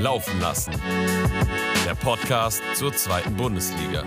Laufen 0.00 0.40
lassen. 0.40 0.72
Der 1.84 1.94
Podcast 1.96 2.62
zur 2.74 2.94
zweiten 2.94 3.34
Bundesliga. 3.34 4.04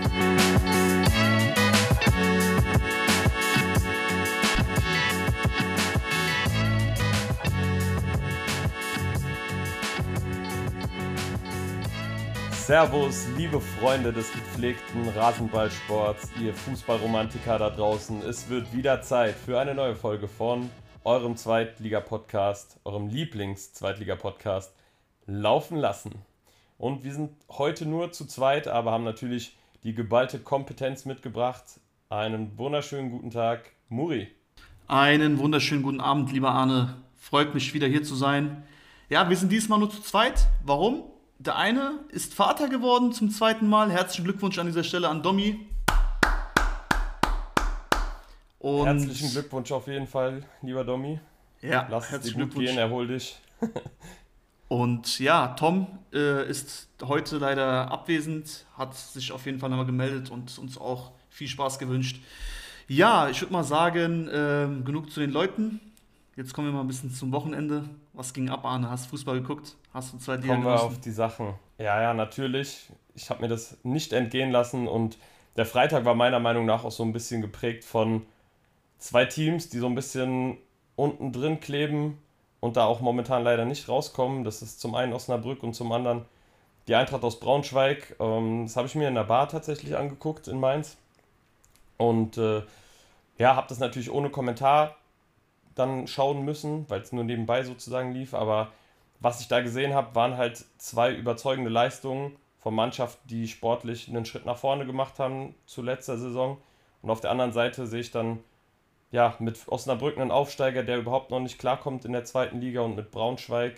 Servus, 12.52 13.26
liebe 13.36 13.60
Freunde 13.60 14.14
des 14.14 14.32
gepflegten 14.32 15.06
Rasenballsports, 15.10 16.30
ihr 16.40 16.54
Fußballromantiker 16.54 17.58
da 17.58 17.68
draußen. 17.68 18.22
Es 18.22 18.48
wird 18.48 18.72
wieder 18.72 19.02
Zeit 19.02 19.34
für 19.34 19.60
eine 19.60 19.74
neue 19.74 19.94
Folge 19.94 20.26
von 20.26 20.70
eurem 21.04 21.36
Zweitliga-Podcast, 21.36 22.78
eurem 22.84 23.08
Lieblings-Zweitliga-Podcast 23.08 24.72
laufen 25.26 25.76
lassen. 25.76 26.12
Und 26.78 27.04
wir 27.04 27.12
sind 27.12 27.30
heute 27.48 27.86
nur 27.86 28.12
zu 28.12 28.26
zweit, 28.26 28.66
aber 28.68 28.90
haben 28.90 29.04
natürlich 29.04 29.56
die 29.84 29.94
geballte 29.94 30.38
Kompetenz 30.38 31.04
mitgebracht. 31.04 31.64
Einen 32.08 32.58
wunderschönen 32.58 33.10
guten 33.10 33.30
Tag, 33.30 33.70
Muri. 33.88 34.28
Einen 34.88 35.38
wunderschönen 35.38 35.82
guten 35.82 36.00
Abend, 36.00 36.32
lieber 36.32 36.50
Arne. 36.50 36.96
Freut 37.16 37.54
mich 37.54 37.72
wieder 37.72 37.86
hier 37.86 38.02
zu 38.02 38.14
sein. 38.14 38.64
Ja, 39.08 39.28
wir 39.28 39.36
sind 39.36 39.52
diesmal 39.52 39.78
nur 39.78 39.90
zu 39.90 40.02
zweit. 40.02 40.48
Warum? 40.64 41.04
Der 41.38 41.56
eine 41.56 42.00
ist 42.08 42.34
Vater 42.34 42.68
geworden 42.68 43.12
zum 43.12 43.30
zweiten 43.30 43.68
Mal. 43.68 43.90
Herzlichen 43.90 44.24
Glückwunsch 44.24 44.58
an 44.58 44.66
dieser 44.66 44.84
Stelle 44.84 45.08
an 45.08 45.22
Domi. 45.22 45.66
Und 48.58 48.86
Herzlichen 48.86 49.30
Glückwunsch 49.30 49.72
auf 49.72 49.88
jeden 49.88 50.06
Fall, 50.06 50.44
lieber 50.62 50.84
Domi. 50.84 51.18
Ja, 51.60 51.86
lass 51.90 52.12
es 52.12 52.22
dir 52.22 52.34
gut 52.34 52.54
gehen, 52.54 52.78
erhol 52.78 53.08
dich. 53.08 53.40
Und 54.72 55.18
ja, 55.18 55.48
Tom 55.48 55.86
äh, 56.14 56.48
ist 56.48 56.88
heute 57.02 57.36
leider 57.36 57.90
abwesend, 57.90 58.64
hat 58.78 58.94
sich 58.94 59.30
auf 59.30 59.44
jeden 59.44 59.58
Fall 59.58 59.68
nochmal 59.68 59.84
gemeldet 59.84 60.30
und 60.30 60.58
uns 60.58 60.78
auch 60.78 61.12
viel 61.28 61.46
Spaß 61.46 61.78
gewünscht. 61.78 62.22
Ja, 62.88 63.28
ich 63.28 63.42
würde 63.42 63.52
mal 63.52 63.64
sagen, 63.64 64.28
äh, 64.28 64.66
genug 64.82 65.10
zu 65.10 65.20
den 65.20 65.30
Leuten. 65.30 65.78
Jetzt 66.36 66.54
kommen 66.54 66.68
wir 66.68 66.72
mal 66.72 66.80
ein 66.80 66.86
bisschen 66.86 67.10
zum 67.10 67.32
Wochenende. 67.32 67.84
Was 68.14 68.32
ging 68.32 68.48
ab, 68.48 68.64
Arne? 68.64 68.88
Hast 68.88 69.04
du 69.04 69.10
Fußball 69.10 69.42
geguckt? 69.42 69.76
Hast 69.92 70.14
du 70.14 70.16
zwei 70.16 70.38
Kommen 70.38 70.64
wir 70.64 70.82
auf 70.82 70.98
die 70.98 71.10
Sachen. 71.10 71.52
Ja, 71.76 72.00
ja, 72.00 72.14
natürlich. 72.14 72.90
Ich 73.14 73.28
habe 73.28 73.42
mir 73.42 73.48
das 73.48 73.76
nicht 73.82 74.14
entgehen 74.14 74.50
lassen 74.50 74.88
und 74.88 75.18
der 75.58 75.66
Freitag 75.66 76.06
war 76.06 76.14
meiner 76.14 76.40
Meinung 76.40 76.64
nach 76.64 76.84
auch 76.84 76.92
so 76.92 77.02
ein 77.02 77.12
bisschen 77.12 77.42
geprägt 77.42 77.84
von 77.84 78.24
zwei 78.96 79.26
Teams, 79.26 79.68
die 79.68 79.80
so 79.80 79.86
ein 79.86 79.94
bisschen 79.94 80.56
unten 80.96 81.30
drin 81.30 81.60
kleben 81.60 82.16
und 82.62 82.76
da 82.76 82.84
auch 82.84 83.00
momentan 83.00 83.42
leider 83.42 83.64
nicht 83.64 83.88
rauskommen. 83.88 84.44
Das 84.44 84.62
ist 84.62 84.80
zum 84.80 84.94
einen 84.94 85.12
Osnabrück 85.12 85.64
und 85.64 85.74
zum 85.74 85.90
anderen 85.90 86.24
die 86.86 86.94
Eintracht 86.94 87.24
aus 87.24 87.40
Braunschweig. 87.40 88.14
Ähm, 88.20 88.66
das 88.66 88.76
habe 88.76 88.86
ich 88.86 88.94
mir 88.94 89.08
in 89.08 89.16
der 89.16 89.24
Bar 89.24 89.48
tatsächlich 89.48 89.96
angeguckt 89.96 90.46
in 90.46 90.60
Mainz. 90.60 90.96
Und 91.96 92.38
äh, 92.38 92.62
ja, 93.36 93.56
habe 93.56 93.66
das 93.68 93.80
natürlich 93.80 94.12
ohne 94.12 94.30
Kommentar 94.30 94.94
dann 95.74 96.06
schauen 96.06 96.44
müssen, 96.44 96.88
weil 96.88 97.00
es 97.00 97.10
nur 97.10 97.24
nebenbei 97.24 97.64
sozusagen 97.64 98.12
lief. 98.12 98.32
Aber 98.32 98.68
was 99.18 99.40
ich 99.40 99.48
da 99.48 99.60
gesehen 99.60 99.92
habe, 99.92 100.14
waren 100.14 100.36
halt 100.36 100.64
zwei 100.78 101.12
überzeugende 101.12 101.70
Leistungen 101.70 102.36
von 102.60 102.76
Mannschaften, 102.76 103.26
die 103.26 103.48
sportlich 103.48 104.08
einen 104.08 104.24
Schritt 104.24 104.46
nach 104.46 104.58
vorne 104.58 104.86
gemacht 104.86 105.18
haben 105.18 105.56
zu 105.66 105.82
letzter 105.82 106.16
Saison. 106.16 106.58
Und 107.02 107.10
auf 107.10 107.20
der 107.20 107.32
anderen 107.32 107.52
Seite 107.52 107.88
sehe 107.88 108.02
ich 108.02 108.12
dann 108.12 108.38
ja 109.12 109.36
mit 109.38 109.68
Osnabrück 109.68 110.18
einen 110.18 110.30
Aufsteiger, 110.30 110.82
der 110.82 110.98
überhaupt 110.98 111.30
noch 111.30 111.40
nicht 111.40 111.58
klarkommt 111.58 112.04
in 112.04 112.12
der 112.12 112.24
zweiten 112.24 112.60
Liga 112.60 112.80
und 112.80 112.96
mit 112.96 113.10
Braunschweig 113.12 113.76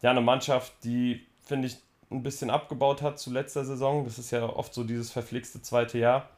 ja 0.00 0.10
eine 0.10 0.20
Mannschaft, 0.20 0.72
die 0.84 1.26
finde 1.42 1.68
ich 1.68 1.76
ein 2.10 2.22
bisschen 2.22 2.50
abgebaut 2.50 3.02
hat 3.02 3.18
zu 3.18 3.32
letzter 3.32 3.64
Saison. 3.64 4.04
Das 4.04 4.18
ist 4.18 4.30
ja 4.30 4.44
oft 4.44 4.72
so 4.72 4.84
dieses 4.84 5.10
verflixte 5.10 5.60
zweite 5.62 5.98
Jahr. 5.98 6.28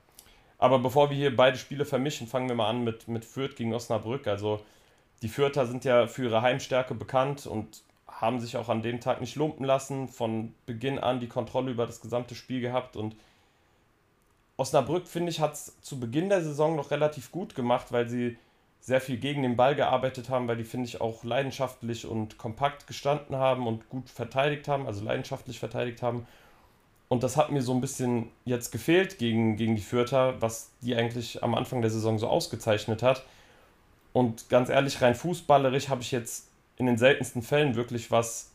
Aber 0.59 0.79
bevor 0.79 1.11
wir 1.11 1.17
hier 1.17 1.37
beide 1.37 1.59
Spiele 1.59 1.85
vermischen, 1.85 2.27
fangen 2.27 2.49
wir 2.49 2.57
mal 2.57 2.71
an 2.71 2.83
mit, 2.83 3.09
mit 3.09 3.25
Fürth 3.25 3.57
gegen 3.57 3.75
Osnabrück. 3.75 4.27
Also 4.27 4.61
die 5.23 5.29
Fürther 5.29 5.67
sind 5.67 5.85
ja 5.85 6.07
für 6.07 6.25
ihre 6.25 6.43
Heimstärke 6.43 6.95
bekannt 6.95 7.47
und 7.47 7.83
haben 8.07 8.41
sich 8.41 8.57
auch 8.57 8.69
an 8.71 8.83
dem 8.83 9.01
Tag 9.01 9.21
nicht 9.21 9.37
lumpen 9.37 9.67
lassen. 9.67 10.09
Von 10.09 10.55
Beginn 10.65 10.99
an 10.99 11.21
die 11.21 11.29
Kontrolle 11.29 11.71
über 11.73 11.87
das 11.87 12.01
gesamte 12.01 12.35
Spiel 12.35 12.61
gehabt. 12.61 12.97
Und 12.97 13.17
Osnabrück, 14.57 15.07
finde 15.07 15.31
ich, 15.31 15.41
hat 15.41 15.55
es 15.55 15.81
zu 15.83 16.01
Beginn 16.01 16.29
der 16.29 16.43
Saison 16.43 16.77
noch 16.77 16.91
relativ 16.91 17.31
gut 17.31 17.55
gemacht, 17.55 17.93
weil 17.93 18.09
sie 18.09 18.39
sehr 18.81 19.01
viel 19.01 19.19
gegen 19.19 19.43
den 19.43 19.57
Ball 19.57 19.75
gearbeitet 19.75 20.31
haben, 20.31 20.49
weil 20.49 20.57
die, 20.57 20.65
finde 20.65 20.87
ich, 20.87 21.01
auch 21.01 21.25
leidenschaftlich 21.25 22.07
und 22.07 22.39
kompakt 22.39 22.87
gestanden 22.87 23.37
haben 23.37 23.67
und 23.67 23.89
gut 23.89 24.09
verteidigt 24.09 24.69
haben, 24.69 24.87
also 24.87 25.05
leidenschaftlich 25.05 25.59
verteidigt 25.59 26.03
haben. 26.03 26.27
Und 27.09 27.23
das 27.23 27.37
hat 27.37 27.51
mir 27.51 27.63
so 27.63 27.75
ein 27.75 27.81
bisschen 27.81 28.31
jetzt 28.45 28.71
gefehlt 28.73 29.19
gegen, 29.19 29.57
gegen 29.57 29.77
die 29.77 29.83
Fürther, 29.83 30.41
was 30.41 30.71
die 30.83 30.95
eigentlich 30.95 31.43
am 31.43 31.55
Anfang 31.55 31.81
der 31.81 31.91
Saison 31.91 32.19
so 32.19 32.29
ausgezeichnet 32.29 33.03
hat. 33.03 33.25
Und 34.13 34.49
ganz 34.49 34.69
ehrlich, 34.69 35.03
rein 35.03 35.15
fußballerisch 35.15 35.89
habe 35.89 36.03
ich 36.03 36.11
jetzt 36.11 36.49
in 36.77 36.87
den 36.87 36.97
seltensten 36.99 37.43
Fällen 37.43 37.75
wirklich 37.75 38.11
was 38.11 38.53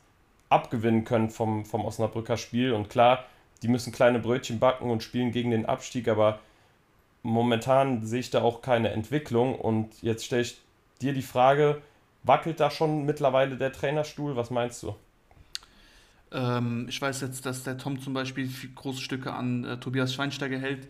abgewinnen 0.49 1.05
können 1.05 1.29
vom, 1.29 1.65
vom 1.65 1.85
Osnabrücker 1.85 2.37
Spiel. 2.37 2.73
Und 2.73 2.89
klar, 2.89 3.25
die 3.61 3.67
müssen 3.67 3.91
kleine 3.91 4.19
Brötchen 4.19 4.59
backen 4.59 4.89
und 4.89 5.03
spielen 5.03 5.31
gegen 5.31 5.51
den 5.51 5.65
Abstieg, 5.65 6.07
aber 6.07 6.39
momentan 7.23 8.05
sehe 8.05 8.19
ich 8.19 8.29
da 8.29 8.41
auch 8.41 8.61
keine 8.61 8.89
Entwicklung. 8.89 9.55
Und 9.55 10.01
jetzt 10.01 10.25
stelle 10.25 10.41
ich 10.43 10.59
dir 11.01 11.13
die 11.13 11.21
Frage, 11.21 11.81
wackelt 12.23 12.59
da 12.59 12.71
schon 12.71 13.05
mittlerweile 13.05 13.57
der 13.57 13.71
Trainerstuhl? 13.71 14.35
Was 14.35 14.49
meinst 14.49 14.83
du? 14.83 14.95
Ähm, 16.31 16.87
ich 16.89 17.01
weiß 17.01 17.21
jetzt, 17.21 17.45
dass 17.45 17.63
der 17.63 17.77
Tom 17.77 17.99
zum 18.01 18.13
Beispiel 18.13 18.49
große 18.75 19.01
Stücke 19.01 19.33
an 19.33 19.63
äh, 19.63 19.77
Tobias 19.77 20.13
Schweinsteiger 20.13 20.57
hält. 20.57 20.87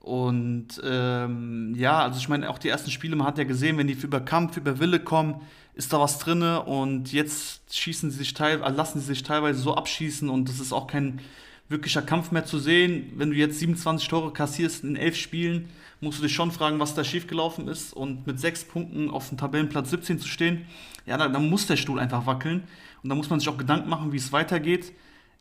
Und 0.00 0.80
ähm, 0.84 1.74
ja, 1.76 2.02
also 2.02 2.18
ich 2.18 2.28
meine, 2.28 2.48
auch 2.48 2.58
die 2.58 2.68
ersten 2.68 2.90
Spiele, 2.90 3.14
man 3.16 3.26
hat 3.26 3.36
ja 3.36 3.44
gesehen, 3.44 3.76
wenn 3.78 3.88
die 3.88 3.94
über 3.94 4.20
Kampf, 4.20 4.56
über 4.56 4.78
Wille 4.78 5.00
kommen, 5.00 5.42
ist 5.74 5.92
da 5.92 6.00
was 6.00 6.18
drin. 6.18 6.42
Und 6.42 7.12
jetzt 7.12 7.76
schießen 7.76 8.10
sie 8.10 8.18
sich 8.18 8.34
teil, 8.34 8.62
äh, 8.62 8.70
lassen 8.70 9.00
sie 9.00 9.06
sich 9.06 9.22
teilweise 9.22 9.60
so 9.60 9.74
abschießen 9.74 10.28
und 10.30 10.48
das 10.48 10.60
ist 10.60 10.72
auch 10.72 10.86
kein 10.86 11.20
wirklicher 11.68 12.02
Kampf 12.02 12.30
mehr 12.30 12.44
zu 12.44 12.58
sehen. 12.58 13.12
Wenn 13.16 13.30
du 13.30 13.36
jetzt 13.36 13.58
27 13.58 14.08
Tore 14.08 14.32
kassierst 14.32 14.84
in 14.84 14.96
elf 14.96 15.16
Spielen, 15.16 15.68
musst 16.00 16.18
du 16.18 16.22
dich 16.22 16.34
schon 16.34 16.50
fragen, 16.50 16.78
was 16.78 16.94
da 16.94 17.04
schiefgelaufen 17.04 17.68
ist. 17.68 17.92
Und 17.92 18.26
mit 18.26 18.40
sechs 18.40 18.64
Punkten 18.64 19.10
auf 19.10 19.28
dem 19.28 19.38
Tabellenplatz 19.38 19.90
17 19.90 20.18
zu 20.18 20.28
stehen, 20.28 20.66
ja, 21.06 21.16
dann, 21.16 21.32
dann 21.32 21.48
muss 21.48 21.66
der 21.66 21.76
Stuhl 21.76 21.98
einfach 21.98 22.26
wackeln. 22.26 22.64
Und 23.02 23.10
da 23.10 23.14
muss 23.14 23.30
man 23.30 23.40
sich 23.40 23.48
auch 23.48 23.58
Gedanken 23.58 23.88
machen, 23.88 24.12
wie 24.12 24.16
es 24.16 24.32
weitergeht. 24.32 24.92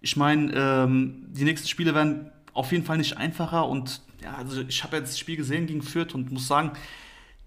Ich 0.01 0.15
meine, 0.15 0.53
ähm, 0.53 1.25
die 1.29 1.43
nächsten 1.43 1.67
Spiele 1.67 1.95
werden 1.95 2.31
auf 2.53 2.71
jeden 2.71 2.85
Fall 2.85 2.97
nicht 2.97 3.17
einfacher. 3.17 3.67
Und 3.67 4.01
ja, 4.23 4.35
also 4.35 4.61
ich 4.61 4.83
habe 4.83 4.97
jetzt 4.97 5.09
das 5.09 5.19
Spiel 5.19 5.37
gesehen 5.37 5.67
gegen 5.67 5.81
Fürth 5.81 6.13
und 6.13 6.31
muss 6.31 6.47
sagen, 6.47 6.71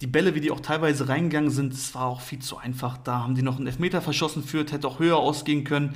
die 0.01 0.07
Bälle, 0.07 0.35
wie 0.35 0.41
die 0.41 0.51
auch 0.51 0.61
teilweise 0.61 1.09
reingegangen 1.09 1.51
sind, 1.51 1.75
das 1.75 1.95
war 1.95 2.07
auch 2.07 2.23
viel 2.23 2.39
zu 2.39 2.57
einfach. 2.57 2.97
Da 2.97 3.23
haben 3.23 3.35
die 3.35 3.43
noch 3.43 3.59
einen 3.59 3.67
Elfmeter 3.67 4.01
verschossen, 4.01 4.43
Fürth 4.43 4.73
hätte 4.73 4.89
auch 4.89 4.99
höher 4.99 5.19
ausgehen 5.19 5.65
können. 5.65 5.95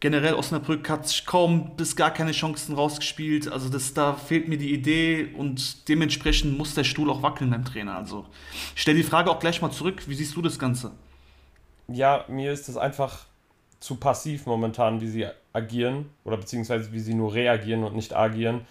Generell 0.00 0.34
Osnabrück 0.34 0.88
hat 0.90 1.24
kaum 1.26 1.76
bis 1.76 1.96
gar 1.96 2.12
keine 2.12 2.32
Chancen 2.32 2.74
rausgespielt. 2.74 3.50
Also 3.50 3.70
das, 3.70 3.94
da 3.94 4.12
fehlt 4.12 4.46
mir 4.46 4.58
die 4.58 4.72
Idee 4.72 5.28
und 5.36 5.88
dementsprechend 5.88 6.58
muss 6.58 6.74
der 6.74 6.84
Stuhl 6.84 7.10
auch 7.10 7.22
wackeln 7.22 7.50
beim 7.50 7.64
Trainer. 7.64 7.96
Also 7.96 8.26
ich 8.74 8.82
stelle 8.82 8.98
die 8.98 9.02
Frage 9.02 9.30
auch 9.30 9.40
gleich 9.40 9.62
mal 9.62 9.70
zurück. 9.70 10.02
Wie 10.06 10.14
siehst 10.14 10.36
du 10.36 10.42
das 10.42 10.58
Ganze? 10.58 10.92
ja, 11.88 12.24
mir 12.28 12.52
ist 12.52 12.68
es 12.68 12.76
einfach 12.76 13.26
zu 13.80 13.96
passiv 13.96 14.46
momentan, 14.46 15.00
wie 15.00 15.08
sie 15.08 15.26
agieren 15.52 16.10
oder 16.24 16.36
beziehungsweise 16.36 16.92
wie 16.92 17.00
sie 17.00 17.14
nur 17.14 17.34
reagieren 17.34 17.84
und 17.84 17.94
nicht 17.94 18.14
agieren. 18.14 18.66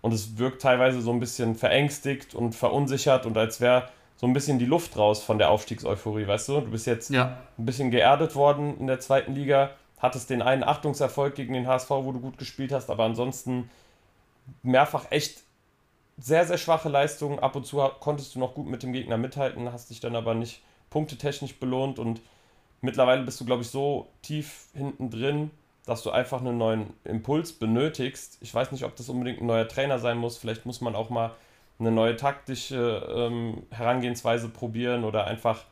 Und 0.00 0.12
es 0.12 0.38
wirkt 0.38 0.62
teilweise 0.62 1.00
so 1.00 1.12
ein 1.12 1.20
bisschen 1.20 1.54
verängstigt 1.54 2.34
und 2.34 2.54
verunsichert 2.54 3.26
und 3.26 3.36
als 3.36 3.60
wäre 3.60 3.88
so 4.16 4.26
ein 4.26 4.32
bisschen 4.32 4.58
die 4.58 4.66
Luft 4.66 4.96
raus 4.96 5.22
von 5.22 5.38
der 5.38 5.50
Aufstiegseuphorie, 5.50 6.26
weißt 6.26 6.48
du? 6.48 6.60
Du 6.60 6.70
bist 6.70 6.86
jetzt 6.86 7.10
ja. 7.10 7.38
ein 7.58 7.66
bisschen 7.66 7.90
geerdet 7.90 8.34
worden 8.34 8.78
in 8.78 8.86
der 8.86 9.00
zweiten 9.00 9.34
Liga, 9.34 9.70
hattest 10.04 10.28
den 10.28 10.42
einen 10.42 10.62
Achtungserfolg 10.62 11.34
gegen 11.34 11.54
den 11.54 11.66
HSV, 11.66 11.88
wo 11.90 12.12
du 12.12 12.20
gut 12.20 12.36
gespielt 12.36 12.72
hast, 12.72 12.90
aber 12.90 13.04
ansonsten 13.04 13.70
mehrfach 14.62 15.10
echt 15.10 15.42
sehr, 16.18 16.46
sehr 16.46 16.58
schwache 16.58 16.90
Leistungen. 16.90 17.38
Ab 17.38 17.56
und 17.56 17.66
zu 17.66 17.78
konntest 18.00 18.34
du 18.34 18.38
noch 18.38 18.54
gut 18.54 18.66
mit 18.66 18.82
dem 18.82 18.92
Gegner 18.92 19.16
mithalten, 19.16 19.72
hast 19.72 19.88
dich 19.88 20.00
dann 20.00 20.14
aber 20.14 20.34
nicht 20.34 20.62
punktetechnisch 20.90 21.58
belohnt 21.58 21.98
und 21.98 22.20
mittlerweile 22.82 23.22
bist 23.22 23.40
du, 23.40 23.46
glaube 23.46 23.62
ich, 23.62 23.70
so 23.70 24.08
tief 24.20 24.68
hinten 24.74 25.08
drin, 25.08 25.50
dass 25.86 26.02
du 26.02 26.10
einfach 26.10 26.40
einen 26.40 26.58
neuen 26.58 26.92
Impuls 27.04 27.52
benötigst. 27.54 28.36
Ich 28.42 28.54
weiß 28.54 28.72
nicht, 28.72 28.84
ob 28.84 28.94
das 28.96 29.08
unbedingt 29.08 29.40
ein 29.40 29.46
neuer 29.46 29.66
Trainer 29.66 29.98
sein 29.98 30.18
muss. 30.18 30.36
Vielleicht 30.36 30.66
muss 30.66 30.82
man 30.82 30.94
auch 30.94 31.08
mal 31.08 31.32
eine 31.78 31.90
neue 31.90 32.16
taktische 32.16 33.08
ähm, 33.10 33.62
Herangehensweise 33.70 34.50
probieren 34.50 35.04
oder 35.04 35.26
einfach 35.26 35.64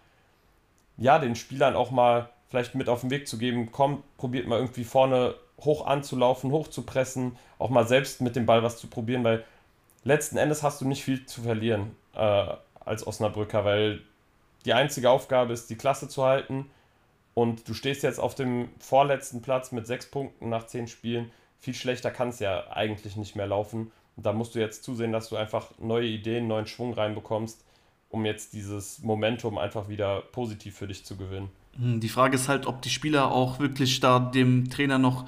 ja 0.96 1.18
den 1.18 1.36
Spielern 1.36 1.76
auch 1.76 1.90
mal 1.90 2.30
vielleicht 2.52 2.74
mit 2.74 2.90
auf 2.90 3.00
den 3.00 3.10
Weg 3.10 3.26
zu 3.26 3.38
geben. 3.38 3.72
Komm, 3.72 4.02
probiert 4.18 4.46
mal 4.46 4.58
irgendwie 4.58 4.84
vorne 4.84 5.34
hoch 5.58 5.86
anzulaufen, 5.86 6.50
hoch 6.50 6.68
zu 6.68 6.82
pressen, 6.82 7.38
auch 7.58 7.70
mal 7.70 7.86
selbst 7.88 8.20
mit 8.20 8.36
dem 8.36 8.44
Ball 8.44 8.62
was 8.62 8.76
zu 8.76 8.88
probieren, 8.88 9.24
weil 9.24 9.42
letzten 10.04 10.36
Endes 10.36 10.62
hast 10.62 10.82
du 10.82 10.86
nicht 10.86 11.02
viel 11.02 11.24
zu 11.24 11.40
verlieren 11.40 11.96
äh, 12.14 12.46
als 12.84 13.06
Osnabrücker, 13.06 13.64
weil 13.64 14.02
die 14.66 14.74
einzige 14.74 15.08
Aufgabe 15.08 15.54
ist, 15.54 15.70
die 15.70 15.76
Klasse 15.76 16.08
zu 16.08 16.24
halten 16.24 16.70
Und 17.34 17.66
du 17.68 17.74
stehst 17.74 18.02
jetzt 18.02 18.20
auf 18.20 18.34
dem 18.34 18.68
vorletzten 18.78 19.40
Platz 19.40 19.72
mit 19.72 19.86
sechs 19.86 20.06
Punkten 20.06 20.50
nach 20.50 20.66
zehn 20.66 20.88
Spielen. 20.88 21.30
Viel 21.58 21.74
schlechter 21.74 22.10
kann 22.10 22.28
es 22.28 22.38
ja 22.38 22.70
eigentlich 22.70 23.16
nicht 23.16 23.34
mehr 23.34 23.46
laufen. 23.46 23.90
Und 24.16 24.26
da 24.26 24.32
musst 24.34 24.54
du 24.54 24.58
jetzt 24.58 24.84
zusehen, 24.84 25.12
dass 25.12 25.30
du 25.30 25.36
einfach 25.36 25.70
neue 25.78 26.06
Ideen, 26.06 26.48
neuen 26.48 26.66
Schwung 26.66 26.92
reinbekommst, 26.92 27.64
um 28.10 28.26
jetzt 28.26 28.52
dieses 28.52 28.98
Momentum 28.98 29.56
einfach 29.56 29.88
wieder 29.88 30.20
positiv 30.20 30.76
für 30.76 30.86
dich 30.86 31.06
zu 31.06 31.16
gewinnen. 31.16 31.50
Hm, 31.78 32.00
die 32.00 32.08
Frage 32.08 32.36
ist 32.36 32.48
halt, 32.48 32.66
ob 32.66 32.82
die 32.82 32.90
Spieler 32.90 33.30
auch 33.30 33.58
wirklich 33.58 34.00
da 34.00 34.18
dem 34.18 34.70
Trainer 34.70 34.98
noch 34.98 35.26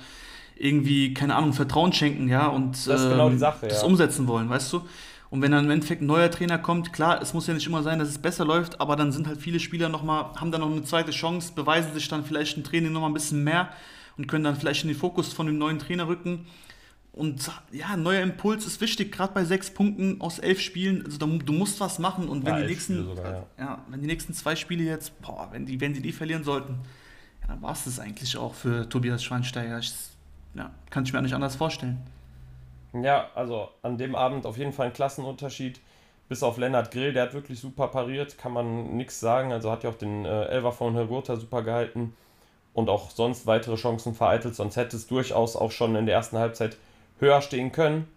irgendwie, 0.56 1.14
keine 1.14 1.35
Ahnung, 1.35 1.52
Vertrauen 1.52 1.93
schenken, 1.93 2.29
ja, 2.29 2.46
und 2.46 2.87
das, 2.87 3.05
ähm, 3.05 3.11
genau 3.11 3.31
Sache, 3.37 3.69
das 3.69 3.82
ja. 3.82 3.87
umsetzen 3.87 4.26
wollen, 4.26 4.49
weißt 4.49 4.73
du? 4.73 4.82
Und 5.31 5.43
wenn 5.43 5.50
dann 5.50 5.64
im 5.64 5.70
Endeffekt 5.73 6.00
ein 6.00 6.06
neuer 6.06 6.31
Trainer 6.31 6.58
kommt, 6.58 6.93
klar, 6.93 7.20
es 7.20 7.35
muss 7.35 7.49
ja 7.49 7.55
nicht 7.55 7.67
immer 7.67 7.82
sein, 7.82 7.99
dass 7.99 8.08
es 8.08 8.19
besser 8.19 8.44
läuft, 8.44 8.81
aber 8.81 8.94
dann 8.94 9.11
sind 9.11 9.26
halt 9.26 9.41
viele 9.41 9.58
Spieler 9.58 9.88
nochmal, 9.88 10.26
haben 10.37 10.52
dann 10.52 10.61
noch 10.61 10.70
eine 10.70 10.85
zweite 10.85 11.11
Chance, 11.11 11.52
beweisen 11.56 11.93
sich 11.93 12.06
dann 12.08 12.25
vielleicht 12.25 12.56
im 12.56 12.62
Training 12.62 12.93
nochmal 12.93 13.11
ein 13.11 13.14
bisschen 13.14 13.43
mehr 13.43 13.70
und 14.17 14.29
können 14.29 14.44
dann 14.44 14.55
vielleicht 14.55 14.85
in 14.85 14.88
den 14.88 14.96
Fokus 14.96 15.32
von 15.32 15.46
dem 15.46 15.58
neuen 15.58 15.81
Trainer 15.81 16.06
rücken. 16.06 16.46
Und 17.15 17.49
ja, 17.71 17.91
ein 17.93 18.03
neuer 18.03 18.23
Impuls 18.23 18.67
ist 18.67 18.81
wichtig, 18.81 19.13
gerade 19.13 19.33
bei 19.33 19.45
sechs 19.45 19.71
Punkten 19.71 20.21
aus 20.21 20.41
elf 20.41 20.61
Spielen. 20.61 21.05
Also 21.05 21.19
du, 21.19 21.53
musst 21.53 21.79
was 21.79 22.01
machen 22.01 22.29
und 22.29 22.45
wenn 22.45 22.55
ja, 22.55 22.61
die 22.63 22.67
nächsten, 22.67 23.05
sogar, 23.05 23.33
ja. 23.33 23.47
ja. 23.57 23.85
wenn 23.89 24.01
die 24.01 24.09
nächsten 24.09 24.35
zwei 24.35 24.57
Spiele 24.57 24.83
jetzt, 24.83 25.21
boah, 25.23 25.49
wenn 25.53 25.65
die, 25.65 25.81
wenn 25.81 25.95
die 25.95 26.03
die 26.03 26.11
verlieren 26.11 26.43
sollten, 26.43 26.81
ja, 27.41 27.49
dann 27.49 27.63
war 27.63 27.71
es 27.71 27.85
das 27.85 28.01
eigentlich 28.01 28.37
auch 28.37 28.55
für 28.55 28.89
Tobias 28.89 29.23
Schweinsteiger. 29.23 29.79
Ich, 29.79 29.95
ja, 30.55 30.73
kann 30.91 31.05
ich 31.05 31.13
mir 31.13 31.21
auch 31.21 31.23
nicht 31.23 31.35
anders 31.35 31.55
vorstellen. 31.55 32.01
Ja, 32.93 33.29
also 33.37 33.69
an 33.83 33.97
dem 33.97 34.17
Abend 34.17 34.45
auf 34.45 34.59
jeden 34.59 34.73
Fall 34.73 34.87
ein 34.87 34.93
Klassenunterschied. 34.93 35.81
Bis 36.29 36.43
auf 36.43 36.59
Lennart 36.59 36.91
Grill, 36.91 37.13
der 37.13 37.25
hat 37.25 37.35
wirklich 37.35 37.61
super 37.61 37.89
pariert, 37.89 38.39
kann 38.39 38.53
man 38.53 38.97
nichts 38.97 39.21
sagen. 39.21 39.53
Also 39.53 39.71
hat 39.71 39.85
ja 39.85 39.91
auch 39.91 39.95
den 39.95 40.25
äh, 40.25 40.47
Elfer 40.47 40.73
von 40.73 40.95
Hergotha 40.95 41.37
super 41.37 41.63
gehalten 41.63 42.15
und 42.73 42.89
auch 42.89 43.11
sonst 43.11 43.47
weitere 43.47 43.77
Chancen 43.77 44.15
vereitelt. 44.15 44.57
Sonst 44.57 44.77
hätte 44.77 44.97
es 44.97 45.07
durchaus 45.07 45.55
auch 45.55 45.71
schon 45.71 45.95
in 45.95 46.07
der 46.07 46.17
ersten 46.17 46.39
Halbzeit 46.39 46.77
höher 47.19 47.41
stehen 47.41 47.73
können. 47.73 48.09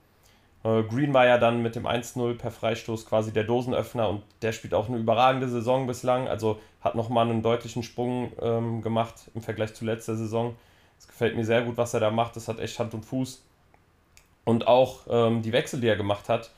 Äh, 0.64 0.84
Greenmeyer 0.84 1.38
dann 1.38 1.62
mit 1.62 1.76
dem 1.76 1.86
1-0 1.86 2.38
per 2.38 2.52
Freistoß 2.52 3.06
quasi 3.06 3.32
der 3.32 3.44
Dosenöffner 3.44 4.10
und 4.10 4.24
der 4.42 4.52
spielt 4.52 4.74
auch 4.74 4.90
eine 4.90 4.98
überragende 4.98 5.48
Saison 5.48 5.88
bislang. 5.88 6.28
Also 6.28 6.60
hat 6.82 6.96
nochmal 6.96 7.30
einen 7.30 7.42
deutlichen 7.42 7.84
Sprung 7.84 8.32
ähm, 8.42 8.82
gemacht 8.82 9.30
im 9.36 9.42
Vergleich 9.42 9.74
zu 9.74 9.86
letzter 9.86 10.16
Saison. 10.16 10.56
Es 11.00 11.08
gefällt 11.08 11.36
mir 11.36 11.46
sehr 11.46 11.62
gut, 11.62 11.78
was 11.78 11.94
er 11.94 12.00
da 12.00 12.12
macht. 12.12 12.36
Das 12.36 12.48
hat 12.48 12.60
echt 12.60 12.80
Hand 12.80 12.94
und 12.94 13.06
Fuß. 13.06 13.44
Und 14.46 14.68
auch 14.68 15.02
ähm, 15.10 15.42
die 15.42 15.52
Wechsel, 15.52 15.80
die 15.80 15.88
er 15.88 15.98
gemacht 15.98 16.30
hat, 16.30 16.52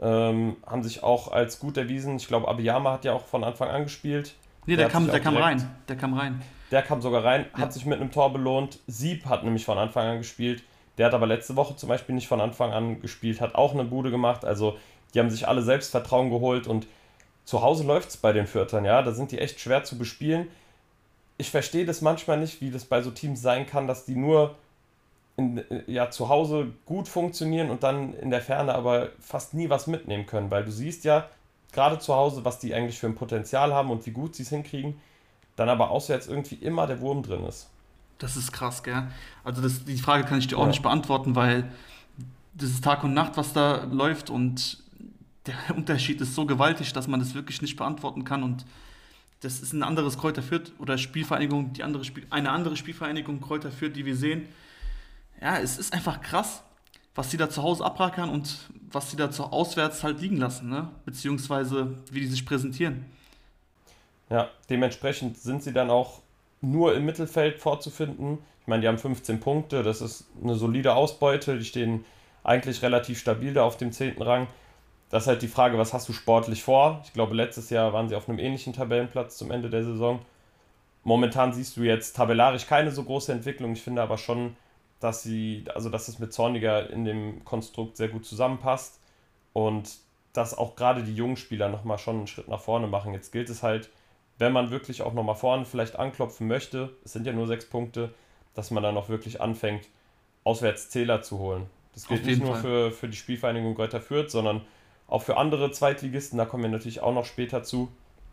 ähm, 0.00 0.56
haben 0.66 0.82
sich 0.82 1.02
auch 1.02 1.30
als 1.30 1.58
gut 1.58 1.76
erwiesen. 1.76 2.16
Ich 2.16 2.28
glaube, 2.28 2.48
Abiyama 2.48 2.92
hat 2.92 3.04
ja 3.04 3.12
auch 3.12 3.26
von 3.26 3.44
Anfang 3.44 3.68
an 3.68 3.84
gespielt. 3.84 4.34
Nee, 4.66 4.76
der, 4.76 4.86
der 4.86 4.92
kam, 4.92 5.06
der 5.08 5.20
kam 5.20 5.36
rein. 5.36 5.68
Der 5.88 5.96
kam 5.96 6.14
rein. 6.14 6.40
Der 6.70 6.82
kam 6.82 7.02
sogar 7.02 7.24
rein, 7.24 7.46
ja. 7.52 7.62
hat 7.62 7.72
sich 7.72 7.84
mit 7.84 8.00
einem 8.00 8.10
Tor 8.10 8.32
belohnt. 8.32 8.78
Sieb 8.86 9.26
hat 9.26 9.44
nämlich 9.44 9.64
von 9.64 9.76
Anfang 9.76 10.06
an 10.06 10.18
gespielt. 10.18 10.62
Der 10.98 11.06
hat 11.06 11.14
aber 11.14 11.26
letzte 11.26 11.56
Woche 11.56 11.76
zum 11.76 11.88
Beispiel 11.88 12.14
nicht 12.14 12.28
von 12.28 12.40
Anfang 12.40 12.72
an 12.72 13.00
gespielt, 13.00 13.40
hat 13.40 13.54
auch 13.54 13.72
eine 13.72 13.84
Bude 13.84 14.10
gemacht. 14.10 14.44
Also 14.44 14.76
die 15.14 15.20
haben 15.20 15.30
sich 15.30 15.48
alle 15.48 15.62
Selbstvertrauen 15.62 16.30
geholt 16.30 16.66
und 16.66 16.86
zu 17.44 17.62
Hause 17.62 17.84
läuft 17.84 18.10
es 18.10 18.16
bei 18.16 18.32
den 18.32 18.46
Viertern, 18.46 18.84
ja. 18.84 19.02
Da 19.02 19.12
sind 19.12 19.32
die 19.32 19.38
echt 19.38 19.60
schwer 19.60 19.84
zu 19.84 19.98
bespielen. 19.98 20.48
Ich 21.38 21.50
verstehe 21.50 21.84
das 21.84 22.00
manchmal 22.02 22.38
nicht, 22.38 22.60
wie 22.60 22.70
das 22.70 22.84
bei 22.84 23.02
so 23.02 23.10
Teams 23.10 23.42
sein 23.42 23.66
kann, 23.66 23.88
dass 23.88 24.04
die 24.04 24.14
nur 24.14 24.54
in, 25.36 25.64
ja, 25.86 26.10
zu 26.10 26.28
Hause 26.28 26.68
gut 26.84 27.08
funktionieren 27.08 27.70
und 27.70 27.82
dann 27.82 28.14
in 28.14 28.30
der 28.30 28.42
Ferne 28.42 28.74
aber 28.74 29.08
fast 29.18 29.54
nie 29.54 29.70
was 29.70 29.86
mitnehmen 29.86 30.26
können, 30.26 30.50
weil 30.50 30.64
du 30.64 30.70
siehst 30.70 31.04
ja 31.04 31.28
gerade 31.72 31.98
zu 31.98 32.14
Hause, 32.14 32.44
was 32.44 32.58
die 32.58 32.74
eigentlich 32.74 32.98
für 32.98 33.06
ein 33.06 33.14
Potenzial 33.14 33.72
haben 33.72 33.90
und 33.90 34.04
wie 34.06 34.10
gut 34.10 34.34
sie 34.34 34.42
es 34.42 34.50
hinkriegen, 34.50 35.00
dann 35.56 35.68
aber 35.68 35.90
auswärts 35.90 36.26
irgendwie 36.26 36.56
immer 36.56 36.86
der 36.86 37.00
Wurm 37.00 37.22
drin 37.22 37.44
ist. 37.44 37.71
Das 38.22 38.36
ist 38.36 38.52
krass, 38.52 38.84
gell? 38.84 39.08
Also 39.42 39.60
das, 39.60 39.84
die 39.84 39.98
Frage 39.98 40.24
kann 40.24 40.38
ich 40.38 40.46
dir 40.46 40.56
auch 40.56 40.62
ja. 40.62 40.68
nicht 40.68 40.82
beantworten, 40.82 41.34
weil 41.34 41.72
das 42.54 42.70
ist 42.70 42.84
Tag 42.84 43.02
und 43.02 43.14
Nacht, 43.14 43.36
was 43.36 43.52
da 43.52 43.82
läuft 43.90 44.30
und 44.30 44.80
der 45.46 45.56
Unterschied 45.76 46.20
ist 46.20 46.36
so 46.36 46.46
gewaltig, 46.46 46.92
dass 46.92 47.08
man 47.08 47.18
das 47.18 47.34
wirklich 47.34 47.60
nicht 47.62 47.76
beantworten 47.76 48.24
kann 48.24 48.44
und 48.44 48.64
das 49.40 49.60
ist 49.60 49.72
ein 49.72 49.82
anderes 49.82 50.18
Kräuter 50.18 50.40
Fürth 50.40 50.70
oder 50.78 50.98
Spielvereinigung, 50.98 51.72
die 51.72 51.82
andere 51.82 52.04
Spiel, 52.04 52.24
eine 52.30 52.52
andere 52.52 52.76
Spielvereinigung 52.76 53.40
Kräuter 53.40 53.72
Fürth, 53.72 53.96
die 53.96 54.06
wir 54.06 54.14
sehen. 54.14 54.46
Ja, 55.40 55.58
es 55.58 55.76
ist 55.76 55.92
einfach 55.92 56.20
krass, 56.20 56.62
was 57.16 57.32
sie 57.32 57.36
da 57.36 57.50
zu 57.50 57.64
Hause 57.64 57.84
abrackern 57.84 58.30
und 58.30 58.70
was 58.92 59.10
sie 59.10 59.16
da 59.16 59.32
zu 59.32 59.46
auswärts 59.46 60.04
halt 60.04 60.20
liegen 60.20 60.36
lassen, 60.36 60.68
ne? 60.68 60.90
beziehungsweise 61.04 61.98
wie 62.12 62.20
die 62.20 62.28
sich 62.28 62.46
präsentieren. 62.46 63.04
Ja, 64.30 64.48
dementsprechend 64.70 65.38
sind 65.38 65.64
sie 65.64 65.72
dann 65.72 65.90
auch 65.90 66.21
nur 66.62 66.94
im 66.94 67.04
Mittelfeld 67.04 67.58
vorzufinden. 67.58 68.38
Ich 68.62 68.66
meine, 68.66 68.82
die 68.82 68.88
haben 68.88 68.98
15 68.98 69.40
Punkte, 69.40 69.82
das 69.82 70.00
ist 70.00 70.26
eine 70.42 70.54
solide 70.54 70.94
Ausbeute, 70.94 71.58
die 71.58 71.64
stehen 71.64 72.04
eigentlich 72.44 72.82
relativ 72.82 73.18
stabil 73.18 73.52
da 73.52 73.64
auf 73.64 73.76
dem 73.76 73.92
10. 73.92 74.22
Rang. 74.22 74.46
Das 75.10 75.24
ist 75.24 75.28
halt 75.28 75.42
die 75.42 75.48
Frage, 75.48 75.76
was 75.78 75.92
hast 75.92 76.08
du 76.08 76.12
sportlich 76.12 76.62
vor? 76.62 77.02
Ich 77.04 77.12
glaube, 77.12 77.34
letztes 77.34 77.70
Jahr 77.70 77.92
waren 77.92 78.08
sie 78.08 78.16
auf 78.16 78.28
einem 78.28 78.38
ähnlichen 78.38 78.72
Tabellenplatz 78.72 79.36
zum 79.36 79.50
Ende 79.50 79.68
der 79.68 79.84
Saison. 79.84 80.20
Momentan 81.04 81.52
siehst 81.52 81.76
du 81.76 81.82
jetzt 81.82 82.16
tabellarisch 82.16 82.66
keine 82.66 82.92
so 82.92 83.02
große 83.02 83.32
Entwicklung. 83.32 83.72
Ich 83.72 83.82
finde 83.82 84.00
aber 84.00 84.16
schon, 84.16 84.56
dass 85.00 85.22
sie, 85.22 85.64
also 85.74 85.90
dass 85.90 86.08
es 86.08 86.18
mit 86.18 86.32
Zorniger 86.32 86.88
in 86.90 87.04
dem 87.04 87.44
Konstrukt 87.44 87.96
sehr 87.96 88.08
gut 88.08 88.24
zusammenpasst 88.24 89.00
und 89.52 89.90
dass 90.32 90.56
auch 90.56 90.76
gerade 90.76 91.02
die 91.02 91.14
jungen 91.14 91.36
Spieler 91.36 91.68
nochmal 91.68 91.98
schon 91.98 92.18
einen 92.18 92.26
Schritt 92.26 92.48
nach 92.48 92.60
vorne 92.60 92.86
machen. 92.86 93.12
Jetzt 93.12 93.32
gilt 93.32 93.50
es 93.50 93.62
halt, 93.62 93.90
wenn 94.42 94.52
man 94.52 94.70
wirklich 94.70 95.02
auch 95.02 95.14
nochmal 95.14 95.36
vorne 95.36 95.64
vielleicht 95.64 95.98
anklopfen 95.98 96.48
möchte, 96.48 96.90
es 97.04 97.12
sind 97.12 97.26
ja 97.26 97.32
nur 97.32 97.46
sechs 97.46 97.64
Punkte, 97.64 98.12
dass 98.54 98.70
man 98.72 98.82
dann 98.82 98.96
auch 98.96 99.08
wirklich 99.08 99.40
anfängt, 99.40 99.88
auswärts 100.44 100.90
Zähler 100.90 101.22
zu 101.22 101.38
holen. 101.38 101.66
Das 101.94 102.08
gilt 102.08 102.26
nicht 102.26 102.42
nur 102.42 102.56
für, 102.56 102.90
für 102.90 103.08
die 103.08 103.16
Spielvereinigung 103.16 103.74
Greuther 103.74 104.00
Fürth, 104.00 104.30
sondern 104.30 104.62
auch 105.06 105.22
für 105.22 105.36
andere 105.36 105.70
Zweitligisten, 105.70 106.38
da 106.38 106.44
kommen 106.44 106.64
wir 106.64 106.70
natürlich 106.70 107.00
auch 107.00 107.14
noch 107.14 107.24
später 107.24 107.62
zu. 107.62 107.88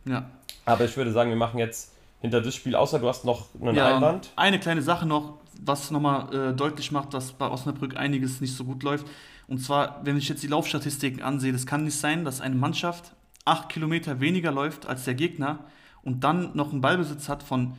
Ja. 0.06 0.30
Aber 0.66 0.86
ich 0.86 0.98
würde 0.98 1.12
sagen, 1.12 1.30
wir 1.30 1.38
machen 1.38 1.60
jetzt 1.60 1.94
hinter 2.22 2.42
das 2.42 2.56
Spiel, 2.56 2.76
außer 2.76 3.00
du 3.00 3.08
hast 3.08 3.26
noch 3.26 3.48
einen 3.62 3.76
ja, 3.76 3.96
Einwand. 3.96 4.32
Eine 4.36 4.60
kleine 4.60 4.82
Sache 4.82 5.06
noch, 5.06 5.38
was 5.62 5.92
nochmal 5.92 6.34
äh, 6.34 6.54
deutlich 6.56 6.92
macht, 6.92 7.14
dass 7.14 7.34
bei 7.34 7.50
Osnabrück 7.50 7.98
einiges 7.98 8.42
nicht 8.42 8.56
so 8.56 8.64
gut 8.64 8.82
läuft. 8.82 9.06
Und 9.48 9.60
zwar, 9.60 10.00
wenn 10.04 10.18
ich 10.18 10.28
jetzt 10.28 10.42
die 10.42 10.48
Laufstatistiken 10.48 11.22
ansehe, 11.22 11.52
das 11.52 11.66
kann 11.66 11.84
nicht 11.84 12.00
sein, 12.00 12.26
dass 12.26 12.42
eine 12.42 12.56
Mannschaft 12.56 13.14
acht 13.46 13.70
Kilometer 13.70 14.20
weniger 14.20 14.52
läuft 14.52 14.88
als 14.88 15.06
der 15.06 15.14
Gegner 15.16 15.60
und 16.04 16.24
dann 16.24 16.56
noch 16.56 16.72
einen 16.72 16.82
Ballbesitz 16.82 17.30
hat 17.30 17.44
von 17.44 17.76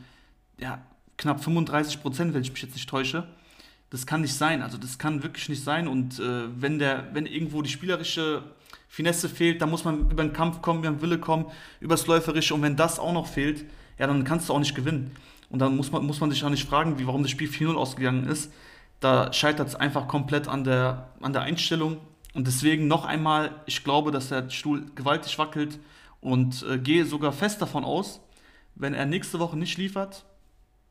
ja, 0.59 0.79
knapp 1.17 1.43
35 1.43 2.01
Prozent, 2.01 2.33
wenn 2.33 2.41
ich 2.41 2.51
mich 2.51 2.61
jetzt 2.61 2.73
nicht 2.73 2.89
täusche. 2.89 3.27
Das 3.89 4.05
kann 4.05 4.21
nicht 4.21 4.33
sein. 4.33 4.61
Also 4.61 4.77
das 4.77 4.97
kann 4.97 5.21
wirklich 5.23 5.49
nicht 5.49 5.63
sein. 5.63 5.87
Und 5.87 6.19
äh, 6.19 6.47
wenn, 6.55 6.79
der, 6.79 7.13
wenn 7.13 7.25
irgendwo 7.25 7.61
die 7.61 7.69
spielerische 7.69 8.43
Finesse 8.87 9.27
fehlt, 9.27 9.61
dann 9.61 9.69
muss 9.69 9.83
man 9.83 10.09
über 10.09 10.23
den 10.23 10.33
Kampf 10.33 10.61
kommen, 10.61 10.79
über 10.79 10.89
den 10.89 11.01
Wille 11.01 11.19
kommen, 11.19 11.45
übers 11.79 12.07
Läuferische. 12.07 12.55
Und 12.55 12.61
wenn 12.61 12.75
das 12.75 12.99
auch 12.99 13.13
noch 13.13 13.27
fehlt, 13.27 13.65
ja, 13.99 14.07
dann 14.07 14.23
kannst 14.23 14.49
du 14.49 14.53
auch 14.53 14.59
nicht 14.59 14.75
gewinnen. 14.75 15.11
Und 15.49 15.59
dann 15.59 15.75
muss 15.75 15.91
man, 15.91 16.05
muss 16.05 16.21
man 16.21 16.31
sich 16.31 16.43
auch 16.43 16.49
nicht 16.49 16.67
fragen, 16.67 16.97
wie, 16.97 17.05
warum 17.05 17.23
das 17.23 17.31
Spiel 17.31 17.49
4-0 17.49 17.75
ausgegangen 17.75 18.27
ist. 18.27 18.51
Da 19.01 19.33
scheitert 19.33 19.67
es 19.67 19.75
einfach 19.75 20.07
komplett 20.07 20.47
an 20.47 20.63
der, 20.63 21.09
an 21.21 21.33
der 21.33 21.41
Einstellung. 21.41 21.97
Und 22.33 22.47
deswegen 22.47 22.87
noch 22.87 23.03
einmal, 23.03 23.51
ich 23.65 23.83
glaube, 23.83 24.11
dass 24.11 24.29
der 24.29 24.49
Stuhl 24.49 24.85
gewaltig 24.95 25.37
wackelt 25.37 25.79
und 26.21 26.63
äh, 26.63 26.77
gehe 26.77 27.05
sogar 27.05 27.33
fest 27.33 27.61
davon 27.61 27.83
aus, 27.83 28.21
wenn 28.75 28.93
er 28.93 29.05
nächste 29.05 29.39
Woche 29.39 29.57
nicht 29.57 29.77
liefert, 29.77 30.25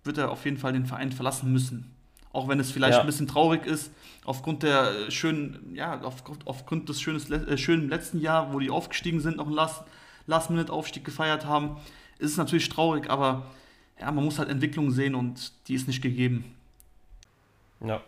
wird 0.05 0.19
er 0.19 0.31
auf 0.31 0.45
jeden 0.45 0.59
Fall 0.59 0.73
den 0.73 0.87
Verein 0.87 1.13
verlassen 1.13 1.53
müssen. 1.53 1.95
Auch 2.33 2.47
wenn 2.49 2.61
es 2.61 2.71
vielleicht 2.71 2.95
ja. 2.95 3.01
ein 3.01 3.07
bisschen 3.07 3.27
traurig 3.27 3.67
ist, 3.67 3.91
aufgrund 4.25 4.63
der 4.63 4.91
äh, 4.91 5.11
schönen, 5.11 5.75
ja, 5.75 6.01
aufgrund, 6.03 6.47
aufgrund 6.47 6.89
des 6.89 7.01
schönes, 7.01 7.29
äh, 7.31 7.59
schönen 7.59 7.89
letzten 7.89 8.21
Jahr, 8.21 8.53
wo 8.53 8.59
die 8.59 8.71
aufgestiegen 8.71 9.21
sind, 9.21 9.39
noch 9.39 9.47
einen 9.47 9.59
Last-Minute-Aufstieg 10.27 11.05
gefeiert 11.05 11.47
haben, 11.47 11.77
ist 12.19 12.33
es 12.33 12.37
natürlich 12.37 12.69
traurig, 12.69 13.11
aber 13.11 13.47
ja, 13.99 14.11
man 14.13 14.25
muss 14.25 14.39
halt 14.39 14.49
Entwicklung 14.49 14.91
sehen 14.91 15.15
und 15.15 15.53
die 15.69 15.75
ist 15.75 15.89
nicht 15.89 16.03
gegeben. 16.03 16.45
Ja, 17.81 18.01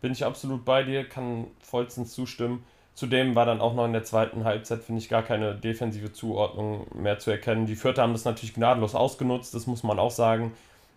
bin 0.00 0.12
ich 0.12 0.24
absolut 0.24 0.64
bei 0.64 0.82
dir, 0.82 1.08
kann 1.08 1.46
vollstens 1.60 2.12
zustimmen. 2.12 2.62
Zudem 2.98 3.36
war 3.36 3.46
dann 3.46 3.60
auch 3.60 3.74
noch 3.74 3.84
in 3.84 3.92
der 3.92 4.02
zweiten 4.02 4.42
Halbzeit, 4.42 4.82
finde 4.82 5.00
ich, 5.00 5.08
gar 5.08 5.22
keine 5.22 5.54
defensive 5.54 6.12
Zuordnung 6.12 6.88
mehr 6.92 7.20
zu 7.20 7.30
erkennen. 7.30 7.64
Die 7.64 7.76
Vierter 7.76 8.02
haben 8.02 8.12
das 8.12 8.24
natürlich 8.24 8.54
gnadenlos 8.54 8.96
ausgenutzt, 8.96 9.54
das 9.54 9.68
muss 9.68 9.84
man 9.84 10.00
auch 10.00 10.10
sagen. 10.10 10.52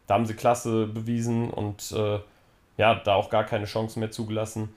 Da 0.08 0.16
haben 0.16 0.26
sie 0.26 0.34
Klasse 0.34 0.88
bewiesen 0.88 1.52
und 1.52 1.92
äh, 1.92 2.18
ja, 2.78 2.96
da 2.96 3.14
auch 3.14 3.30
gar 3.30 3.44
keine 3.44 3.66
Chance 3.66 4.00
mehr 4.00 4.10
zugelassen. 4.10 4.74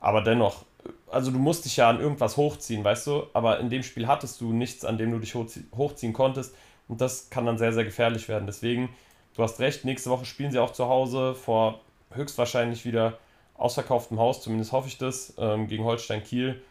Aber 0.00 0.20
dennoch, 0.20 0.66
also 1.10 1.30
du 1.30 1.38
musst 1.38 1.64
dich 1.64 1.78
ja 1.78 1.88
an 1.88 1.98
irgendwas 1.98 2.36
hochziehen, 2.36 2.84
weißt 2.84 3.06
du? 3.06 3.22
Aber 3.32 3.58
in 3.58 3.70
dem 3.70 3.82
Spiel 3.82 4.06
hattest 4.06 4.42
du 4.42 4.52
nichts, 4.52 4.84
an 4.84 4.98
dem 4.98 5.12
du 5.12 5.18
dich 5.18 5.34
hochziehen 5.34 6.12
konntest. 6.12 6.54
Und 6.88 7.00
das 7.00 7.30
kann 7.30 7.46
dann 7.46 7.56
sehr, 7.56 7.72
sehr 7.72 7.84
gefährlich 7.84 8.28
werden. 8.28 8.44
Deswegen, 8.44 8.90
du 9.34 9.42
hast 9.42 9.60
recht, 9.60 9.86
nächste 9.86 10.10
Woche 10.10 10.26
spielen 10.26 10.50
sie 10.50 10.58
auch 10.58 10.72
zu 10.72 10.90
Hause 10.90 11.34
vor 11.34 11.80
höchstwahrscheinlich 12.10 12.84
wieder 12.84 13.16
ausverkauftem 13.58 14.18
Haus, 14.18 14.42
zumindest 14.42 14.72
hoffe 14.72 14.88
ich 14.88 14.98
das, 14.98 15.34
ähm, 15.38 15.68
gegen 15.68 15.84
Holstein 15.84 16.22
Kiel, 16.22 16.62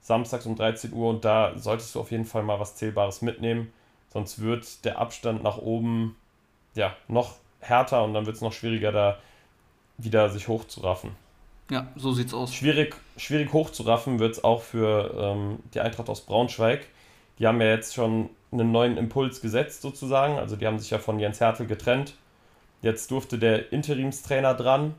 samstags 0.00 0.46
um 0.46 0.56
13 0.56 0.92
Uhr 0.92 1.10
und 1.10 1.24
da 1.24 1.58
solltest 1.58 1.94
du 1.94 2.00
auf 2.00 2.10
jeden 2.10 2.24
Fall 2.24 2.42
mal 2.42 2.60
was 2.60 2.76
Zählbares 2.76 3.22
mitnehmen, 3.22 3.72
sonst 4.12 4.40
wird 4.40 4.84
der 4.84 4.98
Abstand 4.98 5.42
nach 5.42 5.58
oben 5.58 6.16
ja 6.74 6.94
noch 7.08 7.36
härter 7.60 8.04
und 8.04 8.14
dann 8.14 8.26
wird 8.26 8.36
es 8.36 8.42
noch 8.42 8.52
schwieriger, 8.52 8.92
da 8.92 9.18
wieder 9.98 10.28
sich 10.30 10.48
hochzuraffen. 10.48 11.10
Ja, 11.70 11.88
so 11.96 12.12
sieht's 12.12 12.32
aus. 12.32 12.54
Schwierig, 12.54 12.94
schwierig 13.16 13.52
hochzuraffen 13.52 14.18
wird 14.18 14.34
es 14.34 14.44
auch 14.44 14.62
für 14.62 15.12
ähm, 15.18 15.58
die 15.74 15.80
Eintracht 15.80 16.08
aus 16.08 16.20
Braunschweig. 16.20 16.86
Die 17.38 17.46
haben 17.46 17.60
ja 17.60 17.68
jetzt 17.68 17.94
schon 17.94 18.30
einen 18.52 18.70
neuen 18.70 18.96
Impuls 18.96 19.40
gesetzt, 19.40 19.82
sozusagen. 19.82 20.38
Also 20.38 20.56
die 20.56 20.66
haben 20.66 20.78
sich 20.78 20.90
ja 20.90 20.98
von 20.98 21.18
Jens 21.18 21.40
Hertel 21.40 21.66
getrennt. 21.66 22.14
Jetzt 22.82 23.10
durfte 23.10 23.38
der 23.38 23.72
Interimstrainer 23.72 24.54
dran. 24.54 24.94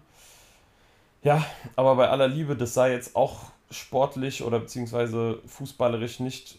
Ja, 1.23 1.45
aber 1.75 1.95
bei 1.95 2.09
aller 2.09 2.27
Liebe, 2.27 2.55
das 2.55 2.73
sah 2.73 2.87
jetzt 2.87 3.15
auch 3.15 3.51
sportlich 3.71 4.43
oder 4.43 4.59
beziehungsweise 4.59 5.39
fußballerisch 5.45 6.19
nicht 6.19 6.57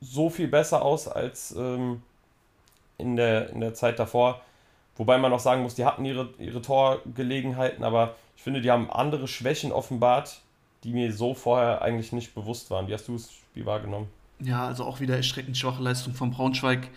so 0.00 0.30
viel 0.30 0.48
besser 0.48 0.82
aus 0.82 1.08
als 1.08 1.54
ähm, 1.56 2.02
in, 2.98 3.16
der, 3.16 3.50
in 3.50 3.60
der 3.60 3.74
Zeit 3.74 3.98
davor. 3.98 4.40
Wobei 4.96 5.18
man 5.18 5.32
auch 5.32 5.40
sagen 5.40 5.62
muss, 5.62 5.74
die 5.74 5.84
hatten 5.84 6.04
ihre, 6.04 6.30
ihre 6.38 6.62
Torgelegenheiten, 6.62 7.84
aber 7.84 8.14
ich 8.36 8.42
finde, 8.42 8.60
die 8.60 8.70
haben 8.70 8.90
andere 8.90 9.28
Schwächen 9.28 9.72
offenbart, 9.72 10.40
die 10.84 10.92
mir 10.92 11.12
so 11.12 11.34
vorher 11.34 11.82
eigentlich 11.82 12.12
nicht 12.12 12.34
bewusst 12.34 12.70
waren. 12.70 12.88
Wie 12.88 12.94
hast 12.94 13.08
du 13.08 13.14
das 13.14 13.30
Spiel 13.32 13.66
wahrgenommen? 13.66 14.08
Ja, 14.40 14.66
also 14.66 14.84
auch 14.84 15.00
wieder 15.00 15.16
erschreckend 15.16 15.56
schwache 15.56 15.82
Leistung 15.82 16.14
von 16.14 16.30
Braunschweig. 16.30 16.88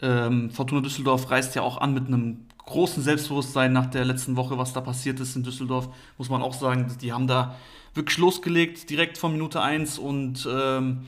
Ähm, 0.00 0.50
Fortuna 0.50 0.80
Düsseldorf 0.80 1.30
reist 1.30 1.54
ja 1.54 1.62
auch 1.62 1.78
an 1.78 1.94
mit 1.94 2.06
einem 2.06 2.46
großen 2.66 3.02
Selbstbewusstsein 3.02 3.72
nach 3.72 3.86
der 3.86 4.04
letzten 4.04 4.36
Woche, 4.36 4.58
was 4.58 4.72
da 4.72 4.80
passiert 4.80 5.20
ist 5.20 5.36
in 5.36 5.42
Düsseldorf, 5.42 5.88
muss 6.18 6.30
man 6.30 6.42
auch 6.42 6.54
sagen. 6.54 6.96
Die 7.00 7.12
haben 7.12 7.26
da 7.26 7.56
wirklich 7.94 8.18
losgelegt, 8.18 8.88
direkt 8.88 9.18
von 9.18 9.32
Minute 9.32 9.60
1 9.60 9.98
und 9.98 10.48
ähm, 10.50 11.06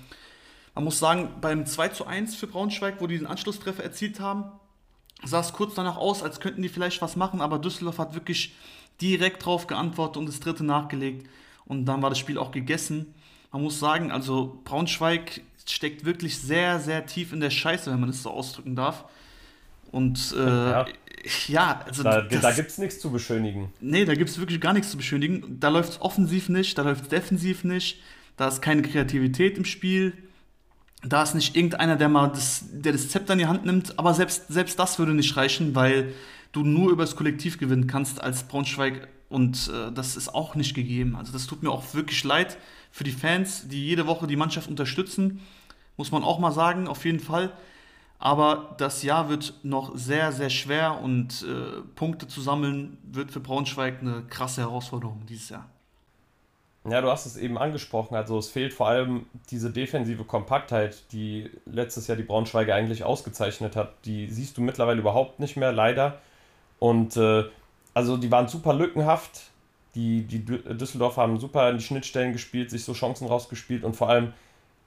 man 0.74 0.84
muss 0.84 0.98
sagen, 0.98 1.28
beim 1.40 1.66
2 1.66 1.88
zu 1.88 2.06
1 2.06 2.34
für 2.34 2.46
Braunschweig, 2.46 3.00
wo 3.00 3.06
die 3.06 3.18
den 3.18 3.26
Anschlusstreffer 3.26 3.82
erzielt 3.82 4.20
haben, 4.20 4.44
sah 5.22 5.40
es 5.40 5.52
kurz 5.52 5.74
danach 5.74 5.96
aus, 5.96 6.22
als 6.22 6.40
könnten 6.40 6.62
die 6.62 6.68
vielleicht 6.68 7.00
was 7.00 7.16
machen, 7.16 7.40
aber 7.40 7.58
Düsseldorf 7.58 7.98
hat 7.98 8.14
wirklich 8.14 8.54
direkt 9.00 9.44
drauf 9.44 9.66
geantwortet 9.66 10.16
und 10.16 10.26
das 10.26 10.40
dritte 10.40 10.64
nachgelegt 10.64 11.28
und 11.66 11.86
dann 11.86 12.02
war 12.02 12.10
das 12.10 12.18
Spiel 12.18 12.38
auch 12.38 12.50
gegessen. 12.50 13.14
Man 13.52 13.62
muss 13.62 13.78
sagen, 13.78 14.10
also 14.10 14.60
Braunschweig 14.64 15.42
steckt 15.66 16.04
wirklich 16.04 16.38
sehr, 16.38 16.80
sehr 16.80 17.06
tief 17.06 17.32
in 17.32 17.40
der 17.40 17.50
Scheiße, 17.50 17.90
wenn 17.90 18.00
man 18.00 18.10
das 18.10 18.22
so 18.22 18.30
ausdrücken 18.30 18.76
darf. 18.76 19.04
Und 19.92 20.34
äh, 20.36 20.70
ja. 20.70 20.86
Ja. 21.48 21.82
also. 21.86 22.02
Da, 22.02 22.22
da 22.22 22.52
gibt 22.52 22.70
es 22.70 22.78
nichts 22.78 23.00
zu 23.00 23.10
beschönigen. 23.10 23.72
Nee, 23.80 24.04
da 24.04 24.14
gibt 24.14 24.30
es 24.30 24.38
wirklich 24.38 24.60
gar 24.60 24.72
nichts 24.72 24.90
zu 24.90 24.96
beschönigen. 24.96 25.58
Da 25.60 25.68
läuft 25.68 25.90
es 25.90 26.00
offensiv 26.00 26.48
nicht, 26.48 26.76
da 26.78 26.82
läuft 26.82 27.04
es 27.04 27.08
defensiv 27.08 27.64
nicht, 27.64 28.00
da 28.36 28.48
ist 28.48 28.62
keine 28.62 28.82
Kreativität 28.82 29.58
im 29.58 29.64
Spiel. 29.64 30.12
Da 31.06 31.22
ist 31.22 31.34
nicht 31.34 31.54
irgendeiner, 31.54 31.96
der 31.96 32.08
mal 32.08 32.28
das, 32.28 32.64
der 32.72 32.92
das 32.92 33.10
Zepter 33.10 33.34
in 33.34 33.40
die 33.40 33.46
Hand 33.46 33.66
nimmt, 33.66 33.98
aber 33.98 34.14
selbst, 34.14 34.48
selbst 34.48 34.78
das 34.78 34.98
würde 34.98 35.12
nicht 35.12 35.36
reichen, 35.36 35.74
weil 35.74 36.14
du 36.52 36.62
nur 36.62 36.90
über 36.90 37.02
das 37.02 37.14
Kollektiv 37.14 37.58
gewinnen 37.58 37.86
kannst 37.86 38.22
als 38.22 38.44
Braunschweig 38.44 39.08
und 39.28 39.70
äh, 39.74 39.92
das 39.92 40.16
ist 40.16 40.34
auch 40.34 40.54
nicht 40.54 40.74
gegeben. 40.74 41.16
Also 41.16 41.32
das 41.32 41.46
tut 41.46 41.62
mir 41.62 41.70
auch 41.70 41.92
wirklich 41.92 42.24
leid 42.24 42.56
für 42.90 43.04
die 43.04 43.12
Fans, 43.12 43.68
die 43.68 43.84
jede 43.84 44.06
Woche 44.06 44.26
die 44.26 44.36
Mannschaft 44.36 44.70
unterstützen, 44.70 45.40
muss 45.96 46.12
man 46.12 46.22
auch 46.22 46.38
mal 46.38 46.52
sagen, 46.52 46.88
auf 46.88 47.04
jeden 47.04 47.20
Fall. 47.20 47.52
Aber 48.18 48.74
das 48.78 49.02
Jahr 49.02 49.28
wird 49.28 49.54
noch 49.62 49.96
sehr, 49.96 50.32
sehr 50.32 50.50
schwer 50.50 51.00
und 51.02 51.42
äh, 51.42 51.82
Punkte 51.94 52.26
zu 52.26 52.40
sammeln 52.40 52.96
wird 53.04 53.30
für 53.30 53.40
Braunschweig 53.40 54.00
eine 54.00 54.22
krasse 54.22 54.62
Herausforderung 54.62 55.26
dieses 55.28 55.50
Jahr. 55.50 55.66
Ja, 56.88 57.00
du 57.00 57.10
hast 57.10 57.24
es 57.24 57.36
eben 57.36 57.56
angesprochen. 57.56 58.14
Also 58.14 58.38
es 58.38 58.50
fehlt 58.50 58.74
vor 58.74 58.88
allem 58.88 59.24
diese 59.50 59.70
defensive 59.70 60.24
Kompaktheit, 60.24 61.02
die 61.12 61.50
letztes 61.64 62.06
Jahr 62.06 62.16
die 62.16 62.22
Braunschweiger 62.22 62.74
eigentlich 62.74 63.04
ausgezeichnet 63.04 63.74
hat. 63.74 63.94
Die 64.04 64.28
siehst 64.28 64.58
du 64.58 64.60
mittlerweile 64.60 65.00
überhaupt 65.00 65.40
nicht 65.40 65.56
mehr, 65.56 65.72
leider. 65.72 66.20
Und 66.78 67.16
äh, 67.16 67.44
also 67.94 68.18
die 68.18 68.30
waren 68.30 68.48
super 68.48 68.74
lückenhaft. 68.74 69.50
Die, 69.94 70.22
die 70.22 70.44
Düsseldorf 70.44 71.16
haben 71.16 71.38
super 71.38 71.70
in 71.70 71.78
die 71.78 71.84
Schnittstellen 71.84 72.32
gespielt, 72.32 72.70
sich 72.70 72.84
so 72.84 72.92
Chancen 72.92 73.28
rausgespielt 73.28 73.84
und 73.84 73.94
vor 73.96 74.10
allem 74.10 74.34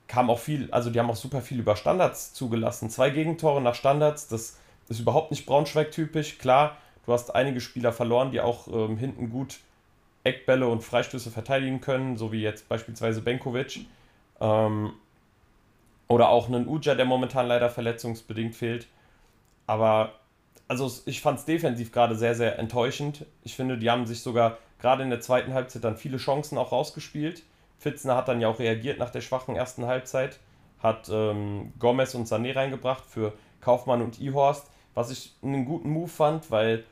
kam 0.08 0.30
auch 0.30 0.38
viel, 0.38 0.70
also 0.72 0.90
die 0.90 0.98
haben 0.98 1.10
auch 1.10 1.16
super 1.16 1.42
viel 1.42 1.60
über 1.60 1.76
Standards 1.76 2.32
zugelassen. 2.32 2.90
Zwei 2.90 3.10
Gegentore 3.10 3.60
nach 3.60 3.74
Standards, 3.74 4.26
das 4.26 4.58
ist 4.88 5.00
überhaupt 5.00 5.30
nicht 5.30 5.46
Braunschweig-typisch. 5.46 6.38
Klar, 6.38 6.76
du 7.06 7.12
hast 7.12 7.34
einige 7.34 7.60
Spieler 7.60 7.92
verloren, 7.92 8.30
die 8.30 8.40
auch 8.40 8.68
ähm, 8.68 8.96
hinten 8.96 9.30
gut 9.30 9.58
Eckbälle 10.24 10.66
und 10.66 10.82
Freistöße 10.82 11.30
verteidigen 11.30 11.80
können, 11.80 12.16
so 12.16 12.32
wie 12.32 12.42
jetzt 12.42 12.68
beispielsweise 12.68 13.20
Benkovic. 13.20 13.86
Ähm, 14.40 14.92
oder 16.08 16.30
auch 16.30 16.48
einen 16.48 16.66
Uja, 16.66 16.94
der 16.94 17.04
momentan 17.04 17.46
leider 17.46 17.68
verletzungsbedingt 17.68 18.54
fehlt. 18.54 18.86
Aber 19.66 20.14
also 20.68 20.90
ich 21.06 21.20
fand 21.20 21.38
es 21.38 21.44
defensiv 21.44 21.92
gerade 21.92 22.14
sehr, 22.14 22.34
sehr 22.34 22.58
enttäuschend. 22.58 23.26
Ich 23.44 23.54
finde, 23.54 23.78
die 23.78 23.90
haben 23.90 24.06
sich 24.06 24.22
sogar 24.22 24.58
gerade 24.80 25.02
in 25.02 25.10
der 25.10 25.20
zweiten 25.20 25.52
Halbzeit 25.52 25.84
dann 25.84 25.96
viele 25.96 26.16
Chancen 26.16 26.56
auch 26.56 26.72
rausgespielt. 26.72 27.42
Fitzner 27.78 28.16
hat 28.16 28.28
dann 28.28 28.40
ja 28.40 28.48
auch 28.48 28.58
reagiert 28.58 28.98
nach 28.98 29.10
der 29.10 29.20
schwachen 29.20 29.56
ersten 29.56 29.86
Halbzeit, 29.86 30.40
hat 30.82 31.08
ähm, 31.10 31.72
Gomez 31.78 32.14
und 32.14 32.26
Sané 32.26 32.54
reingebracht 32.54 33.04
für 33.06 33.32
Kaufmann 33.60 34.02
und 34.02 34.18
Ihorst, 34.20 34.66
was 34.94 35.10
ich 35.10 35.34
einen 35.42 35.64
guten 35.64 35.90
Move 35.90 36.08
fand, 36.08 36.50
weil 36.50 36.84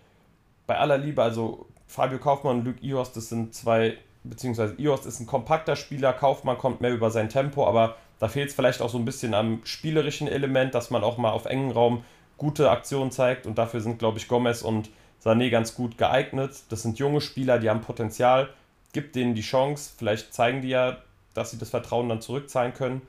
bei 0.67 0.79
aller 0.79 0.99
Liebe, 0.99 1.23
also 1.23 1.67
Fabio 1.87 2.19
Kaufmann 2.19 2.59
und 2.59 2.65
Luke 2.65 2.81
Ihorst, 2.81 3.17
das 3.17 3.29
sind 3.29 3.55
zwei, 3.55 3.97
beziehungsweise 4.25 4.75
Ihorst 4.75 5.07
ist 5.07 5.21
ein 5.21 5.27
kompakter 5.27 5.77
Spieler, 5.77 6.13
Kaufmann 6.13 6.59
kommt 6.59 6.81
mehr 6.81 6.93
über 6.93 7.11
sein 7.11 7.29
Tempo, 7.29 7.67
aber 7.67 7.97
da 8.19 8.29
fehlt 8.29 8.49
es 8.49 8.55
vielleicht 8.55 8.81
auch 8.81 8.89
so 8.89 8.99
ein 8.99 9.05
bisschen 9.05 9.35
am 9.35 9.61
spielerischen 9.65 10.29
Element, 10.29 10.75
dass 10.75 10.91
man 10.91 11.05
auch 11.05 11.19
mal 11.19 11.31
auf 11.31 11.45
engen 11.45 11.71
Raum 11.71 12.05
gute 12.39 12.71
Aktionen 12.71 13.11
zeigt 13.11 13.47
und 13.47 13.59
dafür 13.59 13.81
sind, 13.81 13.99
glaube 13.99 14.19
ich, 14.19 14.29
Gomez 14.29 14.63
und 14.63 14.91
Sané 15.23 15.51
ganz 15.51 15.75
gut 15.75 15.99
geeignet. 15.99 16.53
Das 16.69 16.83
sind 16.83 16.99
junge 16.99 17.21
Spieler, 17.21 17.59
die 17.59 17.71
haben 17.71 17.81
Potenzial 17.81 18.49
gibt 18.97 19.15
denen 19.15 19.35
die 19.35 19.43
Chance, 19.43 19.93
vielleicht 19.99 20.33
zeigen 20.33 20.63
die 20.63 20.71
ja, 20.71 20.97
dass 21.35 21.51
sie 21.51 21.59
das 21.59 21.69
Vertrauen 21.69 22.09
dann 22.09 22.23
zurückzahlen 22.23 22.73
können. 22.73 23.03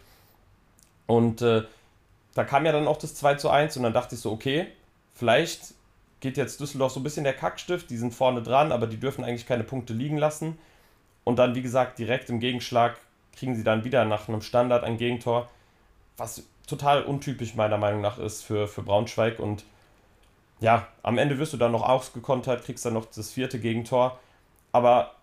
Und 1.05 1.41
äh, 1.41 1.63
da 2.33 2.43
kam 2.43 2.65
ja 2.65 2.73
dann 2.73 2.89
auch 2.89 2.97
das 2.97 3.15
2 3.15 3.35
zu 3.35 3.49
1 3.49 3.77
und 3.77 3.83
dann 3.83 3.93
dachte 3.93 4.15
ich 4.15 4.21
so, 4.21 4.33
okay, 4.33 4.67
vielleicht 5.13 5.75
geht 6.19 6.35
jetzt 6.35 6.59
Düsseldorf 6.59 6.91
so 6.91 6.99
ein 6.99 7.03
bisschen 7.03 7.23
der 7.23 7.31
Kackstift, 7.31 7.89
die 7.89 7.95
sind 7.95 8.13
vorne 8.13 8.43
dran, 8.43 8.73
aber 8.73 8.85
die 8.85 8.97
dürfen 8.99 9.23
eigentlich 9.23 9.45
keine 9.45 9.63
Punkte 9.63 9.93
liegen 9.93 10.17
lassen. 10.17 10.59
Und 11.23 11.39
dann, 11.39 11.55
wie 11.55 11.61
gesagt, 11.61 11.99
direkt 11.99 12.29
im 12.29 12.41
Gegenschlag 12.41 12.97
kriegen 13.33 13.55
sie 13.55 13.63
dann 13.63 13.85
wieder 13.85 14.03
nach 14.03 14.27
einem 14.27 14.41
Standard 14.41 14.83
ein 14.83 14.97
Gegentor, 14.97 15.49
was 16.17 16.43
total 16.67 17.03
untypisch 17.03 17.55
meiner 17.55 17.77
Meinung 17.77 18.01
nach 18.01 18.17
ist 18.17 18.43
für, 18.43 18.67
für 18.67 18.81
Braunschweig. 18.83 19.39
Und 19.39 19.63
ja, 20.59 20.85
am 21.01 21.17
Ende 21.17 21.39
wirst 21.39 21.53
du 21.53 21.57
dann 21.57 21.71
noch 21.71 21.87
ausgekontert, 21.87 22.65
kriegst 22.65 22.85
dann 22.85 22.95
noch 22.95 23.05
das 23.05 23.31
vierte 23.31 23.57
Gegentor. 23.57 24.19
Aber 24.73 25.13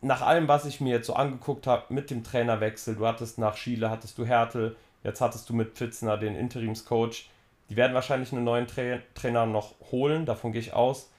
nach 0.00 0.22
allem, 0.22 0.48
was 0.48 0.64
ich 0.66 0.80
mir 0.80 0.94
jetzt 0.94 1.06
so 1.06 1.14
angeguckt 1.14 1.66
habe, 1.66 1.92
mit 1.92 2.10
dem 2.10 2.22
Trainerwechsel, 2.22 2.96
du 2.96 3.06
hattest 3.06 3.38
nach 3.38 3.56
Schiele, 3.56 3.90
hattest 3.90 4.18
du 4.18 4.26
Hertel, 4.26 4.76
jetzt 5.02 5.20
hattest 5.20 5.48
du 5.48 5.54
mit 5.54 5.74
Pfitzner 5.74 6.16
den 6.16 6.36
Interimscoach. 6.36 7.28
Die 7.68 7.76
werden 7.76 7.94
wahrscheinlich 7.94 8.32
einen 8.32 8.44
neuen 8.44 8.66
Tra 8.66 8.98
Trainer 9.14 9.46
noch 9.46 9.74
holen, 9.90 10.26
davon 10.26 10.52
gehe 10.52 10.60
ich 10.60 10.72
aus. 10.72 11.10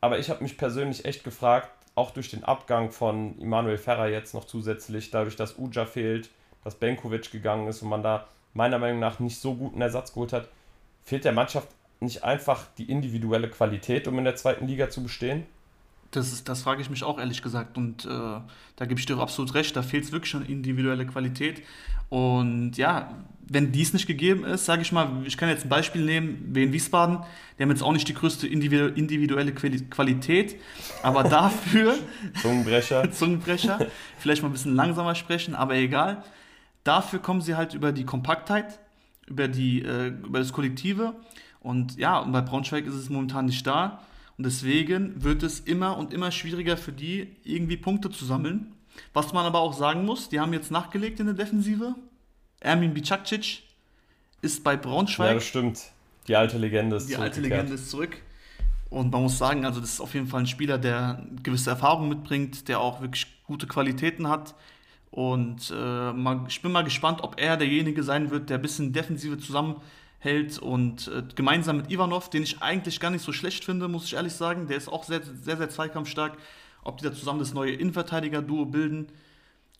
Aber 0.00 0.18
ich 0.18 0.30
habe 0.30 0.42
mich 0.42 0.56
persönlich 0.56 1.04
echt 1.04 1.24
gefragt, 1.24 1.70
auch 1.94 2.12
durch 2.12 2.30
den 2.30 2.44
Abgang 2.44 2.90
von 2.92 3.36
Immanuel 3.38 3.76
Ferrer 3.76 4.08
jetzt 4.08 4.32
noch 4.32 4.44
zusätzlich, 4.44 5.10
dadurch, 5.10 5.36
dass 5.36 5.58
Uja 5.58 5.84
fehlt, 5.84 6.30
dass 6.62 6.76
Benkovic 6.76 7.32
gegangen 7.32 7.66
ist 7.66 7.82
und 7.82 7.88
man 7.88 8.02
da 8.02 8.28
meiner 8.54 8.78
Meinung 8.78 9.00
nach 9.00 9.18
nicht 9.18 9.40
so 9.40 9.54
guten 9.54 9.80
Ersatz 9.80 10.12
geholt 10.12 10.32
hat, 10.32 10.48
fehlt 11.02 11.24
der 11.24 11.32
Mannschaft 11.32 11.68
nicht 12.00 12.22
einfach 12.22 12.66
die 12.78 12.90
individuelle 12.90 13.50
Qualität, 13.50 14.06
um 14.06 14.18
in 14.18 14.24
der 14.24 14.36
zweiten 14.36 14.66
Liga 14.66 14.88
zu 14.88 15.02
bestehen? 15.02 15.46
Das, 16.10 16.32
ist, 16.32 16.48
das 16.48 16.62
frage 16.62 16.80
ich 16.80 16.90
mich 16.90 17.04
auch 17.04 17.18
ehrlich 17.18 17.42
gesagt. 17.42 17.76
Und 17.76 18.04
äh, 18.04 18.08
da 18.08 18.86
gebe 18.86 18.98
ich 18.98 19.06
dir 19.06 19.18
absolut 19.18 19.54
recht, 19.54 19.76
da 19.76 19.82
fehlt 19.82 20.04
es 20.04 20.12
wirklich 20.12 20.30
schon 20.30 20.44
individuelle 20.44 21.06
Qualität. 21.06 21.62
Und 22.08 22.76
ja, 22.78 23.14
wenn 23.50 23.72
dies 23.72 23.92
nicht 23.92 24.06
gegeben 24.06 24.44
ist, 24.44 24.66
sage 24.66 24.82
ich 24.82 24.92
mal, 24.92 25.22
ich 25.24 25.36
kann 25.36 25.48
jetzt 25.48 25.64
ein 25.64 25.68
Beispiel 25.68 26.04
nehmen, 26.04 26.50
wie 26.52 26.64
in 26.64 26.72
Wiesbaden, 26.72 27.18
die 27.58 27.62
haben 27.62 27.70
jetzt 27.70 27.82
auch 27.82 27.92
nicht 27.92 28.08
die 28.08 28.14
größte 28.14 28.46
individuelle 28.46 29.52
Qualität, 29.52 30.56
aber 31.02 31.24
dafür. 31.28 31.94
Zungenbrecher. 32.40 33.10
Zungenbrecher. 33.10 33.86
Vielleicht 34.18 34.42
mal 34.42 34.48
ein 34.48 34.52
bisschen 34.52 34.74
langsamer 34.74 35.14
sprechen, 35.14 35.54
aber 35.54 35.74
egal. 35.74 36.22
Dafür 36.84 37.18
kommen 37.18 37.40
sie 37.40 37.56
halt 37.56 37.74
über 37.74 37.92
die 37.92 38.04
Kompaktheit, 38.04 38.78
über, 39.26 39.48
die, 39.48 39.82
äh, 39.82 40.08
über 40.08 40.38
das 40.38 40.52
Kollektive. 40.52 41.14
Und 41.60 41.96
ja, 41.96 42.18
und 42.18 42.32
bei 42.32 42.40
Braunschweig 42.40 42.86
ist 42.86 42.94
es 42.94 43.10
momentan 43.10 43.46
nicht 43.46 43.66
da. 43.66 44.00
Und 44.38 44.46
deswegen 44.46 45.22
wird 45.22 45.42
es 45.42 45.60
immer 45.60 45.96
und 45.98 46.14
immer 46.14 46.30
schwieriger 46.30 46.76
für 46.76 46.92
die, 46.92 47.36
irgendwie 47.42 47.76
Punkte 47.76 48.08
zu 48.08 48.24
sammeln. 48.24 48.72
Was 49.12 49.32
man 49.32 49.44
aber 49.44 49.58
auch 49.58 49.72
sagen 49.72 50.04
muss, 50.04 50.28
die 50.28 50.38
haben 50.38 50.52
jetzt 50.52 50.70
nachgelegt 50.70 51.18
in 51.18 51.26
der 51.26 51.34
Defensive. 51.34 51.96
Ermin 52.60 52.94
Bicakcic 52.94 53.62
ist 54.40 54.62
bei 54.62 54.76
Braunschweig. 54.76 55.28
Ja, 55.28 55.34
das 55.34 55.44
stimmt. 55.44 55.80
Die 56.28 56.36
alte 56.36 56.56
Legende 56.56 56.96
ist 56.96 57.08
Die 57.08 57.16
alte 57.16 57.40
Legende 57.40 57.74
ist 57.74 57.90
zurück. 57.90 58.16
Und 58.90 59.12
man 59.12 59.22
muss 59.22 59.38
sagen, 59.38 59.64
also 59.66 59.80
das 59.80 59.94
ist 59.94 60.00
auf 60.00 60.14
jeden 60.14 60.28
Fall 60.28 60.40
ein 60.40 60.46
Spieler, 60.46 60.78
der 60.78 61.26
gewisse 61.42 61.70
Erfahrung 61.70 62.08
mitbringt, 62.08 62.68
der 62.68 62.80
auch 62.80 63.00
wirklich 63.00 63.26
gute 63.44 63.66
Qualitäten 63.66 64.28
hat. 64.28 64.54
Und 65.10 65.70
äh, 65.70 66.46
ich 66.48 66.62
bin 66.62 66.72
mal 66.72 66.84
gespannt, 66.84 67.22
ob 67.22 67.40
er 67.40 67.56
derjenige 67.56 68.02
sein 68.02 68.30
wird, 68.30 68.50
der 68.50 68.58
ein 68.58 68.62
bisschen 68.62 68.92
Defensive 68.92 69.38
zusammen 69.38 69.76
hält 70.18 70.58
und 70.58 71.08
äh, 71.08 71.22
gemeinsam 71.34 71.78
mit 71.78 71.90
Ivanov, 71.90 72.30
den 72.30 72.42
ich 72.42 72.62
eigentlich 72.62 73.00
gar 73.00 73.10
nicht 73.10 73.22
so 73.22 73.32
schlecht 73.32 73.64
finde, 73.64 73.88
muss 73.88 74.04
ich 74.04 74.14
ehrlich 74.14 74.32
sagen, 74.32 74.66
der 74.66 74.76
ist 74.76 74.88
auch 74.88 75.04
sehr, 75.04 75.22
sehr, 75.22 75.56
sehr 75.56 75.68
zweikampfstark, 75.68 76.36
ob 76.82 76.98
die 76.98 77.04
da 77.04 77.12
zusammen 77.12 77.38
das 77.38 77.54
neue 77.54 77.72
Innenverteidiger-Duo 77.72 78.66
bilden 78.66 79.08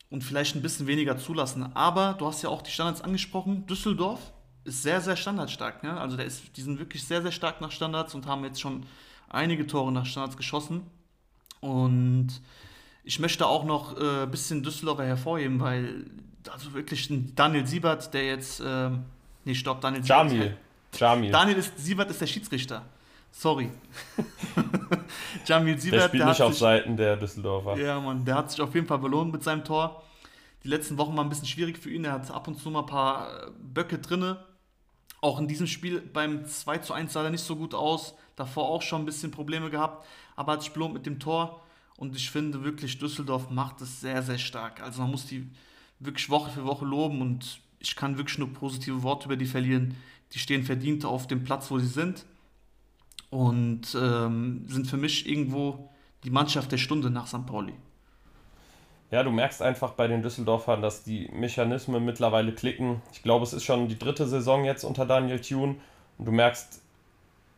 und 0.09 0.23
vielleicht 0.23 0.55
ein 0.55 0.61
bisschen 0.61 0.87
weniger 0.87 1.17
zulassen. 1.17 1.75
Aber 1.75 2.15
du 2.17 2.25
hast 2.25 2.41
ja 2.41 2.49
auch 2.49 2.61
die 2.61 2.71
Standards 2.71 3.01
angesprochen, 3.01 3.67
Düsseldorf 3.67 4.33
ist 4.63 4.83
sehr, 4.83 5.01
sehr 5.01 5.15
standardstark. 5.15 5.83
Ne? 5.83 5.99
Also 5.99 6.17
der 6.17 6.25
ist, 6.25 6.55
die 6.57 6.61
sind 6.61 6.79
wirklich 6.79 7.03
sehr, 7.05 7.21
sehr 7.21 7.31
stark 7.31 7.61
nach 7.61 7.71
Standards 7.71 8.15
und 8.15 8.25
haben 8.25 8.43
jetzt 8.43 8.61
schon 8.61 8.85
einige 9.27 9.67
Tore 9.67 9.91
nach 9.91 10.05
Standards 10.05 10.37
geschossen. 10.37 10.83
Und 11.61 12.41
ich 13.03 13.19
möchte 13.19 13.45
auch 13.45 13.63
noch 13.65 13.97
ein 13.97 14.23
äh, 14.23 14.27
bisschen 14.27 14.63
Düsseldorfer 14.63 15.05
hervorheben, 15.05 15.59
weil 15.59 16.05
also 16.49 16.73
wirklich 16.73 17.09
ein 17.09 17.33
Daniel 17.35 17.65
Siebert, 17.65 18.13
der 18.13 18.25
jetzt, 18.25 18.59
äh, 18.59 18.91
nee, 19.49 19.55
stopp, 19.55 19.81
Daniel 19.81 20.03
Jamil. 20.03 20.31
Siebert. 20.31 20.57
Jamil. 20.99 21.31
Daniel 21.31 21.57
ist, 21.57 21.77
Siebert 21.77 22.09
ist 22.09 22.21
der 22.21 22.27
Schiedsrichter. 22.27 22.85
Sorry. 23.31 23.69
Jamil 25.45 25.79
Siebert. 25.79 26.01
Der 26.01 26.07
spielt 26.07 26.21
der 26.21 26.29
nicht 26.29 26.41
auf 26.41 26.51
sich, 26.51 26.59
Seiten 26.59 26.97
der 26.97 27.17
Düsseldorfer. 27.17 27.77
Ja, 27.77 27.99
Mann, 27.99 28.25
der 28.25 28.35
hat 28.35 28.51
sich 28.51 28.61
auf 28.61 28.73
jeden 28.73 28.87
Fall 28.87 28.99
belohnt 28.99 29.31
mit 29.31 29.43
seinem 29.43 29.63
Tor. 29.63 30.03
Die 30.63 30.67
letzten 30.67 30.97
Wochen 30.97 31.15
waren 31.15 31.27
ein 31.27 31.29
bisschen 31.29 31.47
schwierig 31.47 31.77
für 31.77 31.89
ihn. 31.89 32.05
Er 32.05 32.13
hat 32.13 32.29
ab 32.31 32.47
und 32.47 32.59
zu 32.59 32.69
mal 32.69 32.81
ein 32.81 32.85
paar 32.85 33.47
äh, 33.47 33.51
Böcke 33.59 33.99
drinne. 33.99 34.43
Auch 35.21 35.39
in 35.39 35.47
diesem 35.47 35.67
Spiel 35.67 36.01
beim 36.01 36.45
2 36.45 36.77
zu 36.79 36.93
1 36.93 37.13
sah 37.13 37.23
er 37.23 37.29
nicht 37.29 37.43
so 37.43 37.55
gut 37.55 37.73
aus. 37.73 38.15
Davor 38.35 38.69
auch 38.69 38.81
schon 38.81 39.01
ein 39.01 39.05
bisschen 39.05 39.31
Probleme 39.31 39.69
gehabt. 39.69 40.05
Aber 40.35 40.53
hat 40.53 40.61
sich 40.61 40.71
belohnt 40.71 40.93
mit 40.93 41.05
dem 41.05 41.19
Tor. 41.19 41.61
Und 41.97 42.15
ich 42.15 42.31
finde 42.31 42.63
wirklich, 42.63 42.97
Düsseldorf 42.97 43.49
macht 43.49 43.81
es 43.81 44.01
sehr, 44.01 44.21
sehr 44.23 44.37
stark. 44.37 44.81
Also 44.81 45.01
man 45.01 45.11
muss 45.11 45.25
die 45.25 45.49
wirklich 45.99 46.29
Woche 46.29 46.51
für 46.51 46.65
Woche 46.65 46.85
loben 46.85 47.21
und 47.21 47.59
ich 47.79 47.95
kann 47.95 48.17
wirklich 48.17 48.37
nur 48.37 48.51
positive 48.53 49.03
Worte 49.03 49.25
über 49.25 49.37
die 49.37 49.45
verlieren. 49.45 49.95
Die 50.33 50.39
stehen 50.39 50.63
verdient 50.63 51.05
auf 51.05 51.27
dem 51.27 51.43
Platz, 51.43 51.71
wo 51.71 51.79
sie 51.79 51.87
sind 51.87 52.25
und 53.29 53.95
ähm, 53.99 54.65
sind 54.67 54.87
für 54.87 54.97
mich 54.97 55.27
irgendwo 55.27 55.89
die 56.23 56.29
Mannschaft 56.29 56.71
der 56.71 56.77
Stunde 56.77 57.09
nach 57.09 57.27
St. 57.27 57.45
Pauli. 57.45 57.73
Ja, 59.11 59.23
du 59.23 59.31
merkst 59.31 59.61
einfach 59.61 59.93
bei 59.93 60.07
den 60.07 60.21
Düsseldorfern, 60.21 60.81
dass 60.83 61.03
die 61.03 61.29
Mechanismen 61.33 62.05
mittlerweile 62.05 62.53
klicken. 62.53 63.01
Ich 63.11 63.23
glaube, 63.23 63.43
es 63.43 63.53
ist 63.53 63.63
schon 63.63 63.87
die 63.87 63.97
dritte 63.97 64.27
Saison 64.27 64.65
jetzt 64.65 64.83
unter 64.83 65.05
Daniel 65.05 65.39
Thune 65.39 65.77
und 66.19 66.25
du 66.25 66.31
merkst, 66.31 66.81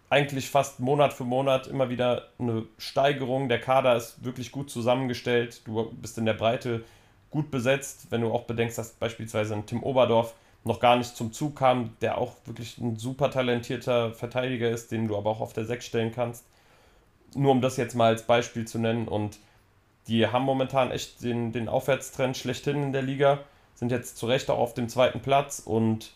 eigentlich 0.10 0.50
fast 0.50 0.82
Monat 0.82 1.14
für 1.14 1.24
Monat 1.24 1.68
immer 1.68 1.90
wieder 1.90 2.28
eine 2.38 2.66
Steigerung. 2.78 3.48
Der 3.48 3.62
Kader 3.62 3.96
ist 3.96 4.24
wirklich 4.24 4.52
gut 4.52 4.70
zusammengestellt. 4.70 5.62
Du 5.66 5.90
bist 6.02 6.18
in 6.18 6.26
der 6.26 6.34
Breite 6.34 6.84
gut 7.32 7.50
besetzt, 7.50 8.08
wenn 8.10 8.22
du 8.22 8.32
auch 8.32 8.44
bedenkst, 8.44 8.78
dass 8.78 8.92
beispielsweise 8.92 9.56
ein 9.56 9.66
Tim 9.66 9.84
Oberdorf 9.84 10.36
noch 10.64 10.80
gar 10.80 10.96
nicht 10.96 11.16
zum 11.16 11.34
Zug 11.34 11.56
kam, 11.56 11.96
der 12.02 12.20
auch 12.20 12.36
wirklich 12.46 12.78
ein 12.78 12.98
super 12.98 13.32
talentierter 13.32 14.14
Verteidiger 14.14 14.70
ist, 14.70 14.92
den 14.92 15.08
du 15.08 15.18
aber 15.18 15.32
auch 15.32 15.42
auf 15.42 15.54
der 15.54 15.66
6 15.66 15.86
stellen 15.86 16.12
kannst. 16.12 16.46
Nur 17.34 17.52
um 17.52 17.62
das 17.62 17.78
jetzt 17.78 17.96
mal 17.96 18.08
als 18.08 18.24
Beispiel 18.24 18.68
zu 18.68 18.78
nennen. 18.78 19.08
Und 19.08 19.40
die 20.08 20.28
haben 20.28 20.46
momentan 20.46 20.92
echt 20.92 21.24
den, 21.24 21.52
den 21.52 21.68
Aufwärtstrend 21.68 22.38
schlechthin 22.38 22.84
in 22.84 22.94
der 22.94 23.02
Liga, 23.02 23.40
sind 23.74 23.92
jetzt 23.92 24.18
zu 24.18 24.28
Recht 24.28 24.50
auch 24.52 24.60
auf 24.60 24.74
dem 24.76 24.90
zweiten 24.90 25.22
Platz 25.22 25.60
und 25.60 26.12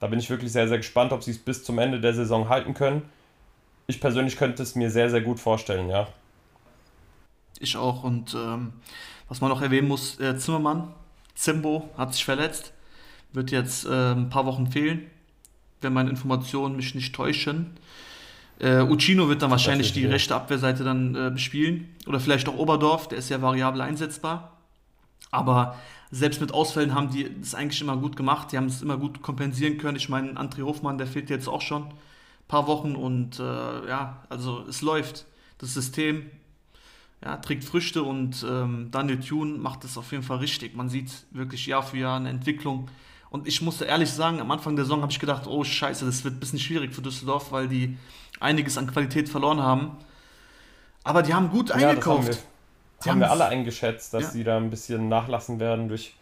da 0.00 0.08
bin 0.08 0.18
ich 0.18 0.28
wirklich 0.28 0.52
sehr, 0.52 0.68
sehr 0.68 0.76
gespannt, 0.76 1.12
ob 1.12 1.22
sie 1.22 1.30
es 1.30 1.38
bis 1.38 1.64
zum 1.64 1.78
Ende 1.78 2.00
der 2.00 2.12
Saison 2.12 2.50
halten 2.50 2.74
können 2.74 3.08
ich 3.86 4.00
persönlich 4.00 4.36
könnte 4.36 4.62
es 4.62 4.74
mir 4.74 4.90
sehr, 4.90 5.10
sehr 5.10 5.20
gut 5.20 5.40
vorstellen, 5.40 5.88
ja. 5.88 6.08
Ich 7.60 7.76
auch. 7.76 8.04
Und 8.04 8.34
ähm, 8.34 8.72
was 9.28 9.40
man 9.40 9.50
noch 9.50 9.62
erwähnen 9.62 9.88
muss, 9.88 10.18
äh, 10.20 10.36
Zimmermann, 10.36 10.92
Zimbo 11.34 11.90
hat 11.96 12.14
sich 12.14 12.24
verletzt, 12.24 12.72
wird 13.32 13.50
jetzt 13.50 13.86
äh, 13.86 14.12
ein 14.12 14.30
paar 14.30 14.46
Wochen 14.46 14.66
fehlen, 14.66 15.10
wenn 15.80 15.92
meine 15.92 16.10
Informationen 16.10 16.76
mich 16.76 16.94
nicht 16.94 17.14
täuschen. 17.14 17.76
Äh, 18.58 18.80
Uccino 18.80 19.28
wird 19.28 19.42
dann 19.42 19.50
wahrscheinlich 19.50 19.92
die 19.92 20.06
rechte 20.06 20.34
Abwehrseite 20.34 20.82
dann 20.82 21.14
äh, 21.14 21.30
bespielen. 21.30 21.94
Oder 22.06 22.20
vielleicht 22.20 22.48
auch 22.48 22.56
Oberdorf, 22.56 23.08
der 23.08 23.18
ist 23.18 23.28
ja 23.28 23.42
variabel 23.42 23.82
einsetzbar. 23.82 24.56
Aber 25.30 25.76
selbst 26.10 26.40
mit 26.40 26.54
Ausfällen 26.54 26.94
haben 26.94 27.10
die 27.10 27.30
das 27.40 27.54
eigentlich 27.54 27.80
immer 27.80 27.96
gut 27.96 28.16
gemacht. 28.16 28.52
Die 28.52 28.56
haben 28.56 28.66
es 28.66 28.80
immer 28.80 28.96
gut 28.96 29.20
kompensieren 29.20 29.76
können. 29.76 29.96
Ich 29.96 30.08
meine, 30.08 30.32
André 30.32 30.62
Hofmann, 30.62 30.96
der 30.96 31.06
fehlt 31.06 31.28
jetzt 31.28 31.48
auch 31.48 31.60
schon 31.60 31.92
paar 32.48 32.66
Wochen 32.66 32.94
und 32.94 33.38
äh, 33.38 33.88
ja, 33.88 34.22
also 34.28 34.64
es 34.68 34.82
läuft. 34.82 35.26
Das 35.58 35.72
System 35.74 36.30
ja, 37.24 37.36
trägt 37.36 37.64
Früchte 37.64 38.02
und 38.02 38.44
ähm, 38.48 38.88
Daniel 38.90 39.20
Thune 39.20 39.58
macht 39.58 39.84
es 39.84 39.96
auf 39.96 40.12
jeden 40.12 40.22
Fall 40.22 40.38
richtig. 40.38 40.76
Man 40.76 40.88
sieht 40.88 41.26
wirklich 41.30 41.66
Jahr 41.66 41.82
für 41.82 41.98
Jahr 41.98 42.16
eine 42.16 42.30
Entwicklung. 42.30 42.88
Und 43.30 43.48
ich 43.48 43.62
musste 43.62 43.84
ehrlich 43.84 44.10
sagen, 44.10 44.40
am 44.40 44.50
Anfang 44.50 44.76
der 44.76 44.84
Saison 44.84 45.02
habe 45.02 45.10
ich 45.10 45.18
gedacht, 45.18 45.46
oh 45.46 45.64
scheiße, 45.64 46.04
das 46.06 46.24
wird 46.24 46.34
ein 46.34 46.40
bisschen 46.40 46.58
schwierig 46.58 46.94
für 46.94 47.02
Düsseldorf, 47.02 47.52
weil 47.52 47.68
die 47.68 47.96
einiges 48.38 48.78
an 48.78 48.86
Qualität 48.86 49.28
verloren 49.28 49.62
haben. 49.62 49.96
Aber 51.04 51.22
die 51.22 51.34
haben 51.34 51.50
gut 51.50 51.70
ja, 51.70 51.76
eingekauft. 51.76 52.28
Das 52.28 52.36
haben 52.36 52.36
wir, 52.36 52.96
das 52.98 53.08
haben 53.08 53.20
wir 53.20 53.30
alle 53.30 53.46
eingeschätzt, 53.46 54.14
dass 54.14 54.22
ja. 54.24 54.30
sie 54.30 54.44
da 54.44 54.56
ein 54.56 54.70
bisschen 54.70 55.08
nachlassen 55.08 55.58
werden 55.58 55.88
durch 55.88 56.14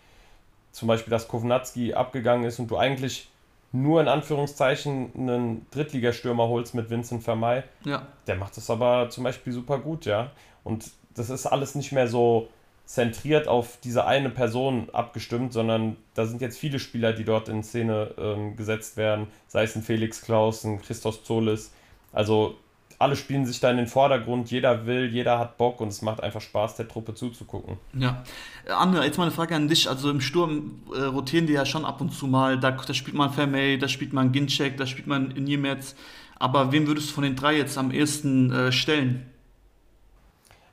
zum 0.72 0.88
Beispiel, 0.88 1.10
dass 1.10 1.28
Kovnatski 1.28 1.94
abgegangen 1.94 2.44
ist 2.44 2.58
und 2.58 2.70
du 2.70 2.76
eigentlich 2.76 3.30
nur 3.70 4.00
in 4.00 4.08
Anführungszeichen 4.08 5.12
einen 5.16 5.66
Drittligastürmer 5.70 6.48
holst 6.48 6.74
mit 6.74 6.90
Vincent 6.90 7.24
Vermey, 7.24 7.62
ja. 7.84 8.06
der 8.26 8.36
macht 8.36 8.56
das 8.56 8.70
aber 8.70 9.08
zum 9.10 9.24
Beispiel 9.24 9.52
super 9.52 9.78
gut, 9.78 10.04
ja. 10.04 10.30
Und 10.64 10.90
das 11.14 11.30
ist 11.30 11.46
alles 11.46 11.74
nicht 11.74 11.92
mehr 11.92 12.08
so 12.08 12.48
zentriert 12.86 13.48
auf 13.48 13.78
diese 13.82 14.06
eine 14.06 14.30
Person 14.30 14.88
abgestimmt, 14.92 15.52
sondern 15.52 15.96
da 16.14 16.26
sind 16.26 16.40
jetzt 16.40 16.58
viele 16.58 16.78
Spieler, 16.78 17.12
die 17.12 17.24
dort 17.24 17.48
in 17.48 17.62
Szene 17.62 18.14
ähm, 18.18 18.56
gesetzt 18.56 18.96
werden, 18.96 19.28
sei 19.46 19.64
es 19.64 19.74
ein 19.74 19.82
Felix 19.82 20.20
Klaus, 20.20 20.64
ein 20.64 20.82
Christos 20.82 21.24
Zolis. 21.24 21.72
Also 22.12 22.56
alle 22.98 23.16
spielen 23.16 23.46
sich 23.46 23.58
da 23.60 23.70
in 23.70 23.78
den 23.78 23.86
Vordergrund, 23.86 24.50
jeder 24.50 24.86
will, 24.86 25.10
jeder 25.10 25.38
hat 25.38 25.56
Bock 25.56 25.80
und 25.80 25.88
es 25.88 26.02
macht 26.02 26.22
einfach 26.22 26.40
Spaß, 26.40 26.76
der 26.76 26.86
Truppe 26.86 27.14
zuzugucken. 27.14 27.78
Ja. 27.94 28.22
Anne, 28.68 29.04
jetzt 29.04 29.18
mal 29.18 29.24
eine 29.24 29.32
Frage 29.32 29.56
an 29.56 29.68
dich. 29.68 29.88
Also 29.88 30.10
im 30.10 30.20
Sturm 30.20 30.82
äh, 30.94 31.02
rotieren 31.02 31.46
die 31.46 31.54
ja 31.54 31.66
schon 31.66 31.84
ab 31.84 32.00
und 32.00 32.12
zu 32.12 32.26
mal. 32.26 32.58
Da, 32.60 32.70
da 32.72 32.94
spielt 32.94 33.16
man 33.16 33.32
Vermey, 33.32 33.78
da 33.78 33.88
spielt 33.88 34.12
man 34.12 34.30
Ginczek, 34.30 34.76
da 34.76 34.86
spielt 34.86 35.06
man 35.06 35.28
Niemetz. 35.28 35.94
Aber 36.38 36.72
wen 36.72 36.86
würdest 36.86 37.10
du 37.10 37.14
von 37.14 37.24
den 37.24 37.36
drei 37.36 37.56
jetzt 37.56 37.78
am 37.78 37.90
ehesten 37.90 38.52
äh, 38.52 38.72
stellen? 38.72 39.26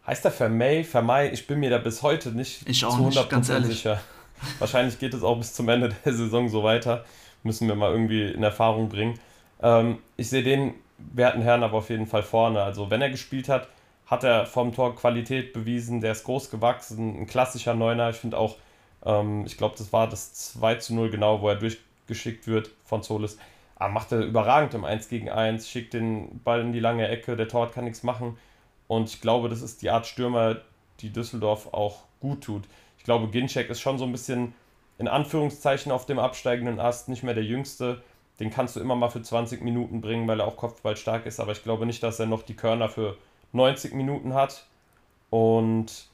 Heißt 0.05 0.25
der 0.25 0.31
Vermey? 0.31 0.83
Vermey, 0.83 1.27
ich 1.27 1.45
bin 1.45 1.59
mir 1.59 1.69
da 1.69 1.77
bis 1.77 2.01
heute 2.01 2.29
nicht 2.29 2.67
ich 2.67 2.83
auch 2.85 2.95
zu 2.95 3.03
100% 3.03 3.05
nicht, 3.05 3.29
ganz 3.29 3.49
ehrlich. 3.49 3.67
sicher. 3.67 4.01
Wahrscheinlich 4.59 4.97
geht 4.97 5.13
es 5.13 5.23
auch 5.23 5.37
bis 5.37 5.53
zum 5.53 5.69
Ende 5.69 5.95
der 6.05 6.13
Saison 6.13 6.49
so 6.49 6.63
weiter. 6.63 7.05
Müssen 7.43 7.67
wir 7.67 7.75
mal 7.75 7.91
irgendwie 7.91 8.23
in 8.23 8.43
Erfahrung 8.43 8.89
bringen. 8.89 9.19
Ähm, 9.61 9.99
ich 10.17 10.29
sehe 10.29 10.43
den 10.43 10.73
werten 10.97 11.41
Herrn 11.41 11.63
aber 11.63 11.77
auf 11.77 11.89
jeden 11.89 12.07
Fall 12.07 12.23
vorne. 12.23 12.61
Also 12.61 12.89
wenn 12.89 13.01
er 13.01 13.09
gespielt 13.09 13.49
hat, 13.49 13.67
hat 14.07 14.23
er 14.23 14.45
vom 14.45 14.73
Tor 14.73 14.95
Qualität 14.95 15.53
bewiesen, 15.53 16.01
der 16.01 16.11
ist 16.11 16.23
groß 16.25 16.49
gewachsen, 16.49 17.21
ein 17.21 17.27
klassischer 17.27 17.73
Neuner. 17.73 18.09
Ich 18.09 18.17
finde 18.17 18.37
auch, 18.37 18.57
ähm, 19.05 19.45
ich 19.45 19.57
glaube, 19.57 19.75
das 19.77 19.93
war 19.93 20.09
das 20.09 20.33
2 20.33 20.75
zu 20.75 20.95
0 20.95 21.09
genau, 21.11 21.41
wo 21.41 21.49
er 21.49 21.55
durchgeschickt 21.55 22.47
wird 22.47 22.71
von 22.83 23.03
Solis. 23.03 23.37
Aber 23.75 23.89
ah, 23.89 23.93
macht 23.93 24.11
er 24.11 24.19
überragend 24.19 24.75
im 24.75 24.85
1 24.85 25.09
gegen 25.09 25.29
1, 25.29 25.67
schickt 25.67 25.93
den 25.93 26.39
Ball 26.43 26.61
in 26.61 26.71
die 26.71 26.79
lange 26.79 27.07
Ecke, 27.07 27.35
der 27.35 27.47
Tor 27.47 27.71
kann 27.71 27.85
nichts 27.85 28.03
machen. 28.03 28.37
Und 28.91 29.09
ich 29.09 29.21
glaube, 29.21 29.47
das 29.47 29.61
ist 29.61 29.81
die 29.81 29.89
Art 29.89 30.05
Stürmer, 30.05 30.57
die 30.99 31.11
Düsseldorf 31.11 31.73
auch 31.73 32.03
gut 32.19 32.43
tut. 32.43 32.63
Ich 32.97 33.03
glaube, 33.03 33.29
Ginczek 33.29 33.69
ist 33.69 33.79
schon 33.79 33.97
so 33.97 34.05
ein 34.05 34.11
bisschen 34.11 34.53
in 34.97 35.07
Anführungszeichen 35.07 35.91
auf 35.91 36.05
dem 36.05 36.19
absteigenden 36.19 36.79
Ast, 36.79 37.09
nicht 37.09 37.23
mehr 37.23 37.33
der 37.33 37.45
Jüngste 37.45 38.01
den 38.41 38.49
kannst 38.49 38.75
du 38.75 38.79
immer 38.79 38.95
mal 38.95 39.09
für 39.09 39.21
20 39.21 39.61
Minuten 39.61 40.01
bringen, 40.01 40.27
weil 40.27 40.39
er 40.39 40.47
auch 40.47 40.57
Kopfball 40.57 40.97
stark 40.97 41.27
ist, 41.27 41.39
aber 41.39 41.51
ich 41.51 41.61
glaube 41.61 41.85
nicht, 41.85 42.01
dass 42.01 42.19
er 42.19 42.25
noch 42.25 42.41
die 42.41 42.55
Körner 42.55 42.89
für 42.89 43.15
90 43.53 43.93
Minuten 43.93 44.33
hat. 44.33 44.65
Und 45.29 46.07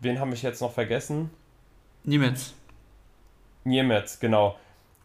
wen 0.00 0.20
habe 0.20 0.34
ich 0.34 0.42
jetzt 0.42 0.60
noch 0.60 0.72
vergessen? 0.72 1.30
Niemetz. 2.04 2.52
Niemetz, 3.64 4.20
genau. 4.20 4.58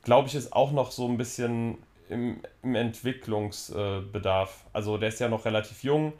Glaube 0.04 0.28
ich, 0.28 0.36
ist 0.36 0.52
auch 0.52 0.74
noch 0.74 0.92
so 0.92 1.08
ein 1.08 1.16
bisschen 1.16 1.78
im, 2.10 2.42
im 2.62 2.76
Entwicklungsbedarf. 2.76 4.66
Also 4.74 4.98
der 4.98 5.08
ist 5.08 5.20
ja 5.22 5.30
noch 5.30 5.46
relativ 5.46 5.86
jung, 5.86 6.12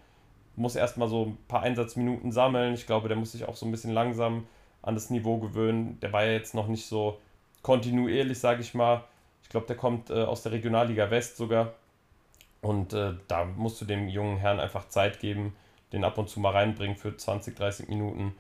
muss 0.60 0.76
erstmal 0.76 1.08
so 1.08 1.26
ein 1.26 1.38
paar 1.48 1.64
Einsatzminuten 1.64 2.32
sammeln. 2.32 2.74
Ich 2.74 2.86
glaube, 2.86 3.08
der 3.08 3.18
muss 3.18 3.32
sich 3.32 3.48
auch 3.48 3.56
so 3.56 3.66
ein 3.66 3.72
bisschen 3.72 3.94
langsam 3.94 4.46
an 4.82 4.94
das 4.94 5.10
Niveau 5.10 5.38
gewöhnen. 5.38 6.00
Der 6.02 6.14
war 6.14 6.26
ja 6.26 6.34
jetzt 6.34 6.54
noch 6.54 6.68
nicht 6.68 6.86
so 6.86 7.20
kontinuierlich, 7.62 8.40
sage 8.40 8.62
ich 8.62 8.74
mal. 8.74 9.04
Ich 9.44 9.50
glaube, 9.50 9.68
der 9.68 9.76
kommt 9.76 10.10
äh, 10.10 10.24
aus 10.24 10.44
der 10.44 10.52
Regionalliga 10.52 11.10
West 11.10 11.38
sogar. 11.38 11.74
Und 12.62 12.94
äh, 12.94 13.14
da 13.28 13.46
musst 13.46 13.80
du 13.82 13.86
dem 13.86 14.10
jungen 14.10 14.38
Herrn 14.38 14.60
einfach 14.60 14.90
Zeit 14.90 15.20
geben, 15.20 15.56
den 15.94 16.04
ab 16.04 16.18
und 16.18 16.30
zu 16.30 16.40
mal 16.40 16.52
reinbringen 16.52 16.98
für 16.98 17.16
20, 17.16 17.56
30 17.56 17.88
Minuten. 17.88 18.36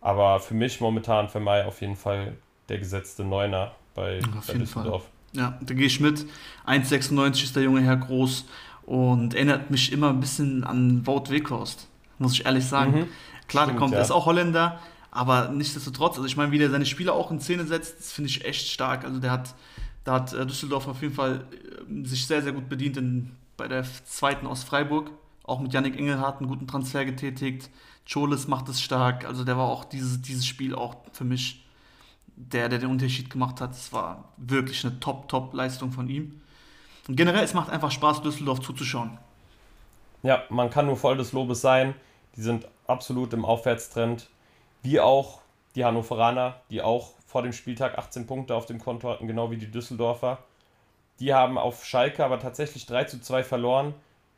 Aber 0.00 0.40
für 0.40 0.54
mich 0.54 0.80
momentan, 0.80 1.28
für 1.28 1.40
Mai 1.40 1.64
auf 1.64 1.80
jeden 1.80 1.96
Fall 1.96 2.36
der 2.68 2.78
gesetzte 2.78 3.24
Neuner 3.24 3.72
bei, 3.94 4.20
auf 4.38 4.46
bei 4.46 4.54
Düsseldorf. 4.54 5.02
Fall. 5.02 5.42
Ja, 5.42 5.58
da 5.60 5.74
gehe 5.74 5.86
ich 5.86 6.00
mit. 6.00 6.26
1,96 6.66 7.42
ist 7.42 7.56
der 7.56 7.64
junge 7.64 7.82
Herr 7.82 7.96
groß 7.96 8.46
und 8.86 9.34
erinnert 9.34 9.70
mich 9.70 9.92
immer 9.92 10.08
ein 10.10 10.20
bisschen 10.20 10.64
an 10.64 11.06
Wout 11.06 11.24
Weghorst, 11.28 11.88
muss 12.18 12.32
ich 12.32 12.46
ehrlich 12.46 12.64
sagen. 12.64 12.92
Mhm. 12.92 13.06
Klar, 13.48 13.64
Stimmt, 13.64 13.68
der 13.68 13.80
kommt, 13.80 13.94
ja. 13.94 14.00
ist 14.00 14.10
auch 14.10 14.26
Holländer, 14.26 14.80
aber 15.10 15.48
nichtsdestotrotz, 15.50 16.16
also 16.16 16.26
ich 16.26 16.36
meine, 16.36 16.52
wie 16.52 16.58
der 16.58 16.70
seine 16.70 16.86
Spieler 16.86 17.12
auch 17.12 17.30
in 17.30 17.40
Szene 17.40 17.66
setzt, 17.66 17.98
das 17.98 18.12
finde 18.12 18.30
ich 18.30 18.44
echt 18.44 18.68
stark. 18.68 19.04
Also 19.04 19.20
der 19.20 19.32
hat 19.32 19.54
Da 20.04 20.14
hat 20.14 20.32
äh, 20.32 20.46
Düsseldorf 20.46 20.86
auf 20.86 21.02
jeden 21.02 21.14
Fall 21.14 21.44
äh, 21.50 22.06
sich 22.06 22.26
sehr, 22.26 22.40
sehr 22.40 22.52
gut 22.52 22.68
bedient 22.68 22.96
in, 22.96 23.32
bei 23.56 23.66
der 23.66 23.84
zweiten 24.04 24.46
aus 24.46 24.62
Freiburg. 24.62 25.10
Auch 25.42 25.60
mit 25.60 25.72
Yannick 25.72 25.98
Engelhardt 25.98 26.38
einen 26.38 26.48
guten 26.48 26.68
Transfer 26.68 27.04
getätigt. 27.04 27.70
Choles 28.08 28.46
macht 28.46 28.68
es 28.68 28.80
stark. 28.80 29.24
Also 29.24 29.42
der 29.42 29.56
war 29.56 29.66
auch 29.66 29.84
dieses, 29.84 30.22
dieses 30.22 30.46
Spiel 30.46 30.76
auch 30.76 30.96
für 31.12 31.24
mich 31.24 31.64
der, 32.36 32.68
der 32.68 32.78
den 32.78 32.90
Unterschied 32.90 33.30
gemacht 33.30 33.60
hat. 33.60 33.72
Es 33.72 33.92
war 33.92 34.32
wirklich 34.36 34.84
eine 34.84 35.00
Top-Top-Leistung 35.00 35.90
von 35.90 36.08
ihm. 36.08 36.40
Und 37.08 37.16
generell, 37.16 37.44
es 37.44 37.54
macht 37.54 37.70
einfach 37.70 37.90
Spaß, 37.90 38.22
Düsseldorf 38.22 38.60
zuzuschauen. 38.60 39.18
Ja, 40.22 40.44
man 40.48 40.70
kann 40.70 40.86
nur 40.86 40.96
voll 40.96 41.16
des 41.16 41.32
Lobes 41.32 41.60
sein. 41.60 41.94
Die 42.36 42.42
sind 42.42 42.66
absolut 42.86 43.32
im 43.32 43.44
Aufwärtstrend. 43.44 44.28
Wie 44.82 45.00
auch 45.00 45.40
die 45.74 45.84
Hannoveraner, 45.84 46.60
die 46.70 46.82
auch 46.82 47.12
vor 47.26 47.42
dem 47.42 47.52
Spieltag 47.52 47.98
18 47.98 48.26
Punkte 48.26 48.54
auf 48.54 48.66
dem 48.66 48.78
Konto 48.78 49.08
hatten, 49.08 49.26
genau 49.26 49.50
wie 49.50 49.56
die 49.56 49.70
Düsseldorfer. 49.70 50.38
Die 51.20 51.32
haben 51.32 51.58
auf 51.58 51.84
Schalke 51.84 52.24
aber 52.24 52.40
tatsächlich 52.40 52.86
3 52.86 53.04
zu 53.04 53.20
2 53.20 53.44
verloren. 53.44 53.94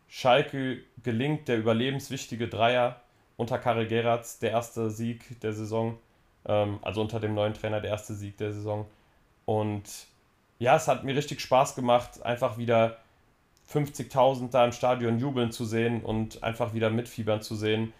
Schalke 0.08 0.82
gelingt 1.02 1.48
der 1.48 1.58
überlebenswichtige 1.58 2.48
Dreier 2.48 3.00
unter 3.36 3.58
Karel 3.58 3.86
Geratz, 3.86 4.38
der 4.38 4.50
erste 4.50 4.90
Sieg 4.90 5.40
der 5.40 5.52
Saison. 5.52 5.98
Ähm, 6.44 6.78
also 6.82 7.00
unter 7.00 7.20
dem 7.20 7.34
neuen 7.34 7.54
Trainer 7.54 7.80
der 7.80 7.90
erste 7.90 8.14
Sieg 8.14 8.36
der 8.38 8.52
Saison. 8.52 8.86
Und 9.44 10.07
ja, 10.58 10.76
es 10.76 10.88
hat 10.88 11.04
mir 11.04 11.14
richtig 11.14 11.40
Spaß 11.40 11.74
gemacht, 11.74 12.22
einfach 12.22 12.58
wieder 12.58 12.98
50.000 13.72 14.50
da 14.50 14.64
im 14.64 14.72
Stadion 14.72 15.18
jubeln 15.18 15.52
zu 15.52 15.64
sehen 15.64 16.02
und 16.02 16.42
einfach 16.42 16.74
wieder 16.74 16.90
mitfiebern 16.90 17.42
zu 17.42 17.54
sehen. 17.54 17.92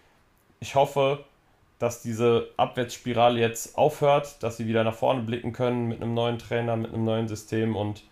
Ich 0.59 0.75
hoffe, 0.75 1.23
dass 1.77 2.01
diese 2.01 2.49
Abwärtsspirale 2.57 3.39
jetzt 3.39 3.77
aufhört, 3.77 4.43
dass 4.43 4.57
sie 4.57 4.67
wieder 4.67 4.83
nach 4.83 4.95
vorne 4.95 5.21
blicken 5.21 5.53
können 5.53 5.87
mit 5.87 6.01
einem 6.01 6.13
neuen 6.13 6.37
Trainer, 6.37 6.75
mit 6.75 6.93
einem 6.93 7.05
neuen 7.05 7.27
System. 7.27 7.75
Und 7.75 8.03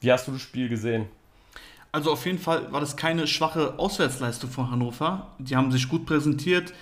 wie 0.00 0.10
hast 0.10 0.26
du 0.26 0.32
das 0.32 0.40
Spiel 0.40 0.68
gesehen? 0.68 1.06
Also 1.90 2.10
auf 2.12 2.24
jeden 2.24 2.38
Fall 2.38 2.72
war 2.72 2.80
das 2.80 2.96
keine 2.96 3.26
schwache 3.26 3.78
Auswärtsleistung 3.78 4.48
von 4.48 4.70
Hannover. 4.70 5.26
Die 5.38 5.56
haben 5.56 5.70
sich 5.70 5.88
gut 5.90 6.06
präsentiert. 6.06 6.72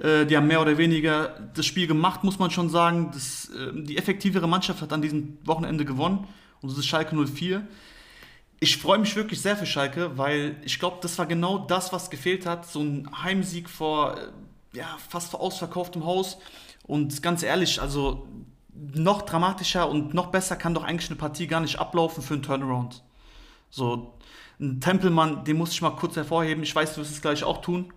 Äh, 0.00 0.26
die 0.26 0.36
haben 0.36 0.46
mehr 0.46 0.60
oder 0.60 0.78
weniger 0.78 1.50
das 1.54 1.66
Spiel 1.66 1.86
gemacht, 1.86 2.24
muss 2.24 2.38
man 2.38 2.50
schon 2.50 2.68
sagen. 2.68 3.10
Das, 3.12 3.50
äh, 3.50 3.72
die 3.74 3.96
effektivere 3.96 4.48
Mannschaft 4.48 4.82
hat 4.82 4.92
an 4.92 5.02
diesem 5.02 5.38
Wochenende 5.44 5.84
gewonnen. 5.84 6.26
Und 6.60 6.70
das 6.70 6.78
ist 6.78 6.86
Schalke 6.86 7.14
04. 7.16 7.66
Ich 8.60 8.78
freue 8.78 8.98
mich 8.98 9.14
wirklich 9.16 9.40
sehr 9.40 9.56
für 9.56 9.66
Schalke, 9.66 10.16
weil 10.16 10.56
ich 10.64 10.78
glaube, 10.78 10.98
das 11.02 11.18
war 11.18 11.26
genau 11.26 11.58
das, 11.58 11.92
was 11.92 12.10
gefehlt 12.10 12.46
hat. 12.46 12.66
So 12.66 12.80
ein 12.80 13.08
Heimsieg 13.22 13.68
vor 13.68 14.16
äh, 14.16 14.78
ja, 14.78 14.96
fast 15.08 15.30
vor 15.30 15.40
ausverkauftem 15.40 16.04
Haus. 16.04 16.38
Und 16.86 17.22
ganz 17.22 17.42
ehrlich, 17.42 17.80
also 17.80 18.26
noch 18.74 19.22
dramatischer 19.22 19.88
und 19.88 20.14
noch 20.14 20.26
besser 20.26 20.56
kann 20.56 20.74
doch 20.74 20.84
eigentlich 20.84 21.08
eine 21.10 21.18
Partie 21.18 21.46
gar 21.46 21.60
nicht 21.60 21.78
ablaufen 21.78 22.22
für 22.22 22.34
einen 22.34 22.42
Turnaround. 22.42 23.02
So, 23.70 24.14
ein 24.60 24.80
Tempelmann, 24.80 25.44
den 25.44 25.56
muss 25.56 25.72
ich 25.72 25.82
mal 25.82 25.90
kurz 25.90 26.16
hervorheben. 26.16 26.62
Ich 26.62 26.74
weiß, 26.74 26.94
du 26.94 27.00
wirst 27.00 27.12
es 27.12 27.22
gleich 27.22 27.44
auch 27.44 27.60
tun. 27.60 27.92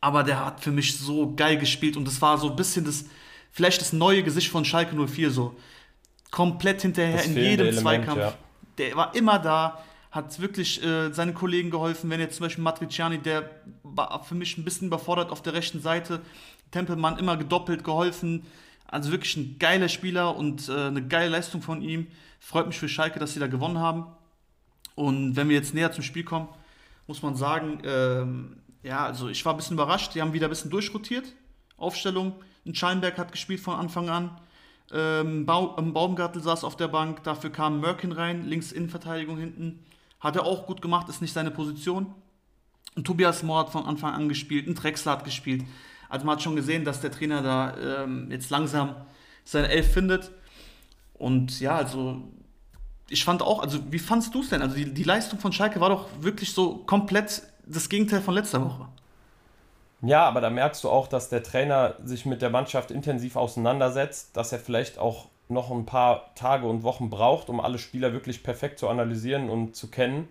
Aber 0.00 0.22
der 0.22 0.44
hat 0.44 0.60
für 0.60 0.70
mich 0.70 0.98
so 0.98 1.34
geil 1.34 1.56
gespielt 1.56 1.96
und 1.96 2.06
das 2.06 2.20
war 2.20 2.38
so 2.38 2.50
ein 2.50 2.56
bisschen 2.56 2.84
das, 2.84 3.06
vielleicht 3.50 3.80
das 3.80 3.92
neue 3.92 4.22
Gesicht 4.22 4.48
von 4.48 4.64
Schalke 4.64 4.94
04 4.94 5.30
so. 5.30 5.56
Komplett 6.30 6.82
hinterher 6.82 7.24
in 7.24 7.34
jedem 7.36 7.66
Element, 7.66 7.78
Zweikampf. 7.78 8.18
Ja. 8.18 8.34
Der 8.78 8.96
war 8.96 9.14
immer 9.14 9.38
da, 9.38 9.82
hat 10.10 10.38
wirklich 10.40 10.82
äh, 10.82 11.12
seinen 11.12 11.34
Kollegen 11.34 11.70
geholfen. 11.70 12.10
Wenn 12.10 12.20
jetzt 12.20 12.36
zum 12.36 12.44
Beispiel 12.44 12.64
Matriciani, 12.64 13.18
der 13.18 13.50
war 13.82 14.22
für 14.24 14.34
mich 14.34 14.58
ein 14.58 14.64
bisschen 14.64 14.88
überfordert 14.88 15.30
auf 15.30 15.42
der 15.42 15.54
rechten 15.54 15.80
Seite, 15.80 16.20
Tempelmann 16.70 17.18
immer 17.18 17.36
gedoppelt 17.36 17.84
geholfen. 17.84 18.44
Also 18.86 19.10
wirklich 19.10 19.36
ein 19.36 19.56
geiler 19.58 19.88
Spieler 19.88 20.36
und 20.36 20.68
äh, 20.68 20.72
eine 20.72 21.06
geile 21.06 21.30
Leistung 21.30 21.62
von 21.62 21.82
ihm. 21.82 22.06
Freut 22.40 22.66
mich 22.66 22.78
für 22.78 22.88
Schalke, 22.88 23.18
dass 23.18 23.34
sie 23.34 23.40
da 23.40 23.46
gewonnen 23.46 23.78
haben. 23.78 24.06
Und 24.94 25.36
wenn 25.36 25.48
wir 25.48 25.56
jetzt 25.56 25.74
näher 25.74 25.92
zum 25.92 26.02
Spiel 26.02 26.24
kommen, 26.24 26.48
muss 27.06 27.22
man 27.22 27.36
sagen, 27.36 27.80
ähm, 27.84 28.56
ja, 28.86 29.04
also 29.04 29.28
ich 29.28 29.44
war 29.44 29.52
ein 29.52 29.56
bisschen 29.56 29.74
überrascht. 29.74 30.14
Die 30.14 30.22
haben 30.22 30.32
wieder 30.32 30.46
ein 30.46 30.50
bisschen 30.50 30.70
durchrotiert. 30.70 31.32
Aufstellung. 31.76 32.34
Ein 32.64 32.74
Scheinberg 32.74 33.18
hat 33.18 33.32
gespielt 33.32 33.60
von 33.60 33.74
Anfang 33.74 34.08
an. 34.08 34.40
Ähm, 34.92 35.44
Baumgartel 35.44 36.40
saß 36.40 36.62
auf 36.62 36.76
der 36.76 36.88
Bank. 36.88 37.24
Dafür 37.24 37.50
kam 37.50 37.80
Merkin 37.80 38.12
rein, 38.12 38.44
links 38.44 38.70
Innenverteidigung 38.70 39.38
hinten. 39.38 39.84
Hat 40.20 40.36
er 40.36 40.44
auch 40.44 40.66
gut 40.66 40.80
gemacht, 40.80 41.08
ist 41.08 41.20
nicht 41.20 41.32
seine 41.32 41.50
Position. 41.50 42.14
Und 42.94 43.04
Tobias 43.04 43.42
Mohr 43.42 43.60
hat 43.60 43.70
von 43.70 43.84
Anfang 43.84 44.14
an 44.14 44.28
gespielt, 44.28 44.66
ein 44.68 44.74
Drexler 44.74 45.12
hat 45.12 45.24
gespielt. 45.24 45.64
Also 46.08 46.24
man 46.24 46.36
hat 46.36 46.42
schon 46.42 46.56
gesehen, 46.56 46.84
dass 46.84 47.00
der 47.00 47.10
Trainer 47.10 47.42
da 47.42 48.04
ähm, 48.04 48.30
jetzt 48.30 48.50
langsam 48.50 48.94
seine 49.44 49.68
Elf 49.68 49.92
findet. 49.92 50.30
Und 51.14 51.60
ja, 51.60 51.76
also 51.76 52.22
ich 53.08 53.24
fand 53.24 53.42
auch, 53.42 53.60
also 53.60 53.80
wie 53.90 53.98
fandst 53.98 54.34
du 54.34 54.40
es 54.40 54.48
denn? 54.48 54.62
Also 54.62 54.76
die, 54.76 54.94
die 54.94 55.02
Leistung 55.02 55.38
von 55.40 55.52
Schalke 55.52 55.80
war 55.80 55.90
doch 55.90 56.08
wirklich 56.20 56.52
so 56.52 56.78
komplett 56.78 57.42
das 57.66 57.88
Gegenteil 57.88 58.20
von 58.20 58.34
letzter 58.34 58.64
Woche. 58.64 58.88
Ja, 60.02 60.24
aber 60.24 60.40
da 60.40 60.50
merkst 60.50 60.84
du 60.84 60.90
auch, 60.90 61.08
dass 61.08 61.28
der 61.28 61.42
Trainer 61.42 61.94
sich 62.04 62.26
mit 62.26 62.42
der 62.42 62.50
Mannschaft 62.50 62.90
intensiv 62.90 63.36
auseinandersetzt, 63.36 64.36
dass 64.36 64.52
er 64.52 64.58
vielleicht 64.58 64.98
auch 64.98 65.28
noch 65.48 65.70
ein 65.70 65.86
paar 65.86 66.34
Tage 66.34 66.66
und 66.66 66.82
Wochen 66.82 67.08
braucht, 67.08 67.48
um 67.48 67.60
alle 67.60 67.78
Spieler 67.78 68.12
wirklich 68.12 68.42
perfekt 68.42 68.78
zu 68.78 68.88
analysieren 68.88 69.48
und 69.48 69.74
zu 69.74 69.88
kennen. 69.90 70.28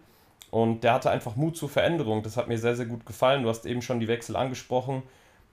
Und 0.52 0.84
der 0.84 0.94
hatte 0.94 1.10
einfach 1.10 1.36
Mut 1.36 1.58
zur 1.58 1.70
Veränderung. 1.70 2.24
Das 2.24 2.38
hat 2.38 2.48
mir 2.48 2.58
sehr, 2.58 2.76
sehr 2.76 2.86
gut 2.86 3.06
gefallen. 3.06 3.44
Du 3.44 3.50
hast 3.50 3.66
eben 3.66 3.82
schon 3.82 4.00
die 4.00 4.08
Wechsel 4.08 4.36
angesprochen. 4.36 5.04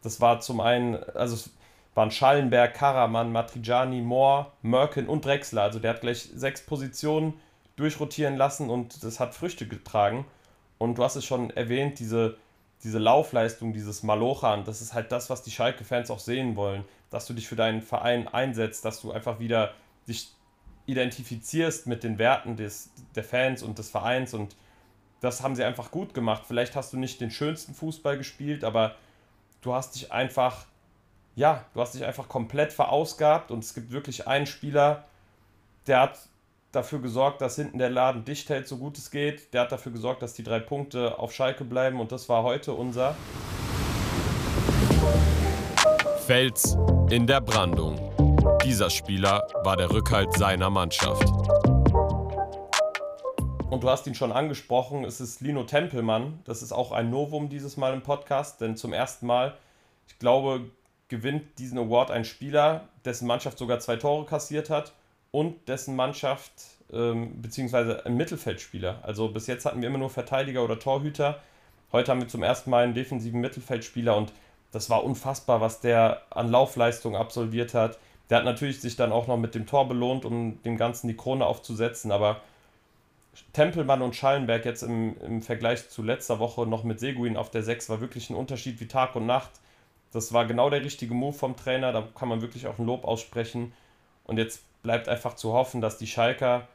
Das 0.03 0.21
war 0.21 0.41
zum 0.41 0.61
einen, 0.61 0.97
also 1.15 1.35
es 1.35 1.51
waren 1.95 2.11
Schallenberg, 2.11 2.75
Karaman, 2.75 3.33
Matriciani, 3.33 4.03
Mohr, 4.03 4.53
Merkin 4.63 5.07
und 5.07 5.25
Drexler. 5.25 5.63
Also 5.63 5.79
der 5.79 5.95
hat 5.95 6.01
gleich 6.03 6.29
sechs 6.35 6.65
Positionen 6.65 7.35
durchrotieren 7.77 8.37
lassen 8.37 8.69
und 8.71 9.03
das 9.03 9.21
hat 9.21 9.35
Früchte 9.35 9.67
getragen. 9.67 10.27
Und 10.83 10.99
du 10.99 11.05
hast 11.05 11.17
es 11.17 11.25
schon 11.25 11.51
erwähnt, 11.51 12.01
diese, 12.01 12.37
diese 12.83 12.99
Laufleistung, 12.99 13.73
dieses 13.73 14.03
Malochan, 14.03 14.65
das 14.65 14.83
ist 14.83 14.95
halt 14.95 15.13
das, 15.13 15.31
was 15.31 15.43
die 15.43 15.53
Schalke-Fans 15.53 16.11
auch 16.11 16.19
sehen 16.19 16.57
wollen. 16.57 16.85
Dass 17.11 17.27
du 17.27 17.35
dich 17.35 17.47
für 17.47 17.57
deinen 17.57 17.83
Verein 17.83 18.27
einsetzt, 18.27 18.85
dass 18.85 19.01
du 19.01 19.13
einfach 19.13 19.39
wieder 19.39 19.75
dich 20.09 20.33
identifizierst 20.87 21.87
mit 21.87 22.03
den 22.03 22.19
Werten 22.19 22.57
des, 22.57 22.91
der 23.15 23.23
Fans 23.23 23.63
und 23.63 23.79
des 23.79 23.91
Vereins 23.91 24.35
und 24.35 24.57
das 25.21 25.41
haben 25.41 25.55
sie 25.55 25.63
einfach 25.63 25.93
gut 25.93 26.15
gemacht. 26.15 26.43
Vielleicht 26.49 26.75
hast 26.75 26.93
du 26.93 26.97
nicht 26.97 27.21
den 27.21 27.31
schönsten 27.31 27.75
Fußball 27.75 28.19
gespielt, 28.19 28.65
aber 28.65 28.97
du 29.61 29.73
hast 29.73 29.95
dich 29.95 30.11
einfach, 30.11 30.67
ja, 31.37 31.65
du 31.75 31.81
hast 31.81 31.95
dich 31.95 32.05
einfach 32.05 32.29
komplett 32.29 32.73
verausgabt 32.73 33.53
und 33.53 33.63
es 33.63 33.75
gibt 33.75 33.93
wirklich 33.93 34.27
einen 34.27 34.47
Spieler, 34.47 35.05
der 35.87 36.01
hat 36.01 36.19
dafür 36.73 37.01
gesorgt, 37.01 37.43
dass 37.43 37.57
hinten 37.57 37.79
der 37.79 37.91
Laden 37.91 38.25
dicht 38.25 38.49
hält, 38.49 38.67
so 38.67 38.79
gut 38.79 38.97
es 38.97 39.11
geht. 39.11 39.53
Der 39.53 39.63
hat 39.63 39.73
dafür 39.73 39.93
gesorgt, 39.93 40.23
dass 40.23 40.33
die 40.33 40.43
drei 40.43 40.59
Punkte 40.59 41.19
auf 41.19 41.33
Schalke 41.33 41.65
bleiben 41.65 42.01
und 42.01 42.11
das 42.11 42.29
war 42.29 42.43
heute 42.43 42.73
unser 42.73 43.15
Fels 46.27 46.77
in 47.11 47.27
der 47.27 47.43
Brandung. 47.43 48.11
Dieser 48.65 48.89
Spieler 48.89 49.47
war 49.65 49.77
der 49.77 49.91
Rückhalt 49.91 50.33
seiner 50.33 50.71
Mannschaft. 50.71 51.29
Und 53.71 53.83
du 53.83 53.89
hast 53.89 54.07
ihn 54.07 54.15
schon 54.15 54.33
angesprochen, 54.33 55.05
es 55.05 55.21
ist 55.21 55.41
Lino 55.41 55.65
Tempelmann. 55.65 56.41
Das 56.45 56.63
ist 56.63 56.73
auch 56.73 56.93
ein 56.93 57.11
Novum 57.11 57.49
dieses 57.49 57.77
Mal 57.77 57.93
im 57.93 58.03
Podcast, 58.03 58.61
denn 58.61 58.77
zum 58.77 58.93
ersten 58.93 59.27
Mal, 59.27 59.57
ich 60.07 60.19
glaube, 60.19 60.71
gewinnt 61.09 61.59
diesen 61.59 61.79
Award 61.79 62.11
ein 62.11 62.25
Spieler, 62.25 62.89
dessen 63.05 63.27
Mannschaft 63.27 63.59
sogar 63.59 63.79
zwei 63.81 63.97
Tore 63.97 64.25
kassiert 64.25 64.71
hat 64.71 64.93
und 65.33 65.69
dessen 65.69 65.97
Mannschaft 65.97 66.53
ähm, 66.93 67.43
beziehungsweise 67.43 68.07
ein 68.07 68.17
Mittelfeldspieler. 68.17 69.01
Also 69.03 69.29
bis 69.29 69.49
jetzt 69.49 69.65
hatten 69.65 69.81
wir 69.81 69.89
immer 69.89 69.99
nur 69.99 70.11
Verteidiger 70.11 70.63
oder 70.63 70.79
Torhüter. 70.79 71.41
Heute 71.91 72.13
haben 72.13 72.21
wir 72.21 72.29
zum 72.29 72.43
ersten 72.43 72.71
Mal 72.71 72.85
einen 72.85 72.95
defensiven 72.95 73.41
Mittelfeldspieler 73.41 74.17
und 74.17 74.33
das 74.71 74.89
war 74.89 75.05
unfassbar, 75.05 75.61
was 75.61 75.81
der 75.81 76.23
an 76.31 76.51
Laufleistung 76.51 77.17
absolviert 77.17 77.75
hat. 77.75 77.99
Der 78.31 78.39
hat 78.39 78.45
natürlich 78.45 78.81
sich 78.81 78.97
dann 78.97 79.13
auch 79.13 79.27
noch 79.27 79.37
mit 79.37 79.55
dem 79.55 79.67
Tor 79.67 79.89
belohnt, 79.89 80.25
um 80.25 80.63
dem 80.63 80.77
Ganzen 80.77 81.09
die 81.09 81.17
Krone 81.17 81.45
aufzusetzen, 81.45 82.13
aber 82.13 82.41
Tempelmann 83.55 84.03
und 84.03 84.15
Schallenberg 84.15 84.65
jetzt 84.65 84.83
im, 84.83 85.17
im 85.23 85.43
Vergleich 85.43 85.89
zu 85.89 86.03
letzter 86.03 86.39
Woche 86.39 86.67
noch 86.67 86.85
mit 86.85 87.01
Seguin 87.01 87.37
auf 87.37 87.51
der 87.51 87.63
6 87.63 87.89
war 87.89 88.01
wirklich 88.01 88.29
ein 88.29 88.37
Unterschied 88.37 88.81
wie 88.81 88.89
Tag 88.89 89.17
und 89.17 89.27
Nacht. 89.27 89.51
Das 90.13 90.35
war 90.35 90.47
genau 90.47 90.69
der 90.69 90.85
richtige 90.85 91.15
Move 91.15 91.33
vom 91.33 91.57
Trainer, 91.57 91.93
da 91.93 92.07
kann 92.15 92.29
man 92.29 92.43
wirklich 92.43 92.67
auch 92.67 92.79
ein 92.79 92.85
Lob 92.85 93.05
aussprechen. 93.05 93.73
Und 94.25 94.37
jetzt 94.39 94.63
bleibt 94.83 95.09
einfach 95.09 95.35
zu 95.35 95.53
hoffen, 95.53 95.81
dass 95.81 95.99
die 95.99 96.07
Schalker 96.07 96.69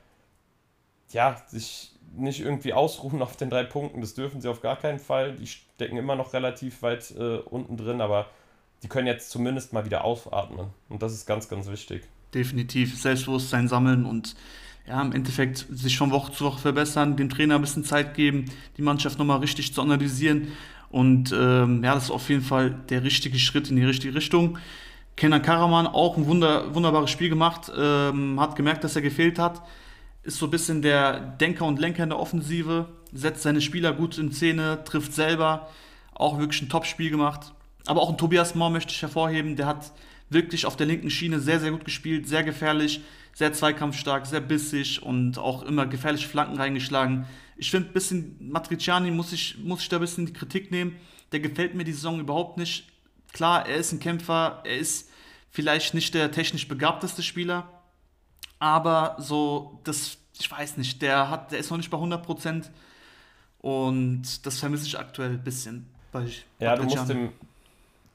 ja, 1.11 1.41
sich 1.47 1.91
nicht 2.15 2.39
irgendwie 2.39 2.73
ausruhen 2.73 3.21
auf 3.21 3.37
den 3.37 3.49
drei 3.49 3.63
Punkten. 3.63 4.01
Das 4.01 4.13
dürfen 4.13 4.41
sie 4.41 4.49
auf 4.49 4.61
gar 4.61 4.77
keinen 4.77 4.99
Fall. 4.99 5.33
Die 5.33 5.47
stecken 5.47 5.97
immer 5.97 6.15
noch 6.15 6.33
relativ 6.33 6.81
weit 6.81 7.11
äh, 7.11 7.37
unten 7.37 7.77
drin, 7.77 8.01
aber 8.01 8.27
die 8.83 8.87
können 8.87 9.07
jetzt 9.07 9.29
zumindest 9.29 9.73
mal 9.73 9.85
wieder 9.85 10.03
aufatmen. 10.03 10.67
Und 10.89 11.01
das 11.01 11.13
ist 11.13 11.25
ganz, 11.25 11.49
ganz 11.49 11.67
wichtig. 11.67 12.03
Definitiv. 12.33 12.99
Selbstbewusstsein 12.99 13.67
sammeln 13.67 14.05
und 14.05 14.35
ja, 14.87 15.01
im 15.01 15.11
Endeffekt 15.11 15.65
sich 15.69 15.97
von 15.97 16.11
Woche 16.11 16.31
zu 16.31 16.45
Woche 16.45 16.59
verbessern, 16.59 17.17
dem 17.17 17.29
Trainer 17.29 17.55
ein 17.55 17.61
bisschen 17.61 17.83
Zeit 17.83 18.13
geben, 18.13 18.45
die 18.77 18.81
Mannschaft 18.81 19.19
nochmal 19.19 19.39
richtig 19.39 19.73
zu 19.73 19.81
analysieren. 19.81 20.53
Und 20.89 21.33
ähm, 21.33 21.83
ja, 21.83 21.93
das 21.93 22.05
ist 22.05 22.11
auf 22.11 22.29
jeden 22.29 22.43
Fall 22.43 22.71
der 22.89 23.03
richtige 23.03 23.37
Schritt 23.37 23.69
in 23.69 23.75
die 23.75 23.83
richtige 23.83 24.15
Richtung. 24.15 24.57
Kenan 25.17 25.41
Karaman 25.41 25.87
auch 25.87 26.15
ein 26.15 26.27
wunder, 26.27 26.73
wunderbares 26.75 27.09
Spiel 27.09 27.29
gemacht, 27.29 27.71
ähm, 27.75 28.39
hat 28.39 28.55
gemerkt, 28.55 28.83
dass 28.83 28.95
er 28.95 29.01
gefehlt 29.01 29.39
hat. 29.39 29.63
Ist 30.21 30.37
so 30.37 30.45
ein 30.45 30.51
bisschen 30.51 30.83
der 30.83 31.19
Denker 31.19 31.65
und 31.65 31.79
Lenker 31.79 32.03
in 32.03 32.09
der 32.09 32.19
Offensive, 32.19 32.87
setzt 33.11 33.41
seine 33.41 33.61
Spieler 33.61 33.93
gut 33.93 34.19
in 34.19 34.31
Szene, 34.31 34.83
trifft 34.85 35.13
selber, 35.13 35.69
auch 36.13 36.37
wirklich 36.37 36.61
ein 36.61 36.69
Top-Spiel 36.69 37.09
gemacht. 37.09 37.51
Aber 37.87 38.01
auch 38.01 38.11
ein 38.11 38.17
Tobias 38.17 38.53
Mohr 38.53 38.69
möchte 38.69 38.93
ich 38.93 39.01
hervorheben, 39.01 39.55
der 39.55 39.65
hat 39.65 39.91
wirklich 40.29 40.67
auf 40.67 40.75
der 40.75 40.85
linken 40.85 41.09
Schiene 41.09 41.39
sehr, 41.39 41.59
sehr 41.59 41.71
gut 41.71 41.83
gespielt, 41.83 42.27
sehr 42.27 42.43
gefährlich, 42.43 43.01
sehr 43.33 43.53
zweikampfstark, 43.53 44.27
sehr 44.27 44.41
bissig 44.41 45.01
und 45.01 45.39
auch 45.39 45.63
immer 45.63 45.87
gefährliche 45.87 46.27
Flanken 46.27 46.57
reingeschlagen. 46.57 47.25
Ich 47.55 47.71
finde, 47.71 47.89
ein 47.89 47.93
bisschen 47.93 48.35
Matriciani 48.39 49.09
muss 49.09 49.33
ich, 49.33 49.57
muss 49.63 49.81
ich 49.81 49.89
da 49.89 49.97
ein 49.97 50.01
bisschen 50.01 50.27
die 50.27 50.33
Kritik 50.33 50.69
nehmen. 50.69 50.95
Der 51.31 51.39
gefällt 51.39 51.73
mir 51.73 51.85
die 51.85 51.93
Saison 51.93 52.19
überhaupt 52.19 52.57
nicht. 52.57 52.87
Klar, 53.33 53.67
er 53.67 53.77
ist 53.77 53.91
ein 53.91 53.99
Kämpfer, 53.99 54.61
er 54.63 54.77
ist 54.77 55.06
vielleicht 55.57 55.95
nicht 55.95 56.13
der 56.13 56.31
technisch 56.31 56.67
begabteste 56.67 57.23
Spieler, 57.23 57.67
aber 58.59 59.15
so, 59.17 59.79
das, 59.85 60.19
ich 60.39 60.51
weiß 60.51 60.77
nicht, 60.77 61.01
der, 61.01 61.31
hat, 61.31 61.51
der 61.51 61.57
ist 61.57 61.71
noch 61.71 61.77
nicht 61.77 61.89
bei 61.89 61.97
100 61.97 62.23
Prozent 62.23 62.69
und 63.57 64.45
das 64.45 64.59
vermisse 64.59 64.85
ich 64.85 64.99
aktuell 64.99 65.31
ein 65.31 65.43
bisschen. 65.43 65.87
Bei 66.11 66.25
ja, 66.59 66.75
du 66.75 66.83
musst, 66.83 67.09
dem, 67.09 67.31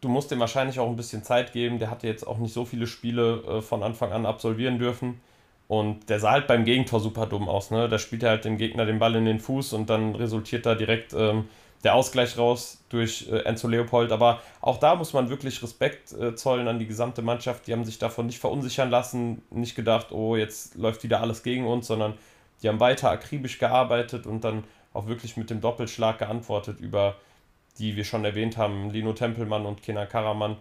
du 0.00 0.09
musst 0.09 0.31
dem 0.31 0.38
wahrscheinlich 0.38 0.78
auch 0.78 0.88
ein 0.88 0.94
bisschen 0.94 1.24
Zeit 1.24 1.52
geben. 1.52 1.81
Der 1.81 1.90
hatte 1.90 2.07
jetzt 2.07 2.24
auch 2.24 2.38
nicht 2.38 2.55
so 2.55 2.64
viele 2.64 2.87
Spiele 2.87 3.42
äh, 3.42 3.61
von 3.61 3.83
Anfang 3.83 4.12
an 4.12 4.24
absolvieren 4.24 4.78
dürfen. 4.78 5.20
Und 5.66 6.11
der 6.11 6.20
sah 6.20 6.31
halt 6.31 6.46
beim 6.46 6.64
Gegentor 6.64 7.00
super 7.00 7.26
dumm 7.26 7.48
aus. 7.48 7.72
Ne? 7.72 7.88
Da 7.88 7.98
spielt 7.98 8.22
er 8.22 8.31
halt 8.31 8.44
dem 8.44 8.57
Gegner 8.57 8.87
den 8.87 9.00
Ball 9.00 9.16
in 9.16 9.24
den 9.24 9.40
Fuß 9.40 9.72
und 9.72 9.90
dann 9.90 10.14
resultiert 10.14 10.64
da 10.64 10.76
direkt 10.76 11.12
ähm, 11.12 11.48
der 11.84 11.94
Ausgleich 11.94 12.38
raus 12.38 12.82
durch 12.88 13.28
äh, 13.30 13.38
Enzo 13.40 13.68
Leopold. 13.68 14.12
Aber 14.12 14.40
auch 14.60 14.78
da 14.78 14.94
muss 14.94 15.12
man 15.12 15.28
wirklich 15.28 15.62
Respekt 15.62 16.12
äh, 16.12 16.34
zollen 16.34 16.68
an 16.68 16.78
die 16.78 16.86
gesamte 16.86 17.22
Mannschaft. 17.22 17.66
Die 17.66 17.72
haben 17.72 17.84
sich 17.84 17.98
davon 17.98 18.26
nicht 18.26 18.38
verunsichern 18.38 18.90
lassen, 18.90 19.42
nicht 19.50 19.74
gedacht, 19.74 20.12
oh, 20.12 20.36
jetzt 20.36 20.76
läuft 20.76 21.02
wieder 21.02 21.20
alles 21.20 21.42
gegen 21.42 21.66
uns, 21.66 21.86
sondern 21.86 22.14
die 22.62 22.68
haben 22.68 22.80
weiter 22.80 23.10
akribisch 23.10 23.58
gearbeitet 23.58 24.26
und 24.26 24.44
dann 24.44 24.64
auch 24.92 25.06
wirklich 25.06 25.36
mit 25.36 25.50
dem 25.50 25.60
Doppelschlag 25.60 26.18
geantwortet 26.18 26.80
über 26.80 27.16
die 27.78 27.96
wir 27.96 28.04
schon 28.04 28.24
erwähnt 28.24 28.56
haben, 28.56 28.90
Lino 28.90 29.12
Tempelmann 29.12 29.66
und 29.66 29.82
Kenan 29.82 30.08
Karaman. 30.08 30.56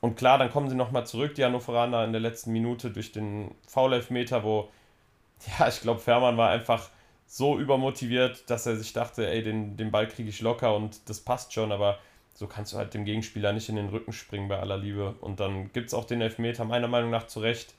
Und 0.00 0.16
klar, 0.16 0.38
dann 0.38 0.50
kommen 0.50 0.68
sie 0.68 0.76
nochmal 0.76 1.06
zurück, 1.06 1.34
die 1.34 1.44
Hannoveraner, 1.44 2.04
in 2.04 2.12
der 2.12 2.20
letzten 2.20 2.52
Minute 2.52 2.90
durch 2.90 3.12
den 3.12 3.54
Foul-Elfmeter, 3.66 4.44
wo, 4.44 4.68
ja, 5.58 5.68
ich 5.68 5.80
glaube, 5.80 6.00
Fährmann 6.00 6.36
war 6.36 6.50
einfach 6.50 6.90
so 7.36 7.58
übermotiviert, 7.58 8.48
dass 8.48 8.64
er 8.64 8.76
sich 8.76 8.92
dachte, 8.92 9.28
ey, 9.28 9.42
den, 9.42 9.76
den 9.76 9.90
Ball 9.90 10.06
kriege 10.06 10.28
ich 10.28 10.40
locker 10.40 10.76
und 10.76 11.08
das 11.08 11.18
passt 11.18 11.52
schon, 11.52 11.72
aber 11.72 11.98
so 12.32 12.46
kannst 12.46 12.72
du 12.72 12.76
halt 12.76 12.94
dem 12.94 13.04
Gegenspieler 13.04 13.52
nicht 13.52 13.68
in 13.68 13.74
den 13.74 13.88
Rücken 13.88 14.12
springen 14.12 14.46
bei 14.46 14.60
aller 14.60 14.78
Liebe. 14.78 15.16
Und 15.20 15.40
dann 15.40 15.72
gibt 15.72 15.88
es 15.88 15.94
auch 15.94 16.04
den 16.04 16.20
Elfmeter, 16.20 16.64
meiner 16.64 16.86
Meinung 16.86 17.10
nach 17.10 17.26
zu 17.26 17.40
Recht, 17.40 17.74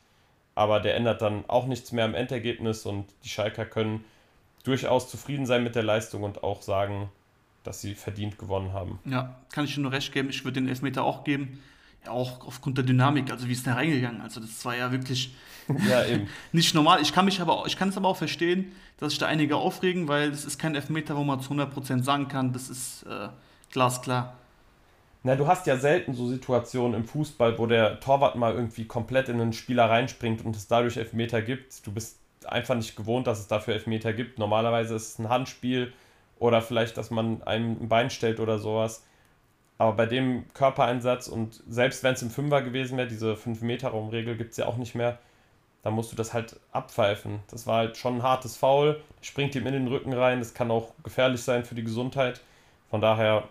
aber 0.56 0.82
der 0.82 0.98
ändert 0.98 1.22
dann 1.22 1.46
auch 1.48 1.68
nichts 1.68 1.94
mehr 1.94 2.04
am 2.04 2.16
Endergebnis 2.16 2.86
und 2.86 3.06
die 3.24 3.30
Schalker 3.30 3.66
können 3.66 4.04
durchaus 4.66 5.10
zufrieden 5.10 5.46
sein 5.46 5.64
mit 5.64 5.76
der 5.76 5.84
Leistung 5.84 6.24
und 6.24 6.44
auch 6.44 6.62
sagen, 6.62 7.10
dass 7.64 7.80
sie 7.80 7.96
verdient 7.96 8.38
gewonnen 8.38 8.74
haben. 8.74 9.00
Ja, 9.06 9.40
kann 9.54 9.64
ich 9.64 9.78
nur 9.78 9.94
recht 9.94 10.12
geben. 10.12 10.30
Ich 10.32 10.44
würde 10.44 10.60
den 10.60 10.68
Elfmeter 10.68 11.06
auch 11.06 11.24
geben. 11.24 11.64
Auch 12.08 12.46
aufgrund 12.46 12.78
der 12.78 12.86
Dynamik, 12.86 13.32
also 13.32 13.48
wie 13.48 13.54
ist 13.54 13.66
der 13.66 13.76
reingegangen? 13.76 14.22
Also 14.22 14.40
das 14.40 14.64
war 14.66 14.76
ja 14.76 14.92
wirklich 14.92 15.36
ja, 15.90 16.04
nicht 16.52 16.74
normal. 16.76 17.02
Ich 17.02 17.14
kann 17.14 17.26
mich 17.26 17.42
aber, 17.42 17.64
ich 17.66 17.78
kann 17.78 17.90
es 17.90 17.98
aber 17.98 18.08
auch 18.08 18.18
verstehen, 18.18 18.72
dass 18.98 19.12
sich 19.12 19.20
da 19.20 19.28
einige 19.28 19.56
aufregen, 19.58 20.08
weil 20.08 20.30
es 20.30 20.46
ist 20.46 20.58
kein 20.58 20.76
Elfmeter, 20.76 21.16
wo 21.16 21.24
man 21.24 21.40
zu 21.40 21.54
100% 21.54 22.04
sagen 22.04 22.28
kann, 22.28 22.54
das 22.54 22.70
ist 22.70 23.04
äh, 23.04 23.30
glasklar. 23.72 24.36
Na, 25.24 25.36
du 25.36 25.48
hast 25.48 25.66
ja 25.66 25.78
selten 25.78 26.14
so 26.14 26.28
Situationen 26.28 26.94
im 27.02 27.06
Fußball, 27.08 27.58
wo 27.58 27.66
der 27.66 28.00
Torwart 28.00 28.36
mal 28.36 28.54
irgendwie 28.54 28.86
komplett 28.86 29.28
in 29.28 29.42
einen 29.42 29.54
Spieler 29.54 29.90
reinspringt 29.90 30.46
und 30.46 30.56
es 30.56 30.68
dadurch 30.68 30.98
Elfmeter 30.98 31.42
gibt. 31.42 31.86
Du 31.86 31.92
bist 31.92 32.20
einfach 32.46 32.76
nicht 32.76 32.96
gewohnt, 32.96 33.26
dass 33.26 33.40
es 33.40 33.48
dafür 33.48 33.74
Elfmeter 33.74 34.14
gibt. 34.14 34.38
Normalerweise 34.38 34.94
ist 34.94 35.14
es 35.14 35.20
ein 35.20 35.30
Handspiel, 35.30 35.92
oder 36.40 36.62
vielleicht, 36.62 36.98
dass 36.98 37.12
man 37.12 37.42
einem 37.44 37.78
ein 37.82 37.90
Bein 37.90 38.10
stellt 38.10 38.40
oder 38.40 38.60
sowas. 38.60 39.06
Aber 39.78 39.94
bei 39.94 40.06
dem 40.06 40.46
Körpereinsatz 40.54 41.28
und 41.28 41.62
selbst 41.68 42.04
wenn 42.04 42.14
es 42.14 42.22
im 42.22 42.30
Fünfer 42.30 42.62
gewesen 42.62 42.98
wäre, 42.98 43.08
diese 43.08 43.34
5-Meter-Raumregel 43.34 44.38
gibt 44.38 44.52
es 44.52 44.58
ja 44.58 44.68
auch 44.68 44.78
nicht 44.78 44.96
mehr, 44.96 45.18
dann 45.84 45.94
musst 45.94 46.12
du 46.12 46.16
das 46.16 46.34
halt 46.34 46.60
abpfeifen. 46.72 47.40
Das 47.52 47.68
war 47.68 47.78
halt 47.78 47.98
schon 47.98 48.18
ein 48.18 48.24
hartes 48.24 48.56
Foul, 48.58 49.02
springt 49.22 49.54
ihm 49.56 49.68
in 49.68 49.74
den 49.74 49.88
Rücken 49.88 50.14
rein, 50.14 50.40
das 50.40 50.54
kann 50.54 50.72
auch 50.72 50.94
gefährlich 51.04 51.42
sein 51.42 51.66
für 51.66 51.76
die 51.76 51.84
Gesundheit. 51.84 52.42
Von 52.90 53.02
daher 53.02 53.44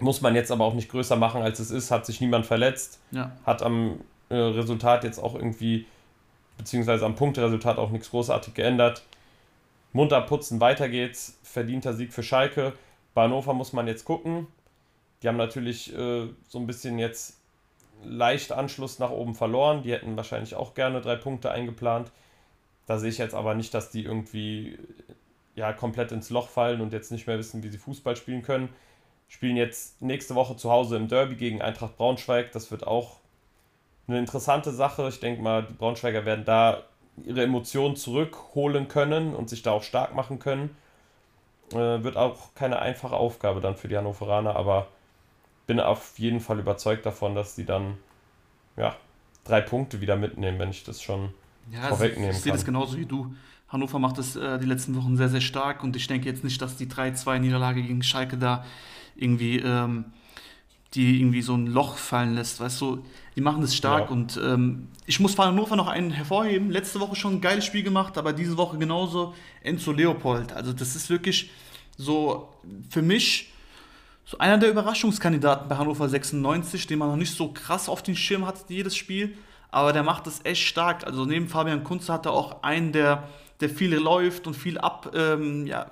muss 0.00 0.20
man 0.20 0.34
jetzt 0.34 0.50
aber 0.50 0.64
auch 0.64 0.74
nicht 0.74 0.90
größer 0.90 1.16
machen, 1.16 1.42
als 1.42 1.60
es 1.60 1.70
ist, 1.70 1.90
hat 1.90 2.04
sich 2.04 2.20
niemand 2.20 2.44
verletzt, 2.46 3.00
ja. 3.12 3.32
hat 3.46 3.62
am 3.62 4.00
äh, 4.28 4.36
Resultat 4.36 5.04
jetzt 5.04 5.18
auch 5.18 5.34
irgendwie, 5.34 5.86
beziehungsweise 6.56 7.06
am 7.06 7.14
Punktresultat 7.14 7.78
auch 7.78 7.90
nichts 7.90 8.10
großartig 8.10 8.54
geändert 8.54 9.02
munter 9.92 10.20
putzen, 10.20 10.60
weiter 10.60 10.88
geht's. 10.88 11.38
Verdienter 11.42 11.94
Sieg 11.94 12.12
für 12.12 12.22
Schalke. 12.22 12.72
Bei 13.14 13.24
Hannover 13.24 13.54
muss 13.54 13.72
man 13.72 13.86
jetzt 13.86 14.04
gucken. 14.04 14.46
Die 15.22 15.28
haben 15.28 15.36
natürlich 15.36 15.94
äh, 15.96 16.28
so 16.48 16.58
ein 16.58 16.66
bisschen 16.66 16.98
jetzt 16.98 17.38
leicht 18.04 18.52
Anschluss 18.52 18.98
nach 18.98 19.10
oben 19.10 19.34
verloren. 19.34 19.82
Die 19.82 19.92
hätten 19.92 20.16
wahrscheinlich 20.16 20.54
auch 20.54 20.74
gerne 20.74 21.00
drei 21.00 21.16
Punkte 21.16 21.50
eingeplant. 21.50 22.10
Da 22.86 22.98
sehe 22.98 23.10
ich 23.10 23.18
jetzt 23.18 23.34
aber 23.34 23.54
nicht, 23.54 23.74
dass 23.74 23.90
die 23.90 24.04
irgendwie 24.04 24.78
ja, 25.54 25.72
komplett 25.72 26.12
ins 26.12 26.30
Loch 26.30 26.48
fallen 26.48 26.80
und 26.80 26.92
jetzt 26.92 27.10
nicht 27.10 27.26
mehr 27.26 27.38
wissen, 27.38 27.62
wie 27.62 27.68
sie 27.68 27.78
Fußball 27.78 28.16
spielen 28.16 28.42
können. 28.42 28.68
Spielen 29.28 29.56
jetzt 29.56 30.00
nächste 30.00 30.34
Woche 30.34 30.56
zu 30.56 30.70
Hause 30.70 30.96
im 30.96 31.08
Derby 31.08 31.34
gegen 31.34 31.60
Eintracht 31.60 31.96
Braunschweig. 31.96 32.52
Das 32.52 32.70
wird 32.70 32.86
auch 32.86 33.16
eine 34.06 34.18
interessante 34.18 34.70
Sache. 34.70 35.08
Ich 35.08 35.20
denke 35.20 35.42
mal, 35.42 35.64
die 35.64 35.74
Braunschweiger 35.74 36.24
werden 36.24 36.44
da 36.44 36.84
ihre 37.24 37.42
Emotionen 37.42 37.96
zurückholen 37.96 38.88
können 38.88 39.34
und 39.34 39.50
sich 39.50 39.62
da 39.62 39.72
auch 39.72 39.82
stark 39.82 40.14
machen 40.14 40.38
können. 40.38 40.74
Äh, 41.72 42.02
wird 42.02 42.16
auch 42.16 42.54
keine 42.54 42.78
einfache 42.78 43.16
Aufgabe 43.16 43.60
dann 43.60 43.76
für 43.76 43.88
die 43.88 43.98
Hannoveraner, 43.98 44.56
aber 44.56 44.86
bin 45.68 45.78
auf 45.78 46.18
jeden 46.18 46.40
Fall 46.40 46.58
überzeugt 46.58 47.06
davon, 47.06 47.36
dass 47.36 47.54
sie 47.54 47.64
dann 47.64 47.98
ja, 48.76 48.96
drei 49.44 49.60
Punkte 49.60 50.00
wieder 50.00 50.16
mitnehmen, 50.16 50.58
wenn 50.58 50.70
ich 50.70 50.82
das 50.82 51.00
schon 51.00 51.28
ja, 51.70 51.82
vorwegnehmen 51.88 52.30
ich, 52.30 52.38
ich 52.38 52.42
sehe 52.42 52.52
das 52.52 52.64
genauso 52.64 52.96
wie 52.96 53.06
du. 53.06 53.34
Hannover 53.68 53.98
macht 53.98 54.16
das 54.16 54.34
äh, 54.34 54.58
die 54.58 54.66
letzten 54.66 54.96
Wochen 54.96 55.18
sehr, 55.18 55.28
sehr 55.28 55.42
stark 55.42 55.84
und 55.84 55.94
ich 55.94 56.06
denke 56.06 56.26
jetzt 56.26 56.42
nicht, 56.42 56.60
dass 56.62 56.76
die 56.76 56.86
3-2-Niederlage 56.86 57.82
gegen 57.82 58.02
Schalke 58.02 58.38
da 58.38 58.64
irgendwie 59.14 59.58
ähm, 59.58 60.06
die 60.94 61.20
irgendwie 61.20 61.42
so 61.42 61.54
ein 61.54 61.66
Loch 61.66 61.98
fallen 61.98 62.34
lässt, 62.34 62.60
weißt 62.60 62.80
du, 62.80 63.04
die 63.36 63.42
machen 63.42 63.60
das 63.60 63.76
stark 63.76 64.06
ja. 64.06 64.10
und 64.10 64.40
ähm, 64.42 64.88
ich 65.04 65.20
muss 65.20 65.36
Hannover 65.36 65.76
noch 65.76 65.86
einen 65.86 66.10
hervorheben. 66.10 66.70
Letzte 66.70 66.98
Woche 66.98 67.14
schon 67.14 67.34
ein 67.34 67.40
geiles 67.42 67.66
Spiel 67.66 67.82
gemacht, 67.82 68.16
aber 68.16 68.32
diese 68.32 68.56
Woche 68.56 68.78
genauso 68.78 69.34
Enzo 69.62 69.92
Leopold. 69.92 70.54
Also 70.54 70.72
das 70.72 70.96
ist 70.96 71.10
wirklich 71.10 71.50
so 71.98 72.48
für 72.88 73.02
mich 73.02 73.52
so 74.28 74.36
einer 74.36 74.58
der 74.58 74.68
Überraschungskandidaten 74.68 75.68
bei 75.68 75.78
Hannover 75.78 76.06
96, 76.06 76.86
den 76.86 76.98
man 76.98 77.08
noch 77.08 77.16
nicht 77.16 77.34
so 77.34 77.50
krass 77.50 77.88
auf 77.88 78.02
den 78.02 78.14
Schirm 78.14 78.46
hat, 78.46 78.68
jedes 78.68 78.94
Spiel, 78.94 79.38
aber 79.70 79.94
der 79.94 80.02
macht 80.02 80.26
das 80.26 80.44
echt 80.44 80.66
stark. 80.66 81.06
Also 81.06 81.24
neben 81.24 81.48
Fabian 81.48 81.82
Kunze 81.82 82.12
hat 82.12 82.26
er 82.26 82.32
auch 82.32 82.62
einen, 82.62 82.92
der, 82.92 83.26
der 83.60 83.70
viel 83.70 83.94
läuft 83.94 84.46
und 84.46 84.52
viel 84.52 84.76
ab, 84.76 85.12
ähm, 85.14 85.66
ja, 85.66 85.86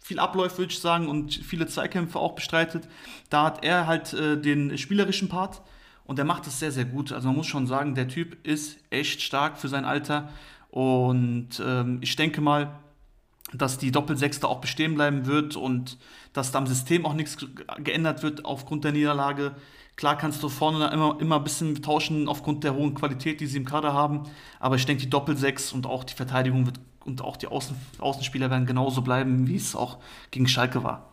viel 0.00 0.18
abläuft, 0.18 0.58
würde 0.58 0.72
ich 0.72 0.80
sagen, 0.80 1.08
und 1.08 1.32
viele 1.32 1.68
Zweikämpfe 1.68 2.18
auch 2.18 2.34
bestreitet. 2.34 2.88
Da 3.28 3.44
hat 3.44 3.64
er 3.64 3.86
halt 3.86 4.14
äh, 4.14 4.36
den 4.36 4.76
spielerischen 4.76 5.28
Part 5.28 5.62
und 6.04 6.18
der 6.18 6.24
macht 6.24 6.48
das 6.48 6.58
sehr, 6.58 6.72
sehr 6.72 6.86
gut. 6.86 7.12
Also 7.12 7.28
man 7.28 7.36
muss 7.36 7.46
schon 7.46 7.68
sagen, 7.68 7.94
der 7.94 8.08
Typ 8.08 8.44
ist 8.44 8.80
echt 8.90 9.22
stark 9.22 9.58
für 9.58 9.68
sein 9.68 9.84
Alter 9.84 10.28
und 10.70 11.62
ähm, 11.64 12.00
ich 12.02 12.16
denke 12.16 12.40
mal, 12.40 12.80
dass 13.52 13.78
die 13.78 13.90
Doppelsechste 13.90 14.46
auch 14.48 14.60
bestehen 14.60 14.94
bleiben 14.94 15.26
wird 15.26 15.56
und 15.56 15.98
dass 16.32 16.52
da 16.52 16.58
am 16.58 16.66
System 16.66 17.04
auch 17.04 17.14
nichts 17.14 17.36
geändert 17.78 18.22
wird 18.22 18.44
aufgrund 18.44 18.84
der 18.84 18.92
Niederlage. 18.92 19.52
Klar 19.96 20.16
kannst 20.16 20.42
du 20.42 20.48
vorne 20.48 20.88
immer, 20.92 21.16
immer 21.20 21.36
ein 21.36 21.44
bisschen 21.44 21.82
tauschen 21.82 22.28
aufgrund 22.28 22.64
der 22.64 22.74
hohen 22.74 22.94
Qualität, 22.94 23.40
die 23.40 23.46
sie 23.46 23.58
im 23.58 23.64
Kader 23.64 23.92
haben, 23.92 24.22
aber 24.58 24.76
ich 24.76 24.86
denke, 24.86 25.02
die 25.02 25.10
Doppelsechs 25.10 25.72
und 25.72 25.86
auch 25.86 26.04
die 26.04 26.14
Verteidigung 26.14 26.66
wird 26.66 26.80
und 27.04 27.22
auch 27.22 27.36
die 27.36 27.48
Außen, 27.48 27.76
Außenspieler 27.98 28.50
werden 28.50 28.66
genauso 28.66 29.02
bleiben, 29.02 29.46
wie 29.46 29.56
es 29.56 29.74
auch 29.74 29.98
gegen 30.30 30.46
Schalke 30.46 30.84
war. 30.84 31.06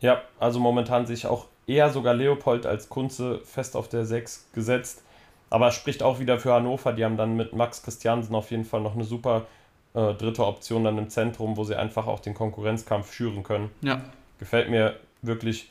Ja, 0.00 0.22
also 0.38 0.60
momentan 0.60 1.06
sehe 1.06 1.14
ich 1.14 1.26
auch 1.26 1.46
eher 1.66 1.90
sogar 1.90 2.14
Leopold 2.14 2.66
als 2.66 2.88
Kunze 2.88 3.40
fest 3.44 3.76
auf 3.76 3.88
der 3.88 4.04
6 4.04 4.48
gesetzt. 4.52 5.02
Aber 5.50 5.70
spricht 5.70 6.02
auch 6.02 6.18
wieder 6.18 6.38
für 6.38 6.52
Hannover. 6.52 6.92
Die 6.92 7.04
haben 7.04 7.16
dann 7.16 7.36
mit 7.36 7.54
Max 7.54 7.82
Christiansen 7.82 8.34
auf 8.34 8.50
jeden 8.50 8.64
Fall 8.64 8.80
noch 8.80 8.94
eine 8.94 9.04
super 9.04 9.46
äh, 9.94 10.14
dritte 10.14 10.46
Option 10.46 10.84
dann 10.84 10.98
im 10.98 11.10
Zentrum, 11.10 11.56
wo 11.56 11.64
sie 11.64 11.76
einfach 11.76 12.06
auch 12.06 12.20
den 12.20 12.34
Konkurrenzkampf 12.34 13.12
schüren 13.12 13.42
können. 13.42 13.70
Ja. 13.80 14.02
Gefällt 14.38 14.68
mir 14.70 14.96
wirklich 15.22 15.70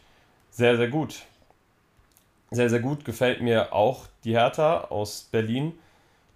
sehr, 0.50 0.78
sehr 0.78 0.88
gut. 0.88 1.24
Sehr, 2.52 2.70
sehr 2.70 2.80
gut 2.80 3.04
gefällt 3.04 3.42
mir 3.42 3.74
auch 3.74 4.06
die 4.24 4.34
Hertha 4.34 4.86
aus 4.86 5.28
Berlin 5.32 5.74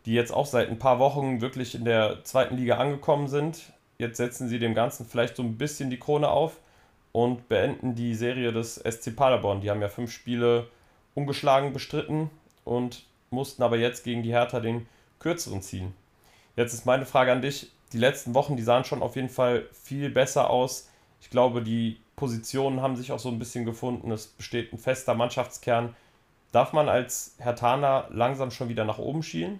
die 0.08 0.14
jetzt 0.14 0.32
auch 0.32 0.46
seit 0.46 0.70
ein 0.70 0.80
paar 0.80 1.00
Wochen 1.00 1.42
wirklich 1.42 1.76
in 1.76 1.84
der 1.84 2.24
zweiten 2.24 2.56
Liga 2.56 2.78
angekommen 2.78 3.28
sind. 3.28 3.74
Jetzt 3.98 4.16
setzen 4.16 4.48
sie 4.48 4.58
dem 4.58 4.74
Ganzen 4.74 5.06
vielleicht 5.06 5.36
so 5.36 5.44
ein 5.44 5.58
bisschen 5.58 5.90
die 5.90 6.00
Krone 6.00 6.30
auf 6.30 6.62
und 7.12 7.50
beenden 7.50 7.94
die 7.94 8.16
Serie 8.16 8.54
des 8.54 8.76
SC 8.76 9.14
Paderborn. 9.14 9.60
Die 9.60 9.70
haben 9.70 9.82
ja 9.82 9.90
fünf 9.90 10.14
Spiele 10.14 10.70
ungeschlagen 11.14 11.74
bestritten 11.74 12.30
und 12.64 13.04
mussten 13.32 13.64
aber 13.64 13.78
jetzt 13.78 14.06
gegen 14.06 14.24
die 14.24 14.32
Hertha 14.32 14.62
den 14.62 14.88
kürzeren 15.20 15.62
ziehen. 15.62 15.94
Jetzt 16.56 16.74
ist 16.74 16.86
meine 16.86 17.06
Frage 17.06 17.34
an 17.34 17.42
dich. 17.42 17.70
Die 17.94 17.98
letzten 17.98 18.34
Wochen, 18.34 18.58
die 18.58 18.64
sahen 18.64 18.84
schon 18.84 19.02
auf 19.02 19.16
jeden 19.16 19.30
Fall 19.30 19.68
viel 19.72 20.10
besser 20.10 20.50
aus. 20.50 20.90
Ich 21.22 21.30
glaube, 21.30 21.62
die 21.62 21.98
Positionen 22.16 22.82
haben 22.82 22.96
sich 22.96 23.12
auch 23.12 23.20
so 23.20 23.30
ein 23.30 23.40
bisschen 23.40 23.66
gefunden. 23.66 24.12
Es 24.12 24.28
besteht 24.28 24.74
ein 24.74 24.78
fester 24.78 25.14
Mannschaftskern. 25.14 25.96
Darf 26.52 26.74
man 26.74 26.90
als 26.90 27.36
Hertaner 27.38 28.08
langsam 28.12 28.52
schon 28.52 28.70
wieder 28.70 28.86
nach 28.86 28.98
oben 28.98 29.24
schielen? 29.24 29.60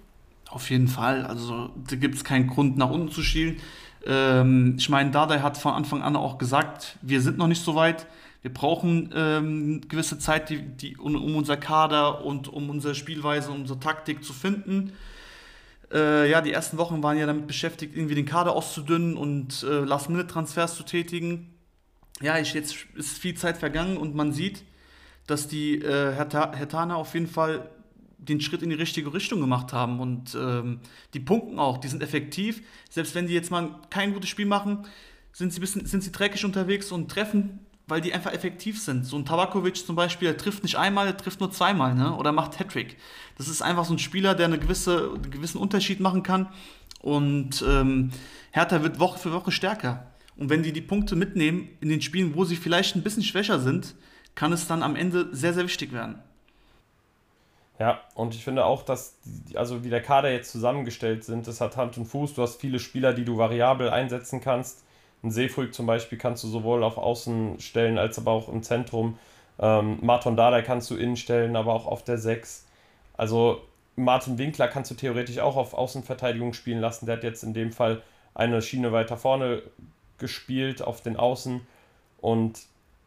Auf 0.50 0.70
jeden 0.70 0.88
Fall. 0.88 1.26
Also 1.26 1.70
da 1.88 1.96
gibt 1.96 2.16
es 2.16 2.24
keinen 2.24 2.48
Grund, 2.48 2.78
nach 2.78 2.90
unten 2.90 3.12
zu 3.12 3.22
schielen. 3.22 3.58
Ähm, 4.06 4.76
ich 4.78 4.90
meine, 4.90 5.12
Dardai 5.12 5.40
hat 5.40 5.58
von 5.58 5.74
Anfang 5.74 6.02
an 6.02 6.16
auch 6.16 6.38
gesagt, 6.38 6.98
wir 7.02 7.22
sind 7.22 7.38
noch 7.38 7.48
nicht 7.48 7.64
so 7.64 7.76
weit. 7.76 8.08
Wir 8.42 8.54
brauchen 8.54 9.12
ähm, 9.16 9.82
gewisse 9.90 10.20
Zeit, 10.20 10.50
die, 10.50 10.62
die, 10.62 10.98
um, 10.98 11.16
um, 11.16 11.36
unser 11.36 11.58
Kader 11.58 12.24
und 12.24 12.48
um 12.48 12.70
unsere 12.70 12.96
Spielweise, 12.96 13.52
unsere 13.52 13.80
Taktik 13.80 14.24
zu 14.24 14.32
finden. 14.32 14.94
Äh, 15.92 16.30
ja, 16.30 16.42
die 16.42 16.52
ersten 16.52 16.78
Wochen 16.78 17.02
waren 17.02 17.18
ja 17.18 17.26
damit 17.26 17.48
beschäftigt, 17.48 17.96
irgendwie 17.96 18.16
den 18.16 18.26
Kader 18.26 18.54
auszudünnen 18.54 19.16
und 19.16 19.64
äh, 19.64 19.80
Last-Minute-Transfers 19.80 20.76
zu 20.76 20.84
tätigen. 20.84 21.54
Ja, 22.22 22.38
ich, 22.40 22.54
jetzt 22.54 22.76
ist 22.96 23.18
viel 23.18 23.36
Zeit 23.36 23.58
vergangen 23.58 23.98
und 23.98 24.16
man 24.16 24.34
sieht, 24.34 24.64
dass 25.28 25.48
die 25.48 25.76
äh, 25.76 26.14
Hertana 26.14 26.96
auf 26.96 27.14
jeden 27.14 27.28
Fall 27.28 27.70
den 28.18 28.42
Schritt 28.42 28.64
in 28.64 28.70
die 28.70 28.76
richtige 28.76 29.14
Richtung 29.14 29.40
gemacht 29.40 29.74
haben 29.74 30.00
und 30.00 30.36
ähm, 30.36 30.80
die 31.14 31.20
punkten 31.20 31.60
auch, 31.60 31.78
die 31.78 31.88
sind 31.88 32.02
effektiv. 32.02 32.64
Selbst 32.90 33.14
wenn 33.16 33.28
die 33.28 33.34
jetzt 33.34 33.52
mal 33.52 33.80
kein 33.90 34.14
gutes 34.14 34.30
Spiel 34.30 34.48
machen, 34.48 34.86
sind 35.32 35.54
sie, 35.54 35.60
bisschen, 35.60 35.86
sind 35.86 36.04
sie 36.04 36.12
dreckig 36.12 36.44
unterwegs 36.44 36.92
und 36.92 37.10
treffen, 37.10 37.60
weil 37.88 38.02
die 38.02 38.14
einfach 38.14 38.34
effektiv 38.34 38.82
sind. 38.82 39.06
So 39.06 39.18
ein 39.18 39.26
Tabakovic 39.26 39.78
zum 39.78 39.96
Beispiel, 39.96 40.28
der 40.28 40.38
trifft 40.38 40.64
nicht 40.64 40.76
einmal, 40.76 41.06
der 41.06 41.18
trifft 41.18 41.40
nur 41.40 41.52
zweimal 41.52 41.96
ne? 41.96 42.16
oder 42.16 42.32
macht 42.32 42.60
Hattrick. 42.60 42.98
Das 43.38 43.48
ist 43.48 43.62
einfach 43.62 43.86
so 43.86 43.94
ein 43.94 44.00
Spieler, 44.00 44.36
der 44.36 44.48
eine 44.48 44.60
gewisse, 44.60 45.12
einen 45.14 45.32
gewissen 45.32 45.58
Unterschied 45.58 46.00
machen 46.00 46.24
kann 46.24 46.50
und 47.02 47.64
ähm, 47.68 48.12
Hertha 48.52 48.84
wird 48.84 49.00
Woche 49.00 49.20
für 49.20 49.32
Woche 49.32 49.52
stärker. 49.52 50.08
Und 50.36 50.50
wenn 50.50 50.64
die 50.64 50.74
die 50.74 50.82
Punkte 50.82 51.16
mitnehmen 51.16 51.70
in 51.82 51.90
den 51.90 52.02
Spielen, 52.02 52.36
wo 52.36 52.44
sie 52.44 52.56
vielleicht 52.56 52.96
ein 52.96 53.04
bisschen 53.04 53.24
schwächer 53.24 53.60
sind, 53.60 53.96
kann 54.36 54.54
es 54.54 54.68
dann 54.68 54.84
am 54.84 54.96
Ende 54.96 55.30
sehr, 55.32 55.54
sehr 55.54 55.64
wichtig 55.64 55.92
werden. 55.94 56.22
Ja, 57.80 58.02
und 58.16 58.34
ich 58.34 58.44
finde 58.44 58.66
auch, 58.66 58.84
dass, 58.84 59.20
die, 59.24 59.58
also 59.58 59.84
wie 59.84 59.90
der 59.90 60.02
Kader 60.02 60.32
jetzt 60.32 60.52
zusammengestellt 60.52 61.24
sind, 61.24 61.48
das 61.48 61.62
hat 61.62 61.78
Hand 61.78 61.98
und 61.98 62.06
Fuß. 62.06 62.34
Du 62.34 62.42
hast 62.42 62.60
viele 62.60 62.80
Spieler, 62.80 63.14
die 63.14 63.24
du 63.24 63.38
variabel 63.38 63.90
einsetzen 63.90 64.42
kannst. 64.42 64.84
Ein 65.28 65.32
Seefulk 65.32 65.74
zum 65.74 65.86
Beispiel 65.86 66.18
kannst 66.18 66.46
du 66.46 66.48
sowohl 66.48 66.84
auf 66.84 66.98
Außen 66.98 67.60
stellen 67.60 67.98
als 67.98 68.18
aber 68.18 68.32
auch 68.32 68.48
im 68.48 68.64
Zentrum. 68.64 69.20
Ähm, 69.60 69.98
Martin 70.02 70.38
Dada 70.38 70.62
kannst 70.62 70.90
du 70.90 70.96
innen 70.96 71.18
stellen, 71.18 71.58
aber 71.58 71.74
auch 71.74 71.86
auf 71.86 72.02
der 72.04 72.18
6. 72.18 72.66
Also 73.18 73.62
Martin 73.98 74.38
Winkler 74.38 74.70
kannst 74.70 74.90
du 74.90 74.96
theoretisch 74.96 75.40
auch 75.40 75.58
auf 75.58 75.74
Außenverteidigung 75.74 76.54
spielen 76.54 76.80
lassen. 76.80 77.08
Der 77.08 77.18
hat 77.18 77.26
jetzt 77.26 77.44
in 77.44 77.54
dem 77.54 77.74
Fall 77.74 78.02
eine 78.36 78.62
Schiene 78.62 78.94
weiter 78.94 79.18
vorne 79.18 79.64
gespielt 80.18 80.82
auf 80.82 81.02
den 81.02 81.18
Außen. 81.18 81.60
Und 82.22 82.62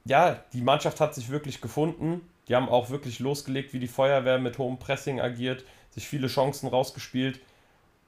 ja, 0.04 0.40
die 0.52 0.60
Mannschaft 0.60 1.00
hat 1.00 1.14
sich 1.14 1.30
wirklich 1.30 1.62
gefunden. 1.62 2.20
Die 2.48 2.54
haben 2.54 2.68
auch 2.68 2.90
wirklich 2.90 3.18
losgelegt, 3.18 3.72
wie 3.72 3.78
die 3.78 3.88
Feuerwehr 3.88 4.38
mit 4.38 4.58
hohem 4.58 4.78
Pressing 4.78 5.22
agiert, 5.22 5.64
sich 5.90 6.06
viele 6.06 6.26
Chancen 6.26 6.68
rausgespielt. 6.68 7.40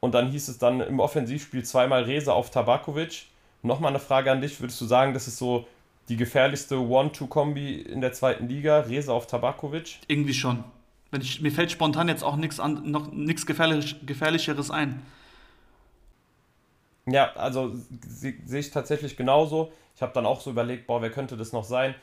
Und 0.01 0.13
dann 0.15 0.31
hieß 0.31 0.49
es 0.49 0.59
dann 0.59 0.83
im 0.83 1.01
Offensivspiel 1.01 1.65
zweimal 1.65 2.03
Rese 2.03 2.35
auf 2.35 2.51
Tabakovic. 2.51 3.32
Nochmal 3.63 3.91
eine 3.91 4.01
Frage 4.01 4.31
an 4.31 4.41
dich. 4.41 4.61
Würdest 4.61 4.81
du 4.81 4.85
sagen, 4.85 5.15
das 5.15 5.29
ist 5.29 5.39
so 5.39 5.67
die 6.09 6.17
gefährlichste 6.17 6.79
One-Two-Kombi 6.79 7.81
in 7.81 8.01
der 8.01 8.13
zweiten 8.13 8.49
Liga? 8.49 8.81
Rese 8.81 9.13
auf 9.13 9.27
Tabakovic? 9.27 10.01
Irgendwie 10.09 10.35
schon. 10.35 10.65
Wenn 11.11 11.21
ich, 11.21 11.41
mir 11.41 11.53
fällt 11.53 11.71
spontan 11.71 12.09
jetzt 12.09 12.25
auch 12.25 12.37
nichts 12.37 12.59
noch 12.59 13.13
nichts 13.13 13.47
gefährlich, 13.47 13.97
Gefährlicheres 14.05 14.71
ein. 14.71 15.03
Ja, 17.07 17.33
also 17.35 17.73
sehe 18.09 18.35
ich 18.51 18.71
tatsächlich 18.71 19.17
genauso. 19.17 19.73
Ich 19.95 20.03
habe 20.03 20.13
dann 20.13 20.27
auch 20.27 20.41
so 20.41 20.51
überlegt, 20.51 20.87
boah, 20.87 21.03
wer 21.03 21.11
könnte 21.11 21.37
das 21.37 21.53
noch 21.53 21.65
sein? 21.65 21.95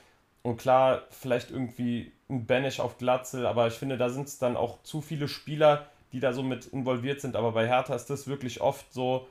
Und 0.43 0.57
klar, 0.57 1.03
vielleicht 1.09 1.51
irgendwie 1.51 2.11
ein 2.29 2.45
Banish 2.45 2.79
auf 2.79 2.97
Glatzel, 2.97 3.45
aber 3.45 3.67
ich 3.67 3.73
finde, 3.73 3.97
da 3.97 4.09
sind 4.09 4.27
es 4.27 4.37
dann 4.37 4.55
auch 4.55 4.81
zu 4.83 5.01
viele 5.01 5.27
Spieler, 5.27 5.87
die 6.11 6.19
da 6.19 6.31
so 6.33 6.43
mit 6.43 6.67
involviert 6.67 7.21
sind. 7.21 7.35
Aber 7.35 7.51
bei 7.51 7.67
Hertha 7.67 7.95
ist 7.95 8.09
das 8.09 8.27
wirklich 8.27 8.61
oft 8.61 8.93
so 8.93 9.27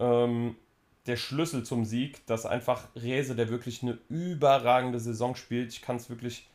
ähm, 0.00 0.56
der 1.06 1.16
Schlüssel 1.16 1.64
zum 1.64 1.84
Sieg, 1.84 2.24
dass 2.26 2.46
einfach 2.46 2.84
Rese, 2.94 3.34
der 3.34 3.48
wirklich 3.48 3.82
eine 3.82 3.98
überragende 4.08 5.00
Saison 5.00 5.34
spielt, 5.34 5.72
ich 5.72 5.82
kann 5.82 5.96
es 5.96 6.08
wirklich 6.08 6.48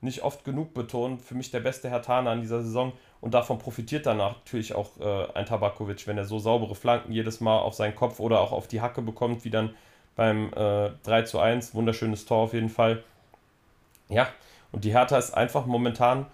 nicht 0.00 0.22
oft 0.22 0.44
genug 0.44 0.74
betonen, 0.74 1.18
für 1.18 1.34
mich 1.34 1.50
der 1.50 1.60
beste 1.60 1.88
Hertaner 1.88 2.34
in 2.34 2.42
dieser 2.42 2.62
Saison 2.62 2.92
und 3.22 3.32
davon 3.32 3.58
profitiert 3.58 4.04
dann 4.04 4.18
natürlich 4.18 4.74
auch 4.74 5.00
äh, 5.00 5.32
ein 5.32 5.46
Tabakovic, 5.46 6.06
wenn 6.06 6.18
er 6.18 6.26
so 6.26 6.38
saubere 6.38 6.74
Flanken 6.74 7.12
jedes 7.12 7.40
Mal 7.40 7.58
auf 7.58 7.74
seinen 7.74 7.94
Kopf 7.94 8.20
oder 8.20 8.40
auch 8.40 8.52
auf 8.52 8.68
die 8.68 8.82
Hacke 8.82 9.00
bekommt, 9.00 9.44
wie 9.46 9.50
dann 9.50 9.74
beim 10.14 10.52
äh, 10.52 10.90
3 11.04 11.22
zu 11.22 11.40
1. 11.40 11.74
Wunderschönes 11.74 12.26
Tor 12.26 12.38
auf 12.38 12.52
jeden 12.52 12.68
Fall. 12.68 13.02
Ja, 14.10 14.28
und 14.72 14.84
die 14.84 14.92
Hertha 14.92 15.16
ist 15.16 15.32
einfach 15.32 15.64
momentan 15.64 16.26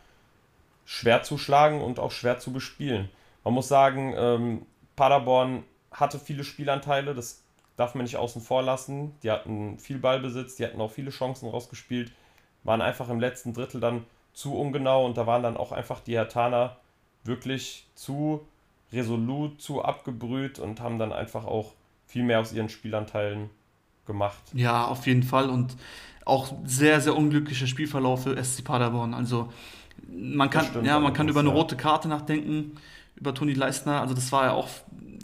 schwer 0.85 1.22
zu 1.22 1.38
schlagen 1.38 1.80
und 1.80 2.00
auch 2.00 2.11
schwer 2.11 2.40
zu 2.40 2.52
bespielen. 2.52 3.09
Man 3.44 3.54
muss 3.54 3.68
sagen, 3.68 4.12
ähm, 4.16 4.66
Paderborn 4.96 5.62
hatte 5.92 6.18
viele 6.18 6.42
Spielanteile, 6.42 7.14
das 7.14 7.42
darf 7.76 7.94
man 7.94 8.04
nicht 8.04 8.16
außen 8.16 8.42
vor 8.42 8.62
lassen. 8.62 9.14
Die 9.22 9.30
hatten 9.30 9.78
viel 9.78 9.98
Ballbesitz, 9.98 10.56
die 10.56 10.64
hatten 10.64 10.80
auch 10.80 10.90
viele 10.90 11.11
Chancen 11.11 11.48
rausgespielt, 11.48 12.12
waren 12.64 12.83
einfach 12.83 13.09
im 13.09 13.20
letzten 13.20 13.54
Drittel 13.54 13.80
dann 13.80 14.04
zu 14.33 14.56
ungenau 14.56 15.06
und 15.06 15.16
da 15.16 15.26
waren 15.26 15.42
dann 15.42 15.56
auch 15.56 15.72
einfach 15.72 16.00
die 16.00 16.14
Hertaner 16.14 16.76
wirklich 17.24 17.87
zu 17.94 18.46
resolut, 18.92 19.61
zu 19.61 19.83
abgebrüht 19.83 20.59
und 20.59 20.80
haben 20.80 20.98
dann 20.98 21.12
einfach 21.12 21.44
auch 21.44 21.72
viel 22.06 22.22
mehr 22.22 22.40
aus 22.40 22.52
ihren 22.52 22.68
Spielanteilen 22.68 23.50
gemacht. 24.06 24.42
Ja, 24.52 24.87
auf 24.87 25.06
jeden 25.06 25.22
Fall 25.22 25.48
und 25.48 25.76
auch 26.24 26.52
sehr, 26.64 27.00
sehr 27.00 27.16
unglücklicher 27.16 27.66
Spielverlauf 27.66 28.24
für 28.24 28.42
SC 28.42 28.64
Paderborn. 28.64 29.14
Also 29.14 29.52
man 30.09 30.50
kann, 30.50 30.85
ja, 30.85 30.98
man 30.98 31.12
kann 31.12 31.28
über 31.28 31.40
eine 31.40 31.50
rote 31.50 31.76
Karte 31.76 32.09
nachdenken, 32.09 32.76
über 33.20 33.35
Toni 33.35 33.54
Leistner. 33.54 34.00
Also 34.00 34.14
das 34.14 34.33
war 34.33 34.44
ja 34.44 34.52
auch 34.52 34.68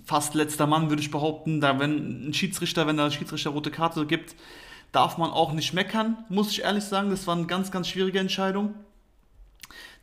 fast 0.05 0.35
letzter 0.35 0.67
Mann, 0.67 0.89
würde 0.91 1.03
ich 1.03 1.11
behaupten. 1.11 1.61
Da 1.61 1.79
wenn 1.79 2.29
ein 2.29 2.35
Schiedsrichter, 2.35 2.87
wenn 2.87 2.97
der 2.97 3.11
Schiedsrichter 3.11 3.51
rote 3.51 3.71
Karte 3.71 4.07
gibt, 4.07 4.37
darf 4.93 5.19
man 5.19 5.31
auch 5.31 5.53
nicht 5.53 5.73
meckern, 5.73 6.25
muss 6.29 6.51
ich 6.51 6.63
ehrlich 6.63 6.85
sagen. 6.85 7.11
Das 7.11 7.27
war 7.27 7.37
eine 7.37 7.47
ganz, 7.47 7.71
ganz 7.71 7.89
schwierige 7.89 8.19
Entscheidung. 8.19 8.75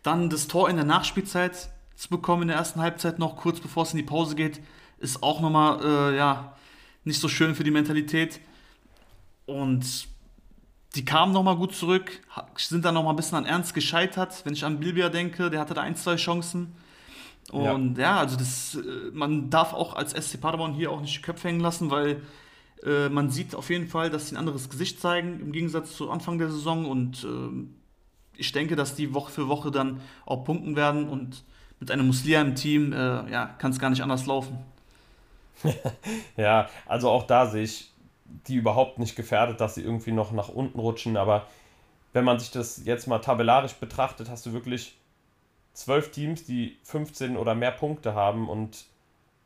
Dann 0.02 0.30
das 0.30 0.48
Tor 0.48 0.70
in 0.70 0.76
der 0.76 0.86
Nachspielzeit 0.86 1.70
zu 1.96 2.10
bekommen 2.10 2.44
in 2.44 2.48
der 2.50 2.58
ersten 2.58 2.82
Halbzeit 2.82 3.20
noch, 3.20 3.38
kurz 3.38 3.60
bevor 3.60 3.84
es 3.84 3.92
in 3.92 3.98
die 3.98 4.04
Pause 4.04 4.36
geht, 4.36 4.60
ist 4.98 5.24
auch 5.24 5.40
nochmal, 5.42 5.80
äh, 5.84 6.18
ja, 6.18 6.56
nicht 7.06 7.20
so 7.20 7.28
schön 7.28 7.56
für 7.56 7.64
die 7.64 7.72
Mentalität. 7.72 8.40
Und 9.46 10.08
die 10.96 11.06
kamen 11.06 11.34
nochmal 11.34 11.56
gut 11.56 11.76
zurück, 11.76 12.22
sind 12.56 12.86
dann 12.86 12.94
nochmal 12.94 13.14
ein 13.14 13.18
bisschen 13.18 13.38
an 13.38 13.46
Ernst 13.46 13.74
gescheitert. 13.74 14.46
Wenn 14.46 14.54
ich 14.54 14.64
an 14.64 14.80
Bilbia 14.80 15.10
denke, 15.10 15.50
der 15.50 15.60
hatte 15.60 15.74
da 15.74 15.82
ein, 15.82 15.96
zwei 15.96 16.16
Chancen. 16.16 16.76
Und 17.52 17.98
ja, 17.98 18.04
ja 18.04 18.18
also 18.18 18.38
das, 18.38 18.76
äh, 18.76 19.12
man 19.12 19.50
darf 19.50 19.74
auch 19.74 19.96
als 19.96 20.12
SC 20.12 20.40
Paderborn 20.40 20.74
hier 20.74 20.92
auch 20.92 21.02
nicht 21.02 21.18
die 21.18 21.22
Köpfe 21.22 21.48
hängen 21.48 21.60
lassen, 21.60 21.92
weil 21.92 22.22
äh, 22.86 23.10
man 23.10 23.30
sieht 23.30 23.56
auf 23.56 23.70
jeden 23.70 23.88
Fall, 23.88 24.10
dass 24.10 24.30
sie 24.30 24.36
ein 24.36 24.40
anderes 24.40 24.70
Gesicht 24.70 25.00
zeigen 25.00 25.40
im 25.40 25.52
Gegensatz 25.52 25.96
zu 25.96 26.10
Anfang 26.10 26.38
der 26.38 26.50
Saison. 26.50 26.86
Und 26.86 27.24
äh, 27.24 27.68
ich 28.38 28.52
denke, 28.52 28.76
dass 28.76 28.96
die 28.96 29.14
Woche 29.14 29.32
für 29.32 29.48
Woche 29.48 29.72
dann 29.72 30.02
auch 30.26 30.44
punkten 30.44 30.76
werden. 30.76 31.08
Und 31.10 31.44
mit 31.80 31.92
einem 31.92 32.08
Muslia 32.08 32.42
im 32.42 32.56
Team 32.56 32.94
äh, 32.94 33.30
ja, 33.30 33.46
kann 33.58 33.72
es 33.72 33.80
gar 33.80 33.90
nicht 33.90 34.02
anders 34.02 34.26
laufen. 34.26 34.58
ja, 36.38 36.70
also 36.86 37.10
auch 37.10 37.24
da 37.24 37.46
sehe 37.46 37.64
ich 37.64 37.92
die 38.48 38.56
überhaupt 38.56 39.00
nicht 39.00 39.16
gefährdet, 39.16 39.62
dass 39.62 39.76
sie 39.76 39.82
irgendwie 39.82 40.12
noch 40.12 40.32
nach 40.32 40.50
unten 40.50 40.80
rutschen. 40.80 41.18
Aber 41.18 41.48
wenn 42.14 42.26
man 42.26 42.40
sich 42.40 42.52
das 42.52 42.86
jetzt 42.86 43.08
mal 43.08 43.20
tabellarisch 43.20 43.74
betrachtet, 43.74 44.30
hast 44.30 44.46
du 44.46 44.54
wirklich 44.54 44.98
zwölf 45.74 46.12
Teams, 46.12 46.46
die 46.46 46.78
15 46.84 47.38
oder 47.38 47.56
mehr 47.56 47.72
Punkte 47.72 48.14
haben. 48.16 48.50
Und 48.50 48.86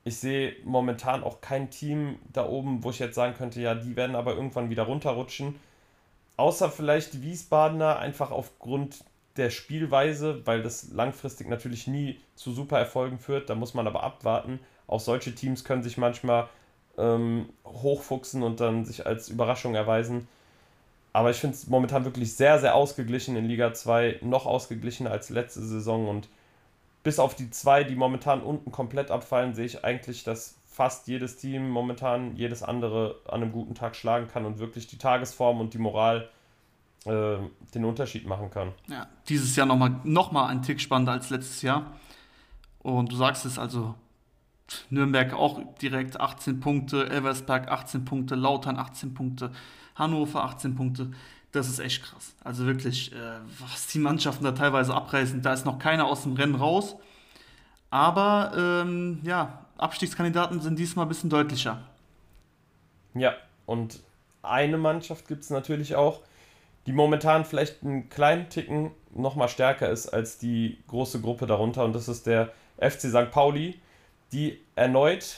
ich 0.03 0.17
sehe 0.17 0.55
momentan 0.63 1.23
auch 1.23 1.41
kein 1.41 1.69
Team 1.69 2.19
da 2.31 2.47
oben, 2.47 2.83
wo 2.83 2.89
ich 2.89 2.99
jetzt 2.99 3.15
sagen 3.15 3.35
könnte, 3.35 3.61
ja, 3.61 3.75
die 3.75 3.95
werden 3.95 4.15
aber 4.15 4.35
irgendwann 4.35 4.69
wieder 4.69 4.83
runterrutschen. 4.83 5.55
Außer 6.37 6.69
vielleicht 6.69 7.13
die 7.13 7.23
Wiesbadener, 7.23 7.97
einfach 7.97 8.31
aufgrund 8.31 9.03
der 9.37 9.49
Spielweise, 9.49 10.45
weil 10.45 10.61
das 10.61 10.91
langfristig 10.91 11.47
natürlich 11.47 11.87
nie 11.87 12.19
zu 12.35 12.51
super 12.51 12.77
Erfolgen 12.77 13.19
führt. 13.19 13.49
Da 13.49 13.55
muss 13.55 13.73
man 13.73 13.87
aber 13.87 14.03
abwarten. 14.03 14.59
Auch 14.87 14.99
solche 14.99 15.33
Teams 15.33 15.63
können 15.63 15.83
sich 15.83 15.97
manchmal 15.97 16.47
ähm, 16.97 17.49
hochfuchsen 17.65 18.43
und 18.43 18.59
dann 18.59 18.85
sich 18.85 19.05
als 19.05 19.29
Überraschung 19.29 19.75
erweisen. 19.75 20.27
Aber 21.13 21.31
ich 21.31 21.37
finde 21.37 21.55
es 21.55 21.67
momentan 21.67 22.05
wirklich 22.05 22.35
sehr, 22.35 22.59
sehr 22.59 22.75
ausgeglichen 22.75 23.35
in 23.35 23.45
Liga 23.45 23.73
2, 23.73 24.19
noch 24.21 24.45
ausgeglichener 24.45 25.11
als 25.11 25.29
letzte 25.29 25.61
Saison. 25.61 26.07
Und 26.07 26.29
bis 27.03 27.19
auf 27.19 27.35
die 27.35 27.49
zwei, 27.49 27.83
die 27.83 27.95
momentan 27.95 28.41
unten 28.41 28.71
komplett 28.71 29.11
abfallen, 29.11 29.55
sehe 29.55 29.65
ich 29.65 29.83
eigentlich, 29.83 30.23
dass 30.23 30.57
fast 30.77 31.07
jedes 31.07 31.37
Team 31.37 31.69
momentan 31.69 32.35
jedes 32.35 32.61
andere 32.61 33.15
an 33.27 33.41
einem 33.41 33.51
guten 33.51 33.73
Tag 33.73 33.95
schlagen 33.95 34.27
kann 34.27 34.45
und 34.45 34.59
wirklich 34.59 34.85
die 34.85 34.99
Tagesform 34.99 35.59
und 35.59 35.73
die 35.73 35.79
Moral 35.79 36.29
äh, 37.05 37.37
den 37.73 37.85
Unterschied 37.85 38.27
machen 38.27 38.51
kann. 38.51 38.73
Ja, 38.87 39.07
dieses 39.27 39.55
Jahr 39.55 39.65
nochmal 39.65 39.95
noch 40.03 40.31
mal 40.31 40.47
ein 40.47 40.61
Tick 40.61 40.79
spannender 40.79 41.13
als 41.13 41.31
letztes 41.31 41.63
Jahr. 41.63 41.93
Und 42.79 43.11
du 43.11 43.15
sagst 43.15 43.45
es 43.45 43.57
also, 43.57 43.95
Nürnberg 44.89 45.33
auch 45.33 45.59
direkt 45.81 46.19
18 46.19 46.59
Punkte, 46.59 47.09
Elversberg 47.09 47.69
18 47.69 48.05
Punkte, 48.05 48.35
Lautern 48.35 48.77
18 48.77 49.13
Punkte, 49.13 49.51
Hannover 49.97 50.43
18 50.43 50.75
Punkte. 50.75 51.11
Das 51.51 51.67
ist 51.67 51.79
echt 51.79 52.03
krass. 52.03 52.35
Also 52.43 52.65
wirklich, 52.65 53.11
äh, 53.13 53.39
was 53.59 53.87
die 53.87 53.99
Mannschaften 53.99 54.43
da 54.43 54.51
teilweise 54.51 54.93
abreißen, 54.93 55.41
da 55.41 55.53
ist 55.53 55.65
noch 55.65 55.79
keiner 55.79 56.05
aus 56.05 56.23
dem 56.23 56.33
Rennen 56.33 56.55
raus. 56.55 56.95
Aber 57.89 58.51
ähm, 58.55 59.19
ja, 59.23 59.65
Abstiegskandidaten 59.77 60.59
sind 60.59 60.77
diesmal 60.77 61.05
ein 61.05 61.09
bisschen 61.09 61.29
deutlicher. 61.29 61.81
Ja, 63.13 63.33
und 63.65 64.01
eine 64.43 64.77
Mannschaft 64.77 65.27
gibt 65.27 65.43
es 65.43 65.49
natürlich 65.49 65.95
auch, 65.95 66.21
die 66.85 66.93
momentan 66.93 67.45
vielleicht 67.45 67.83
einen 67.83 68.09
kleinen 68.09 68.49
Ticken 68.49 68.91
noch 69.13 69.35
mal 69.35 69.49
stärker 69.49 69.89
ist 69.89 70.07
als 70.07 70.37
die 70.37 70.77
große 70.87 71.21
Gruppe 71.21 71.45
darunter. 71.45 71.83
Und 71.83 71.93
das 71.93 72.07
ist 72.07 72.27
der 72.27 72.53
FC 72.77 73.09
St. 73.09 73.31
Pauli, 73.31 73.79
die 74.31 74.59
erneut 74.75 75.37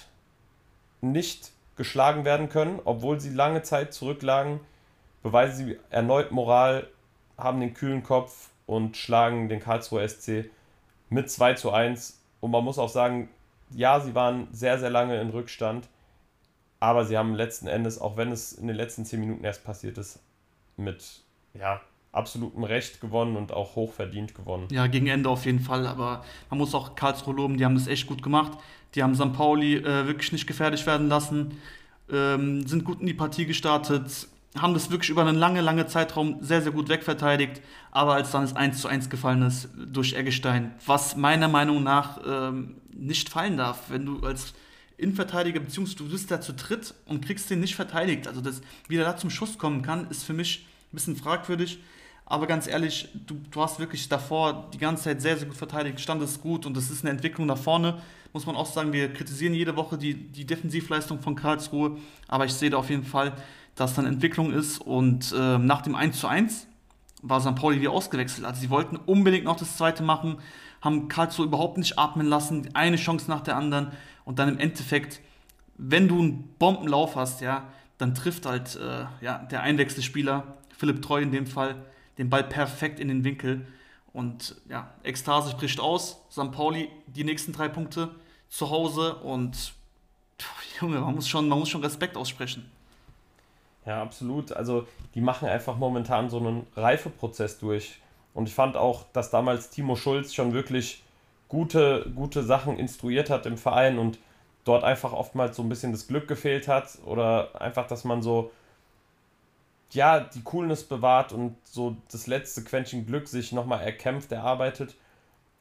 nicht 1.01 1.51
geschlagen 1.79 2.25
werden 2.25 2.49
können, 2.49 2.81
obwohl 2.83 3.21
sie 3.21 3.29
lange 3.29 3.63
Zeit 3.63 3.93
zurücklagen, 3.93 4.59
beweisen 5.23 5.65
sie 5.65 5.79
erneut 5.89 6.29
Moral, 6.29 6.89
haben 7.37 7.61
den 7.61 7.73
kühlen 7.73 8.03
Kopf 8.03 8.49
und 8.65 8.97
schlagen 8.97 9.47
den 9.47 9.61
Karlsruher 9.61 10.05
SC 10.05 10.51
mit 11.07 11.31
2 11.31 11.53
zu 11.53 11.71
1. 11.71 12.21
Und 12.41 12.51
man 12.51 12.65
muss 12.65 12.77
auch 12.77 12.89
sagen, 12.89 13.29
ja, 13.71 14.01
sie 14.01 14.13
waren 14.13 14.49
sehr, 14.51 14.77
sehr 14.77 14.89
lange 14.89 15.21
in 15.21 15.29
Rückstand, 15.29 15.87
aber 16.81 17.05
sie 17.05 17.17
haben 17.17 17.33
letzten 17.33 17.67
Endes, 17.67 18.01
auch 18.01 18.17
wenn 18.17 18.33
es 18.33 18.51
in 18.51 18.67
den 18.67 18.75
letzten 18.75 19.05
10 19.05 19.21
Minuten 19.21 19.45
erst 19.45 19.63
passiert 19.63 19.97
ist, 19.97 20.19
mit 20.75 21.21
ja, 21.53 21.79
absolutem 22.11 22.63
Recht 22.63 23.01
gewonnen 23.01 23.35
und 23.35 23.51
auch 23.51 23.75
hochverdient 23.75 24.33
gewonnen. 24.33 24.67
Ja, 24.71 24.87
gegen 24.87 25.07
Ende 25.07 25.29
auf 25.29 25.45
jeden 25.45 25.59
Fall, 25.59 25.85
aber 25.85 26.23
man 26.49 26.57
muss 26.57 26.73
auch 26.73 26.95
Karlsruhe 26.95 27.35
loben, 27.35 27.57
die 27.57 27.65
haben 27.65 27.75
das 27.75 27.87
echt 27.87 28.07
gut 28.07 28.23
gemacht. 28.23 28.57
Die 28.95 29.03
haben 29.03 29.13
St. 29.13 29.33
Pauli 29.33 29.75
äh, 29.75 30.07
wirklich 30.07 30.31
nicht 30.31 30.47
gefährlich 30.47 30.85
werden 30.87 31.07
lassen, 31.09 31.59
ähm, 32.11 32.65
sind 32.65 32.83
gut 32.83 33.01
in 33.01 33.05
die 33.05 33.13
Partie 33.13 33.45
gestartet, 33.45 34.27
haben 34.57 34.73
das 34.73 34.89
wirklich 34.89 35.11
über 35.11 35.21
einen 35.21 35.37
lange, 35.37 35.61
lange 35.61 35.85
Zeitraum 35.85 36.37
sehr, 36.41 36.63
sehr 36.63 36.71
gut 36.71 36.89
wegverteidigt. 36.89 37.61
Aber 37.91 38.15
als 38.15 38.31
dann 38.31 38.41
das 38.41 38.55
1 38.55 38.81
zu 38.81 38.87
1 38.87 39.11
gefallen 39.11 39.43
ist 39.43 39.69
durch 39.75 40.13
Eggestein, 40.13 40.73
was 40.85 41.15
meiner 41.15 41.47
Meinung 41.47 41.83
nach 41.83 42.19
ähm, 42.25 42.77
nicht 42.91 43.29
fallen 43.29 43.57
darf, 43.57 43.89
wenn 43.89 44.05
du 44.05 44.21
als 44.21 44.53
Innenverteidiger, 44.97 45.59
beziehungsweise 45.59 45.97
du 45.97 46.09
bist 46.09 46.29
da 46.31 46.41
zu 46.41 46.53
dritt 46.53 46.93
und 47.05 47.23
kriegst 47.23 47.49
den 47.49 47.59
nicht 47.59 47.75
verteidigt. 47.75 48.27
Also, 48.27 48.41
das, 48.41 48.61
wie 48.87 48.95
der 48.95 49.05
da 49.05 49.15
zum 49.15 49.29
Schuss 49.29 49.57
kommen 49.57 49.81
kann, 49.81 50.09
ist 50.09 50.23
für 50.23 50.33
mich 50.33 50.65
ein 50.91 50.95
bisschen 50.95 51.15
fragwürdig. 51.15 51.79
Aber 52.29 52.45
ganz 52.45 52.67
ehrlich, 52.67 53.09
du, 53.25 53.41
du 53.49 53.61
hast 53.61 53.79
wirklich 53.79 54.07
davor 54.07 54.69
die 54.71 54.77
ganze 54.77 55.05
Zeit 55.05 55.21
sehr, 55.21 55.35
sehr 55.35 55.47
gut 55.47 55.57
verteidigt, 55.57 55.99
standest 55.99 56.41
gut 56.41 56.67
und 56.67 56.77
das 56.77 56.91
ist 56.91 57.03
eine 57.03 57.09
Entwicklung 57.09 57.47
nach 57.47 57.57
vorne. 57.57 58.01
Muss 58.33 58.45
man 58.45 58.55
auch 58.55 58.67
sagen, 58.67 58.93
wir 58.93 59.11
kritisieren 59.11 59.55
jede 59.55 59.75
Woche 59.75 59.97
die, 59.97 60.13
die 60.13 60.45
Defensivleistung 60.45 61.19
von 61.21 61.35
Karlsruhe, 61.35 61.97
aber 62.27 62.45
ich 62.45 62.53
sehe 62.53 62.69
da 62.69 62.77
auf 62.77 62.91
jeden 62.91 63.03
Fall, 63.03 63.33
dass 63.73 63.95
dann 63.95 64.05
Entwicklung 64.05 64.53
ist 64.53 64.79
und 64.79 65.33
äh, 65.35 65.57
nach 65.57 65.81
dem 65.81 65.95
1 65.95 66.19
zu 66.19 66.27
1 66.27 66.67
war 67.23 67.41
St. 67.41 67.55
Pauli 67.55 67.81
wieder 67.81 67.91
ausgewechselt. 67.91 68.45
Also 68.45 68.61
sie 68.61 68.69
wollten 68.69 68.97
unbedingt 68.97 69.45
noch 69.45 69.57
das 69.57 69.75
zweite 69.75 70.03
machen, 70.03 70.37
haben 70.81 71.07
Karlsruhe 71.07 71.47
überhaupt 71.47 71.79
nicht 71.79 71.97
atmen 71.97 72.27
lassen, 72.27 72.69
eine 72.75 72.97
Chance 72.97 73.27
nach 73.27 73.41
der 73.41 73.55
anderen 73.55 73.91
und 74.23 74.37
dann 74.37 74.49
im 74.49 74.59
Endeffekt, 74.59 75.19
wenn 75.79 76.07
du 76.07 76.19
einen 76.19 76.43
Bombenlauf 76.59 77.15
hast, 77.15 77.41
ja, 77.41 77.63
dann 77.97 78.13
trifft 78.13 78.45
halt 78.45 78.75
äh, 78.75 79.05
ja, 79.25 79.39
der 79.49 79.63
Einwechselspieler, 79.63 80.43
Philipp 80.77 81.01
Treu 81.01 81.21
in 81.21 81.31
dem 81.31 81.47
Fall, 81.47 81.75
den 82.19 82.29
Ball 82.29 82.43
perfekt 82.43 82.99
in 82.99 83.07
den 83.07 83.23
Winkel. 83.23 83.65
Und 84.13 84.55
ja, 84.69 84.91
Ekstase 85.03 85.49
spricht 85.51 85.79
aus. 85.79 86.21
St. 86.29 86.51
Pauli 86.51 86.89
die 87.07 87.23
nächsten 87.23 87.53
drei 87.53 87.69
Punkte 87.69 88.11
zu 88.49 88.69
Hause 88.69 89.15
und 89.15 89.73
Junge, 90.79 90.99
man 90.99 91.15
muss 91.15 91.27
schon, 91.27 91.47
man 91.49 91.59
muss 91.59 91.69
schon 91.69 91.81
Respekt 91.81 92.15
aussprechen. 92.15 92.69
Ja, 93.85 94.01
absolut. 94.01 94.51
Also 94.51 94.85
die 95.15 95.21
machen 95.21 95.47
einfach 95.47 95.77
momentan 95.77 96.29
so 96.29 96.37
einen 96.37 96.67
Reifeprozess 96.75 97.59
durch. 97.59 97.99
Und 98.33 98.47
ich 98.47 98.53
fand 98.53 98.77
auch, 98.77 99.05
dass 99.13 99.31
damals 99.31 99.69
Timo 99.69 99.95
Schulz 99.95 100.33
schon 100.33 100.53
wirklich 100.53 101.03
gute, 101.47 102.11
gute 102.15 102.43
Sachen 102.43 102.77
instruiert 102.77 103.29
hat 103.29 103.45
im 103.45 103.57
Verein 103.57 103.97
und 103.97 104.19
dort 104.63 104.83
einfach 104.83 105.13
oftmals 105.13 105.55
so 105.55 105.63
ein 105.63 105.69
bisschen 105.69 105.91
das 105.91 106.07
Glück 106.07 106.27
gefehlt 106.27 106.67
hat 106.67 106.99
oder 107.05 107.59
einfach, 107.59 107.87
dass 107.87 108.03
man 108.03 108.21
so 108.21 108.51
ja, 109.91 110.19
die 110.19 110.43
Coolness 110.43 110.83
bewahrt 110.83 111.33
und 111.33 111.55
so 111.63 111.97
das 112.11 112.27
letzte 112.27 112.63
Quäntchen 112.63 113.05
Glück 113.05 113.27
sich 113.27 113.51
nochmal 113.51 113.81
erkämpft, 113.81 114.31
erarbeitet. 114.31 114.95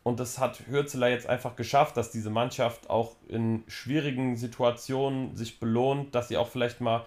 Und 0.03 0.21
das 0.21 0.39
hat 0.39 0.61
Hürzeler 0.69 1.09
jetzt 1.09 1.29
einfach 1.29 1.57
geschafft, 1.57 1.97
dass 1.97 2.11
diese 2.11 2.31
Mannschaft 2.31 2.89
auch 2.89 3.17
in 3.29 3.65
schwierigen 3.67 4.37
Situationen 4.37 5.37
sich 5.37 5.61
belohnt, 5.61 6.15
dass 6.15 6.29
sie 6.29 6.37
auch 6.37 6.49
vielleicht 6.49 6.81
mal 6.81 7.07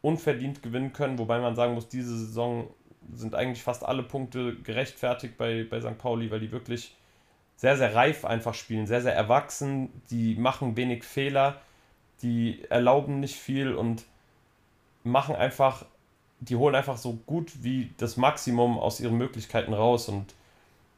unverdient 0.00 0.62
gewinnen 0.62 0.92
können, 0.92 1.18
wobei 1.18 1.40
man 1.40 1.56
sagen 1.56 1.74
muss, 1.74 1.88
diese 1.88 2.16
Saison 2.16 2.70
sind 3.12 3.34
eigentlich 3.34 3.62
fast 3.62 3.84
alle 3.84 4.02
Punkte 4.02 4.54
gerechtfertigt 4.56 5.36
bei, 5.36 5.66
bei 5.68 5.80
St. 5.80 5.98
Pauli, 5.98 6.30
weil 6.30 6.40
die 6.40 6.52
wirklich 6.52 6.94
sehr, 7.56 7.76
sehr 7.76 7.94
reif 7.94 8.24
einfach 8.24 8.54
spielen, 8.54 8.86
sehr, 8.86 9.02
sehr 9.02 9.14
erwachsen, 9.14 9.90
die 10.10 10.36
machen 10.36 10.76
wenig 10.76 11.02
Fehler, 11.02 11.60
die 12.22 12.64
erlauben 12.68 13.20
nicht 13.20 13.36
viel 13.36 13.74
und 13.74 14.04
machen 15.02 15.34
einfach 15.34 15.84
die 16.40 16.56
holen 16.56 16.74
einfach 16.74 16.96
so 16.96 17.18
gut 17.26 17.52
wie 17.62 17.90
das 17.96 18.16
Maximum 18.16 18.78
aus 18.78 19.00
ihren 19.00 19.16
Möglichkeiten 19.16 19.74
raus. 19.74 20.08
Und 20.08 20.34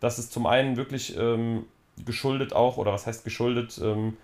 das 0.01 0.19
ist 0.19 0.33
zum 0.33 0.47
einen 0.47 0.77
wirklich 0.77 1.17
ähm, 1.17 1.65
geschuldet 2.05 2.53
auch, 2.53 2.77
oder 2.77 2.93
was 2.93 3.07
heißt 3.07 3.25
geschuldet, 3.25 3.81
ähm, 3.83 4.17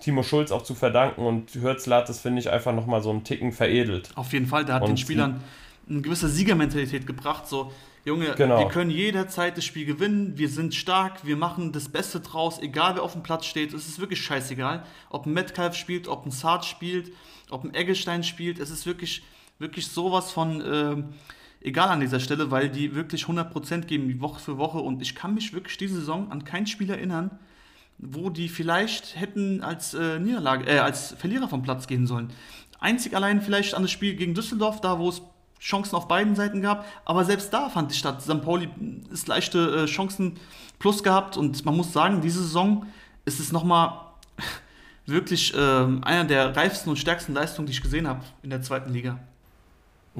Timo 0.00 0.22
Schulz 0.22 0.52
auch 0.52 0.62
zu 0.62 0.74
verdanken 0.74 1.24
und 1.24 1.54
Hürzler 1.54 1.96
hat 1.96 2.08
das, 2.08 2.20
finde 2.20 2.40
ich, 2.40 2.50
einfach 2.50 2.74
nochmal 2.74 3.02
so 3.02 3.10
einen 3.10 3.24
Ticken 3.24 3.52
veredelt. 3.52 4.10
Auf 4.16 4.32
jeden 4.32 4.46
Fall, 4.46 4.64
der 4.64 4.76
hat 4.76 4.82
und 4.82 4.90
den 4.90 4.96
Spielern 4.96 5.42
eine 5.88 6.02
gewisse 6.02 6.28
Siegermentalität 6.28 7.06
gebracht, 7.06 7.46
so 7.46 7.72
Junge, 8.04 8.34
genau. 8.36 8.58
wir 8.58 8.68
können 8.68 8.90
jederzeit 8.90 9.56
das 9.56 9.64
Spiel 9.64 9.84
gewinnen, 9.84 10.36
wir 10.36 10.48
sind 10.48 10.74
stark, 10.74 11.26
wir 11.26 11.36
machen 11.36 11.72
das 11.72 11.88
Beste 11.88 12.20
draus, 12.20 12.58
egal 12.60 12.94
wer 12.94 13.02
auf 13.02 13.12
dem 13.12 13.22
Platz 13.22 13.46
steht, 13.46 13.72
es 13.74 13.86
ist 13.86 13.98
wirklich 13.98 14.22
scheißegal, 14.22 14.84
ob 15.10 15.26
ein 15.26 15.32
Metcalf 15.32 15.74
spielt, 15.74 16.08
ob 16.08 16.24
ein 16.24 16.30
Sarge 16.30 16.64
spielt, 16.64 17.12
ob 17.50 17.64
ein 17.64 17.74
Eggestein 17.74 18.22
spielt, 18.24 18.60
es 18.60 18.70
ist 18.70 18.86
wirklich, 18.86 19.22
wirklich 19.58 19.88
sowas 19.88 20.30
von 20.30 20.60
äh, 20.60 21.02
egal 21.60 21.88
an 21.88 22.00
dieser 22.00 22.20
Stelle, 22.20 22.50
weil 22.50 22.68
die 22.68 22.94
wirklich 22.94 23.24
100% 23.24 23.82
geben, 23.82 24.20
Woche 24.20 24.40
für 24.40 24.58
Woche. 24.58 24.78
Und 24.78 25.02
ich 25.02 25.14
kann 25.14 25.34
mich 25.34 25.52
wirklich 25.52 25.76
diese 25.76 25.96
Saison 25.96 26.30
an 26.30 26.44
kein 26.44 26.66
Spiel 26.66 26.90
erinnern, 26.90 27.30
wo 27.98 28.30
die 28.30 28.48
vielleicht 28.48 29.18
hätten 29.18 29.62
als, 29.62 29.94
äh, 29.94 30.18
Niederlage, 30.18 30.66
äh, 30.66 30.78
als 30.78 31.14
Verlierer 31.18 31.48
vom 31.48 31.62
Platz 31.62 31.86
gehen 31.86 32.06
sollen. 32.06 32.30
Einzig 32.78 33.14
allein 33.16 33.42
vielleicht 33.42 33.74
an 33.74 33.82
das 33.82 33.90
Spiel 33.90 34.14
gegen 34.14 34.34
Düsseldorf, 34.34 34.80
da 34.80 34.98
wo 34.98 35.08
es 35.08 35.22
Chancen 35.60 35.96
auf 35.96 36.06
beiden 36.06 36.36
Seiten 36.36 36.62
gab. 36.62 36.86
Aber 37.04 37.24
selbst 37.24 37.52
da 37.52 37.68
fand 37.68 37.90
ich 37.90 37.98
statt. 37.98 38.22
St. 38.22 38.40
Pauli 38.42 38.68
ist 39.12 39.26
leichte 39.26 39.82
äh, 39.82 39.86
Chancen 39.86 40.36
plus 40.78 41.02
gehabt. 41.02 41.36
Und 41.36 41.64
man 41.64 41.76
muss 41.76 41.92
sagen, 41.92 42.20
diese 42.20 42.40
Saison 42.40 42.86
ist 43.24 43.40
es 43.40 43.50
nochmal 43.50 43.98
wirklich 45.06 45.52
äh, 45.54 45.58
einer 45.58 46.24
der 46.24 46.54
reifsten 46.54 46.90
und 46.90 46.98
stärksten 46.98 47.34
Leistungen, 47.34 47.66
die 47.66 47.72
ich 47.72 47.82
gesehen 47.82 48.06
habe 48.06 48.22
in 48.44 48.50
der 48.50 48.62
zweiten 48.62 48.92
Liga. 48.92 49.18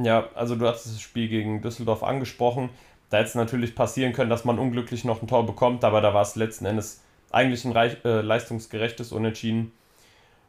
Ja, 0.01 0.29
also 0.35 0.55
du 0.55 0.67
hast 0.67 0.87
das 0.87 1.01
Spiel 1.01 1.29
gegen 1.29 1.61
Düsseldorf 1.61 2.03
angesprochen. 2.03 2.71
Da 3.11 3.19
hätte 3.19 3.29
es 3.31 3.35
natürlich 3.35 3.75
passieren 3.75 4.13
können, 4.13 4.31
dass 4.31 4.45
man 4.45 4.59
unglücklich 4.59 5.05
noch 5.05 5.23
ein 5.23 5.29
Tor 5.29 5.47
bekommt, 5.47 5.83
aber 5.85 6.01
da 6.01 6.15
war 6.15 6.23
es 6.23 6.37
letzten 6.37 6.67
Endes 6.67 7.03
eigentlich 7.31 7.65
ein 7.65 7.73
reich, 7.73 7.97
äh, 8.05 8.21
leistungsgerechtes 8.21 9.13
Unentschieden. 9.13 9.73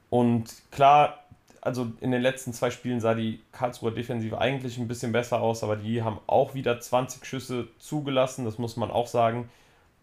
Und 0.09 0.53
klar, 0.71 1.23
also 1.61 1.91
in 2.01 2.11
den 2.11 2.21
letzten 2.21 2.53
zwei 2.53 2.69
Spielen 2.69 2.99
sah 2.99 3.13
die 3.13 3.41
Karlsruher 3.51 3.91
Defensive 3.91 4.39
eigentlich 4.39 4.77
ein 4.77 4.87
bisschen 4.87 5.11
besser 5.11 5.41
aus, 5.41 5.63
aber 5.63 5.75
die 5.77 6.03
haben 6.03 6.19
auch 6.27 6.53
wieder 6.53 6.79
20 6.79 7.25
Schüsse 7.25 7.67
zugelassen, 7.79 8.45
das 8.45 8.57
muss 8.57 8.77
man 8.77 8.91
auch 8.91 9.07
sagen. 9.07 9.49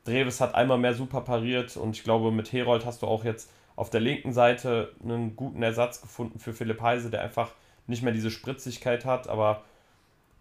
Dreves 0.05 0.41
hat 0.41 0.55
einmal 0.55 0.79
mehr 0.79 0.95
super 0.95 1.21
pariert 1.21 1.77
und 1.77 1.97
ich 1.97 2.05
glaube, 2.05 2.31
mit 2.31 2.53
Herold 2.53 2.85
hast 2.85 3.03
du 3.03 3.07
auch 3.07 3.25
jetzt 3.25 3.51
auf 3.75 3.91
der 3.91 4.01
linken 4.01 4.33
Seite 4.33 4.93
einen 5.03 5.37
guten 5.37 5.63
Ersatz 5.63 6.01
gefunden 6.01 6.39
für 6.39 6.53
Philipp 6.53 6.81
Heise, 6.81 7.11
der 7.11 7.23
einfach 7.23 7.51
nicht 7.87 8.03
mehr 8.03 8.13
diese 8.13 8.31
Spritzigkeit 8.31 9.05
hat, 9.05 9.29
aber 9.29 9.63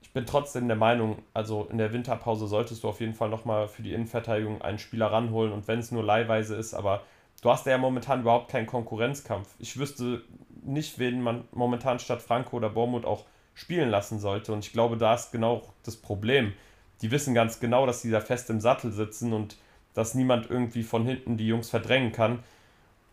ich 0.02 0.12
bin 0.12 0.26
trotzdem 0.26 0.68
der 0.68 0.78
Meinung, 0.78 1.24
also 1.34 1.68
in 1.72 1.78
der 1.78 1.92
Winterpause 1.92 2.48
solltest 2.48 2.84
du 2.84 2.90
auf 2.90 3.00
jeden 3.02 3.16
Fall 3.16 3.30
nochmal 3.30 3.68
für 3.68 3.82
die 3.82 3.94
Innenverteidigung 3.94 4.62
einen 4.62 4.80
Spieler 4.80 5.12
ranholen 5.12 5.52
und 5.52 5.68
wenn 5.68 5.80
es 5.80 5.92
nur 5.92 6.04
leihweise 6.04 6.56
ist, 6.56 6.74
aber 6.74 7.02
du 7.42 7.50
hast 7.50 7.66
ja 7.66 7.78
momentan 7.78 8.22
überhaupt 8.22 8.50
keinen 8.50 8.68
Konkurrenzkampf. 8.68 9.56
Ich 9.60 9.78
wüsste 9.78 10.24
nicht, 10.64 11.00
wen 11.00 11.22
man 11.22 11.46
momentan 11.52 12.00
statt 12.00 12.22
Franco 12.22 12.58
oder 12.58 12.70
Bormuth 12.70 13.06
auch 13.06 13.26
spielen 13.54 13.90
lassen 13.90 14.20
sollte 14.20 14.54
und 14.54 14.66
ich 14.66 14.74
glaube, 14.74 14.98
da 14.98 15.16
ist 15.16 15.32
genau 15.32 15.64
das 15.84 15.98
Problem. 15.98 16.54
Die 17.02 17.12
wissen 17.12 17.34
ganz 17.34 17.60
genau, 17.60 17.86
dass 17.86 18.02
sie 18.02 18.12
da 18.12 18.22
fest 18.22 18.50
im 18.50 18.62
Sattel 18.62 18.92
sitzen 18.92 19.34
und 19.34 19.58
dass 19.94 20.14
niemand 20.14 20.50
irgendwie 20.50 20.84
von 20.84 21.06
hinten 21.06 21.38
die 21.38 21.48
Jungs 21.48 21.70
verdrängen 21.70 22.12
kann. 22.12 22.44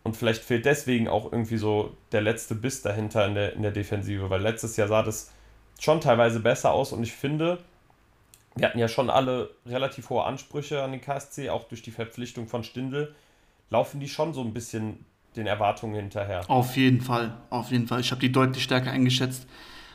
Und 0.05 0.17
vielleicht 0.17 0.43
fehlt 0.43 0.65
deswegen 0.65 1.09
auch 1.09 1.31
irgendwie 1.31 1.57
so 1.57 1.97
der 2.11 2.23
letzte 2.23 2.55
Biss 2.55 2.83
dahinter 2.83 3.27
in 3.27 3.35
der, 3.35 3.53
in 3.55 3.63
der 3.63 3.71
Defensive, 3.71 4.31
weil 4.31 4.43
letztes 4.43 4.77
Jahr 4.77 4.89
sah 4.89 5.03
das 5.03 5.31
schon 5.79 6.01
teilweise 6.01 6.41
besser 6.41 6.73
aus 6.73 6.93
und 6.93 7.03
ich 7.03 7.13
finde, 7.13 7.59
wir 8.55 8.67
hatten 8.67 8.79
ja 8.79 8.89
schon 8.89 9.11
alle 9.11 9.51
relativ 9.67 10.11
hohe 10.11 10.25
Ansprüche 10.25 10.83
an 10.83 10.93
den 10.93 11.01
KSC, 11.01 11.51
auch 11.51 11.65
durch 11.65 11.83
die 11.83 11.91
Verpflichtung 11.91 12.49
von 12.49 12.65
Stindl. 12.65 13.15
Laufen 13.71 14.01
die 14.01 14.09
schon 14.09 14.35
so 14.35 14.43
ein 14.43 14.53
bisschen 14.53 15.05
den 15.37 15.47
Erwartungen 15.47 15.95
hinterher? 15.95 16.43
Auf 16.49 16.77
jeden 16.77 17.01
Fall, 17.01 17.35
auf 17.49 17.71
jeden 17.71 17.87
Fall. 17.87 18.01
Ich 18.01 18.11
habe 18.11 18.21
die 18.21 18.31
deutlich 18.31 18.63
stärker 18.63 18.91
eingeschätzt. 18.91 19.47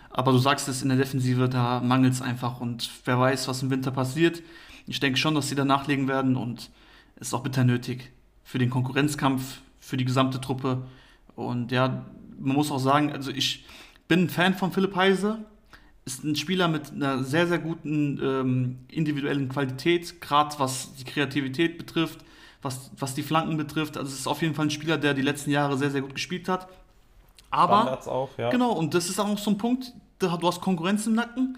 Aber 0.09 0.31
du 0.31 0.39
sagst 0.39 0.67
es 0.67 0.81
in 0.81 0.89
der 0.89 0.97
Defensive, 0.97 1.47
da 1.47 1.79
mangelt 1.79 2.13
es 2.13 2.21
einfach. 2.23 2.59
Und 2.59 2.89
wer 3.05 3.19
weiß, 3.19 3.47
was 3.47 3.61
im 3.61 3.69
Winter 3.69 3.91
passiert. 3.91 4.41
Ich 4.87 4.99
denke 4.99 5.19
schon, 5.19 5.35
dass 5.35 5.49
sie 5.49 5.55
da 5.55 5.63
nachlegen 5.63 6.07
werden 6.07 6.35
und 6.35 6.71
es 7.17 7.27
ist 7.27 7.33
auch 7.33 7.43
bitter 7.43 7.63
nötig 7.63 8.11
für 8.43 8.57
den 8.57 8.69
Konkurrenzkampf, 8.69 9.59
für 9.87 9.95
die 9.95 10.05
gesamte 10.05 10.41
Truppe. 10.41 10.83
Und 11.35 11.71
ja, 11.71 12.05
man 12.37 12.55
muss 12.55 12.71
auch 12.71 12.79
sagen, 12.79 13.13
also 13.13 13.31
ich 13.31 13.63
bin 14.09 14.23
ein 14.23 14.29
Fan 14.29 14.53
von 14.53 14.73
Philipp 14.73 14.95
Heise. 14.95 15.39
Ist 16.03 16.25
ein 16.25 16.35
Spieler 16.35 16.67
mit 16.67 16.91
einer 16.91 17.23
sehr, 17.23 17.47
sehr 17.47 17.59
guten 17.59 18.19
ähm, 18.21 18.79
individuellen 18.89 19.47
Qualität, 19.47 20.19
gerade 20.19 20.59
was 20.59 20.93
die 20.95 21.05
Kreativität 21.05 21.77
betrifft, 21.77 22.19
was, 22.61 22.91
was 22.97 23.13
die 23.13 23.23
Flanken 23.23 23.55
betrifft. 23.55 23.97
Also 23.97 24.11
es 24.11 24.19
ist 24.19 24.27
auf 24.27 24.41
jeden 24.41 24.55
Fall 24.55 24.65
ein 24.65 24.71
Spieler, 24.71 24.97
der 24.97 25.13
die 25.13 25.21
letzten 25.21 25.51
Jahre 25.51 25.77
sehr, 25.77 25.89
sehr 25.89 26.01
gut 26.01 26.13
gespielt 26.13 26.49
hat. 26.49 26.67
Aber, 27.49 28.05
auch, 28.07 28.29
ja. 28.37 28.49
genau, 28.49 28.73
und 28.73 28.93
das 28.93 29.07
ist 29.07 29.19
auch 29.19 29.37
so 29.37 29.51
ein 29.51 29.57
Punkt, 29.57 29.93
du 30.19 30.29
hast 30.29 30.59
Konkurrenz 30.59 31.07
im 31.07 31.13
Nacken 31.13 31.57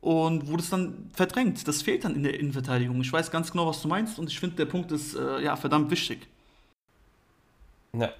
und 0.00 0.48
wurde 0.48 0.64
es 0.64 0.70
dann 0.70 1.10
verdrängt. 1.12 1.66
Das 1.68 1.82
fehlt 1.82 2.04
dann 2.04 2.16
in 2.16 2.24
der 2.24 2.38
Innenverteidigung. 2.40 3.00
Ich 3.00 3.12
weiß 3.12 3.30
ganz 3.30 3.52
genau, 3.52 3.68
was 3.68 3.80
du 3.82 3.86
meinst 3.86 4.18
und 4.18 4.28
ich 4.28 4.40
finde, 4.40 4.56
der 4.56 4.66
Punkt 4.66 4.90
ist 4.90 5.14
äh, 5.14 5.40
ja 5.42 5.54
verdammt 5.54 5.92
wichtig. 5.92 6.26
Ja, 7.94 8.10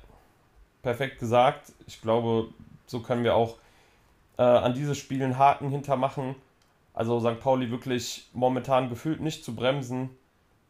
perfekt 0.83 1.19
gesagt. 1.19 1.73
Ich 1.87 2.03
glaube, 2.03 2.49
so 2.87 3.01
können 3.01 3.25
wir 3.25 3.35
auch 3.35 3.57
äh, 4.39 4.43
an 4.43 4.75
dieses 4.75 4.99
Spiel 4.99 5.23
einen 5.23 5.39
Haken 5.39 5.71
hintermachen. 5.71 6.35
Also 6.95 7.21
St. 7.21 7.41
Pauli 7.41 7.71
wirklich 7.71 8.29
momentan 8.35 8.91
gefühlt 8.91 9.21
nicht 9.21 9.45
zu 9.45 9.55
bremsen. 9.55 10.11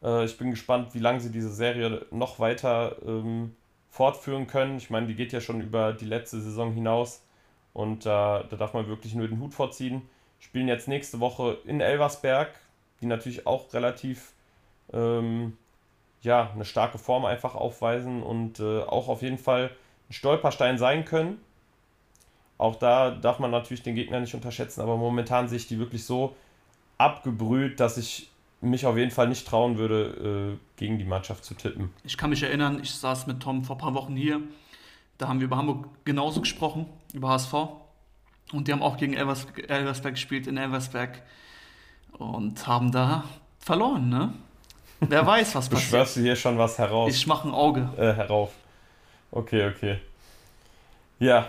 Äh, 0.03 0.24
ich 0.24 0.38
bin 0.38 0.50
gespannt, 0.50 0.94
wie 0.94 1.00
lange 1.00 1.20
sie 1.20 1.32
diese 1.32 1.53
Serie 1.53 2.07
noch 2.12 2.38
weiter 2.38 2.96
ähm, 3.05 3.57
fortführen 3.90 4.46
können. 4.46 4.76
Ich 4.76 4.90
meine, 4.90 5.09
die 5.09 5.16
geht 5.16 5.32
ja 5.32 5.40
schon 5.40 5.61
über 5.61 5.92
die 5.92 6.07
letzte 6.07 6.40
Saison 6.40 6.72
hinaus 6.72 7.24
und 7.72 8.07
äh, 8.07 8.09
da 8.09 8.42
darf 8.44 8.72
man 8.74 8.86
wirklich 8.86 9.14
nur 9.14 9.26
den 9.28 9.40
Hut 9.40 9.55
vorziehen. 9.55 10.03
Spielen 10.38 10.68
jetzt 10.68 10.88
nächste 10.88 11.18
Woche 11.20 11.59
in 11.64 11.80
Elversberg, 11.80 12.50
die 13.00 13.07
natürlich 13.07 13.46
auch 13.48 13.72
relativ 13.74 14.32
ähm, 14.92 15.57
ja, 16.23 16.51
eine 16.55 16.64
starke 16.64 16.99
Form 16.99 17.25
einfach 17.25 17.55
aufweisen 17.55 18.23
und 18.23 18.61
äh, 18.61 18.83
auch 18.83 19.09
auf 19.09 19.23
jeden 19.23 19.39
Fall 19.39 19.70
ein 20.09 20.12
Stolperstein 20.12 20.79
sein 20.79 21.05
können. 21.05 21.41
Auch 22.59 22.77
da 22.77 23.11
darf 23.11 23.39
man 23.41 23.51
natürlich 23.51 23.83
den 23.83 23.97
Gegner 23.97 24.20
nicht 24.20 24.35
unterschätzen, 24.35 24.81
aber 24.81 24.97
momentan 24.97 25.49
sehe 25.49 25.59
ich 25.59 25.66
die 25.66 25.79
wirklich 25.79 26.05
so 26.05 26.37
abgebrüht, 26.97 27.81
dass 27.81 27.99
ich 27.99 28.31
mich 28.61 28.87
auf 28.87 28.97
jeden 28.97 29.11
Fall 29.11 29.29
nicht 29.29 29.47
trauen 29.47 29.77
würde, 29.77 30.55
äh, 30.55 30.59
gegen 30.77 30.99
die 30.99 31.05
Mannschaft 31.05 31.45
zu 31.45 31.55
tippen. 31.55 31.91
Ich 32.05 32.16
kann 32.16 32.31
mich 32.31 32.43
erinnern, 32.45 32.79
ich 32.81 32.95
saß 32.95 33.27
mit 33.27 33.41
Tom 33.41 33.64
vor 33.64 33.77
ein 33.77 33.81
paar 33.81 33.95
Wochen 33.95 34.14
hier. 34.14 34.41
Da 35.18 35.27
haben 35.27 35.41
wir 35.41 35.47
über 35.47 35.57
Hamburg 35.57 35.89
genauso 36.05 36.41
gesprochen, 36.41 36.87
über 37.12 37.31
HSV. 37.31 37.55
Und 38.53 38.68
die 38.68 38.73
haben 38.73 38.83
auch 38.83 38.97
gegen 38.97 39.14
Elvers, 39.14 39.47
Elversberg 39.66 40.14
gespielt 40.14 40.47
in 40.47 40.57
Elversberg 40.57 41.23
und 42.12 42.66
haben 42.66 42.93
da 42.93 43.25
verloren, 43.59 44.09
ne? 44.09 44.35
Wer 45.09 45.26
weiß, 45.26 45.55
was 45.55 45.68
passiert. 45.68 45.90
Beschwörst 45.90 46.16
du 46.16 46.20
hier 46.20 46.36
schon 46.36 46.59
was 46.59 46.78
heraus? 46.78 47.11
Ich 47.11 47.26
mache 47.26 47.48
ein 47.48 47.55
Auge. 47.55 47.88
Äh, 47.96 48.12
herauf. 48.12 48.50
Okay, 49.30 49.68
okay. 49.68 49.98
Ja, 51.18 51.48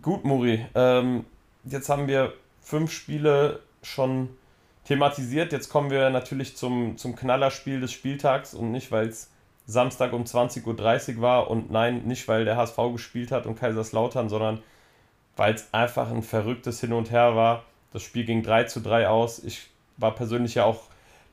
gut, 0.00 0.24
Muri. 0.24 0.64
Ähm, 0.74 1.24
jetzt 1.64 1.88
haben 1.88 2.08
wir 2.08 2.32
fünf 2.60 2.92
Spiele 2.92 3.60
schon 3.82 4.28
thematisiert. 4.84 5.52
Jetzt 5.52 5.68
kommen 5.68 5.90
wir 5.90 6.10
natürlich 6.10 6.56
zum, 6.56 6.96
zum 6.96 7.16
Knallerspiel 7.16 7.80
des 7.80 7.92
Spieltags 7.92 8.54
und 8.54 8.72
nicht, 8.72 8.90
weil 8.90 9.08
es 9.08 9.30
Samstag 9.66 10.12
um 10.12 10.24
20.30 10.24 11.16
Uhr 11.16 11.22
war 11.22 11.50
und 11.50 11.70
nein, 11.70 12.02
nicht 12.04 12.26
weil 12.28 12.44
der 12.44 12.56
HSV 12.56 12.76
gespielt 12.92 13.30
hat 13.30 13.46
und 13.46 13.58
Kaiserslautern, 13.58 14.28
sondern 14.28 14.62
weil 15.36 15.54
es 15.54 15.72
einfach 15.72 16.10
ein 16.10 16.22
verrücktes 16.22 16.80
Hin 16.80 16.92
und 16.92 17.10
Her 17.10 17.36
war. 17.36 17.64
Das 17.92 18.02
Spiel 18.02 18.24
ging 18.24 18.42
3 18.42 18.64
zu 18.64 18.80
3 18.80 19.08
aus. 19.08 19.42
Ich 19.42 19.68
war 19.96 20.14
persönlich 20.14 20.56
ja 20.56 20.64
auch 20.64 20.82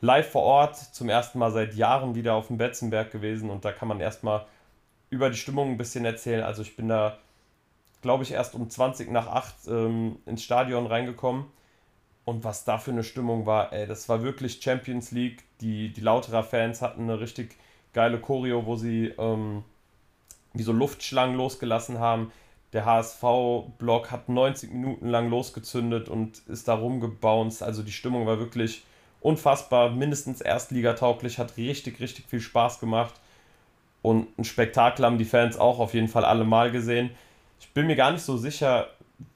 live 0.02 0.32
vor 0.32 0.44
Ort, 0.44 0.78
zum 0.78 1.10
ersten 1.10 1.40
Mal 1.40 1.52
seit 1.52 1.76
Jahren 1.76 2.16
wieder 2.16 2.36
auf 2.36 2.48
dem 2.48 2.58
Betzenberg 2.58 3.12
gewesen 3.12 3.50
und 3.50 3.66
da 3.66 3.72
kann 3.72 3.88
man 3.88 4.00
erstmal 4.00 4.46
über 5.10 5.30
die 5.30 5.38
Stimmung 5.38 5.72
ein 5.72 5.78
bisschen 5.78 6.06
erzählen. 6.06 6.44
Also 6.44 6.62
ich 6.62 6.76
bin 6.76 6.88
da, 6.88 7.18
glaube 8.02 8.24
ich, 8.24 8.32
erst 8.32 8.56
um 8.56 8.70
20 8.70 9.12
nach 9.12 9.28
8 9.28 9.56
ähm, 9.68 10.18
ins 10.26 10.44
Stadion 10.44 10.86
reingekommen 10.86 11.46
und 12.30 12.44
was 12.44 12.64
da 12.64 12.78
für 12.78 12.92
eine 12.92 13.04
Stimmung 13.04 13.46
war, 13.46 13.74
ey, 13.74 13.88
das 13.88 14.08
war 14.08 14.22
wirklich 14.22 14.62
Champions 14.62 15.12
League. 15.12 15.44
Die, 15.62 15.92
die 15.92 16.02
Lauterer 16.02 16.44
Fans 16.44 16.82
hatten 16.82 17.04
eine 17.04 17.20
richtig 17.20 17.56
geile 17.92 18.20
Choreo, 18.20 18.68
wo 18.68 18.76
sie 18.76 19.08
ähm, 19.18 19.64
wie 20.54 20.64
so 20.64 20.72
Luftschlangen 20.72 21.36
losgelassen 21.36 22.00
haben. 22.00 22.32
Der 22.72 22.86
HSV-Block 22.86 24.12
hat 24.12 24.30
90 24.30 24.72
Minuten 24.72 25.08
lang 25.08 25.30
losgezündet 25.30 26.08
und 26.08 26.38
ist 26.48 26.68
da 26.68 26.76
rumgebounced. 26.76 27.64
Also 27.64 27.82
die 27.82 27.92
Stimmung 27.92 28.28
war 28.28 28.38
wirklich 28.38 28.84
unfassbar, 29.22 29.90
mindestens 29.92 30.42
erstligatauglich, 30.42 31.38
hat 31.38 31.58
richtig, 31.58 32.00
richtig 32.00 32.26
viel 32.28 32.42
Spaß 32.42 32.80
gemacht. 32.80 33.14
Und 34.02 34.38
ein 34.38 34.46
Spektakel 34.46 35.06
haben 35.06 35.18
die 35.18 35.26
Fans 35.26 35.58
auch 35.58 35.80
auf 35.80 35.94
jeden 35.94 36.08
Fall 36.08 36.26
alle 36.26 36.46
mal 36.46 36.72
gesehen. 36.72 37.12
Ich 37.60 37.70
bin 37.74 37.88
mir 37.88 37.96
gar 37.96 38.12
nicht 38.12 38.24
so 38.24 38.38
sicher, 38.38 38.88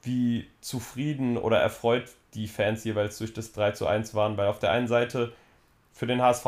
wie 0.02 0.48
zufrieden 0.62 1.38
oder 1.38 1.60
erfreut 1.60 2.06
die 2.34 2.48
Fans 2.48 2.84
jeweils 2.84 3.18
durch 3.18 3.34
das 3.34 3.52
3 3.52 3.72
zu 3.72 3.88
1 3.88 4.16
waren, 4.16 4.38
weil 4.38 4.48
auf 4.48 4.60
der 4.60 4.72
einen 4.72 4.88
Seite 4.88 5.34
für 5.92 6.08
den 6.08 6.22
HSV 6.22 6.46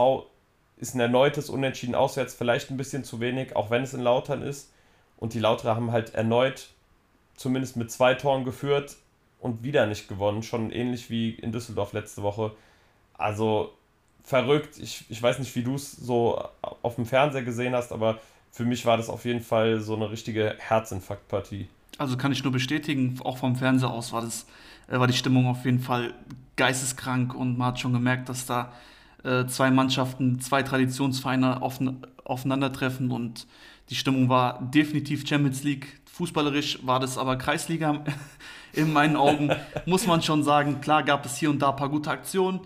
ist 0.77 0.95
ein 0.95 0.99
erneutes 0.99 1.49
Unentschieden 1.49 1.95
auswärts 1.95 2.33
vielleicht 2.33 2.71
ein 2.71 2.77
bisschen 2.77 3.03
zu 3.03 3.19
wenig, 3.19 3.55
auch 3.55 3.69
wenn 3.69 3.83
es 3.83 3.93
in 3.93 4.01
Lautern 4.01 4.41
ist. 4.41 4.71
Und 5.17 5.33
die 5.33 5.39
Lauterer 5.39 5.75
haben 5.75 5.91
halt 5.91 6.13
erneut 6.13 6.69
zumindest 7.35 7.77
mit 7.77 7.91
zwei 7.91 8.13
Toren 8.13 8.45
geführt 8.45 8.95
und 9.39 9.63
wieder 9.63 9.85
nicht 9.85 10.07
gewonnen. 10.07 10.43
Schon 10.43 10.71
ähnlich 10.71 11.09
wie 11.09 11.31
in 11.31 11.51
Düsseldorf 11.51 11.93
letzte 11.93 12.23
Woche. 12.23 12.55
Also 13.17 13.73
verrückt. 14.23 14.77
Ich, 14.79 15.05
ich 15.09 15.21
weiß 15.21 15.39
nicht, 15.39 15.55
wie 15.55 15.63
du 15.63 15.75
es 15.75 15.91
so 15.91 16.43
auf 16.81 16.95
dem 16.95 17.05
Fernseher 17.05 17.43
gesehen 17.43 17.73
hast, 17.73 17.91
aber 17.91 18.19
für 18.51 18.65
mich 18.65 18.85
war 18.85 18.97
das 18.97 19.09
auf 19.09 19.25
jeden 19.25 19.41
Fall 19.41 19.79
so 19.79 19.95
eine 19.95 20.09
richtige 20.09 20.55
Herzinfarktpartie. 20.57 21.67
Also 21.97 22.17
kann 22.17 22.31
ich 22.31 22.43
nur 22.43 22.51
bestätigen, 22.51 23.19
auch 23.23 23.37
vom 23.37 23.55
Fernseher 23.55 23.89
aus 23.89 24.11
war, 24.11 24.21
das, 24.21 24.45
äh, 24.87 24.99
war 24.99 25.07
die 25.07 25.13
Stimmung 25.13 25.47
auf 25.47 25.63
jeden 25.63 25.79
Fall 25.79 26.13
geisteskrank 26.55 27.33
und 27.35 27.57
man 27.57 27.67
hat 27.67 27.79
schon 27.79 27.93
gemerkt, 27.93 28.29
dass 28.29 28.45
da 28.45 28.73
äh, 29.23 29.45
zwei 29.45 29.71
Mannschaften, 29.71 30.39
zwei 30.39 30.63
Traditionsvereine 30.63 31.61
offen, 31.61 32.05
aufeinandertreffen 32.23 33.11
und 33.11 33.47
die 33.89 33.95
Stimmung 33.95 34.29
war 34.29 34.61
definitiv 34.61 35.27
Champions 35.27 35.63
League. 35.63 36.01
Fußballerisch 36.11 36.79
war 36.85 36.99
das 36.99 37.17
aber 37.17 37.37
Kreisliga 37.37 38.03
in 38.73 38.91
meinen 38.91 39.15
Augen, 39.15 39.51
muss 39.85 40.07
man 40.07 40.21
schon 40.21 40.43
sagen. 40.43 40.81
Klar 40.81 41.03
gab 41.03 41.25
es 41.25 41.37
hier 41.37 41.49
und 41.49 41.59
da 41.59 41.69
ein 41.69 41.75
paar 41.75 41.89
gute 41.89 42.09
Aktionen, 42.09 42.61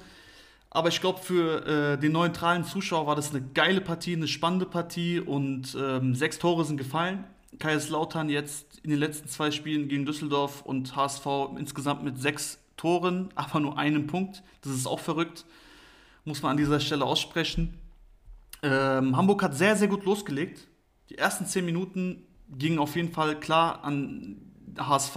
aber 0.69 0.89
ich 0.89 1.01
glaube, 1.01 1.19
für 1.19 1.65
äh, 1.65 1.97
den 1.97 2.11
neutralen 2.11 2.63
Zuschauer 2.63 3.07
war 3.07 3.15
das 3.15 3.31
eine 3.31 3.41
geile 3.41 3.81
Partie, 3.81 4.15
eine 4.15 4.27
spannende 4.27 4.65
Partie 4.65 5.19
und 5.19 5.75
ähm, 5.79 6.15
sechs 6.15 6.39
Tore 6.39 6.65
sind 6.65 6.77
gefallen. 6.77 7.23
Kaiserslautern 7.57 8.29
jetzt 8.29 8.79
in 8.83 8.91
den 8.91 8.99
letzten 8.99 9.27
zwei 9.27 9.51
Spielen 9.51 9.87
gegen 9.87 10.05
Düsseldorf 10.05 10.61
und 10.61 10.95
HSV 10.95 11.25
insgesamt 11.57 12.03
mit 12.03 12.19
sechs 12.19 12.59
Toren, 12.77 13.29
aber 13.35 13.59
nur 13.59 13.77
einen 13.77 14.07
Punkt. 14.07 14.43
Das 14.61 14.73
ist 14.73 14.87
auch 14.87 14.99
verrückt 14.99 15.45
muss 16.29 16.41
man 16.41 16.51
an 16.51 16.57
dieser 16.57 16.79
Stelle 16.79 17.05
aussprechen. 17.05 17.77
Ähm, 18.61 19.17
Hamburg 19.17 19.43
hat 19.43 19.55
sehr, 19.55 19.75
sehr 19.75 19.87
gut 19.87 20.05
losgelegt. 20.05 20.67
Die 21.09 21.17
ersten 21.17 21.45
zehn 21.45 21.65
Minuten 21.65 22.23
gingen 22.49 22.79
auf 22.79 22.95
jeden 22.95 23.11
Fall 23.11 23.39
klar 23.39 23.83
an 23.83 24.37
HSV. 24.77 25.15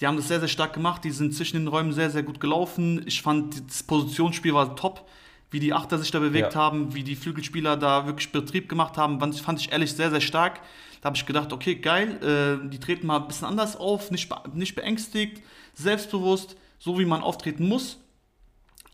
Die 0.00 0.06
haben 0.06 0.16
das 0.16 0.28
sehr, 0.28 0.40
sehr 0.40 0.48
stark 0.48 0.74
gemacht. 0.74 1.04
Die 1.04 1.10
sind 1.10 1.34
zwischen 1.34 1.56
den 1.56 1.68
Räumen 1.68 1.92
sehr, 1.92 2.10
sehr 2.10 2.22
gut 2.22 2.40
gelaufen. 2.40 3.02
Ich 3.06 3.22
fand, 3.22 3.68
das 3.68 3.82
Positionsspiel 3.82 4.54
war 4.54 4.76
top. 4.76 5.08
Wie 5.50 5.60
die 5.60 5.72
Achter 5.72 5.98
sich 5.98 6.10
da 6.10 6.18
bewegt 6.18 6.54
ja. 6.54 6.60
haben, 6.60 6.94
wie 6.94 7.04
die 7.04 7.14
Flügelspieler 7.14 7.76
da 7.76 8.04
wirklich 8.04 8.32
Betrieb 8.32 8.68
gemacht 8.68 8.98
haben, 8.98 9.20
fand 9.32 9.60
ich 9.60 9.70
ehrlich 9.70 9.92
sehr, 9.92 10.10
sehr 10.10 10.20
stark. 10.20 10.60
Da 11.00 11.06
habe 11.06 11.16
ich 11.16 11.24
gedacht, 11.24 11.52
okay, 11.52 11.76
geil, 11.76 12.18
äh, 12.20 12.68
die 12.68 12.80
treten 12.80 13.06
mal 13.06 13.20
ein 13.20 13.28
bisschen 13.28 13.46
anders 13.46 13.76
auf, 13.76 14.10
nicht, 14.10 14.28
nicht 14.54 14.74
beängstigt, 14.74 15.42
selbstbewusst, 15.74 16.56
so 16.80 16.98
wie 16.98 17.04
man 17.04 17.22
auftreten 17.22 17.68
muss 17.68 17.98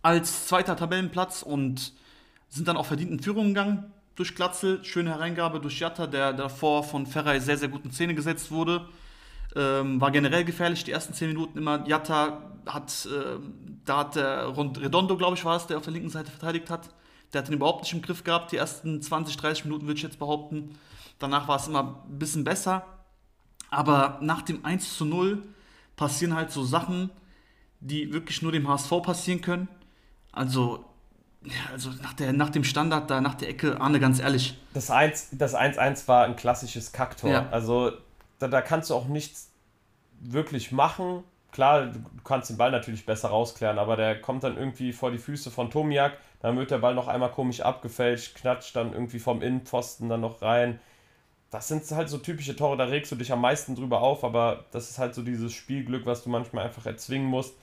als 0.02 0.46
zweiter 0.46 0.76
Tabellenplatz 0.76 1.42
und 1.42 1.92
sind 2.48 2.68
dann 2.68 2.76
auch 2.76 2.86
verdient 2.86 3.10
in 3.12 3.20
Führung 3.20 3.48
gegangen 3.48 3.92
durch 4.16 4.34
Glatzel. 4.34 4.84
Schöne 4.84 5.10
Hereingabe 5.10 5.60
durch 5.60 5.78
Jatta, 5.78 6.06
der 6.06 6.32
davor 6.32 6.84
von 6.84 7.06
Ferrei 7.06 7.38
sehr, 7.38 7.56
sehr 7.56 7.68
gut 7.68 7.84
in 7.84 7.92
Szene 7.92 8.14
gesetzt 8.14 8.50
wurde. 8.50 8.88
Ähm, 9.54 10.00
war 10.00 10.10
generell 10.10 10.44
gefährlich, 10.44 10.84
die 10.84 10.92
ersten 10.92 11.12
10 11.14 11.28
Minuten 11.28 11.58
immer. 11.58 11.86
Jatta 11.86 12.52
hat, 12.66 13.06
äh, 13.06 13.38
da 13.84 13.98
hat 13.98 14.16
der 14.16 14.56
Redondo, 14.56 15.16
glaube 15.16 15.36
ich, 15.36 15.44
war 15.44 15.56
es, 15.56 15.66
der 15.66 15.76
auf 15.76 15.84
der 15.84 15.92
linken 15.92 16.08
Seite 16.08 16.30
verteidigt 16.30 16.70
hat. 16.70 16.90
Der 17.32 17.40
hat 17.40 17.48
den 17.48 17.54
überhaupt 17.54 17.82
nicht 17.82 17.92
im 17.92 18.02
Griff 18.02 18.24
gehabt. 18.24 18.52
Die 18.52 18.56
ersten 18.56 19.00
20, 19.00 19.36
30 19.36 19.64
Minuten 19.64 19.86
würde 19.86 19.96
ich 19.96 20.02
jetzt 20.02 20.18
behaupten. 20.18 20.78
Danach 21.18 21.48
war 21.48 21.56
es 21.56 21.68
immer 21.68 22.02
ein 22.08 22.18
bisschen 22.18 22.44
besser. 22.44 22.84
Aber 23.70 24.18
nach 24.20 24.42
dem 24.42 24.64
1 24.64 24.96
zu 24.96 25.04
0 25.04 25.42
passieren 25.96 26.34
halt 26.34 26.50
so 26.50 26.62
Sachen, 26.62 27.10
die 27.80 28.12
wirklich 28.12 28.42
nur 28.42 28.52
dem 28.52 28.68
HSV 28.68 28.90
passieren 29.02 29.40
können. 29.40 29.68
Also, 30.30 30.84
also 31.72 31.90
nach, 32.02 32.12
der, 32.12 32.32
nach 32.32 32.50
dem 32.50 32.64
Standard 32.64 33.10
da, 33.10 33.20
nach 33.20 33.34
der 33.34 33.48
Ecke, 33.48 33.80
Arne, 33.80 33.98
ganz 33.98 34.20
ehrlich. 34.20 34.58
Das 34.74 35.54
1-1 35.54 35.88
das 35.88 36.08
war 36.08 36.24
ein 36.24 36.36
klassisches 36.36 36.92
Kacktor. 36.92 37.30
Ja. 37.30 37.48
Also 37.50 37.92
da, 38.42 38.48
da 38.48 38.60
kannst 38.60 38.90
du 38.90 38.94
auch 38.94 39.06
nichts 39.06 39.50
wirklich 40.20 40.72
machen. 40.72 41.24
Klar, 41.52 41.86
du 41.86 42.00
kannst 42.24 42.50
den 42.50 42.56
Ball 42.56 42.70
natürlich 42.70 43.06
besser 43.06 43.28
rausklären, 43.28 43.78
aber 43.78 43.96
der 43.96 44.20
kommt 44.20 44.42
dann 44.42 44.56
irgendwie 44.56 44.92
vor 44.92 45.10
die 45.10 45.18
Füße 45.18 45.50
von 45.50 45.70
Tomiak, 45.70 46.16
dann 46.40 46.56
wird 46.56 46.70
der 46.70 46.78
Ball 46.78 46.94
noch 46.94 47.08
einmal 47.08 47.30
komisch 47.30 47.60
abgefälscht, 47.60 48.34
knatscht 48.36 48.74
dann 48.74 48.92
irgendwie 48.92 49.18
vom 49.18 49.42
Innenpfosten 49.42 50.08
dann 50.08 50.22
noch 50.22 50.42
rein. 50.42 50.80
Das 51.50 51.68
sind 51.68 51.88
halt 51.90 52.08
so 52.08 52.18
typische 52.18 52.56
Tore, 52.56 52.78
da 52.78 52.84
regst 52.84 53.12
du 53.12 53.16
dich 53.16 53.30
am 53.32 53.42
meisten 53.42 53.74
drüber 53.74 54.00
auf, 54.00 54.24
aber 54.24 54.64
das 54.70 54.88
ist 54.88 54.98
halt 54.98 55.14
so 55.14 55.22
dieses 55.22 55.52
Spielglück, 55.52 56.06
was 56.06 56.24
du 56.24 56.30
manchmal 56.30 56.64
einfach 56.64 56.86
erzwingen 56.86 57.28
musst. 57.28 57.54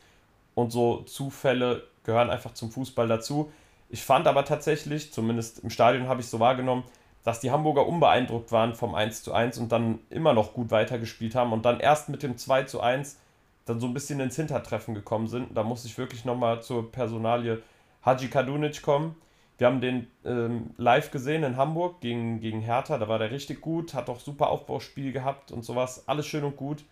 Und 0.53 0.71
so 0.71 1.01
Zufälle 1.01 1.83
gehören 2.03 2.29
einfach 2.29 2.53
zum 2.53 2.69
Fußball 2.69 3.07
dazu. 3.07 3.51
Ich 3.89 4.03
fand 4.03 4.27
aber 4.27 4.45
tatsächlich, 4.45 5.11
zumindest 5.11 5.59
im 5.59 5.71
Stadion 5.71 6.07
habe 6.07 6.21
ich 6.21 6.27
so 6.27 6.39
wahrgenommen, 6.39 6.83
dass 7.23 7.39
die 7.39 7.51
Hamburger 7.51 7.85
unbeeindruckt 7.85 8.51
waren 8.51 8.75
vom 8.75 8.95
1 8.95 9.23
zu 9.23 9.33
1 9.33 9.57
und 9.57 9.71
dann 9.71 9.99
immer 10.09 10.33
noch 10.33 10.53
gut 10.53 10.71
weitergespielt 10.71 11.35
haben 11.35 11.51
und 11.51 11.65
dann 11.65 11.79
erst 11.79 12.09
mit 12.09 12.23
dem 12.23 12.37
2 12.37 12.63
zu 12.63 12.81
1 12.81 13.17
dann 13.65 13.79
so 13.79 13.87
ein 13.87 13.93
bisschen 13.93 14.19
ins 14.19 14.35
Hintertreffen 14.35 14.95
gekommen 14.95 15.27
sind. 15.27 15.55
Da 15.55 15.63
muss 15.63 15.85
ich 15.85 15.97
wirklich 15.97 16.25
nochmal 16.25 16.61
zur 16.61 16.91
Personalie 16.91 17.61
Haji 18.03 18.27
Kadunic 18.29 18.81
kommen. 18.81 19.15
Wir 19.57 19.67
haben 19.67 19.81
den 19.81 20.07
ähm, 20.23 20.71
live 20.77 21.11
gesehen 21.11 21.43
in 21.43 21.57
Hamburg 21.57 21.99
gegen, 21.99 22.39
gegen 22.39 22.61
Hertha, 22.61 22.97
da 22.97 23.09
war 23.09 23.19
der 23.19 23.31
richtig 23.31 23.59
gut, 23.59 23.93
hat 23.93 24.09
auch 24.09 24.21
super 24.21 24.49
Aufbauspiel 24.49 25.11
gehabt 25.11 25.51
und 25.51 25.63
sowas, 25.63 26.07
alles 26.07 26.25
schön 26.25 26.45
und 26.45 26.55
gut. 26.55 26.85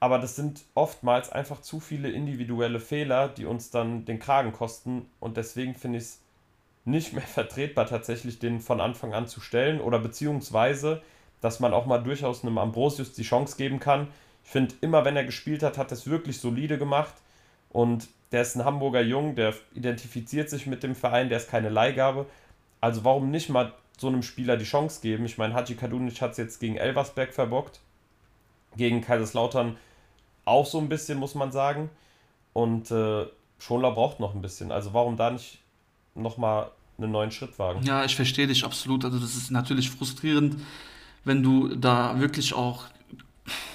Aber 0.00 0.18
das 0.18 0.34
sind 0.34 0.64
oftmals 0.74 1.30
einfach 1.30 1.60
zu 1.60 1.78
viele 1.78 2.10
individuelle 2.10 2.80
Fehler, 2.80 3.28
die 3.28 3.46
uns 3.46 3.70
dann 3.70 4.04
den 4.04 4.18
Kragen 4.18 4.52
kosten 4.52 5.08
und 5.20 5.36
deswegen 5.36 5.74
finde 5.76 5.98
ich 5.98 6.04
es 6.04 6.20
nicht 6.90 7.12
mehr 7.12 7.22
vertretbar, 7.26 7.86
tatsächlich 7.86 8.38
den 8.38 8.60
von 8.60 8.80
Anfang 8.80 9.14
an 9.14 9.26
zu 9.26 9.40
stellen 9.40 9.80
oder 9.80 9.98
beziehungsweise, 9.98 11.02
dass 11.40 11.60
man 11.60 11.72
auch 11.72 11.86
mal 11.86 11.98
durchaus 11.98 12.42
einem 12.42 12.58
Ambrosius 12.58 13.12
die 13.12 13.22
Chance 13.22 13.56
geben 13.56 13.80
kann. 13.80 14.08
Ich 14.44 14.50
finde, 14.50 14.74
immer 14.80 15.04
wenn 15.04 15.16
er 15.16 15.24
gespielt 15.24 15.62
hat, 15.62 15.78
hat 15.78 15.92
er 15.92 15.98
es 15.98 16.08
wirklich 16.08 16.40
solide 16.40 16.78
gemacht 16.78 17.14
und 17.70 18.08
der 18.32 18.42
ist 18.42 18.56
ein 18.56 18.64
Hamburger 18.64 19.00
Jung, 19.00 19.34
der 19.34 19.54
identifiziert 19.74 20.50
sich 20.50 20.66
mit 20.66 20.82
dem 20.82 20.94
Verein, 20.94 21.28
der 21.28 21.38
ist 21.38 21.50
keine 21.50 21.68
Leihgabe. 21.68 22.26
Also 22.80 23.04
warum 23.04 23.30
nicht 23.30 23.48
mal 23.48 23.72
so 23.96 24.08
einem 24.08 24.22
Spieler 24.22 24.56
die 24.56 24.64
Chance 24.64 25.00
geben? 25.00 25.24
Ich 25.24 25.38
meine, 25.38 25.54
Haji 25.54 25.74
Kadunic 25.74 26.20
hat 26.20 26.32
es 26.32 26.36
jetzt 26.36 26.60
gegen 26.60 26.76
Elversberg 26.76 27.32
verbockt, 27.32 27.80
gegen 28.76 29.00
Kaiserslautern 29.00 29.76
auch 30.44 30.66
so 30.66 30.78
ein 30.78 30.88
bisschen, 30.88 31.18
muss 31.18 31.34
man 31.34 31.52
sagen. 31.52 31.90
Und 32.52 32.90
äh, 32.90 33.26
Schonlau 33.58 33.92
braucht 33.92 34.20
noch 34.20 34.34
ein 34.34 34.42
bisschen. 34.42 34.72
Also 34.72 34.94
warum 34.94 35.16
da 35.16 35.30
nicht 35.30 35.58
nochmal 36.14 36.70
einen 36.98 37.12
neuen 37.12 37.30
Schritt 37.30 37.58
wagen. 37.58 37.82
Ja, 37.84 38.04
ich 38.04 38.16
verstehe 38.16 38.46
dich 38.46 38.64
absolut. 38.64 39.04
Also 39.04 39.18
das 39.18 39.36
ist 39.36 39.50
natürlich 39.50 39.90
frustrierend, 39.90 40.56
wenn 41.24 41.42
du 41.42 41.68
da 41.68 42.18
wirklich 42.20 42.54
auch 42.54 42.84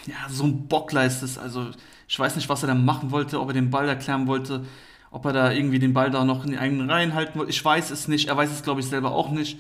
ja, 0.06 0.30
so 0.30 0.44
einen 0.44 0.68
Bock 0.68 0.92
leistest. 0.92 1.40
Also 1.40 1.68
ich 2.08 2.20
weiß 2.20 2.36
nicht, 2.36 2.50
was 2.50 2.64
er 2.64 2.68
da 2.68 2.76
machen 2.76 3.12
wollte, 3.12 3.40
ob 3.40 3.50
er 3.50 3.54
den 3.54 3.70
Ball 3.70 3.88
erklären 3.88 4.28
wollte, 4.28 4.66
ob 5.10 5.26
er 5.26 5.34
da 5.34 5.52
irgendwie 5.52 5.80
den 5.80 5.94
Ball 5.94 6.12
da 6.12 6.26
noch 6.26 6.44
in 6.44 6.52
die 6.52 6.58
eigenen 6.58 6.90
Reihen 6.90 7.14
halten 7.14 7.40
wollte. 7.40 7.52
Ich 7.52 7.64
weiß 7.64 7.92
es 7.92 8.08
nicht. 8.08 8.28
Er 8.28 8.38
weiß 8.38 8.52
es, 8.52 8.64
glaube 8.64 8.82
ich, 8.82 8.88
selber 8.88 9.12
auch 9.12 9.32
nicht. 9.32 9.60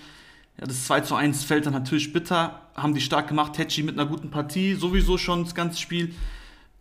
Ja, 0.60 0.68
das 0.68 0.86
2 0.86 1.02
zu 1.02 1.16
1 1.16 1.44
fällt 1.46 1.66
dann 1.66 1.74
natürlich 1.74 2.12
bitter. 2.12 2.60
Haben 2.76 2.94
die 2.94 3.02
stark 3.02 3.28
gemacht. 3.28 3.58
Hetchi 3.58 3.84
mit 3.84 3.98
einer 3.98 4.10
guten 4.10 4.30
Partie. 4.30 4.76
Sowieso 4.76 5.18
schon 5.18 5.44
das 5.44 5.56
ganze 5.56 5.80
Spiel. 5.80 6.14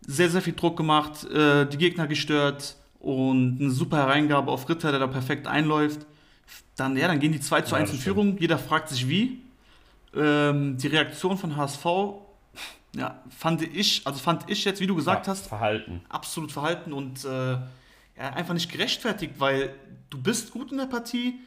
Sehr, 0.00 0.30
sehr 0.30 0.42
viel 0.42 0.54
Druck 0.54 0.76
gemacht. 0.76 1.24
Äh, 1.30 1.66
die 1.66 1.78
Gegner 1.78 2.06
gestört. 2.06 2.76
Und 2.98 3.58
eine 3.60 3.70
super 3.70 3.98
Hereingabe 3.98 4.50
auf 4.50 4.68
Ritter, 4.68 4.90
der 4.90 5.00
da 5.00 5.06
perfekt 5.06 5.46
einläuft. 5.46 6.06
Dann, 6.76 6.96
ja, 6.96 7.08
dann 7.08 7.20
gehen 7.20 7.32
die 7.32 7.40
2 7.40 7.62
zu 7.62 7.74
1 7.74 7.92
in 7.92 7.98
Führung. 7.98 8.38
Jeder 8.38 8.58
fragt 8.58 8.88
sich 8.88 9.08
wie. 9.08 9.42
Ähm, 10.14 10.76
die 10.76 10.88
Reaktion 10.88 11.38
von 11.38 11.56
HSV, 11.56 11.84
ja, 12.94 13.22
fand 13.30 13.62
ich, 13.62 14.06
also 14.06 14.18
fand 14.18 14.50
ich 14.50 14.64
jetzt, 14.64 14.80
wie 14.80 14.86
du 14.86 14.94
gesagt 14.94 15.26
ja, 15.26 15.32
hast, 15.32 15.46
verhalten. 15.46 16.02
Absolut 16.08 16.52
verhalten 16.52 16.92
und 16.92 17.24
äh, 17.24 17.52
ja, 17.52 17.62
einfach 18.16 18.52
nicht 18.52 18.70
gerechtfertigt, 18.70 19.34
weil 19.38 19.74
du 20.10 20.20
bist 20.20 20.50
gut 20.50 20.70
in 20.70 20.78
der 20.78 20.86
Partie. 20.86 21.40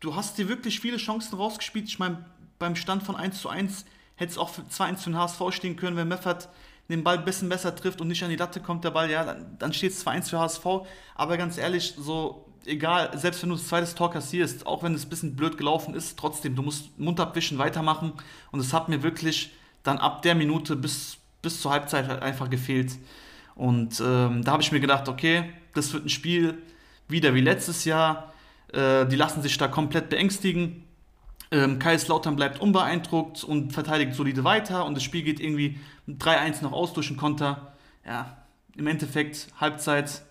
Du 0.00 0.16
hast 0.16 0.38
dir 0.38 0.48
wirklich 0.48 0.80
viele 0.80 0.96
Chancen 0.96 1.36
rausgespielt. 1.36 1.88
Ich 1.88 1.98
meine, 1.98 2.24
beim 2.58 2.74
Stand 2.74 3.02
von 3.02 3.16
1 3.16 3.40
zu 3.40 3.50
1 3.50 3.84
hätte 4.16 4.32
es 4.32 4.38
auch 4.38 4.50
2-1 4.50 4.96
für 4.96 5.10
den 5.10 5.18
HSV 5.18 5.40
stehen 5.50 5.76
können, 5.76 5.96
wenn 5.96 6.08
Meffert 6.08 6.48
den 6.88 7.04
Ball 7.04 7.18
ein 7.18 7.24
bisschen 7.24 7.48
besser 7.48 7.74
trifft 7.74 8.00
und 8.00 8.08
nicht 8.08 8.22
an 8.22 8.30
die 8.30 8.36
Latte 8.36 8.60
kommt, 8.60 8.84
der 8.84 8.90
Ball, 8.90 9.10
ja, 9.10 9.24
dann, 9.24 9.56
dann 9.58 9.72
steht 9.72 9.92
es 9.92 10.04
2-1 10.04 10.30
für 10.30 10.38
HSV. 10.40 10.66
Aber 11.14 11.36
ganz 11.36 11.56
ehrlich, 11.56 11.94
so 11.96 12.49
egal, 12.66 13.16
selbst 13.18 13.42
wenn 13.42 13.50
du 13.50 13.56
das 13.56 13.66
zweite 13.66 13.94
Tor 13.94 14.10
kassierst, 14.10 14.66
auch 14.66 14.82
wenn 14.82 14.94
es 14.94 15.04
ein 15.04 15.08
bisschen 15.08 15.36
blöd 15.36 15.56
gelaufen 15.56 15.94
ist, 15.94 16.18
trotzdem, 16.18 16.54
du 16.54 16.62
musst 16.62 16.98
Mund 16.98 17.18
abwischen, 17.20 17.58
weitermachen. 17.58 18.12
Und 18.50 18.60
es 18.60 18.72
hat 18.72 18.88
mir 18.88 19.02
wirklich 19.02 19.52
dann 19.82 19.98
ab 19.98 20.22
der 20.22 20.34
Minute 20.34 20.76
bis, 20.76 21.18
bis 21.42 21.60
zur 21.60 21.72
Halbzeit 21.72 22.08
halt 22.08 22.22
einfach 22.22 22.50
gefehlt. 22.50 22.92
Und 23.54 24.00
ähm, 24.00 24.44
da 24.44 24.52
habe 24.52 24.62
ich 24.62 24.72
mir 24.72 24.80
gedacht, 24.80 25.08
okay, 25.08 25.50
das 25.74 25.92
wird 25.92 26.06
ein 26.06 26.08
Spiel 26.08 26.58
wieder 27.08 27.34
wie 27.34 27.40
letztes 27.40 27.84
Jahr. 27.84 28.32
Äh, 28.72 29.06
die 29.06 29.16
lassen 29.16 29.42
sich 29.42 29.56
da 29.58 29.68
komplett 29.68 30.08
beängstigen. 30.08 30.84
Ähm, 31.50 31.78
Kaiserslautern 31.78 32.36
bleibt 32.36 32.60
unbeeindruckt 32.60 33.42
und 33.44 33.72
verteidigt 33.72 34.14
solide 34.14 34.44
weiter. 34.44 34.84
Und 34.84 34.94
das 34.94 35.02
Spiel 35.02 35.22
geht 35.22 35.40
irgendwie 35.40 35.78
3-1 36.08 36.62
noch 36.62 36.72
aus 36.72 36.92
durch 36.92 37.08
den 37.08 37.16
Konter. 37.16 37.72
Ja, 38.06 38.36
im 38.76 38.86
Endeffekt 38.86 39.48
Halbzeit, 39.60 40.22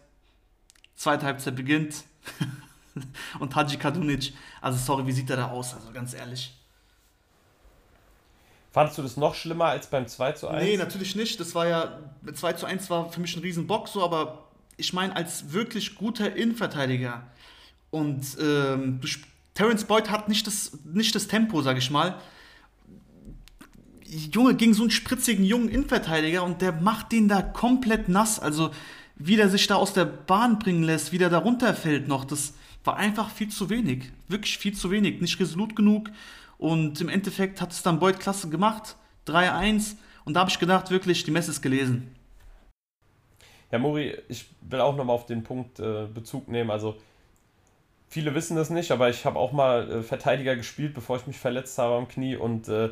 zweite 0.95 1.25
Halbzeit 1.25 1.55
beginnt. 1.55 2.03
und 3.39 3.55
Haji 3.55 3.77
Kadunic, 3.77 4.33
also 4.61 4.77
sorry, 4.77 5.05
wie 5.07 5.11
sieht 5.11 5.29
er 5.29 5.37
da 5.37 5.47
aus? 5.49 5.73
Also 5.73 5.91
ganz 5.91 6.13
ehrlich. 6.13 6.53
Fandest 8.71 8.97
du 8.97 9.01
das 9.01 9.17
noch 9.17 9.33
schlimmer 9.33 9.65
als 9.65 9.87
beim 9.87 10.07
2 10.07 10.31
zu 10.33 10.47
1? 10.47 10.63
Nee, 10.63 10.77
natürlich 10.77 11.15
nicht. 11.15 11.39
Das 11.39 11.55
war 11.55 11.67
ja, 11.67 11.99
2 12.31 12.53
zu 12.53 12.65
1 12.65 12.89
war 12.89 13.11
für 13.11 13.19
mich 13.19 13.35
ein 13.35 13.41
Riesenbock, 13.41 13.87
so, 13.87 14.03
aber 14.03 14.45
ich 14.77 14.93
meine, 14.93 15.15
als 15.15 15.51
wirklich 15.51 15.95
guter 15.95 16.35
Innenverteidiger 16.35 17.23
und 17.91 18.37
ähm, 18.39 19.01
Terence 19.55 19.83
Boyd 19.83 20.09
hat 20.09 20.29
nicht 20.29 20.45
das, 20.47 20.71
nicht 20.85 21.15
das 21.15 21.27
Tempo, 21.27 21.61
sag 21.61 21.77
ich 21.77 21.89
mal. 21.89 22.15
Junge, 24.05 24.55
gegen 24.55 24.73
so 24.73 24.83
einen 24.83 24.91
spritzigen 24.91 25.43
jungen 25.43 25.69
Innenverteidiger 25.69 26.43
und 26.43 26.61
der 26.61 26.71
macht 26.71 27.11
den 27.11 27.27
da 27.27 27.41
komplett 27.41 28.07
nass. 28.07 28.39
Also 28.39 28.71
wie 29.19 29.35
der 29.35 29.49
sich 29.49 29.67
da 29.67 29.75
aus 29.75 29.93
der 29.93 30.05
Bahn 30.05 30.59
bringen 30.59 30.83
lässt, 30.83 31.11
wie 31.11 31.17
der 31.17 31.29
da 31.29 31.39
runterfällt 31.39 32.07
noch, 32.07 32.25
das 32.25 32.53
war 32.85 32.95
einfach 32.97 33.29
viel 33.29 33.49
zu 33.49 33.69
wenig. 33.69 34.05
Wirklich 34.29 34.57
viel 34.57 34.73
zu 34.73 34.89
wenig. 34.89 35.19
Nicht 35.21 35.39
resolut 35.39 35.75
genug. 35.75 36.09
Und 36.57 36.99
im 37.01 37.09
Endeffekt 37.09 37.61
hat 37.61 37.71
es 37.71 37.83
dann 37.83 37.99
Boyd 37.99 38.19
klasse 38.19 38.49
gemacht. 38.49 38.95
3-1. 39.27 39.97
Und 40.23 40.33
da 40.33 40.41
habe 40.41 40.49
ich 40.49 40.57
gedacht, 40.57 40.89
wirklich, 40.89 41.23
die 41.25 41.31
Messe 41.31 41.51
ist 41.51 41.61
gelesen. 41.61 42.15
Ja, 43.71 43.77
Mori, 43.77 44.17
ich 44.29 44.45
will 44.61 44.79
auch 44.79 44.95
nochmal 44.95 45.15
auf 45.15 45.25
den 45.25 45.43
Punkt 45.43 45.79
äh, 45.79 46.07
Bezug 46.07 46.47
nehmen. 46.47 46.71
Also, 46.71 46.95
viele 48.07 48.33
wissen 48.33 48.55
das 48.55 48.69
nicht, 48.69 48.91
aber 48.91 49.09
ich 49.09 49.25
habe 49.25 49.37
auch 49.37 49.51
mal 49.51 49.91
äh, 49.91 50.01
Verteidiger 50.01 50.55
gespielt, 50.55 50.93
bevor 50.93 51.17
ich 51.17 51.27
mich 51.27 51.37
verletzt 51.37 51.77
habe 51.77 51.95
am 51.95 52.07
Knie. 52.07 52.37
Und 52.37 52.69
äh, 52.69 52.89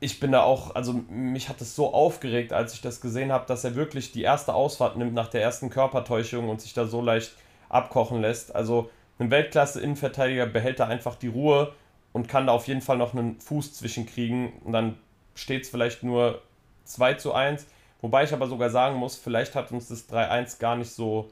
ich 0.00 0.20
bin 0.20 0.32
da 0.32 0.42
auch, 0.42 0.74
also 0.74 0.92
mich 1.08 1.48
hat 1.48 1.60
es 1.60 1.74
so 1.74 1.92
aufgeregt, 1.92 2.52
als 2.52 2.74
ich 2.74 2.80
das 2.80 3.00
gesehen 3.00 3.32
habe, 3.32 3.46
dass 3.46 3.64
er 3.64 3.74
wirklich 3.74 4.12
die 4.12 4.22
erste 4.22 4.54
Ausfahrt 4.54 4.96
nimmt 4.96 5.14
nach 5.14 5.28
der 5.28 5.42
ersten 5.42 5.70
Körpertäuschung 5.70 6.48
und 6.48 6.60
sich 6.60 6.72
da 6.72 6.86
so 6.86 7.00
leicht 7.00 7.32
abkochen 7.68 8.20
lässt. 8.20 8.54
Also 8.54 8.90
ein 9.18 9.30
Weltklasse-Innenverteidiger 9.30 10.46
behält 10.46 10.78
da 10.78 10.86
einfach 10.86 11.16
die 11.16 11.28
Ruhe 11.28 11.72
und 12.12 12.28
kann 12.28 12.46
da 12.46 12.52
auf 12.52 12.68
jeden 12.68 12.80
Fall 12.80 12.96
noch 12.96 13.12
einen 13.12 13.40
Fuß 13.40 13.74
zwischenkriegen 13.74 14.52
und 14.64 14.72
dann 14.72 14.96
steht 15.34 15.64
es 15.64 15.70
vielleicht 15.70 16.04
nur 16.04 16.42
2 16.84 17.14
zu 17.14 17.34
1. 17.34 17.66
Wobei 18.00 18.22
ich 18.22 18.32
aber 18.32 18.46
sogar 18.46 18.70
sagen 18.70 18.96
muss, 18.96 19.16
vielleicht 19.16 19.56
hat 19.56 19.72
uns 19.72 19.88
das 19.88 20.08
3-1 20.08 20.60
gar 20.60 20.76
nicht 20.76 20.90
so, 20.90 21.28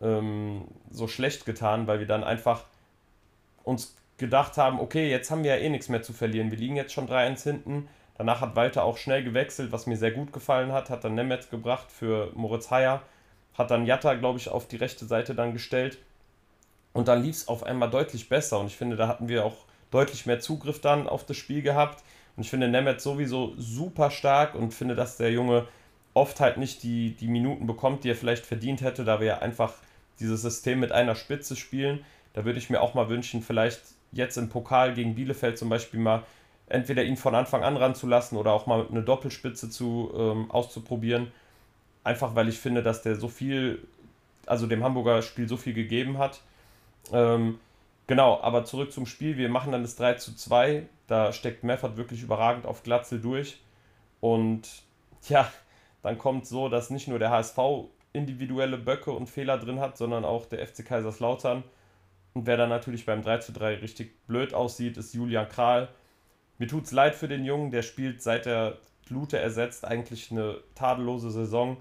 ähm, 0.00 0.64
so 0.90 1.06
schlecht 1.06 1.44
getan, 1.44 1.86
weil 1.86 1.98
wir 1.98 2.06
dann 2.06 2.24
einfach 2.24 2.64
uns 3.62 3.94
gedacht 4.16 4.56
haben, 4.56 4.80
okay, 4.80 5.10
jetzt 5.10 5.30
haben 5.30 5.44
wir 5.44 5.56
ja 5.56 5.62
eh 5.62 5.68
nichts 5.68 5.90
mehr 5.90 6.02
zu 6.02 6.14
verlieren. 6.14 6.50
Wir 6.50 6.58
liegen 6.58 6.76
jetzt 6.76 6.94
schon 6.94 7.06
3-1 7.06 7.42
hinten 7.42 7.88
Danach 8.18 8.40
hat 8.40 8.56
Walter 8.56 8.84
auch 8.84 8.96
schnell 8.96 9.22
gewechselt, 9.22 9.72
was 9.72 9.86
mir 9.86 9.96
sehr 9.96 10.10
gut 10.10 10.32
gefallen 10.32 10.72
hat. 10.72 10.90
Hat 10.90 11.04
dann 11.04 11.14
Nemeth 11.14 11.50
gebracht 11.50 11.92
für 11.92 12.30
Moritz 12.34 12.70
Heyer. 12.70 13.02
Hat 13.54 13.70
dann 13.70 13.86
Jatta, 13.86 14.14
glaube 14.14 14.38
ich, 14.38 14.48
auf 14.48 14.66
die 14.66 14.76
rechte 14.76 15.04
Seite 15.04 15.34
dann 15.34 15.52
gestellt. 15.52 15.98
Und 16.92 17.08
dann 17.08 17.22
lief 17.22 17.36
es 17.36 17.48
auf 17.48 17.62
einmal 17.62 17.90
deutlich 17.90 18.28
besser. 18.28 18.58
Und 18.58 18.68
ich 18.68 18.76
finde, 18.76 18.96
da 18.96 19.06
hatten 19.06 19.28
wir 19.28 19.44
auch 19.44 19.56
deutlich 19.90 20.26
mehr 20.26 20.40
Zugriff 20.40 20.80
dann 20.80 21.08
auf 21.08 21.24
das 21.26 21.36
Spiel 21.36 21.62
gehabt. 21.62 22.02
Und 22.36 22.42
ich 22.42 22.50
finde 22.50 22.68
Nemeth 22.68 23.00
sowieso 23.00 23.54
super 23.56 24.10
stark 24.10 24.54
und 24.54 24.72
finde, 24.72 24.94
dass 24.94 25.16
der 25.16 25.30
Junge 25.30 25.66
oft 26.14 26.40
halt 26.40 26.56
nicht 26.56 26.82
die, 26.82 27.10
die 27.10 27.28
Minuten 27.28 27.66
bekommt, 27.66 28.04
die 28.04 28.10
er 28.10 28.16
vielleicht 28.16 28.46
verdient 28.46 28.80
hätte, 28.80 29.04
da 29.04 29.20
wir 29.20 29.26
ja 29.26 29.38
einfach 29.38 29.74
dieses 30.18 30.40
System 30.40 30.80
mit 30.80 30.92
einer 30.92 31.14
Spitze 31.14 31.56
spielen. 31.56 32.04
Da 32.32 32.44
würde 32.44 32.58
ich 32.58 32.70
mir 32.70 32.80
auch 32.80 32.94
mal 32.94 33.10
wünschen, 33.10 33.42
vielleicht 33.42 33.80
jetzt 34.12 34.38
im 34.38 34.48
Pokal 34.48 34.94
gegen 34.94 35.14
Bielefeld 35.14 35.58
zum 35.58 35.68
Beispiel 35.68 36.00
mal 36.00 36.22
entweder 36.68 37.04
ihn 37.04 37.16
von 37.16 37.34
Anfang 37.34 37.62
an 37.62 37.76
ranzulassen 37.76 38.36
oder 38.38 38.52
auch 38.52 38.66
mal 38.66 38.86
eine 38.88 39.02
Doppelspitze 39.02 39.70
zu, 39.70 40.12
ähm, 40.16 40.50
auszuprobieren. 40.50 41.32
Einfach 42.04 42.34
weil 42.34 42.48
ich 42.48 42.58
finde, 42.58 42.82
dass 42.82 43.02
der 43.02 43.16
so 43.16 43.28
viel, 43.28 43.86
also 44.46 44.66
dem 44.66 44.82
Hamburger 44.82 45.22
Spiel 45.22 45.48
so 45.48 45.56
viel 45.56 45.74
gegeben 45.74 46.18
hat. 46.18 46.40
Ähm, 47.12 47.58
genau, 48.06 48.40
aber 48.42 48.64
zurück 48.64 48.92
zum 48.92 49.06
Spiel. 49.06 49.36
Wir 49.36 49.48
machen 49.48 49.72
dann 49.72 49.82
das 49.82 49.96
3 49.96 50.14
zu 50.14 50.34
2. 50.34 50.86
Da 51.06 51.32
steckt 51.32 51.64
Meffert 51.64 51.96
wirklich 51.96 52.22
überragend 52.22 52.66
auf 52.66 52.82
Glatzel 52.82 53.20
durch. 53.20 53.60
Und 54.20 54.68
ja, 55.28 55.50
dann 56.02 56.18
kommt 56.18 56.46
so, 56.46 56.68
dass 56.68 56.90
nicht 56.90 57.08
nur 57.08 57.18
der 57.18 57.30
HSV 57.30 57.58
individuelle 58.12 58.78
Böcke 58.78 59.12
und 59.12 59.28
Fehler 59.28 59.58
drin 59.58 59.78
hat, 59.78 59.96
sondern 59.96 60.24
auch 60.24 60.46
der 60.46 60.66
FC 60.66 60.84
Kaiserslautern. 60.84 61.62
Und 62.34 62.46
wer 62.46 62.56
dann 62.56 62.68
natürlich 62.68 63.06
beim 63.06 63.22
3 63.22 63.38
zu 63.38 63.52
3 63.52 63.76
richtig 63.76 64.26
blöd 64.26 64.54
aussieht, 64.54 64.96
ist 64.96 65.14
Julian 65.14 65.48
Kral. 65.48 65.88
Mir 66.58 66.68
tut 66.68 66.84
es 66.84 66.92
leid 66.92 67.14
für 67.14 67.28
den 67.28 67.44
Jungen, 67.44 67.70
der 67.70 67.82
spielt 67.82 68.22
seit 68.22 68.46
der 68.46 68.78
Lute 69.08 69.38
ersetzt 69.38 69.84
eigentlich 69.84 70.30
eine 70.30 70.58
tadellose 70.74 71.30
Saison. 71.30 71.76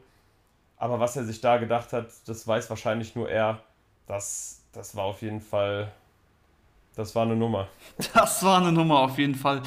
Aber 0.78 0.99
was 0.99 1.15
er 1.15 1.23
sich 1.23 1.41
da 1.41 1.57
gedacht 1.57 1.93
hat, 1.93 2.07
das 2.26 2.47
weiß 2.47 2.69
wahrscheinlich 2.69 3.15
nur 3.15 3.30
er. 3.30 3.61
Das, 4.07 4.61
das 4.73 4.95
war 4.95 5.05
auf 5.05 5.21
jeden 5.21 5.41
Fall, 5.41 5.91
das 6.95 7.15
war 7.15 7.23
eine 7.23 7.36
Nummer. 7.36 7.67
Das 8.13 8.43
war 8.43 8.61
eine 8.61 8.71
Nummer 8.71 8.99
auf 8.99 9.17
jeden 9.17 9.36
Fall. 9.36 9.61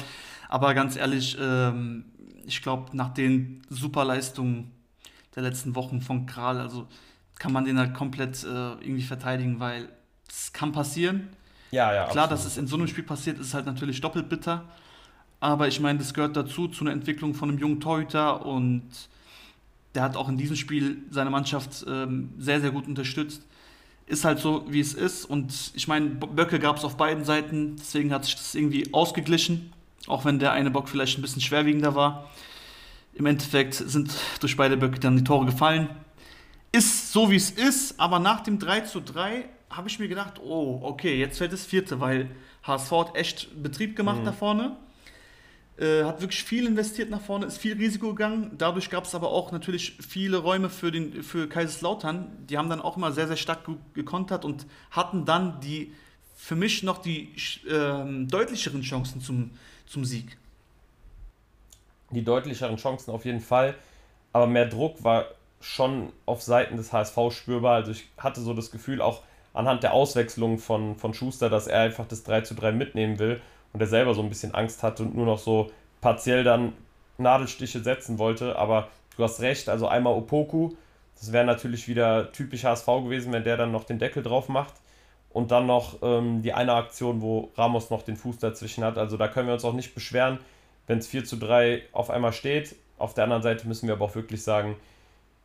Aber 0.47 0.73
ganz 0.73 0.95
ehrlich, 0.95 1.37
ähm, 1.39 2.05
ich 2.45 2.61
glaube, 2.61 2.95
nach 2.95 3.13
den 3.13 3.61
Superleistungen 3.69 4.71
der 5.35 5.43
letzten 5.43 5.75
Wochen 5.75 6.01
von 6.01 6.25
Kral, 6.25 6.59
also 6.59 6.87
kann 7.37 7.51
man 7.51 7.65
den 7.65 7.77
halt 7.77 7.93
komplett 7.93 8.43
äh, 8.43 8.47
irgendwie 8.47 9.03
verteidigen, 9.03 9.59
weil 9.59 9.89
es 10.27 10.53
kann 10.53 10.71
passieren. 10.71 11.29
Ja, 11.71 11.93
ja. 11.93 12.05
Klar, 12.07 12.25
absolut. 12.25 12.31
dass 12.31 12.45
es 12.45 12.57
in 12.57 12.67
so 12.67 12.75
einem 12.75 12.87
Spiel 12.87 13.03
passiert, 13.03 13.39
ist 13.39 13.53
halt 13.53 13.65
natürlich 13.65 14.01
doppelt 14.01 14.29
bitter. 14.29 14.65
Aber 15.39 15.67
ich 15.67 15.79
meine, 15.79 15.99
das 15.99 16.13
gehört 16.13 16.35
dazu, 16.35 16.67
zu 16.67 16.83
einer 16.83 16.91
Entwicklung 16.91 17.33
von 17.33 17.49
einem 17.49 17.59
jungen 17.59 17.79
Torhüter 17.79 18.45
und 18.45 18.83
der 19.95 20.03
hat 20.03 20.15
auch 20.15 20.29
in 20.29 20.37
diesem 20.37 20.55
Spiel 20.55 20.97
seine 21.09 21.29
Mannschaft 21.29 21.85
ähm, 21.87 22.33
sehr, 22.37 22.61
sehr 22.61 22.71
gut 22.71 22.87
unterstützt. 22.87 23.45
Ist 24.05 24.25
halt 24.25 24.39
so, 24.39 24.65
wie 24.67 24.79
es 24.79 24.93
ist. 24.93 25.25
Und 25.25 25.71
ich 25.75 25.87
meine, 25.87 26.07
Böcke 26.07 26.59
gab 26.59 26.77
es 26.77 26.83
auf 26.83 26.97
beiden 26.97 27.23
Seiten, 27.23 27.75
deswegen 27.77 28.11
hat 28.11 28.25
sich 28.25 28.35
das 28.35 28.55
irgendwie 28.55 28.93
ausgeglichen, 28.93 29.71
auch 30.07 30.25
wenn 30.25 30.39
der 30.39 30.51
eine 30.51 30.71
Bock 30.71 30.89
vielleicht 30.89 31.17
ein 31.17 31.21
bisschen 31.21 31.41
schwerwiegender 31.41 31.95
war. 31.95 32.29
Im 33.13 33.25
Endeffekt 33.25 33.75
sind 33.75 34.13
durch 34.39 34.57
beide 34.57 34.77
Böcke 34.77 34.99
dann 34.99 35.15
die 35.15 35.23
Tore 35.23 35.45
gefallen. 35.45 35.89
Ist 36.71 37.11
so, 37.11 37.31
wie 37.31 37.35
es 37.35 37.51
ist, 37.51 37.99
aber 37.99 38.19
nach 38.19 38.41
dem 38.41 38.59
3 38.59 38.81
zu 38.81 38.99
3 38.99 39.45
habe 39.69 39.87
ich 39.87 39.99
mir 39.99 40.07
gedacht, 40.07 40.39
oh, 40.43 40.79
okay, 40.83 41.19
jetzt 41.19 41.37
fällt 41.37 41.53
das 41.53 41.65
vierte, 41.65 41.99
weil 41.99 42.29
HSV 42.63 42.91
hat 42.91 43.15
echt 43.15 43.61
Betrieb 43.61 43.95
gemacht 43.95 44.21
mhm. 44.21 44.25
da 44.25 44.31
vorne. 44.31 44.77
Äh, 45.79 46.03
hat 46.03 46.19
wirklich 46.19 46.43
viel 46.43 46.67
investiert 46.67 47.09
nach 47.09 47.21
vorne, 47.21 47.45
ist 47.45 47.57
viel 47.57 47.77
Risiko 47.77 48.09
gegangen. 48.09 48.51
Dadurch 48.57 48.89
gab 48.89 49.05
es 49.05 49.15
aber 49.15 49.31
auch 49.31 49.53
natürlich 49.53 49.95
viele 50.05 50.37
Räume 50.37 50.69
für, 50.69 50.91
den, 50.91 51.23
für 51.23 51.47
Kaiserslautern. 51.47 52.27
Die 52.49 52.57
haben 52.57 52.69
dann 52.69 52.81
auch 52.81 52.97
immer 52.97 53.13
sehr, 53.13 53.27
sehr 53.27 53.37
stark 53.37 53.59
gekontert 53.93 54.43
und 54.43 54.65
hatten 54.91 55.23
dann 55.23 55.61
die 55.61 55.93
für 56.35 56.57
mich 56.57 56.83
noch 56.83 56.97
die 56.97 57.33
äh, 57.65 58.25
deutlicheren 58.25 58.81
Chancen 58.81 59.21
zum, 59.21 59.51
zum 59.85 60.03
Sieg. 60.03 60.37
Die 62.11 62.25
deutlicheren 62.25 62.75
Chancen 62.75 63.11
auf 63.11 63.23
jeden 63.23 63.41
Fall, 63.41 63.75
aber 64.33 64.47
mehr 64.47 64.65
Druck 64.65 65.01
war 65.05 65.27
schon 65.61 66.11
auf 66.25 66.41
Seiten 66.41 66.75
des 66.75 66.91
HSV 66.91 67.17
spürbar. 67.31 67.75
Also 67.75 67.91
ich 67.91 68.09
hatte 68.17 68.41
so 68.41 68.53
das 68.53 68.71
Gefühl, 68.71 69.01
auch 69.01 69.21
anhand 69.53 69.83
der 69.83 69.93
Auswechslung 69.93 70.57
von, 70.57 70.97
von 70.97 71.13
Schuster, 71.13 71.49
dass 71.49 71.67
er 71.67 71.81
einfach 71.81 72.05
das 72.05 72.23
3 72.23 72.41
zu 72.41 72.53
3 72.53 72.73
mitnehmen 72.73 73.17
will 73.17 73.39
und 73.73 73.81
er 73.81 73.87
selber 73.87 74.13
so 74.13 74.21
ein 74.21 74.29
bisschen 74.29 74.53
Angst 74.53 74.83
hatte 74.83 75.03
und 75.03 75.15
nur 75.15 75.25
noch 75.25 75.39
so 75.39 75.71
partiell 76.01 76.43
dann 76.43 76.73
Nadelstiche 77.17 77.81
setzen 77.81 78.17
wollte. 78.17 78.57
Aber 78.57 78.89
du 79.17 79.23
hast 79.23 79.41
recht, 79.41 79.69
also 79.69 79.87
einmal 79.87 80.13
Opoku, 80.13 80.71
das 81.19 81.31
wäre 81.31 81.45
natürlich 81.45 81.87
wieder 81.87 82.31
typisch 82.31 82.63
HSV 82.63 82.85
gewesen, 82.85 83.31
wenn 83.31 83.43
der 83.43 83.57
dann 83.57 83.71
noch 83.71 83.83
den 83.83 83.99
Deckel 83.99 84.23
drauf 84.23 84.49
macht. 84.49 84.73
Und 85.31 85.51
dann 85.51 85.67
noch 85.67 85.97
ähm, 86.01 86.41
die 86.41 86.53
eine 86.53 86.73
Aktion, 86.73 87.21
wo 87.21 87.51
Ramos 87.55 87.91
noch 87.91 88.01
den 88.01 88.15
Fuß 88.15 88.39
dazwischen 88.39 88.83
hat. 88.83 88.97
Also 88.97 89.15
da 89.15 89.27
können 89.27 89.47
wir 89.47 89.53
uns 89.53 89.65
auch 89.65 89.73
nicht 89.73 89.93
beschweren, 89.93 90.39
wenn 90.87 90.97
es 90.97 91.07
4 91.07 91.23
zu 91.23 91.37
3 91.37 91.83
auf 91.91 92.09
einmal 92.09 92.33
steht. 92.33 92.75
Auf 92.97 93.13
der 93.13 93.25
anderen 93.25 93.43
Seite 93.43 93.67
müssen 93.67 93.87
wir 93.87 93.93
aber 93.93 94.05
auch 94.05 94.15
wirklich 94.15 94.43
sagen, 94.43 94.75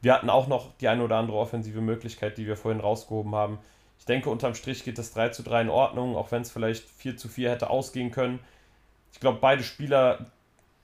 wir 0.01 0.15
hatten 0.15 0.31
auch 0.31 0.49
noch 0.49 0.71
die 0.81 0.89
eine 0.89 1.03
oder 1.03 1.17
andere 1.17 1.37
offensive 1.37 1.83
Möglichkeit, 1.83 2.39
die 2.39 2.47
wir 2.47 2.57
vorhin 2.57 2.81
rausgehoben 2.81 3.35
haben. 3.35 3.59
Ich 4.05 4.07
denke, 4.07 4.29
unterm 4.29 4.55
Strich 4.55 4.85
geht 4.85 4.99
das 4.99 5.15
3 5.15 5.31
zu 5.31 5.43
3 5.43 5.63
in 5.63 5.69
Ordnung, 5.71 6.15
auch 6.15 6.31
wenn 6.31 6.43
es 6.43 6.51
vielleicht 6.51 6.87
4 6.91 7.17
zu 7.17 7.27
4 7.27 7.51
hätte 7.51 7.71
ausgehen 7.71 8.11
können. 8.11 8.39
Ich 9.15 9.19
glaube, 9.19 9.39
beide 9.41 9.63
Spieler 9.63 10.27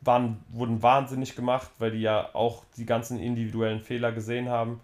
waren, 0.01 0.43
wurden 0.49 0.83
wahnsinnig 0.83 1.37
gemacht, 1.37 1.71
weil 1.79 1.91
die 1.91 2.01
ja 2.01 2.35
auch 2.35 2.65
die 2.79 2.87
ganzen 2.87 3.21
individuellen 3.21 3.83
Fehler 3.83 4.13
gesehen 4.13 4.49
haben. 4.49 4.81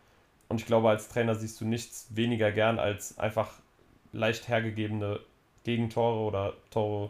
Und 0.50 0.60
ich 0.60 0.66
glaube, 0.66 0.90
als 0.90 1.08
Trainer 1.08 1.34
siehst 1.34 1.58
du 1.62 1.64
nichts 1.64 2.08
weniger 2.10 2.52
gern 2.52 2.78
als 2.78 3.18
einfach 3.18 3.54
leicht 4.12 4.48
hergegebene 4.48 5.20
Gegentore 5.64 6.18
oder 6.18 6.52
Tore, 6.70 7.08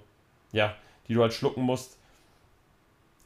ja, 0.53 0.77
die 1.09 1.15
du 1.15 1.23
halt 1.23 1.35
schlucken 1.35 1.63
musst. 1.63 1.99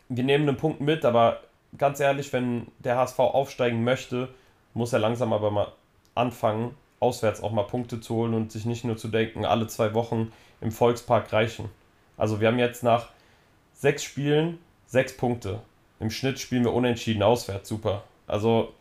Wir 0.09 0.25
nehmen 0.25 0.49
einen 0.49 0.57
Punkt 0.57 0.81
mit, 0.81 1.05
aber 1.05 1.43
ganz 1.77 2.01
ehrlich, 2.01 2.33
wenn 2.33 2.69
der 2.79 2.97
HSV 2.97 3.19
aufsteigen 3.19 3.85
möchte, 3.85 4.31
muss 4.73 4.95
er 4.95 5.01
langsam 5.01 5.35
aber 5.35 5.51
mal 5.51 5.71
anfangen, 6.15 6.75
auswärts 7.01 7.43
auch 7.43 7.53
mal 7.53 7.65
Punkte 7.65 8.01
zu 8.01 8.15
holen 8.15 8.35
und 8.35 8.53
sich 8.53 8.67
nicht 8.67 8.85
nur 8.85 8.97
zu 8.97 9.09
denken, 9.09 9.45
alle 9.45 9.67
zwei 9.67 9.95
Wochen 9.95 10.33
im 10.61 10.71
Volkspark 10.71 11.33
reichen. 11.33 11.71
Also 12.17 12.41
wir 12.41 12.49
haben 12.49 12.59
jetzt 12.59 12.83
nach 12.83 13.09
sechs 13.73 14.05
Spielen 14.05 14.59
sechs 14.91 15.17
Punkte. 15.17 15.61
Im 16.01 16.11
Schnitt 16.11 16.39
spielen 16.39 16.65
wir 16.65 16.73
unentschieden 16.73 17.23
auswärts, 17.23 17.69
super. 17.69 18.05
Also 18.27 18.75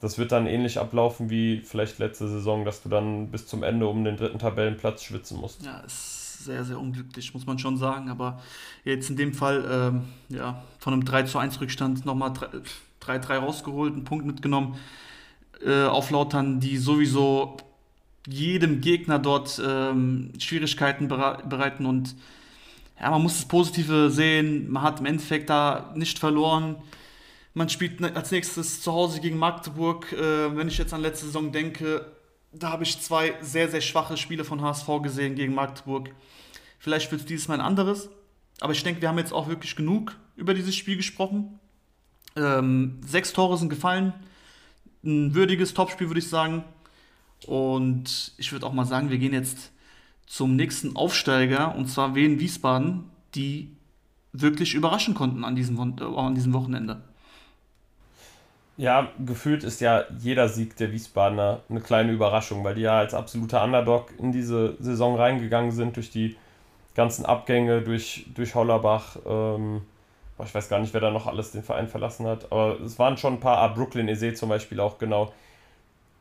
das 0.00 0.18
wird 0.18 0.32
dann 0.32 0.46
ähnlich 0.46 0.78
ablaufen 0.78 1.30
wie 1.30 1.60
vielleicht 1.60 1.98
letzte 1.98 2.28
Saison, 2.28 2.64
dass 2.64 2.82
du 2.82 2.88
dann 2.88 3.28
bis 3.28 3.46
zum 3.46 3.62
Ende 3.62 3.86
um 3.86 4.04
den 4.04 4.16
dritten 4.16 4.38
Tabellenplatz 4.38 5.02
schwitzen 5.02 5.40
musst. 5.40 5.64
Ja, 5.64 5.78
ist 5.80 6.44
sehr, 6.44 6.64
sehr 6.64 6.78
unglücklich, 6.78 7.32
muss 7.32 7.46
man 7.46 7.58
schon 7.58 7.78
sagen. 7.78 8.10
Aber 8.10 8.42
jetzt 8.84 9.08
in 9.08 9.16
dem 9.16 9.32
Fall, 9.32 9.64
ähm, 9.70 10.04
ja, 10.28 10.62
von 10.78 10.92
einem 10.92 11.04
3 11.04 11.22
zu 11.22 11.38
1 11.38 11.60
Rückstand 11.60 12.04
nochmal 12.04 12.32
3-3 13.00 13.38
rausgeholt, 13.38 13.94
einen 13.94 14.04
Punkt 14.04 14.26
mitgenommen 14.26 14.76
äh, 15.64 15.84
auflautern, 15.84 16.60
die 16.60 16.76
sowieso 16.76 17.56
jedem 18.26 18.80
Gegner 18.80 19.18
dort 19.18 19.60
ähm, 19.64 20.32
Schwierigkeiten 20.38 21.08
bereiten 21.08 21.86
und 21.86 22.16
ja, 23.00 23.10
man 23.10 23.22
muss 23.22 23.36
das 23.36 23.44
Positive 23.46 24.10
sehen. 24.10 24.70
Man 24.70 24.82
hat 24.82 25.00
im 25.00 25.06
Endeffekt 25.06 25.50
da 25.50 25.92
nicht 25.94 26.18
verloren. 26.18 26.76
Man 27.52 27.68
spielt 27.68 28.00
ne, 28.00 28.14
als 28.14 28.30
nächstes 28.30 28.80
zu 28.80 28.92
Hause 28.92 29.20
gegen 29.20 29.38
Magdeburg. 29.38 30.12
Äh, 30.12 30.56
wenn 30.56 30.68
ich 30.68 30.78
jetzt 30.78 30.94
an 30.94 31.02
letzte 31.02 31.26
Saison 31.26 31.52
denke, 31.52 32.06
da 32.52 32.70
habe 32.70 32.84
ich 32.84 33.00
zwei 33.00 33.34
sehr, 33.42 33.68
sehr 33.68 33.82
schwache 33.82 34.16
Spiele 34.16 34.44
von 34.44 34.62
HSV 34.62 34.88
gesehen 35.02 35.34
gegen 35.34 35.54
Magdeburg. 35.54 36.10
Vielleicht 36.78 37.10
wird 37.10 37.22
es 37.22 37.26
dieses 37.26 37.48
Mal 37.48 37.54
ein 37.54 37.60
anderes. 37.60 38.08
Aber 38.60 38.72
ich 38.72 38.82
denke, 38.82 39.02
wir 39.02 39.08
haben 39.08 39.18
jetzt 39.18 39.32
auch 39.32 39.48
wirklich 39.48 39.76
genug 39.76 40.16
über 40.34 40.54
dieses 40.54 40.74
Spiel 40.74 40.96
gesprochen. 40.96 41.58
Ähm, 42.36 43.00
sechs 43.06 43.32
Tore 43.32 43.58
sind 43.58 43.68
gefallen. 43.68 44.14
Ein 45.06 45.34
würdiges 45.34 45.72
Topspiel, 45.72 46.08
würde 46.08 46.18
ich 46.18 46.28
sagen. 46.28 46.64
Und 47.46 48.32
ich 48.38 48.52
würde 48.52 48.66
auch 48.66 48.72
mal 48.72 48.84
sagen, 48.84 49.08
wir 49.08 49.18
gehen 49.18 49.32
jetzt 49.32 49.70
zum 50.26 50.56
nächsten 50.56 50.96
Aufsteiger, 50.96 51.74
und 51.76 51.86
zwar 51.86 52.14
Wien 52.14 52.40
Wiesbaden, 52.40 53.04
die 53.34 53.70
wirklich 54.32 54.74
überraschen 54.74 55.14
konnten 55.14 55.44
an 55.44 55.54
diesem, 55.54 55.78
äh, 55.98 56.04
an 56.04 56.34
diesem 56.34 56.52
Wochenende. 56.52 57.00
Ja, 58.76 59.10
gefühlt 59.24 59.64
ist 59.64 59.80
ja 59.80 60.04
jeder 60.18 60.48
Sieg 60.50 60.76
der 60.76 60.92
Wiesbadener 60.92 61.60
eine 61.70 61.80
kleine 61.80 62.12
Überraschung, 62.12 62.62
weil 62.62 62.74
die 62.74 62.82
ja 62.82 62.98
als 62.98 63.14
absoluter 63.14 63.64
Underdog 63.64 64.12
in 64.18 64.32
diese 64.32 64.76
Saison 64.80 65.16
reingegangen 65.16 65.72
sind 65.72 65.96
durch 65.96 66.10
die 66.10 66.36
ganzen 66.94 67.24
Abgänge, 67.24 67.80
durch, 67.80 68.26
durch 68.34 68.54
Hollerbach. 68.54 69.16
Ähm, 69.24 69.82
ich 70.44 70.54
weiß 70.54 70.68
gar 70.68 70.80
nicht, 70.80 70.92
wer 70.92 71.00
da 71.00 71.10
noch 71.10 71.26
alles 71.26 71.52
den 71.52 71.62
Verein 71.62 71.88
verlassen 71.88 72.26
hat, 72.26 72.50
aber 72.52 72.80
es 72.80 72.98
waren 72.98 73.16
schon 73.16 73.34
ein 73.34 73.40
paar, 73.40 73.58
ah, 73.58 73.68
Brooklyn 73.68 74.08
Eze 74.08 74.34
zum 74.34 74.48
Beispiel 74.48 74.80
auch 74.80 74.98
genau, 74.98 75.32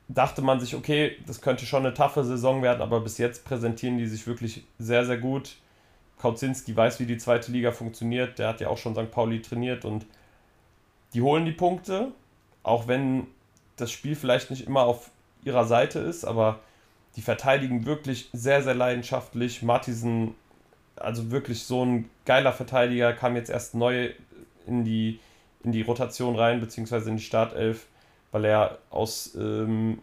dachte 0.07 0.41
man 0.41 0.59
sich, 0.59 0.75
okay, 0.75 1.17
das 1.25 1.41
könnte 1.41 1.65
schon 1.65 1.85
eine 1.85 1.93
taffe 1.93 2.23
Saison 2.23 2.61
werden, 2.61 2.81
aber 2.81 3.01
bis 3.01 3.17
jetzt 3.17 3.43
präsentieren 3.43 3.97
die 3.97 4.07
sich 4.07 4.27
wirklich 4.27 4.63
sehr, 4.77 5.05
sehr 5.05 5.17
gut. 5.17 5.57
Kautzinski 6.19 6.75
weiß, 6.75 6.99
wie 6.99 7.05
die 7.05 7.17
zweite 7.17 7.51
Liga 7.51 7.71
funktioniert. 7.71 8.39
Der 8.39 8.47
hat 8.47 8.61
ja 8.61 8.69
auch 8.69 8.77
schon 8.77 8.95
St. 8.95 9.11
Pauli 9.11 9.41
trainiert 9.41 9.83
und 9.83 10.05
die 11.13 11.21
holen 11.21 11.45
die 11.45 11.51
Punkte, 11.51 12.11
auch 12.63 12.87
wenn 12.87 13.27
das 13.75 13.91
Spiel 13.91 14.15
vielleicht 14.15 14.49
nicht 14.49 14.65
immer 14.65 14.83
auf 14.83 15.09
ihrer 15.43 15.65
Seite 15.65 15.99
ist, 15.99 16.23
aber 16.23 16.59
die 17.15 17.21
verteidigen 17.21 17.85
wirklich 17.85 18.29
sehr, 18.33 18.61
sehr 18.61 18.75
leidenschaftlich. 18.75 19.61
Martisen, 19.61 20.35
also 20.95 21.31
wirklich 21.31 21.63
so 21.63 21.85
ein 21.85 22.09
geiler 22.25 22.53
Verteidiger, 22.53 23.13
kam 23.13 23.35
jetzt 23.35 23.49
erst 23.49 23.75
neu 23.75 24.11
in 24.65 24.83
die, 24.83 25.19
in 25.63 25.71
die 25.71 25.81
Rotation 25.81 26.35
rein, 26.35 26.59
beziehungsweise 26.59 27.09
in 27.09 27.17
die 27.17 27.23
Startelf 27.23 27.85
weil 28.35 28.43
er 28.43 28.79
aus 28.89 29.33
ähm, 29.35 30.01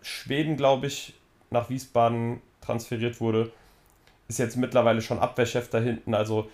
Schweden, 0.00 0.56
glaube 0.56 0.86
ich, 0.86 1.12
nach 1.50 1.68
Wiesbaden 1.68 2.40
transferiert 2.62 3.20
wurde. 3.20 3.52
Ist 4.26 4.38
jetzt 4.38 4.56
mittlerweile 4.56 5.02
schon 5.02 5.18
Abwehrchef 5.18 5.68
da 5.68 5.80
hinten. 5.80 6.14
Also 6.14 6.50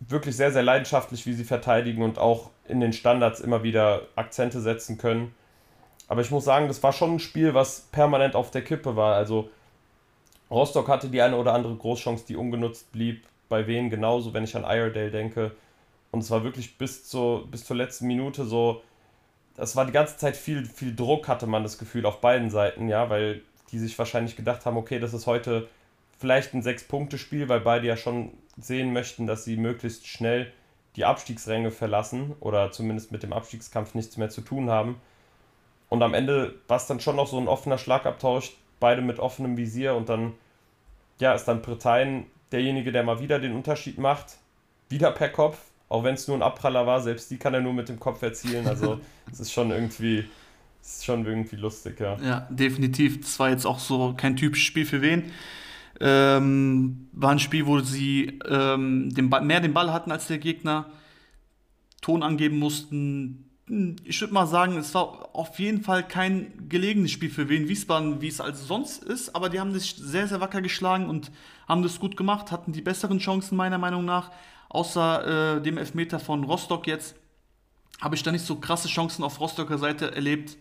wirklich 0.00 0.36
sehr, 0.36 0.50
sehr 0.50 0.64
leidenschaftlich, 0.64 1.26
wie 1.26 1.34
sie 1.34 1.44
verteidigen 1.44 2.02
und 2.02 2.18
auch 2.18 2.50
in 2.66 2.80
den 2.80 2.92
Standards 2.92 3.38
immer 3.38 3.62
wieder 3.62 4.02
Akzente 4.16 4.60
setzen 4.60 4.98
können. 4.98 5.32
Aber 6.08 6.22
ich 6.22 6.32
muss 6.32 6.44
sagen, 6.44 6.66
das 6.66 6.82
war 6.82 6.92
schon 6.92 7.14
ein 7.14 7.20
Spiel, 7.20 7.54
was 7.54 7.82
permanent 7.92 8.34
auf 8.34 8.50
der 8.50 8.64
Kippe 8.64 8.96
war. 8.96 9.14
Also 9.14 9.48
Rostock 10.52 10.88
hatte 10.88 11.08
die 11.08 11.22
eine 11.22 11.36
oder 11.36 11.54
andere 11.54 11.74
Großchance, 11.74 12.26
die 12.26 12.36
ungenutzt 12.36 12.92
blieb. 12.92 13.24
Bei 13.48 13.66
wen 13.66 13.90
genauso, 13.90 14.32
wenn 14.34 14.44
ich 14.44 14.54
an 14.54 14.64
Iredale 14.64 15.10
denke. 15.10 15.52
Und 16.10 16.20
es 16.20 16.30
war 16.30 16.44
wirklich 16.44 16.78
bis 16.78 17.08
zur, 17.08 17.46
bis 17.50 17.64
zur 17.64 17.76
letzten 17.76 18.06
Minute 18.06 18.44
so, 18.44 18.82
es 19.56 19.76
war 19.76 19.86
die 19.86 19.92
ganze 19.92 20.16
Zeit 20.16 20.36
viel, 20.36 20.64
viel 20.64 20.94
Druck, 20.94 21.28
hatte 21.28 21.46
man 21.46 21.62
das 21.62 21.78
Gefühl, 21.78 22.06
auf 22.06 22.20
beiden 22.20 22.50
Seiten, 22.50 22.88
ja, 22.88 23.10
weil 23.10 23.42
die 23.70 23.78
sich 23.78 23.98
wahrscheinlich 23.98 24.36
gedacht 24.36 24.64
haben, 24.66 24.76
okay, 24.76 24.98
das 24.98 25.14
ist 25.14 25.26
heute 25.26 25.68
vielleicht 26.18 26.54
ein 26.54 26.62
Sechs-Punkte-Spiel, 26.62 27.48
weil 27.48 27.60
beide 27.60 27.86
ja 27.86 27.96
schon 27.96 28.32
sehen 28.58 28.92
möchten, 28.92 29.26
dass 29.26 29.44
sie 29.44 29.56
möglichst 29.56 30.06
schnell 30.06 30.52
die 30.96 31.04
Abstiegsränge 31.04 31.70
verlassen 31.70 32.34
oder 32.40 32.70
zumindest 32.70 33.12
mit 33.12 33.22
dem 33.22 33.32
Abstiegskampf 33.32 33.94
nichts 33.94 34.18
mehr 34.18 34.28
zu 34.28 34.42
tun 34.42 34.70
haben. 34.70 35.00
Und 35.88 36.02
am 36.02 36.14
Ende 36.14 36.54
war 36.68 36.76
es 36.76 36.86
dann 36.86 37.00
schon 37.00 37.16
noch 37.16 37.26
so 37.26 37.38
ein 37.38 37.48
offener 37.48 37.78
Schlagabtausch, 37.78 38.52
beide 38.82 39.00
mit 39.00 39.20
offenem 39.20 39.56
Visier 39.56 39.94
und 39.94 40.08
dann 40.08 40.32
ja, 41.20 41.32
ist 41.32 41.44
dann 41.44 41.62
Britannien 41.62 42.26
derjenige, 42.50 42.92
der 42.92 43.04
mal 43.04 43.20
wieder 43.20 43.38
den 43.38 43.54
Unterschied 43.54 43.96
macht, 43.96 44.36
wieder 44.88 45.12
per 45.12 45.28
Kopf, 45.28 45.56
auch 45.88 46.04
wenn 46.04 46.14
es 46.14 46.26
nur 46.26 46.36
ein 46.36 46.42
Abpraller 46.42 46.86
war, 46.86 47.00
selbst 47.00 47.30
die 47.30 47.36
kann 47.36 47.54
er 47.54 47.60
nur 47.60 47.72
mit 47.72 47.88
dem 47.88 48.00
Kopf 48.00 48.20
erzielen. 48.22 48.66
Also 48.66 49.00
es 49.32 49.38
ist 49.38 49.52
schon 49.52 49.70
irgendwie, 49.70 50.24
es 50.82 50.96
ist 50.96 51.04
schon 51.04 51.24
irgendwie 51.24 51.56
lustig, 51.56 52.00
ja. 52.00 52.18
Ja, 52.20 52.48
definitiv. 52.50 53.20
Das 53.20 53.38
war 53.38 53.50
jetzt 53.50 53.66
auch 53.66 53.78
so 53.78 54.14
kein 54.16 54.36
typisches 54.36 54.66
Spiel 54.66 54.84
für 54.84 55.00
wen. 55.00 55.30
Ähm, 56.00 57.08
war 57.12 57.30
ein 57.30 57.38
Spiel, 57.38 57.66
wo 57.66 57.78
sie 57.78 58.40
ähm, 58.48 59.14
den 59.14 59.30
Ball, 59.30 59.42
mehr 59.42 59.60
den 59.60 59.74
Ball 59.74 59.92
hatten 59.92 60.10
als 60.10 60.26
der 60.26 60.38
Gegner, 60.38 60.90
Ton 62.00 62.24
angeben 62.24 62.58
mussten. 62.58 63.51
Ich 64.04 64.20
würde 64.20 64.34
mal 64.34 64.46
sagen, 64.46 64.76
es 64.76 64.94
war 64.94 65.30
auf 65.32 65.58
jeden 65.58 65.80
Fall 65.80 66.06
kein 66.06 66.68
gelegenes 66.68 67.10
Spiel 67.10 67.30
für 67.30 67.48
Wien 67.48 67.68
Wiesbaden, 67.68 68.20
wie 68.20 68.28
es 68.28 68.38
also 68.38 68.62
sonst 68.66 69.02
ist, 69.02 69.34
aber 69.34 69.48
die 69.48 69.60
haben 69.60 69.72
sich 69.72 69.96
sehr, 69.96 70.28
sehr 70.28 70.42
wacker 70.42 70.60
geschlagen 70.60 71.08
und 71.08 71.30
haben 71.66 71.82
das 71.82 71.98
gut 71.98 72.18
gemacht, 72.18 72.52
hatten 72.52 72.72
die 72.72 72.82
besseren 72.82 73.18
Chancen 73.18 73.56
meiner 73.56 73.78
Meinung 73.78 74.04
nach. 74.04 74.30
Außer 74.68 75.56
äh, 75.56 75.62
dem 75.62 75.78
Elfmeter 75.78 76.18
von 76.18 76.44
Rostock 76.44 76.86
jetzt 76.86 77.14
habe 78.02 78.14
ich 78.14 78.22
da 78.22 78.30
nicht 78.30 78.44
so 78.44 78.56
krasse 78.56 78.88
Chancen 78.88 79.24
auf 79.24 79.40
Rostocker 79.40 79.78
Seite 79.78 80.14
erlebt. 80.14 80.58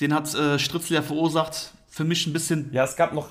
Den 0.00 0.14
hat 0.14 0.32
äh, 0.34 0.58
Stritzel 0.58 0.94
ja 0.94 1.02
verursacht. 1.02 1.72
Für 1.88 2.04
mich 2.04 2.26
ein 2.26 2.32
bisschen. 2.32 2.72
Ja, 2.72 2.84
es 2.84 2.96
gab 2.96 3.12
noch, 3.12 3.30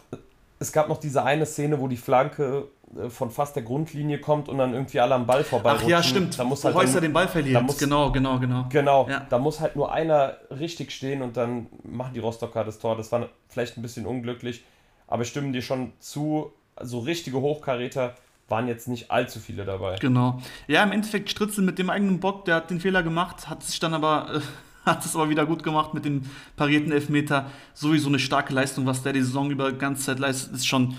es 0.60 0.72
gab 0.72 0.90
noch 0.90 1.00
diese 1.00 1.24
eine 1.24 1.48
Szene, 1.48 1.80
wo 1.80 1.88
die 1.88 1.98
Flanke 1.98 2.68
von 3.10 3.30
fast 3.30 3.56
der 3.56 3.64
Grundlinie 3.64 4.20
kommt 4.20 4.50
und 4.50 4.58
dann 4.58 4.74
irgendwie 4.74 5.00
alle 5.00 5.14
am 5.16 5.26
Ball 5.28 5.44
vorbei. 5.44 5.74
Ach 5.78 5.84
ja, 5.88 6.02
stimmt. 6.02 6.40
Da 6.40 6.44
muss 6.44 6.64
halt 6.66 6.74
Häuser 6.76 6.96
dann, 6.96 7.04
den 7.04 7.14
Ball 7.14 7.28
verliert. 7.28 7.62
muss- 7.64 7.78
genau, 7.78 8.12
genau, 8.12 8.40
genau. 8.40 8.66
Genau, 8.70 9.08
Ja. 9.08 9.26
da 9.30 9.38
muss 9.38 9.60
halt 9.60 9.76
nur 9.76 9.92
einer 9.92 10.38
richtig 10.50 10.92
stehen 10.92 11.22
und 11.22 11.38
dann 11.38 11.68
machen 11.84 12.14
die 12.14 12.20
Rostocker 12.20 12.64
das 12.64 12.80
Tor. 12.80 12.96
Das 12.98 13.12
war 13.12 13.30
vielleicht 13.48 13.78
ein 13.78 13.82
bisschen 13.84 14.06
unglücklich, 14.08 14.64
aber 15.08 15.22
ich 15.24 15.30
stimme 15.30 15.52
dir 15.52 15.62
schon 15.62 15.94
zu, 16.00 16.52
so 16.82 17.00
richtige 17.00 17.40
Hochkaräter 17.42 18.16
waren 18.48 18.68
jetzt 18.68 18.88
nicht 18.88 19.12
allzu 19.12 19.40
viele 19.40 19.66
dabei. 19.66 19.96
Genau. 20.00 20.40
Ja, 20.68 20.82
im 20.82 20.92
Endeffekt 20.92 21.30
Stritzel 21.30 21.64
mit 21.64 21.78
dem 21.78 21.92
eigenen 21.92 22.20
Bock, 22.20 22.46
der 22.46 22.56
hat 22.56 22.72
den 22.72 22.80
Fehler 22.80 23.04
gemacht, 23.04 23.48
hat 23.50 23.62
sich 23.62 23.80
dann 23.80 23.94
aber, 23.94 24.32
äh, 24.34 24.40
hat 24.90 25.06
es 25.06 25.16
aber 25.16 25.30
wieder 25.30 25.46
gut 25.46 25.62
gemacht 25.62 25.94
mit 25.94 26.06
dem 26.06 26.24
parierten 26.56 26.92
Elfmeter. 26.92 27.46
Sowieso 27.76 28.08
eine 28.10 28.18
starke 28.18 28.52
Leistung, 28.52 28.88
was 28.88 29.04
der 29.04 29.14
die 29.14 29.22
Saison 29.22 29.52
über 29.52 29.72
die 29.72 29.78
ganze 29.78 30.06
Zeit 30.06 30.18
leistet, 30.18 30.54
ist 30.54 30.66
schon 30.68 30.96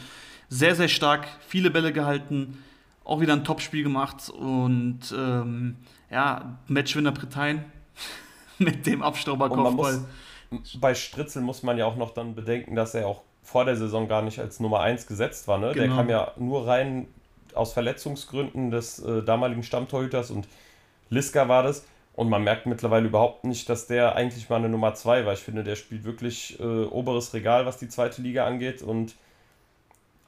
sehr, 0.51 0.75
sehr 0.75 0.89
stark. 0.89 1.27
Viele 1.47 1.71
Bälle 1.71 1.93
gehalten, 1.93 2.63
auch 3.05 3.21
wieder 3.21 3.33
ein 3.33 3.45
Topspiel 3.45 3.83
gemacht 3.83 4.29
und 4.29 5.01
ähm, 5.17 5.77
ja, 6.11 6.59
Matchwinner 6.67 7.13
Britannien 7.13 7.65
mit 8.59 8.85
dem 8.85 9.03
Abstauberkopfball. 9.03 10.05
bei 10.81 10.95
Stritzel 10.95 11.41
muss 11.41 11.63
man 11.63 11.79
ja 11.79 11.87
auch 11.87 11.97
noch 11.97 12.11
dann 12.13 12.35
bedenken, 12.35 12.75
dass 12.75 12.95
er 12.95 13.07
auch 13.07 13.23
vor 13.43 13.65
der 13.65 13.77
Saison 13.77 14.07
gar 14.09 14.23
nicht 14.23 14.39
als 14.39 14.61
Nummer 14.61 14.81
1 14.81 15.07
gesetzt 15.07 15.49
war. 15.49 15.59
Ne? 15.59 15.73
Der 15.73 15.85
Genau. 15.85 15.97
kam 15.97 16.11
ja 16.11 16.33
nur 16.37 16.67
rein 16.67 17.07
aus 17.55 17.73
Verletzungsgründen 17.73 18.71
des 18.71 18.99
äh, 19.01 19.23
damaligen 19.23 19.63
Stammtorhüters 19.63 20.31
und 20.31 20.47
Liska 21.09 21.49
war 21.49 21.63
das. 21.63 21.87
Und 22.15 22.29
man 22.29 22.45
merkt 22.45 22.67
mittlerweile 22.67 23.07
überhaupt 23.07 23.45
nicht, 23.45 23.69
dass 23.69 23.87
der 23.87 24.15
eigentlich 24.15 24.49
mal 24.51 24.57
eine 24.57 24.69
Nummer 24.69 24.95
2 24.95 25.25
war. 25.25 25.33
Ich 25.33 25.41
finde, 25.41 25.65
der 25.65 25.75
spielt 25.77 26.05
wirklich 26.05 26.59
äh, 26.61 26.63
oberes 26.85 27.33
Regal, 27.33 27.67
was 27.67 27.79
die 27.79 27.89
zweite 27.89 28.21
Liga 28.21 28.47
angeht. 28.47 28.83
Und 28.83 29.15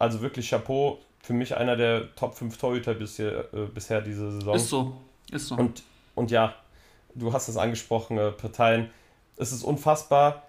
also 0.02 0.20
wirklich 0.20 0.50
Chapeau, 0.50 0.98
für 1.20 1.32
mich 1.32 1.56
einer 1.56 1.76
der 1.76 2.12
Top 2.16 2.34
5 2.34 2.58
Torhüter 2.58 2.94
bisher, 2.94 3.44
äh, 3.54 3.66
bisher 3.72 4.00
diese 4.00 4.32
Saison. 4.32 4.56
Ist 4.56 4.68
so, 4.68 4.96
ist 5.30 5.46
so. 5.46 5.54
Und, 5.54 5.84
und 6.16 6.32
ja, 6.32 6.56
du 7.14 7.32
hast 7.32 7.46
es 7.46 7.56
angesprochen, 7.56 8.18
äh, 8.18 8.32
Parteien. 8.32 8.90
Es 9.36 9.52
ist 9.52 9.62
unfassbar. 9.62 10.42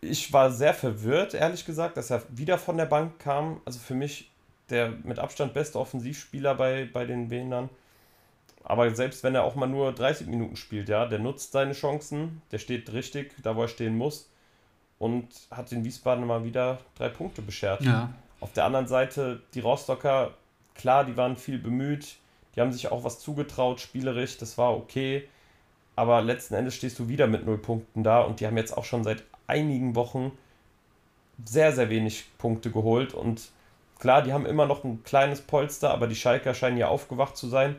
Ich 0.00 0.32
war 0.32 0.50
sehr 0.50 0.74
verwirrt, 0.74 1.34
ehrlich 1.34 1.64
gesagt, 1.64 1.96
dass 1.96 2.10
er 2.10 2.24
wieder 2.28 2.58
von 2.58 2.76
der 2.76 2.86
Bank 2.86 3.20
kam. 3.20 3.60
Also 3.64 3.78
für 3.78 3.94
mich 3.94 4.32
der 4.68 4.88
mit 5.04 5.20
Abstand 5.20 5.54
beste 5.54 5.78
Offensivspieler 5.78 6.56
bei, 6.56 6.90
bei 6.92 7.06
den 7.06 7.30
Wendern. 7.30 7.70
Aber 8.64 8.92
selbst 8.96 9.22
wenn 9.22 9.36
er 9.36 9.44
auch 9.44 9.54
mal 9.54 9.68
nur 9.68 9.92
30 9.92 10.26
Minuten 10.26 10.56
spielt, 10.56 10.88
ja, 10.88 11.06
der 11.06 11.20
nutzt 11.20 11.52
seine 11.52 11.72
Chancen, 11.72 12.42
der 12.50 12.58
steht 12.58 12.92
richtig, 12.92 13.32
da 13.44 13.54
wo 13.54 13.62
er 13.62 13.68
stehen 13.68 13.96
muss 13.96 14.28
und 14.98 15.28
hat 15.52 15.70
den 15.70 15.84
Wiesbaden 15.84 16.26
mal 16.26 16.42
wieder 16.42 16.80
drei 16.96 17.10
Punkte 17.10 17.42
beschert. 17.42 17.82
ja. 17.84 18.12
Auf 18.40 18.52
der 18.52 18.64
anderen 18.64 18.86
Seite, 18.86 19.40
die 19.54 19.60
Rostocker, 19.60 20.34
klar, 20.74 21.04
die 21.04 21.16
waren 21.16 21.36
viel 21.36 21.58
bemüht, 21.58 22.16
die 22.54 22.60
haben 22.60 22.72
sich 22.72 22.90
auch 22.90 23.04
was 23.04 23.20
zugetraut, 23.20 23.80
spielerisch, 23.80 24.38
das 24.38 24.58
war 24.58 24.76
okay. 24.76 25.28
Aber 25.94 26.20
letzten 26.20 26.54
Endes 26.54 26.74
stehst 26.74 26.98
du 26.98 27.08
wieder 27.08 27.26
mit 27.26 27.46
null 27.46 27.58
Punkten 27.58 28.02
da 28.02 28.20
und 28.20 28.40
die 28.40 28.46
haben 28.46 28.56
jetzt 28.56 28.76
auch 28.76 28.84
schon 28.84 29.04
seit 29.04 29.24
einigen 29.46 29.94
Wochen 29.94 30.32
sehr, 31.44 31.72
sehr 31.72 31.90
wenig 31.90 32.26
Punkte 32.38 32.70
geholt. 32.70 33.14
Und 33.14 33.50
klar, 33.98 34.22
die 34.22 34.32
haben 34.32 34.46
immer 34.46 34.66
noch 34.66 34.84
ein 34.84 35.02
kleines 35.04 35.40
Polster, 35.40 35.90
aber 35.90 36.06
die 36.06 36.16
Schalker 36.16 36.54
scheinen 36.54 36.76
ja 36.76 36.88
aufgewacht 36.88 37.36
zu 37.36 37.48
sein. 37.48 37.76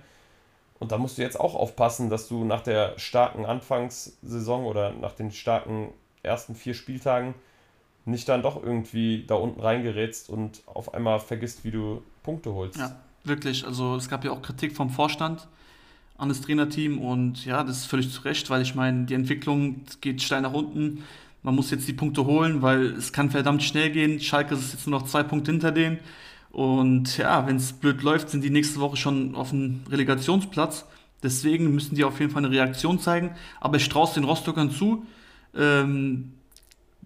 Und 0.80 0.92
da 0.92 0.98
musst 0.98 1.18
du 1.18 1.24
jetzt 1.24 1.40
auch 1.40 1.56
aufpassen, 1.56 2.10
dass 2.10 2.28
du 2.28 2.44
nach 2.44 2.62
der 2.62 2.98
starken 2.98 3.46
Anfangssaison 3.46 4.66
oder 4.66 4.92
nach 4.92 5.14
den 5.14 5.32
starken 5.32 5.92
ersten 6.22 6.56
vier 6.56 6.74
Spieltagen 6.74 7.34
nicht 8.08 8.28
dann 8.30 8.42
doch 8.42 8.62
irgendwie 8.62 9.24
da 9.28 9.36
unten 9.36 9.60
reingerätst 9.60 10.30
und 10.30 10.62
auf 10.66 10.94
einmal 10.94 11.20
vergisst, 11.20 11.64
wie 11.64 11.72
du 11.72 12.02
Punkte 12.24 12.54
holst. 12.54 12.78
Ja, 12.78 12.96
wirklich. 13.24 13.66
Also 13.66 13.96
es 13.96 14.10
gab 14.10 14.24
ja 14.24 14.32
auch 14.32 14.42
Kritik 14.42 14.76
vom 14.76 14.90
Vorstand 14.90 15.48
an 16.18 16.30
das 16.30 16.42
Trainerteam 16.42 17.00
und 17.00 17.46
ja, 17.46 17.64
das 17.64 17.80
ist 17.80 17.86
völlig 17.86 18.12
zu 18.12 18.22
Recht, 18.22 18.50
weil 18.50 18.62
ich 18.62 18.76
meine, 18.76 19.06
die 19.06 19.14
Entwicklung 19.14 19.82
geht 20.02 20.22
steil 20.22 20.42
nach 20.42 20.54
unten. 20.54 21.04
Man 21.44 21.56
muss 21.56 21.70
jetzt 21.70 21.88
die 21.88 21.94
Punkte 21.94 22.26
holen, 22.26 22.62
weil 22.62 22.88
es 22.88 23.14
kann 23.14 23.30
verdammt 23.30 23.64
schnell 23.64 23.92
gehen. 23.92 24.20
Schalke 24.20 24.56
ist 24.56 24.74
jetzt 24.74 24.88
nur 24.88 25.00
noch 25.00 25.08
zwei 25.08 25.24
Punkte 25.24 25.52
hinter 25.52 25.72
denen. 25.72 26.00
Und 26.52 27.18
ja, 27.18 27.46
wenn 27.46 27.58
es 27.58 27.74
blöd 27.74 28.02
läuft, 28.02 28.30
sind 28.30 28.44
die 28.44 28.50
nächste 28.50 28.80
Woche 28.80 28.98
schon 28.98 29.36
auf 29.36 29.52
dem 29.52 29.82
Relegationsplatz. 29.90 30.86
Deswegen 31.22 31.74
müssen 31.74 31.96
die 31.96 32.04
auf 32.04 32.20
jeden 32.20 32.32
Fall 32.32 32.44
eine 32.44 32.54
Reaktion 32.54 33.00
zeigen. 33.00 33.36
Aber 33.60 33.78
ich 33.78 33.88
traue 33.88 34.06
es 34.08 34.14
den 34.14 34.24
Rostockern 34.24 34.72
zu. 34.72 35.06
Ähm, 35.56 36.34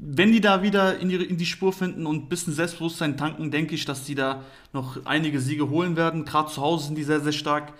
wenn 0.03 0.31
die 0.31 0.41
da 0.41 0.63
wieder 0.63 0.97
in 0.97 1.09
die, 1.09 1.17
in 1.17 1.37
die 1.37 1.45
Spur 1.45 1.71
finden 1.71 2.07
und 2.07 2.23
ein 2.23 2.27
bisschen 2.27 2.53
Selbstbewusstsein 2.53 3.17
tanken, 3.17 3.51
denke 3.51 3.75
ich, 3.75 3.85
dass 3.85 4.03
die 4.03 4.15
da 4.15 4.43
noch 4.73 5.05
einige 5.05 5.39
Siege 5.39 5.69
holen 5.69 5.95
werden. 5.95 6.25
Gerade 6.25 6.51
zu 6.51 6.59
Hause 6.59 6.87
sind 6.87 6.95
die 6.95 7.03
sehr, 7.03 7.19
sehr 7.19 7.31
stark. 7.31 7.73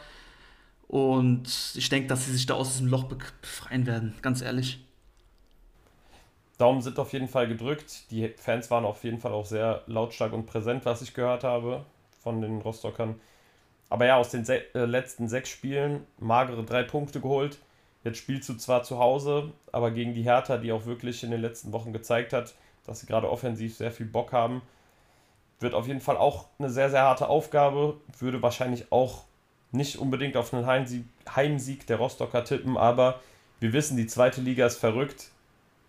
Und 0.88 1.74
ich 1.74 1.90
denke, 1.90 2.08
dass 2.08 2.26
sie 2.26 2.32
sich 2.32 2.46
da 2.46 2.54
aus 2.54 2.74
diesem 2.74 2.88
Loch 2.88 3.06
be- 3.06 3.18
befreien 3.42 3.88
werden, 3.88 4.14
ganz 4.22 4.42
ehrlich. 4.42 4.86
Daumen 6.60 6.84
sind 6.84 7.00
auf 7.00 7.12
jeden 7.12 7.28
Fall 7.28 7.48
gedrückt. 7.48 8.12
Die 8.12 8.30
Fans 8.38 8.70
waren 8.70 8.86
auf 8.86 9.04
jeden 9.04 9.20
Fall 9.20 9.32
auch 9.32 9.48
sehr 9.48 9.82
lautstark 9.88 10.32
und 10.32 10.46
präsent, 10.46 10.86
was 10.86 11.02
ich 11.02 11.16
gehört 11.16 11.44
habe 11.44 11.86
von 12.22 12.40
den 12.40 12.62
Rostockern. 12.62 13.20
Aber 13.90 14.06
ja, 14.06 14.18
aus 14.18 14.30
den 14.30 14.46
se 14.46 14.74
äh, 14.76 14.86
letzten 14.86 15.28
sechs 15.28 15.50
Spielen 15.50 16.06
magere 16.20 16.64
drei 16.64 16.84
Punkte 16.84 17.20
geholt. 17.20 17.58
Jetzt 18.04 18.18
spielst 18.18 18.50
du 18.50 18.56
zwar 18.56 18.84
zu 18.84 18.98
Hause, 18.98 19.52
aber 19.72 19.92
gegen 19.92 20.14
die 20.14 20.24
Hertha, 20.24 20.58
die 20.58 20.72
auch 20.72 20.86
wirklich 20.86 21.24
in 21.24 21.32
den 21.32 21.42
letzten 21.42 21.72
Wochen 21.72 21.94
gezeigt 21.94 22.34
hat, 22.34 22.56
dass 22.86 23.02
sie 23.02 23.08
gerade 23.08 23.30
offensiv 23.30 23.76
sehr 23.76 23.92
viel 23.92 24.08
Bock 24.08 24.34
haben. 24.34 24.62
Wird 25.60 25.76
auf 25.76 25.88
jeden 25.88 26.02
Fall 26.02 26.18
auch 26.18 26.46
eine 26.58 26.72
sehr, 26.72 26.90
sehr 26.90 27.04
harte 27.04 27.30
Aufgabe. 27.30 27.98
Würde 28.20 28.42
wahrscheinlich 28.42 28.92
auch 28.92 29.24
nicht 29.72 29.98
unbedingt 29.98 30.36
auf 30.36 30.54
einen 30.54 30.66
Heimsieg, 30.66 31.06
Heimsieg 31.36 31.86
der 31.86 31.98
Rostocker 31.98 32.44
tippen, 32.44 32.78
aber 32.78 33.20
wir 33.60 33.74
wissen, 33.74 33.96
die 33.96 34.08
zweite 34.08 34.42
Liga 34.42 34.66
ist 34.66 34.78
verrückt. 34.78 35.30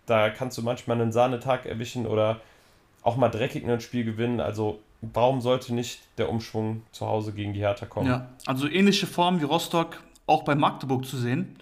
Da 0.05 0.29
kannst 0.29 0.57
du 0.57 0.61
manchmal 0.61 1.01
einen 1.01 1.11
Sahnetag 1.11 1.65
erwischen 1.65 2.05
oder 2.05 2.39
auch 3.01 3.17
mal 3.17 3.29
dreckig 3.29 3.67
ein 3.67 3.81
Spiel 3.81 4.05
gewinnen. 4.05 4.39
Also 4.39 4.79
warum 5.01 5.41
sollte 5.41 5.73
nicht 5.73 6.01
der 6.17 6.29
Umschwung 6.29 6.83
zu 6.91 7.07
Hause 7.07 7.33
gegen 7.33 7.53
die 7.53 7.59
Hertha 7.59 7.85
kommen? 7.85 8.07
Ja, 8.07 8.29
also 8.45 8.67
ähnliche 8.67 9.07
Form 9.07 9.41
wie 9.41 9.45
Rostock 9.45 10.01
auch 10.27 10.43
bei 10.43 10.55
Magdeburg 10.55 11.05
zu 11.05 11.17
sehen. 11.17 11.57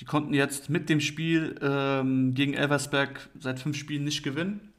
Die 0.00 0.04
konnten 0.04 0.34
jetzt 0.34 0.70
mit 0.70 0.88
dem 0.88 1.00
Spiel 1.00 1.58
ähm, 1.62 2.34
gegen 2.34 2.54
Elversberg 2.54 3.28
seit 3.38 3.60
fünf 3.60 3.76
Spielen 3.76 4.04
nicht 4.04 4.22
gewinnen. 4.22 4.72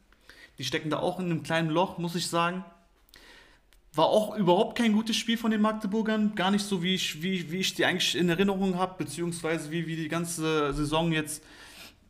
Die 0.58 0.64
stecken 0.64 0.90
da 0.90 1.00
auch 1.00 1.20
in 1.20 1.26
einem 1.26 1.44
kleinen 1.44 1.70
Loch, 1.70 1.98
muss 1.98 2.16
ich 2.16 2.28
sagen. 2.28 2.66
War 3.94 4.08
auch 4.08 4.36
überhaupt 4.36 4.78
kein 4.78 4.92
gutes 4.92 5.16
Spiel 5.16 5.38
von 5.38 5.52
den 5.52 5.62
Magdeburgern. 5.62 6.36
Gar 6.36 6.52
nicht 6.52 6.66
so, 6.66 6.84
wie 6.84 6.96
ich, 6.96 7.24
wie, 7.24 7.50
wie 7.52 7.60
ich 7.60 7.76
die 7.76 7.86
eigentlich 7.86 8.16
in 8.16 8.28
Erinnerung 8.28 8.78
habe, 8.78 8.96
beziehungsweise 8.98 9.72
wie 9.72 9.88
wir 9.88 9.96
die 9.96 10.10
ganze 10.10 10.74
Saison 10.74 11.14
jetzt 11.14 11.44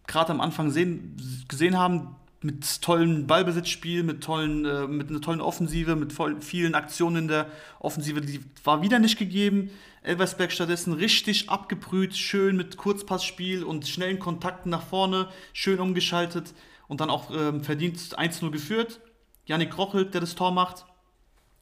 gerade 0.08 0.32
am 0.32 0.42
Anfang 0.42 0.72
sehen, 0.72 1.16
gesehen 1.48 1.78
haben. 1.78 2.16
Mit 2.42 2.82
tollen 2.82 3.28
Ballbesitzspiel, 3.28 4.04
mit, 4.04 4.24
tollen, 4.24 4.66
äh, 4.66 4.88
mit 4.88 5.10
einer 5.10 5.22
tollen 5.22 5.42
Offensive, 5.42 5.96
mit 5.96 6.14
voll, 6.14 6.42
vielen 6.42 6.76
Aktionen 6.76 7.18
in 7.18 7.28
der 7.28 7.48
Offensive. 7.80 8.22
Die 8.22 8.40
war 8.64 8.82
wieder 8.82 9.00
nicht 9.00 9.18
gegeben. 9.18 9.72
Elversberg 10.04 10.52
stattdessen 10.52 10.94
richtig 10.94 11.50
abgebrüht, 11.50 12.16
schön 12.16 12.56
mit 12.56 12.78
Kurzpassspiel 12.78 13.64
und 13.64 13.88
schnellen 13.88 14.20
Kontakten 14.20 14.70
nach 14.70 14.84
vorne, 14.84 15.30
schön 15.54 15.80
umgeschaltet 15.80 16.54
und 16.88 17.02
dann 17.02 17.10
auch 17.10 17.32
ähm, 17.32 17.64
verdient 17.64 17.98
1-0 17.98 18.52
geführt. 18.52 19.00
Janik 19.46 19.78
Rochel, 19.78 20.06
der 20.06 20.22
das 20.22 20.36
Tor 20.36 20.52
macht. 20.52 20.86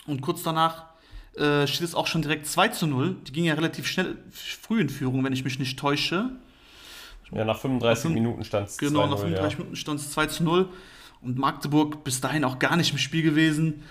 Und 0.06 0.22
kurz 0.22 0.44
danach 0.44 0.88
äh, 1.36 1.66
steht 1.68 1.88
es 1.88 1.96
auch 1.96 2.08
schon 2.08 2.22
direkt 2.22 2.46
2 2.46 2.86
0. 2.86 3.16
Die 3.26 3.32
ging 3.32 3.46
ja 3.46 3.54
relativ 3.54 3.88
schnell 3.88 4.18
früh 4.32 4.82
in 4.82 4.90
Führung, 4.90 5.24
wenn 5.24 5.34
ich 5.34 5.44
mich 5.44 5.60
nicht 5.60 5.80
täusche. 5.80 6.32
Ja, 7.32 7.46
nach 7.46 7.58
35 7.58 8.06
nach 8.06 8.12
Minuten 8.12 8.44
stand 8.44 8.70
es 8.70 8.78
Genau, 8.78 9.08
nach 9.08 9.18
35 9.18 9.54
ja. 9.54 9.58
Minuten 9.60 9.76
stand 9.76 10.00
es 10.00 10.12
2 10.12 10.26
zu 10.28 10.44
0. 10.44 10.70
Und 11.22 11.38
Magdeburg 11.38 12.04
bis 12.04 12.20
dahin 12.20 12.44
auch 12.44 12.60
gar 12.60 12.76
nicht 12.76 12.92
im 12.92 12.98
Spiel 12.98 13.24
gewesen. 13.24 13.84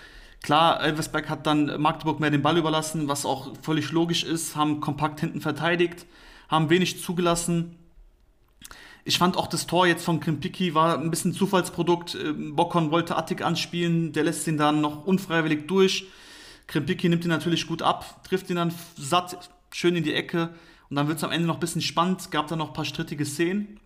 Klar, 0.43 0.83
Elversberg 0.83 1.29
hat 1.29 1.47
dann 1.47 1.81
Magdeburg 1.81 2.19
mehr 2.19 2.29
den 2.29 2.41
Ball 2.41 2.57
überlassen, 2.57 3.07
was 3.07 3.25
auch 3.25 3.53
völlig 3.61 3.91
logisch 3.91 4.23
ist, 4.23 4.55
haben 4.55 4.81
kompakt 4.81 5.21
hinten 5.21 5.39
verteidigt, 5.39 6.05
haben 6.49 6.69
wenig 6.69 7.01
zugelassen. 7.01 7.77
Ich 9.05 9.17
fand 9.17 9.37
auch 9.37 9.47
das 9.47 9.67
Tor 9.67 9.87
jetzt 9.87 10.03
von 10.03 10.19
Krimpiki 10.19 10.75
war 10.75 10.97
ein 10.97 11.09
bisschen 11.09 11.33
Zufallsprodukt. 11.33 12.15
Ähm, 12.15 12.55
Bockon 12.55 12.91
wollte 12.91 13.15
Attik 13.15 13.41
anspielen, 13.41 14.13
der 14.13 14.23
lässt 14.25 14.47
ihn 14.47 14.57
dann 14.57 14.81
noch 14.81 15.05
unfreiwillig 15.05 15.67
durch. 15.67 16.07
Krimpiki 16.67 17.09
nimmt 17.09 17.25
ihn 17.25 17.29
natürlich 17.29 17.67
gut 17.67 17.81
ab, 17.81 18.23
trifft 18.23 18.49
ihn 18.49 18.57
dann 18.57 18.73
satt, 18.97 19.49
schön 19.71 19.95
in 19.95 20.03
die 20.03 20.13
Ecke. 20.13 20.49
Und 20.93 20.97
dann 20.97 21.07
wird 21.07 21.17
es 21.17 21.23
am 21.23 21.31
Ende 21.31 21.47
noch 21.47 21.55
ein 21.55 21.59
bisschen 21.59 21.81
spannend, 21.81 22.29
gab 22.29 22.49
da 22.49 22.55
noch 22.55 22.67
ein 22.67 22.73
paar 22.73 22.85
strittige 22.85 23.25
Szenen. 23.25 23.79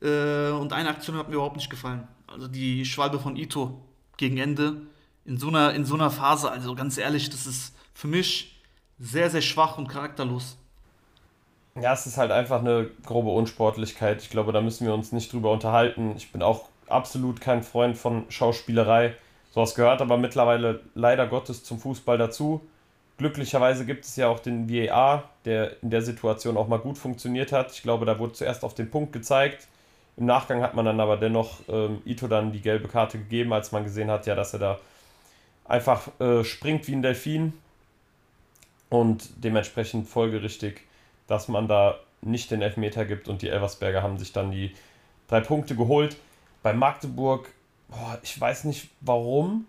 Äh, 0.00 0.48
und 0.48 0.72
eine 0.72 0.88
Aktion 0.88 1.14
hat 1.18 1.28
mir 1.28 1.34
überhaupt 1.34 1.56
nicht 1.56 1.68
gefallen. 1.68 2.08
Also 2.26 2.48
die 2.48 2.86
Schwalbe 2.86 3.18
von 3.18 3.36
Ito 3.36 3.82
gegen 4.16 4.38
Ende. 4.38 4.80
In 5.26 5.36
so, 5.36 5.48
einer, 5.48 5.74
in 5.74 5.84
so 5.84 5.92
einer 5.92 6.10
Phase, 6.10 6.50
also 6.50 6.74
ganz 6.74 6.96
ehrlich, 6.96 7.28
das 7.28 7.46
ist 7.46 7.74
für 7.92 8.08
mich 8.08 8.62
sehr, 8.98 9.28
sehr 9.28 9.42
schwach 9.42 9.76
und 9.76 9.88
charakterlos. 9.88 10.56
Ja, 11.78 11.92
es 11.92 12.06
ist 12.06 12.16
halt 12.16 12.30
einfach 12.30 12.60
eine 12.60 12.88
grobe 13.04 13.28
Unsportlichkeit. 13.28 14.22
Ich 14.22 14.30
glaube, 14.30 14.52
da 14.52 14.62
müssen 14.62 14.86
wir 14.86 14.94
uns 14.94 15.12
nicht 15.12 15.30
drüber 15.34 15.52
unterhalten. 15.52 16.14
Ich 16.16 16.32
bin 16.32 16.40
auch 16.40 16.70
absolut 16.88 17.42
kein 17.42 17.62
Freund 17.62 17.94
von 17.94 18.24
Schauspielerei. 18.30 19.14
Sowas 19.52 19.74
gehört 19.74 20.00
aber 20.00 20.16
mittlerweile 20.16 20.80
leider 20.94 21.26
Gottes 21.26 21.62
zum 21.62 21.78
Fußball 21.78 22.16
dazu. 22.16 22.62
Glücklicherweise 23.18 23.86
gibt 23.86 24.04
es 24.04 24.16
ja 24.16 24.28
auch 24.28 24.40
den 24.40 24.68
VAR, 24.68 25.30
der 25.44 25.82
in 25.82 25.90
der 25.90 26.02
Situation 26.02 26.56
auch 26.56 26.68
mal 26.68 26.78
gut 26.78 26.98
funktioniert 26.98 27.50
hat. 27.50 27.72
Ich 27.72 27.82
glaube, 27.82 28.04
da 28.04 28.18
wurde 28.18 28.34
zuerst 28.34 28.62
auf 28.62 28.74
den 28.74 28.90
Punkt 28.90 29.12
gezeigt. 29.12 29.68
Im 30.18 30.26
Nachgang 30.26 30.62
hat 30.62 30.74
man 30.74 30.84
dann 30.84 31.00
aber 31.00 31.16
dennoch 31.16 31.60
ähm, 31.68 32.02
Ito 32.04 32.28
dann 32.28 32.52
die 32.52 32.60
gelbe 32.60 32.88
Karte 32.88 33.18
gegeben, 33.18 33.52
als 33.52 33.72
man 33.72 33.84
gesehen 33.84 34.10
hat, 34.10 34.26
ja, 34.26 34.34
dass 34.34 34.52
er 34.52 34.58
da 34.58 34.78
einfach 35.64 36.08
äh, 36.20 36.44
springt 36.44 36.86
wie 36.88 36.92
ein 36.92 37.02
Delfin. 37.02 37.54
Und 38.88 39.28
dementsprechend 39.36 40.08
folgerichtig, 40.08 40.82
dass 41.26 41.48
man 41.48 41.68
da 41.68 41.98
nicht 42.22 42.50
den 42.50 42.62
Elfmeter 42.62 43.04
gibt 43.04 43.28
und 43.28 43.42
die 43.42 43.48
Elversberger 43.48 44.02
haben 44.02 44.18
sich 44.18 44.32
dann 44.32 44.50
die 44.50 44.74
drei 45.28 45.40
Punkte 45.40 45.74
geholt. 45.74 46.16
Bei 46.62 46.72
Magdeburg, 46.72 47.48
boah, 47.88 48.18
ich 48.22 48.40
weiß 48.40 48.64
nicht 48.64 48.88
warum, 49.00 49.66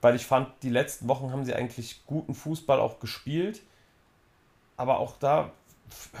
weil 0.00 0.14
ich 0.16 0.26
fand, 0.26 0.48
die 0.62 0.70
letzten 0.70 1.08
Wochen 1.08 1.32
haben 1.32 1.44
sie 1.44 1.54
eigentlich 1.54 2.02
guten 2.06 2.34
Fußball 2.34 2.80
auch 2.80 3.00
gespielt. 3.00 3.62
Aber 4.76 4.98
auch 4.98 5.16
da 5.18 5.52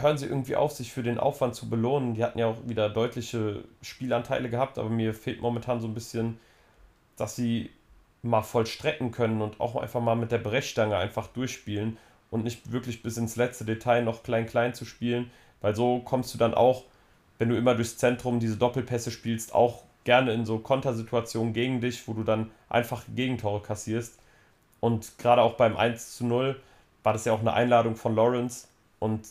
hören 0.00 0.16
sie 0.16 0.26
irgendwie 0.26 0.56
auf, 0.56 0.72
sich 0.72 0.92
für 0.92 1.02
den 1.02 1.18
Aufwand 1.18 1.54
zu 1.54 1.68
belohnen. 1.68 2.14
Die 2.14 2.24
hatten 2.24 2.38
ja 2.38 2.46
auch 2.46 2.56
wieder 2.66 2.88
deutliche 2.88 3.64
Spielanteile 3.82 4.48
gehabt, 4.48 4.78
aber 4.78 4.88
mir 4.88 5.14
fehlt 5.14 5.40
momentan 5.40 5.80
so 5.80 5.88
ein 5.88 5.94
bisschen, 5.94 6.38
dass 7.16 7.36
sie 7.36 7.70
mal 8.22 8.42
vollstrecken 8.42 9.12
können 9.12 9.42
und 9.42 9.60
auch 9.60 9.76
einfach 9.76 10.00
mal 10.00 10.16
mit 10.16 10.32
der 10.32 10.38
Brechstange 10.38 10.96
einfach 10.96 11.28
durchspielen 11.28 11.98
und 12.30 12.44
nicht 12.44 12.72
wirklich 12.72 13.02
bis 13.02 13.16
ins 13.16 13.36
letzte 13.36 13.64
Detail 13.64 14.02
noch 14.02 14.22
klein-klein 14.22 14.74
zu 14.74 14.84
spielen, 14.84 15.30
weil 15.60 15.74
so 15.74 16.00
kommst 16.00 16.34
du 16.34 16.38
dann 16.38 16.54
auch, 16.54 16.84
wenn 17.38 17.48
du 17.48 17.56
immer 17.56 17.74
durchs 17.74 17.98
Zentrum 17.98 18.40
diese 18.40 18.56
Doppelpässe 18.56 19.10
spielst, 19.10 19.54
auch 19.54 19.84
gerne 20.06 20.32
in 20.32 20.46
so 20.46 20.58
Kontersituationen 20.58 21.52
gegen 21.52 21.82
dich, 21.82 22.08
wo 22.08 22.14
du 22.14 22.22
dann 22.22 22.50
einfach 22.70 23.02
Gegentore 23.14 23.60
kassierst. 23.60 24.18
Und 24.80 25.18
gerade 25.18 25.42
auch 25.42 25.54
beim 25.54 25.76
1 25.76 26.16
zu 26.16 26.24
0 26.24 26.58
war 27.02 27.12
das 27.12 27.26
ja 27.26 27.32
auch 27.32 27.40
eine 27.40 27.52
Einladung 27.52 27.96
von 27.96 28.14
Lawrence. 28.14 28.68
Und 29.00 29.26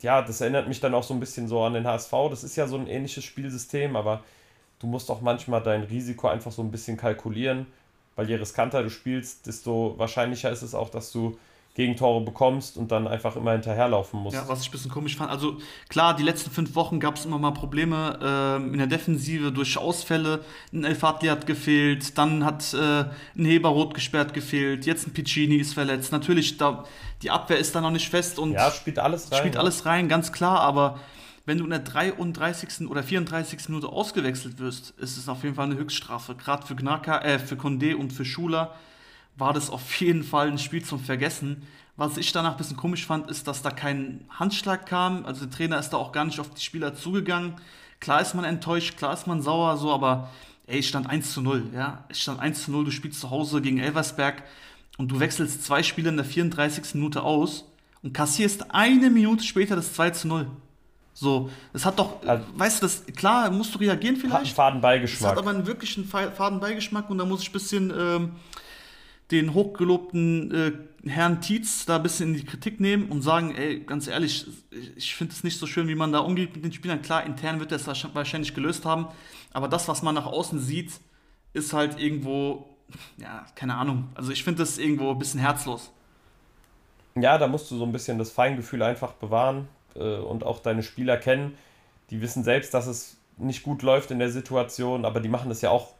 ja, 0.00 0.22
das 0.22 0.40
erinnert 0.40 0.68
mich 0.68 0.80
dann 0.80 0.94
auch 0.94 1.02
so 1.02 1.12
ein 1.12 1.20
bisschen 1.20 1.48
so 1.48 1.62
an 1.62 1.74
den 1.74 1.86
HSV. 1.86 2.12
Das 2.30 2.44
ist 2.44 2.56
ja 2.56 2.66
so 2.66 2.76
ein 2.76 2.86
ähnliches 2.86 3.24
Spielsystem, 3.24 3.96
aber 3.96 4.22
du 4.78 4.86
musst 4.86 5.10
auch 5.10 5.20
manchmal 5.20 5.62
dein 5.62 5.82
Risiko 5.82 6.28
einfach 6.28 6.52
so 6.52 6.62
ein 6.62 6.70
bisschen 6.70 6.96
kalkulieren, 6.96 7.66
weil 8.16 8.28
je 8.28 8.36
riskanter 8.36 8.82
du 8.82 8.90
spielst, 8.90 9.46
desto 9.46 9.94
wahrscheinlicher 9.98 10.50
ist 10.50 10.62
es 10.62 10.74
auch, 10.74 10.88
dass 10.90 11.12
du 11.12 11.38
Gegentore 11.80 12.20
bekommst 12.20 12.76
und 12.76 12.92
dann 12.92 13.08
einfach 13.08 13.36
immer 13.36 13.52
hinterherlaufen 13.52 14.20
musst. 14.20 14.36
Ja, 14.36 14.46
was 14.46 14.60
ich 14.60 14.68
ein 14.68 14.72
bisschen 14.72 14.90
komisch 14.90 15.16
fand. 15.16 15.30
Also 15.30 15.56
klar, 15.88 16.14
die 16.14 16.22
letzten 16.22 16.50
fünf 16.50 16.74
Wochen 16.74 17.00
gab 17.00 17.16
es 17.16 17.24
immer 17.24 17.38
mal 17.38 17.52
Probleme 17.52 18.18
äh, 18.22 18.56
in 18.62 18.76
der 18.76 18.86
Defensive 18.86 19.50
durch 19.50 19.78
Ausfälle. 19.78 20.44
Ein 20.74 20.84
El 20.84 20.94
Fadli 20.94 21.28
hat 21.28 21.46
gefehlt, 21.46 22.18
dann 22.18 22.44
hat 22.44 22.74
äh, 22.74 23.04
ein 23.36 23.44
Heber 23.46 23.70
rot 23.70 23.94
gesperrt 23.94 24.34
gefehlt, 24.34 24.84
jetzt 24.84 25.06
ein 25.06 25.14
Piccini 25.14 25.56
ist 25.56 25.72
verletzt. 25.72 26.12
Natürlich, 26.12 26.58
da, 26.58 26.84
die 27.22 27.30
Abwehr 27.30 27.58
ist 27.58 27.74
da 27.74 27.80
noch 27.80 27.90
nicht 27.90 28.10
fest 28.10 28.38
und 28.38 28.52
ja, 28.52 28.70
spielt 28.70 28.98
alles 28.98 29.32
rein. 29.32 29.38
Spielt 29.38 29.54
ja. 29.54 29.60
alles 29.60 29.86
rein, 29.86 30.08
ganz 30.08 30.32
klar, 30.32 30.60
aber 30.60 31.00
wenn 31.46 31.56
du 31.56 31.64
in 31.64 31.70
der 31.70 31.78
33. 31.78 32.88
oder 32.88 33.02
34. 33.02 33.70
Minute 33.70 33.88
ausgewechselt 33.88 34.58
wirst, 34.58 34.90
ist 34.98 35.16
es 35.16 35.28
auf 35.28 35.42
jeden 35.42 35.54
Fall 35.54 35.66
eine 35.66 35.76
Höchststrafe. 35.76 36.34
Gerade 36.34 36.66
für 36.66 36.76
Gnaka, 36.76 37.22
äh, 37.22 37.38
für 37.38 37.54
Condé 37.54 37.94
und 37.94 38.12
für 38.12 38.26
Schuler 38.26 38.74
war 39.36 39.52
das 39.52 39.70
auf 39.70 39.94
jeden 40.00 40.22
Fall 40.22 40.48
ein 40.48 40.58
Spiel 40.58 40.84
zum 40.84 41.00
Vergessen. 41.00 41.66
Was 41.96 42.16
ich 42.16 42.32
danach 42.32 42.52
ein 42.52 42.56
bisschen 42.56 42.76
komisch 42.76 43.06
fand, 43.06 43.30
ist, 43.30 43.46
dass 43.46 43.62
da 43.62 43.70
kein 43.70 44.24
Handschlag 44.30 44.86
kam. 44.86 45.26
Also 45.26 45.46
der 45.46 45.54
Trainer 45.54 45.78
ist 45.78 45.90
da 45.90 45.96
auch 45.96 46.12
gar 46.12 46.24
nicht 46.24 46.40
auf 46.40 46.50
die 46.50 46.62
Spieler 46.62 46.94
zugegangen. 46.94 47.54
Klar 48.00 48.22
ist 48.22 48.34
man 48.34 48.44
enttäuscht, 48.44 48.96
klar 48.96 49.12
ist 49.12 49.26
man 49.26 49.42
sauer, 49.42 49.76
so, 49.76 49.92
aber 49.92 50.30
ey, 50.66 50.78
ich 50.78 50.88
stand 50.88 51.08
1 51.08 51.32
zu 51.32 51.42
0, 51.42 51.70
ja. 51.74 52.04
Ich 52.08 52.22
stand 52.22 52.40
1 52.40 52.64
zu 52.64 52.70
0, 52.70 52.86
du 52.86 52.90
spielst 52.90 53.20
zu 53.20 53.30
Hause 53.30 53.60
gegen 53.60 53.78
Elversberg 53.78 54.42
und 54.96 55.08
du 55.08 55.20
wechselst 55.20 55.64
zwei 55.64 55.82
Spiele 55.82 56.08
in 56.08 56.16
der 56.16 56.24
34. 56.24 56.94
Minute 56.94 57.22
aus 57.22 57.66
und 58.02 58.14
kassierst 58.14 58.74
eine 58.74 59.10
Minute 59.10 59.44
später 59.44 59.76
das 59.76 59.92
2 59.92 60.10
zu 60.10 60.28
0. 60.28 60.46
So, 61.12 61.50
es 61.74 61.84
hat 61.84 61.98
doch, 61.98 62.24
also, 62.26 62.46
weißt 62.54 62.80
du, 62.80 62.86
das, 62.86 63.04
klar, 63.14 63.50
musst 63.50 63.74
du 63.74 63.78
reagieren 63.78 64.16
vielleicht. 64.16 64.32
Hat 64.32 64.40
einen 64.40 64.54
Fadenbeigeschmack. 64.54 65.20
Es 65.20 65.36
hat 65.36 65.38
aber 65.38 65.50
einen 65.50 65.66
wirklichen 65.66 66.06
Fadenbeigeschmack 66.06 67.10
und 67.10 67.18
da 67.18 67.26
muss 67.26 67.42
ich 67.42 67.50
ein 67.50 67.52
bisschen 67.52 67.92
ähm, 67.94 68.32
den 69.30 69.54
hochgelobten 69.54 70.52
äh, 70.52 70.72
Herrn 71.08 71.40
Tietz 71.40 71.86
da 71.86 71.96
ein 71.96 72.02
bisschen 72.02 72.30
in 72.30 72.40
die 72.40 72.44
Kritik 72.44 72.80
nehmen 72.80 73.08
und 73.10 73.22
sagen, 73.22 73.54
ey, 73.54 73.80
ganz 73.80 74.06
ehrlich, 74.06 74.46
ich 74.96 75.14
finde 75.14 75.32
es 75.32 75.44
nicht 75.44 75.58
so 75.58 75.66
schön, 75.66 75.88
wie 75.88 75.94
man 75.94 76.12
da 76.12 76.18
umgeht 76.18 76.54
mit 76.54 76.64
den 76.64 76.72
Spielern. 76.72 77.00
Klar, 77.00 77.24
intern 77.24 77.60
wird 77.60 77.72
er 77.72 77.76
es 77.76 77.86
wahrscheinlich 77.86 78.54
gelöst 78.54 78.84
haben, 78.84 79.06
aber 79.52 79.68
das, 79.68 79.88
was 79.88 80.02
man 80.02 80.14
nach 80.14 80.26
außen 80.26 80.58
sieht, 80.60 80.92
ist 81.52 81.72
halt 81.72 81.98
irgendwo, 81.98 82.68
ja, 83.16 83.46
keine 83.54 83.76
Ahnung. 83.76 84.08
Also 84.14 84.32
ich 84.32 84.44
finde 84.44 84.62
das 84.62 84.78
irgendwo 84.78 85.10
ein 85.10 85.18
bisschen 85.18 85.40
herzlos. 85.40 85.90
Ja, 87.14 87.38
da 87.38 87.48
musst 87.48 87.70
du 87.70 87.76
so 87.76 87.84
ein 87.84 87.92
bisschen 87.92 88.18
das 88.18 88.30
Feingefühl 88.30 88.82
einfach 88.82 89.12
bewahren 89.12 89.68
äh, 89.94 90.16
und 90.16 90.44
auch 90.44 90.60
deine 90.60 90.82
Spieler 90.82 91.16
kennen. 91.16 91.56
Die 92.10 92.20
wissen 92.20 92.44
selbst, 92.44 92.74
dass 92.74 92.86
es 92.86 93.16
nicht 93.36 93.62
gut 93.62 93.82
läuft 93.82 94.10
in 94.10 94.18
der 94.18 94.30
Situation, 94.30 95.04
aber 95.04 95.20
die 95.20 95.28
machen 95.28 95.48
das 95.48 95.60
ja 95.62 95.70
auch 95.70 95.94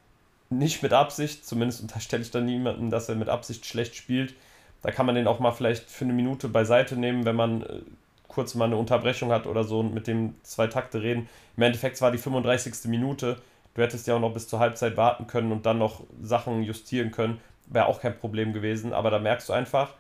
nicht 0.51 0.83
mit 0.83 0.93
Absicht, 0.93 1.47
zumindest 1.47 1.81
unterstelle 1.81 2.23
ich 2.23 2.31
dann 2.31 2.45
niemandem, 2.45 2.91
dass 2.91 3.09
er 3.09 3.15
mit 3.15 3.29
Absicht 3.29 3.65
schlecht 3.65 3.95
spielt. 3.95 4.35
Da 4.83 4.91
kann 4.91 5.07
man 5.07 5.15
den 5.15 5.27
auch 5.27 5.39
mal 5.39 5.53
vielleicht 5.53 5.89
für 5.89 6.05
eine 6.05 6.13
Minute 6.13 6.49
beiseite 6.49 6.97
nehmen, 6.97 7.25
wenn 7.25 7.37
man 7.37 7.63
äh, 7.63 7.81
kurz 8.29 8.55
mal 8.55 8.65
eine 8.65 8.77
Unterbrechung 8.77 9.31
hat 9.31 9.47
oder 9.47 9.65
so 9.65 9.81
und 9.81 9.95
mit 9.95 10.07
dem 10.07 10.35
zwei 10.43 10.67
Takte 10.67 11.03
reden. 11.03 11.29
Im 11.57 11.63
Endeffekt 11.63 12.01
war 12.01 12.11
die 12.11 12.19
35. 12.19 12.87
Minute. 12.87 13.41
Du 13.75 13.83
hättest 13.83 14.07
ja 14.07 14.17
auch 14.17 14.21
noch 14.21 14.35
bis 14.35 14.49
zur 14.49 14.59
Halbzeit 14.59 14.97
warten 14.97 15.27
können 15.27 15.53
und 15.53 15.67
dann 15.67 15.79
noch 15.79 16.03
Sachen 16.21 16.63
justieren 16.63 17.13
können. 17.13 17.41
Wäre 17.67 17.87
auch 17.87 18.01
kein 18.01 18.19
Problem 18.19 18.53
gewesen. 18.53 18.93
Aber 18.93 19.11
da 19.11 19.19
merkst 19.19 19.49
du 19.49 19.53
einfach, 19.53 19.95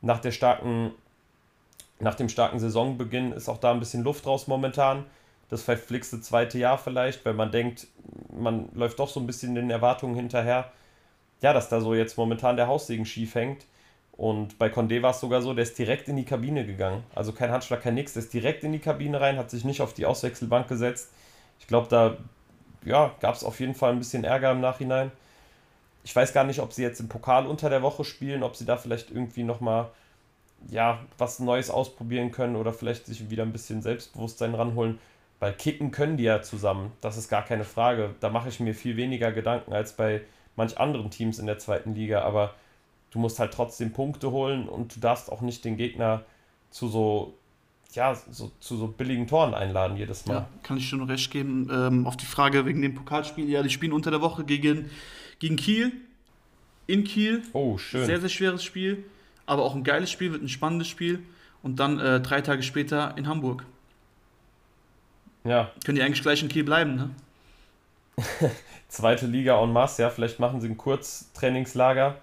nach 0.00 0.20
der 0.20 0.32
starken, 0.32 0.92
nach 2.00 2.14
dem 2.14 2.30
starken 2.30 2.58
Saisonbeginn 2.58 3.32
ist 3.32 3.48
auch 3.48 3.58
da 3.58 3.72
ein 3.72 3.80
bisschen 3.80 4.02
Luft 4.02 4.26
raus 4.26 4.46
momentan 4.46 5.04
das 5.52 5.62
verflixte 5.62 6.18
zweite 6.22 6.58
Jahr 6.58 6.78
vielleicht, 6.78 7.26
weil 7.26 7.34
man 7.34 7.52
denkt, 7.52 7.86
man 8.34 8.70
läuft 8.72 8.98
doch 8.98 9.10
so 9.10 9.20
ein 9.20 9.26
bisschen 9.26 9.54
den 9.54 9.68
Erwartungen 9.68 10.14
hinterher. 10.16 10.72
Ja, 11.42 11.52
dass 11.52 11.68
da 11.68 11.82
so 11.82 11.92
jetzt 11.92 12.16
momentan 12.16 12.56
der 12.56 12.68
Haussegen 12.68 13.04
schief 13.04 13.34
hängt. 13.34 13.66
Und 14.12 14.58
bei 14.58 14.68
Condé 14.68 15.02
war 15.02 15.10
es 15.10 15.20
sogar 15.20 15.42
so, 15.42 15.52
der 15.52 15.64
ist 15.64 15.78
direkt 15.78 16.08
in 16.08 16.16
die 16.16 16.24
Kabine 16.24 16.64
gegangen. 16.64 17.04
Also 17.14 17.32
kein 17.32 17.50
Handschlag, 17.50 17.82
kein 17.82 17.96
Nix. 17.96 18.14
Der 18.14 18.22
ist 18.22 18.32
direkt 18.32 18.64
in 18.64 18.72
die 18.72 18.78
Kabine 18.78 19.20
rein, 19.20 19.36
hat 19.36 19.50
sich 19.50 19.62
nicht 19.66 19.82
auf 19.82 19.92
die 19.92 20.06
Auswechselbank 20.06 20.68
gesetzt. 20.68 21.10
Ich 21.60 21.66
glaube, 21.66 21.88
da 21.90 22.16
ja, 22.86 23.14
gab 23.20 23.34
es 23.34 23.44
auf 23.44 23.60
jeden 23.60 23.74
Fall 23.74 23.92
ein 23.92 23.98
bisschen 23.98 24.24
Ärger 24.24 24.52
im 24.52 24.62
Nachhinein. 24.62 25.12
Ich 26.02 26.16
weiß 26.16 26.32
gar 26.32 26.44
nicht, 26.44 26.60
ob 26.60 26.72
sie 26.72 26.82
jetzt 26.82 27.00
im 27.00 27.10
Pokal 27.10 27.46
unter 27.46 27.68
der 27.68 27.82
Woche 27.82 28.04
spielen, 28.04 28.42
ob 28.42 28.56
sie 28.56 28.64
da 28.64 28.78
vielleicht 28.78 29.10
irgendwie 29.10 29.42
nochmal 29.42 29.90
ja, 30.70 31.00
was 31.18 31.40
Neues 31.40 31.68
ausprobieren 31.68 32.30
können 32.30 32.56
oder 32.56 32.72
vielleicht 32.72 33.04
sich 33.04 33.28
wieder 33.28 33.42
ein 33.42 33.52
bisschen 33.52 33.82
Selbstbewusstsein 33.82 34.54
ranholen 34.54 34.98
Weil 35.42 35.54
kicken 35.54 35.90
können 35.90 36.16
die 36.16 36.22
ja 36.22 36.40
zusammen, 36.40 36.92
das 37.00 37.16
ist 37.16 37.28
gar 37.28 37.44
keine 37.44 37.64
Frage. 37.64 38.14
Da 38.20 38.30
mache 38.30 38.48
ich 38.48 38.60
mir 38.60 38.76
viel 38.76 38.96
weniger 38.96 39.32
Gedanken 39.32 39.72
als 39.72 39.96
bei 39.96 40.20
manch 40.54 40.78
anderen 40.78 41.10
Teams 41.10 41.40
in 41.40 41.46
der 41.46 41.58
zweiten 41.58 41.96
Liga, 41.96 42.22
aber 42.22 42.54
du 43.10 43.18
musst 43.18 43.40
halt 43.40 43.52
trotzdem 43.52 43.92
Punkte 43.92 44.30
holen 44.30 44.68
und 44.68 44.94
du 44.94 45.00
darfst 45.00 45.32
auch 45.32 45.40
nicht 45.40 45.64
den 45.64 45.76
Gegner 45.76 46.24
zu 46.70 46.86
so, 46.86 47.34
ja, 47.92 48.14
so, 48.14 48.52
zu 48.60 48.76
so 48.76 48.86
billigen 48.86 49.26
Toren 49.26 49.52
einladen 49.52 49.96
jedes 49.96 50.26
Mal. 50.26 50.34
Ja, 50.34 50.48
kann 50.62 50.76
ich 50.76 50.88
schon 50.88 51.02
recht 51.02 51.32
geben. 51.32 51.68
Ähm, 51.72 52.06
auf 52.06 52.16
die 52.16 52.24
Frage 52.24 52.64
wegen 52.64 52.80
dem 52.80 52.94
Pokalspiel, 52.94 53.48
ja, 53.48 53.64
die 53.64 53.70
spielen 53.70 53.92
unter 53.92 54.12
der 54.12 54.20
Woche 54.20 54.44
gegen, 54.44 54.90
gegen 55.40 55.56
Kiel, 55.56 55.90
in 56.86 57.02
Kiel. 57.02 57.42
Oh, 57.52 57.78
schön. 57.78 58.06
Sehr, 58.06 58.20
sehr 58.20 58.28
schweres 58.28 58.62
Spiel, 58.62 59.06
aber 59.46 59.64
auch 59.64 59.74
ein 59.74 59.82
geiles 59.82 60.08
Spiel, 60.08 60.30
wird 60.30 60.44
ein 60.44 60.48
spannendes 60.48 60.86
Spiel. 60.86 61.18
Und 61.64 61.80
dann 61.80 61.98
äh, 61.98 62.20
drei 62.20 62.42
Tage 62.42 62.62
später 62.62 63.16
in 63.18 63.26
Hamburg. 63.26 63.66
Ja. 65.44 65.70
Können 65.84 65.96
die 65.96 66.02
eigentlich 66.02 66.22
gleich 66.22 66.42
in 66.42 66.48
Kiel 66.48 66.64
bleiben, 66.64 66.94
ne? 66.94 67.10
Zweite 68.88 69.26
Liga 69.26 69.62
en 69.62 69.72
masse, 69.72 70.02
ja. 70.02 70.10
Vielleicht 70.10 70.38
machen 70.38 70.60
sie 70.60 70.68
ein 70.68 70.76
Kurztrainingslager. 70.76 72.16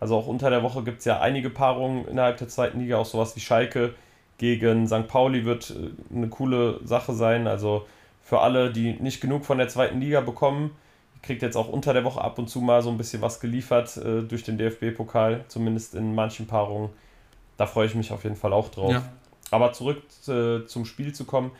Also 0.00 0.16
auch 0.16 0.26
unter 0.26 0.50
der 0.50 0.62
Woche 0.62 0.82
gibt 0.82 0.98
es 0.98 1.04
ja 1.04 1.20
einige 1.20 1.50
Paarungen 1.50 2.06
innerhalb 2.08 2.38
der 2.38 2.48
zweiten 2.48 2.80
Liga, 2.80 2.98
auch 2.98 3.06
sowas 3.06 3.36
wie 3.36 3.40
Schalke 3.40 3.94
gegen 4.38 4.86
St. 4.88 5.06
Pauli 5.08 5.44
wird 5.44 5.70
äh, 5.70 6.14
eine 6.14 6.28
coole 6.28 6.80
Sache 6.84 7.12
sein. 7.12 7.46
Also 7.46 7.86
für 8.22 8.40
alle, 8.40 8.72
die 8.72 8.94
nicht 8.94 9.20
genug 9.20 9.44
von 9.44 9.58
der 9.58 9.68
zweiten 9.68 10.00
Liga 10.00 10.20
bekommen, 10.20 10.72
kriegt 11.22 11.42
jetzt 11.42 11.56
auch 11.56 11.68
unter 11.68 11.92
der 11.92 12.04
Woche 12.04 12.20
ab 12.20 12.38
und 12.38 12.48
zu 12.48 12.60
mal 12.60 12.82
so 12.82 12.90
ein 12.90 12.98
bisschen 12.98 13.22
was 13.22 13.40
geliefert 13.40 13.96
äh, 13.96 14.22
durch 14.22 14.42
den 14.42 14.58
DFB-Pokal, 14.58 15.44
zumindest 15.48 15.94
in 15.94 16.14
manchen 16.14 16.46
Paarungen. 16.46 16.90
Da 17.56 17.66
freue 17.66 17.86
ich 17.86 17.94
mich 17.94 18.12
auf 18.12 18.24
jeden 18.24 18.36
Fall 18.36 18.52
auch 18.52 18.70
drauf. 18.70 18.92
Ja. 18.92 19.04
Aber 19.50 19.72
zurück 19.72 20.02
äh, 20.26 20.66
zum 20.66 20.84
Spiel 20.84 21.12
zu 21.12 21.24
kommen 21.24 21.52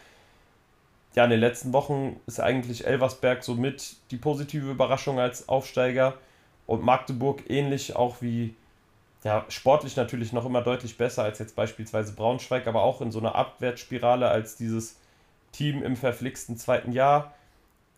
ja, 1.15 1.25
in 1.25 1.31
den 1.31 1.41
letzten 1.41 1.73
Wochen 1.73 2.21
ist 2.27 2.41
eigentlich 2.41 2.87
Elversberg 2.87 3.45
somit 3.45 3.97
die 4.11 4.17
positive 4.17 4.71
Überraschung 4.71 5.21
als 5.21 5.49
Aufsteiger. 5.49 6.15
Und 6.67 6.83
Magdeburg 6.83 7.49
ähnlich 7.49 7.95
auch 7.95 8.23
wie, 8.23 8.55
ja, 9.23 9.45
sportlich 9.49 9.97
natürlich 9.97 10.33
noch 10.33 10.47
immer 10.47 10.63
deutlich 10.63 10.97
besser 10.97 11.23
als 11.23 11.39
jetzt 11.39 11.55
beispielsweise 11.55 12.15
Braunschweig, 12.15 12.67
aber 12.67 12.83
auch 12.83 13.01
in 13.01 13.13
so 13.13 13.19
einer 13.21 13.35
Abwärtsspirale 13.35 14.29
als 14.29 14.57
dieses 14.57 14.97
Team 15.53 15.83
im 15.83 15.97
verflixten 15.97 16.57
zweiten 16.57 16.91
Jahr, 16.91 17.35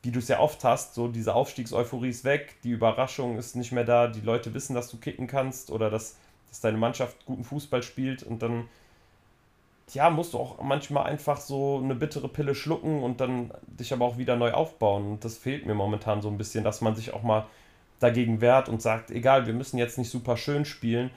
wie 0.03 0.11
du 0.11 0.19
es 0.19 0.29
ja 0.29 0.41
oft 0.41 0.63
hast, 0.63 0.95
so 0.95 1.09
diese 1.09 1.35
Aufstiegseuphorie 1.35 2.11
ist 2.11 2.25
weg, 2.25 2.57
die 2.65 2.71
Überraschung 2.71 3.39
ist 3.39 3.57
nicht 3.57 3.73
mehr 3.73 3.85
da, 3.85 4.09
die 4.09 4.21
Leute 4.21 4.53
wissen, 4.53 4.75
dass 4.75 4.91
du 4.91 4.99
kicken 4.99 5.27
kannst 5.27 5.71
oder 5.71 5.91
dass, 5.91 6.17
dass 6.49 6.61
deine 6.61 6.77
Mannschaft 6.77 7.25
guten 7.25 7.45
Fußball 7.45 7.83
spielt 7.83 8.23
und 8.23 8.43
dann 8.43 8.69
ja, 9.93 10.11
musst 10.11 10.35
du 10.35 10.39
auch 10.39 10.63
manchmal 10.63 11.05
einfach 11.05 11.39
so 11.39 11.81
eine 11.83 11.95
bittere 11.95 12.29
Pille 12.29 12.55
schlucken 12.55 13.03
und 13.03 13.21
dann 13.21 13.53
dich 13.67 13.93
aber 13.93 14.05
auch 14.05 14.19
wieder 14.19 14.37
neu 14.37 14.53
aufbauen. 14.53 15.13
Und 15.13 15.25
das 15.25 15.39
fehlt 15.39 15.65
mir 15.67 15.75
momentan 15.75 16.23
so 16.23 16.29
ein 16.29 16.39
bisschen, 16.39 16.65
dass 16.65 16.81
man 16.81 16.97
sich 16.97 17.15
auch 17.15 17.23
mal 17.23 17.47
dagegen 18.01 18.41
wehrt 18.41 18.69
und 18.69 18.83
sagt, 18.83 19.11
egal, 19.11 19.47
wir 19.47 19.55
müssen 19.55 19.79
jetzt 19.79 19.97
nicht 19.97 20.11
super 20.11 20.37
schön 20.37 20.65
spielen, 20.65 21.11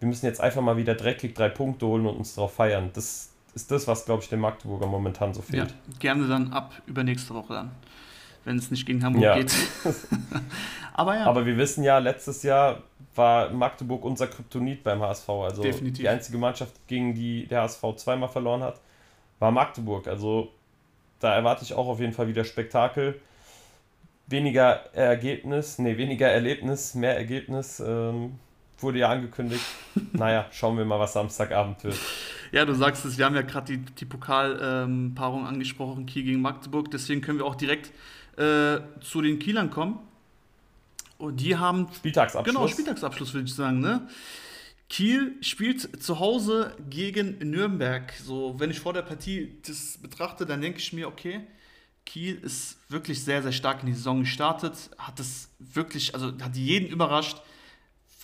wir 0.00 0.08
müssen 0.08 0.26
jetzt 0.26 0.40
einfach 0.40 0.60
mal 0.60 0.76
wieder 0.76 0.94
dreckig 0.94 1.34
drei 1.34 1.48
Punkte 1.48 1.86
holen 1.86 2.06
und 2.06 2.16
uns 2.16 2.34
darauf 2.34 2.54
feiern. 2.54 2.90
Das 2.92 3.30
ist 3.54 3.70
das, 3.70 3.86
was, 3.86 4.04
glaube 4.04 4.22
ich, 4.22 4.28
dem 4.28 4.40
Magdeburger 4.40 4.86
momentan 4.86 5.32
so 5.32 5.40
fehlt. 5.40 5.70
Ja, 5.70 5.98
gerne 5.98 6.28
dann 6.28 6.52
ab 6.52 6.74
übernächste 6.86 7.32
Woche 7.34 7.54
dann, 7.54 7.70
wenn 8.44 8.58
es 8.58 8.70
nicht 8.70 8.84
gegen 8.84 9.02
Hamburg 9.02 9.22
ja. 9.22 9.36
geht. 9.36 9.54
aber 10.92 11.16
ja. 11.16 11.24
Aber 11.24 11.46
wir 11.46 11.56
wissen 11.56 11.82
ja, 11.82 11.98
letztes 11.98 12.42
Jahr 12.42 12.82
war 13.16 13.50
Magdeburg 13.50 14.04
unser 14.04 14.26
Kryptonit 14.26 14.82
beim 14.82 15.00
HSV. 15.00 15.28
Also 15.28 15.62
Definitiv. 15.62 15.98
die 15.98 16.08
einzige 16.08 16.38
Mannschaft, 16.38 16.74
gegen 16.86 17.14
die 17.14 17.46
der 17.46 17.62
HSV 17.62 17.82
zweimal 17.96 18.28
verloren 18.28 18.62
hat, 18.62 18.80
war 19.38 19.50
Magdeburg. 19.50 20.06
Also 20.08 20.52
da 21.20 21.34
erwarte 21.34 21.64
ich 21.64 21.74
auch 21.74 21.88
auf 21.88 22.00
jeden 22.00 22.12
Fall 22.12 22.28
wieder 22.28 22.44
Spektakel. 22.44 23.20
Weniger 24.26 24.92
Ergebnis, 24.92 25.78
nee, 25.78 25.96
weniger 25.96 26.28
Erlebnis, 26.28 26.94
mehr 26.94 27.16
Ergebnis. 27.16 27.80
Ähm, 27.80 28.38
wurde 28.78 28.98
ja 28.98 29.08
angekündigt. 29.08 29.64
naja, 30.12 30.46
schauen 30.50 30.76
wir 30.76 30.84
mal, 30.84 30.98
was 30.98 31.12
Samstagabend 31.12 31.84
wird. 31.84 31.96
Ja, 32.52 32.64
du 32.64 32.74
sagst 32.74 33.04
es, 33.04 33.18
wir 33.18 33.24
haben 33.24 33.34
ja 33.34 33.42
gerade 33.42 33.76
die, 33.76 33.78
die 33.78 34.04
Pokalpaarung 34.04 35.40
ähm, 35.40 35.46
angesprochen, 35.46 36.06
Kiel 36.06 36.24
gegen 36.24 36.40
Magdeburg. 36.40 36.90
Deswegen 36.90 37.20
können 37.20 37.38
wir 37.38 37.46
auch 37.46 37.54
direkt 37.54 37.92
äh, 38.38 38.80
zu 39.00 39.22
den 39.22 39.38
Kielern 39.38 39.70
kommen. 39.70 39.98
Und 41.18 41.40
die 41.40 41.56
haben. 41.56 41.88
Spieltagsabschluss. 41.94 42.54
Genau, 42.54 42.68
Spieltagsabschluss 42.68 43.34
würde 43.34 43.46
ich 43.46 43.54
sagen, 43.54 43.80
ne? 43.80 44.08
Kiel 44.88 45.34
spielt 45.40 46.02
zu 46.02 46.20
Hause 46.20 46.76
gegen 46.88 47.38
Nürnberg. 47.38 48.12
So, 48.24 48.54
wenn 48.58 48.70
ich 48.70 48.80
vor 48.80 48.92
der 48.92 49.02
Partie 49.02 49.58
das 49.66 49.98
betrachte, 49.98 50.46
dann 50.46 50.60
denke 50.60 50.78
ich 50.78 50.92
mir, 50.92 51.08
okay, 51.08 51.40
Kiel 52.04 52.36
ist 52.36 52.78
wirklich 52.88 53.24
sehr, 53.24 53.42
sehr 53.42 53.52
stark 53.52 53.82
in 53.82 53.88
die 53.88 53.94
Saison 53.94 54.20
gestartet, 54.20 54.90
hat 54.96 55.18
es 55.18 55.48
wirklich, 55.58 56.14
also 56.14 56.28
hat 56.40 56.54
jeden 56.54 56.88
überrascht. 56.88 57.38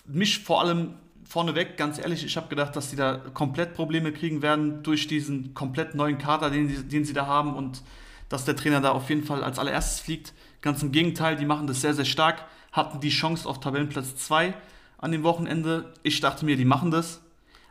Mich 0.05 0.39
vor 0.39 0.61
allem 0.61 0.95
vorneweg, 1.25 1.75
ganz 1.77 1.99
ehrlich, 1.99 2.23
ich 2.23 2.37
habe 2.37 2.47
gedacht, 2.47 2.75
dass 2.75 2.89
sie 2.89 2.95
da 2.95 3.17
komplett 3.17 3.73
Probleme 3.73 4.13
kriegen 4.13 4.41
werden 4.41 4.83
durch 4.83 5.07
diesen 5.07 5.53
komplett 5.53 5.95
neuen 5.95 6.17
Kader, 6.17 6.49
den, 6.49 6.89
den 6.89 7.05
sie 7.05 7.13
da 7.13 7.27
haben 7.27 7.55
und 7.55 7.81
dass 8.29 8.45
der 8.45 8.55
Trainer 8.55 8.81
da 8.81 8.91
auf 8.91 9.09
jeden 9.09 9.23
Fall 9.23 9.43
als 9.43 9.59
allererstes 9.59 9.99
fliegt. 9.99 10.33
Ganz 10.61 10.81
im 10.81 10.91
Gegenteil, 10.91 11.35
die 11.35 11.45
machen 11.45 11.67
das 11.67 11.81
sehr, 11.81 11.93
sehr 11.93 12.05
stark 12.05 12.45
hatten 12.73 12.99
die 12.99 13.09
Chance 13.09 13.47
auf 13.47 13.59
Tabellenplatz 13.59 14.15
2 14.17 14.53
an 14.97 15.11
dem 15.11 15.23
Wochenende. 15.23 15.93
Ich 16.01 16.19
dachte 16.19 16.43
mir, 16.43 16.57
die 16.57 16.65
machen 16.65 16.91
das. 16.91 17.21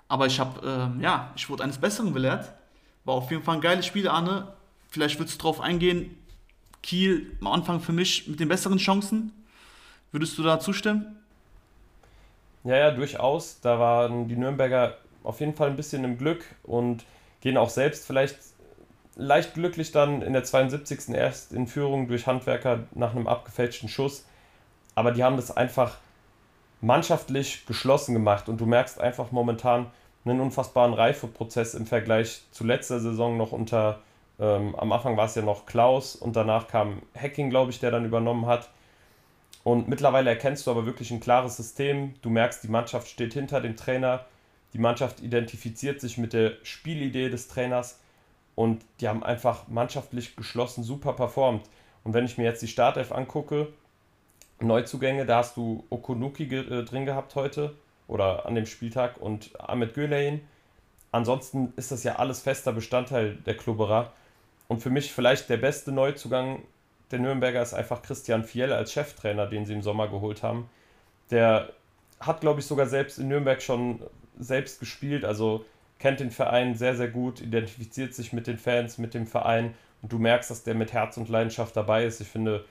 Aber 0.08 0.26
ich 0.26 0.40
habe, 0.40 0.94
äh, 0.98 1.02
ja, 1.02 1.32
ich 1.36 1.50
wurde 1.50 1.64
eines 1.64 1.78
Besseren 1.78 2.14
belehrt. 2.14 2.52
War 3.04 3.16
auf 3.16 3.30
jeden 3.30 3.42
Fall 3.42 3.56
ein 3.56 3.60
geiles 3.60 3.84
Spiel, 3.84 4.08
Arne. 4.08 4.54
Vielleicht 4.88 5.18
würdest 5.18 5.38
du 5.40 5.42
drauf 5.42 5.60
eingehen. 5.60 6.16
Kiel 6.82 7.36
am 7.40 7.48
Anfang 7.48 7.80
für 7.80 7.92
mich 7.92 8.28
mit 8.28 8.40
den 8.40 8.48
besseren 8.48 8.78
Chancen. 8.78 9.32
Würdest 10.12 10.38
du 10.38 10.42
da 10.42 10.60
zustimmen? 10.60 11.16
Ja, 12.64 12.76
ja, 12.76 12.90
durchaus. 12.90 13.60
Da 13.60 13.78
waren 13.78 14.28
die 14.28 14.36
Nürnberger 14.36 14.98
auf 15.24 15.40
jeden 15.40 15.54
Fall 15.54 15.70
ein 15.70 15.76
bisschen 15.76 16.04
im 16.04 16.18
Glück 16.18 16.44
und 16.62 17.04
gehen 17.40 17.56
auch 17.56 17.70
selbst 17.70 18.06
vielleicht 18.06 18.36
leicht 19.16 19.54
glücklich 19.54 19.90
dann 19.90 20.22
in 20.22 20.32
der 20.32 20.44
72. 20.44 21.08
erst 21.08 21.52
in 21.52 21.66
Führung 21.66 22.08
durch 22.08 22.26
Handwerker 22.26 22.84
nach 22.94 23.14
einem 23.14 23.26
abgefälschten 23.26 23.88
Schuss 23.88 24.24
aber 24.94 25.12
die 25.12 25.24
haben 25.24 25.36
das 25.36 25.56
einfach 25.56 25.98
mannschaftlich 26.80 27.64
geschlossen 27.66 28.14
gemacht 28.14 28.48
und 28.48 28.60
du 28.60 28.66
merkst 28.66 29.00
einfach 29.00 29.32
momentan 29.32 29.86
einen 30.24 30.40
unfassbaren 30.40 30.94
Reifeprozess 30.94 31.74
im 31.74 31.86
Vergleich 31.86 32.42
zu 32.50 32.64
letzter 32.64 33.00
Saison 33.00 33.36
noch 33.36 33.52
unter, 33.52 34.00
ähm, 34.38 34.74
am 34.76 34.92
Anfang 34.92 35.16
war 35.16 35.26
es 35.26 35.34
ja 35.34 35.42
noch 35.42 35.66
Klaus 35.66 36.16
und 36.16 36.36
danach 36.36 36.68
kam 36.68 37.02
Hacking, 37.16 37.50
glaube 37.50 37.70
ich, 37.70 37.80
der 37.80 37.90
dann 37.90 38.04
übernommen 38.04 38.46
hat. 38.46 38.68
Und 39.64 39.88
mittlerweile 39.88 40.30
erkennst 40.30 40.66
du 40.66 40.72
aber 40.72 40.86
wirklich 40.86 41.10
ein 41.12 41.20
klares 41.20 41.56
System. 41.56 42.14
Du 42.22 42.30
merkst, 42.30 42.64
die 42.64 42.68
Mannschaft 42.68 43.08
steht 43.08 43.32
hinter 43.32 43.60
dem 43.60 43.76
Trainer. 43.76 44.24
Die 44.72 44.78
Mannschaft 44.78 45.20
identifiziert 45.20 46.00
sich 46.00 46.18
mit 46.18 46.32
der 46.32 46.54
Spielidee 46.62 47.28
des 47.28 47.48
Trainers 47.48 48.00
und 48.54 48.84
die 49.00 49.08
haben 49.08 49.22
einfach 49.22 49.68
mannschaftlich 49.68 50.34
geschlossen 50.34 50.82
super 50.82 51.12
performt. 51.12 51.68
Und 52.04 52.14
wenn 52.14 52.24
ich 52.24 52.38
mir 52.38 52.44
jetzt 52.44 52.62
die 52.62 52.68
Startelf 52.68 53.12
angucke, 53.12 53.68
Neuzugänge, 54.62 55.26
da 55.26 55.38
hast 55.38 55.56
du 55.56 55.84
Okunuki 55.90 56.44
äh, 56.44 56.84
drin 56.84 57.06
gehabt 57.06 57.34
heute 57.34 57.74
oder 58.08 58.46
an 58.46 58.54
dem 58.54 58.66
Spieltag 58.66 59.16
und 59.18 59.50
Ahmed 59.60 59.94
Güleyin. 59.94 60.40
Ansonsten 61.10 61.72
ist 61.76 61.92
das 61.92 62.04
ja 62.04 62.16
alles 62.16 62.40
fester 62.40 62.72
Bestandteil 62.72 63.36
der 63.46 63.56
Klubberer. 63.56 64.12
Und 64.68 64.80
für 64.80 64.90
mich 64.90 65.12
vielleicht 65.12 65.48
der 65.48 65.58
beste 65.58 65.92
Neuzugang 65.92 66.62
der 67.10 67.18
Nürnberger 67.18 67.62
ist 67.62 67.74
einfach 67.74 68.02
Christian 68.02 68.44
Fiel 68.44 68.72
als 68.72 68.92
Cheftrainer, 68.92 69.46
den 69.46 69.66
sie 69.66 69.74
im 69.74 69.82
Sommer 69.82 70.08
geholt 70.08 70.42
haben. 70.42 70.68
Der 71.30 71.70
hat, 72.20 72.40
glaube 72.40 72.60
ich, 72.60 72.66
sogar 72.66 72.86
selbst 72.86 73.18
in 73.18 73.28
Nürnberg 73.28 73.60
schon 73.60 74.00
selbst 74.38 74.80
gespielt, 74.80 75.24
also 75.24 75.64
kennt 75.98 76.20
den 76.20 76.30
Verein 76.30 76.74
sehr, 76.74 76.96
sehr 76.96 77.08
gut, 77.08 77.40
identifiziert 77.40 78.14
sich 78.14 78.32
mit 78.32 78.46
den 78.46 78.58
Fans, 78.58 78.98
mit 78.98 79.14
dem 79.14 79.26
Verein 79.26 79.74
und 80.00 80.12
du 80.12 80.18
merkst, 80.18 80.50
dass 80.50 80.64
der 80.64 80.74
mit 80.74 80.92
Herz 80.92 81.16
und 81.16 81.28
Leidenschaft 81.28 81.76
dabei 81.76 82.04
ist. 82.04 82.20
Ich 82.20 82.28
finde, 82.28 82.64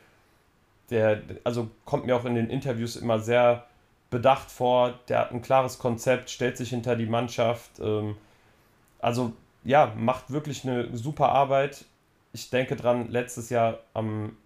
der, 0.92 1.22
also 1.44 1.70
kommt 1.86 2.06
mir 2.06 2.16
auch 2.16 2.26
in 2.26 2.36
den 2.36 2.50
Interviews 2.50 2.96
immer 2.96 3.20
sehr 3.20 3.66
bedacht 4.10 4.52
vor, 4.52 5.00
der 5.08 5.20
hat 5.20 5.32
ein 5.32 5.42
klares 5.42 5.80
Konzept, 5.80 6.30
stellt 6.30 6.58
sich 6.58 6.70
hinter 6.70 6.96
die 6.96 7.06
Mannschaft. 7.06 7.80
Ähm, 7.80 8.18
also 9.00 9.34
ja, 9.64 9.94
macht 9.98 10.32
wirklich 10.32 10.68
eine 10.68 10.96
super 10.96 11.30
Arbeit. 11.30 11.86
Ich 12.34 12.50
denke 12.50 12.76
dran, 12.76 13.10
letztes 13.10 13.50
Jahr 13.50 13.80
am 13.94 14.38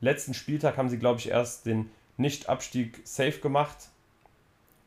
letzten 0.00 0.34
Spieltag 0.34 0.76
haben 0.76 0.88
sie, 0.88 0.98
glaube 0.98 1.18
ich, 1.18 1.28
erst 1.28 1.66
den 1.66 1.90
Nicht-Abstieg 2.16 3.00
safe 3.04 3.40
gemacht. 3.40 3.88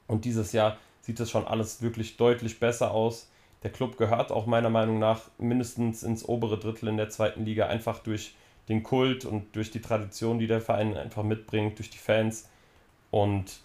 Und 0.07 0.25
dieses 0.25 0.53
Jahr 0.53 0.77
sieht 1.01 1.19
das 1.19 1.29
schon 1.29 1.47
alles 1.47 1.81
wirklich 1.81 2.17
deutlich 2.17 2.59
besser 2.59 2.91
aus. 2.91 3.29
Der 3.63 3.71
Club 3.71 3.97
gehört 3.97 4.31
auch 4.31 4.45
meiner 4.45 4.69
Meinung 4.69 4.99
nach 4.99 5.21
mindestens 5.37 6.03
ins 6.03 6.27
obere 6.27 6.57
Drittel 6.57 6.89
in 6.89 6.97
der 6.97 7.09
zweiten 7.09 7.45
Liga, 7.45 7.67
einfach 7.67 7.99
durch 7.99 8.35
den 8.69 8.83
Kult 8.83 9.25
und 9.25 9.55
durch 9.55 9.71
die 9.71 9.81
Tradition, 9.81 10.39
die 10.39 10.47
der 10.47 10.61
Verein 10.61 10.95
einfach 10.95 11.23
mitbringt, 11.23 11.77
durch 11.77 11.89
die 11.89 11.97
Fans. 11.97 12.49
Und 13.09 13.59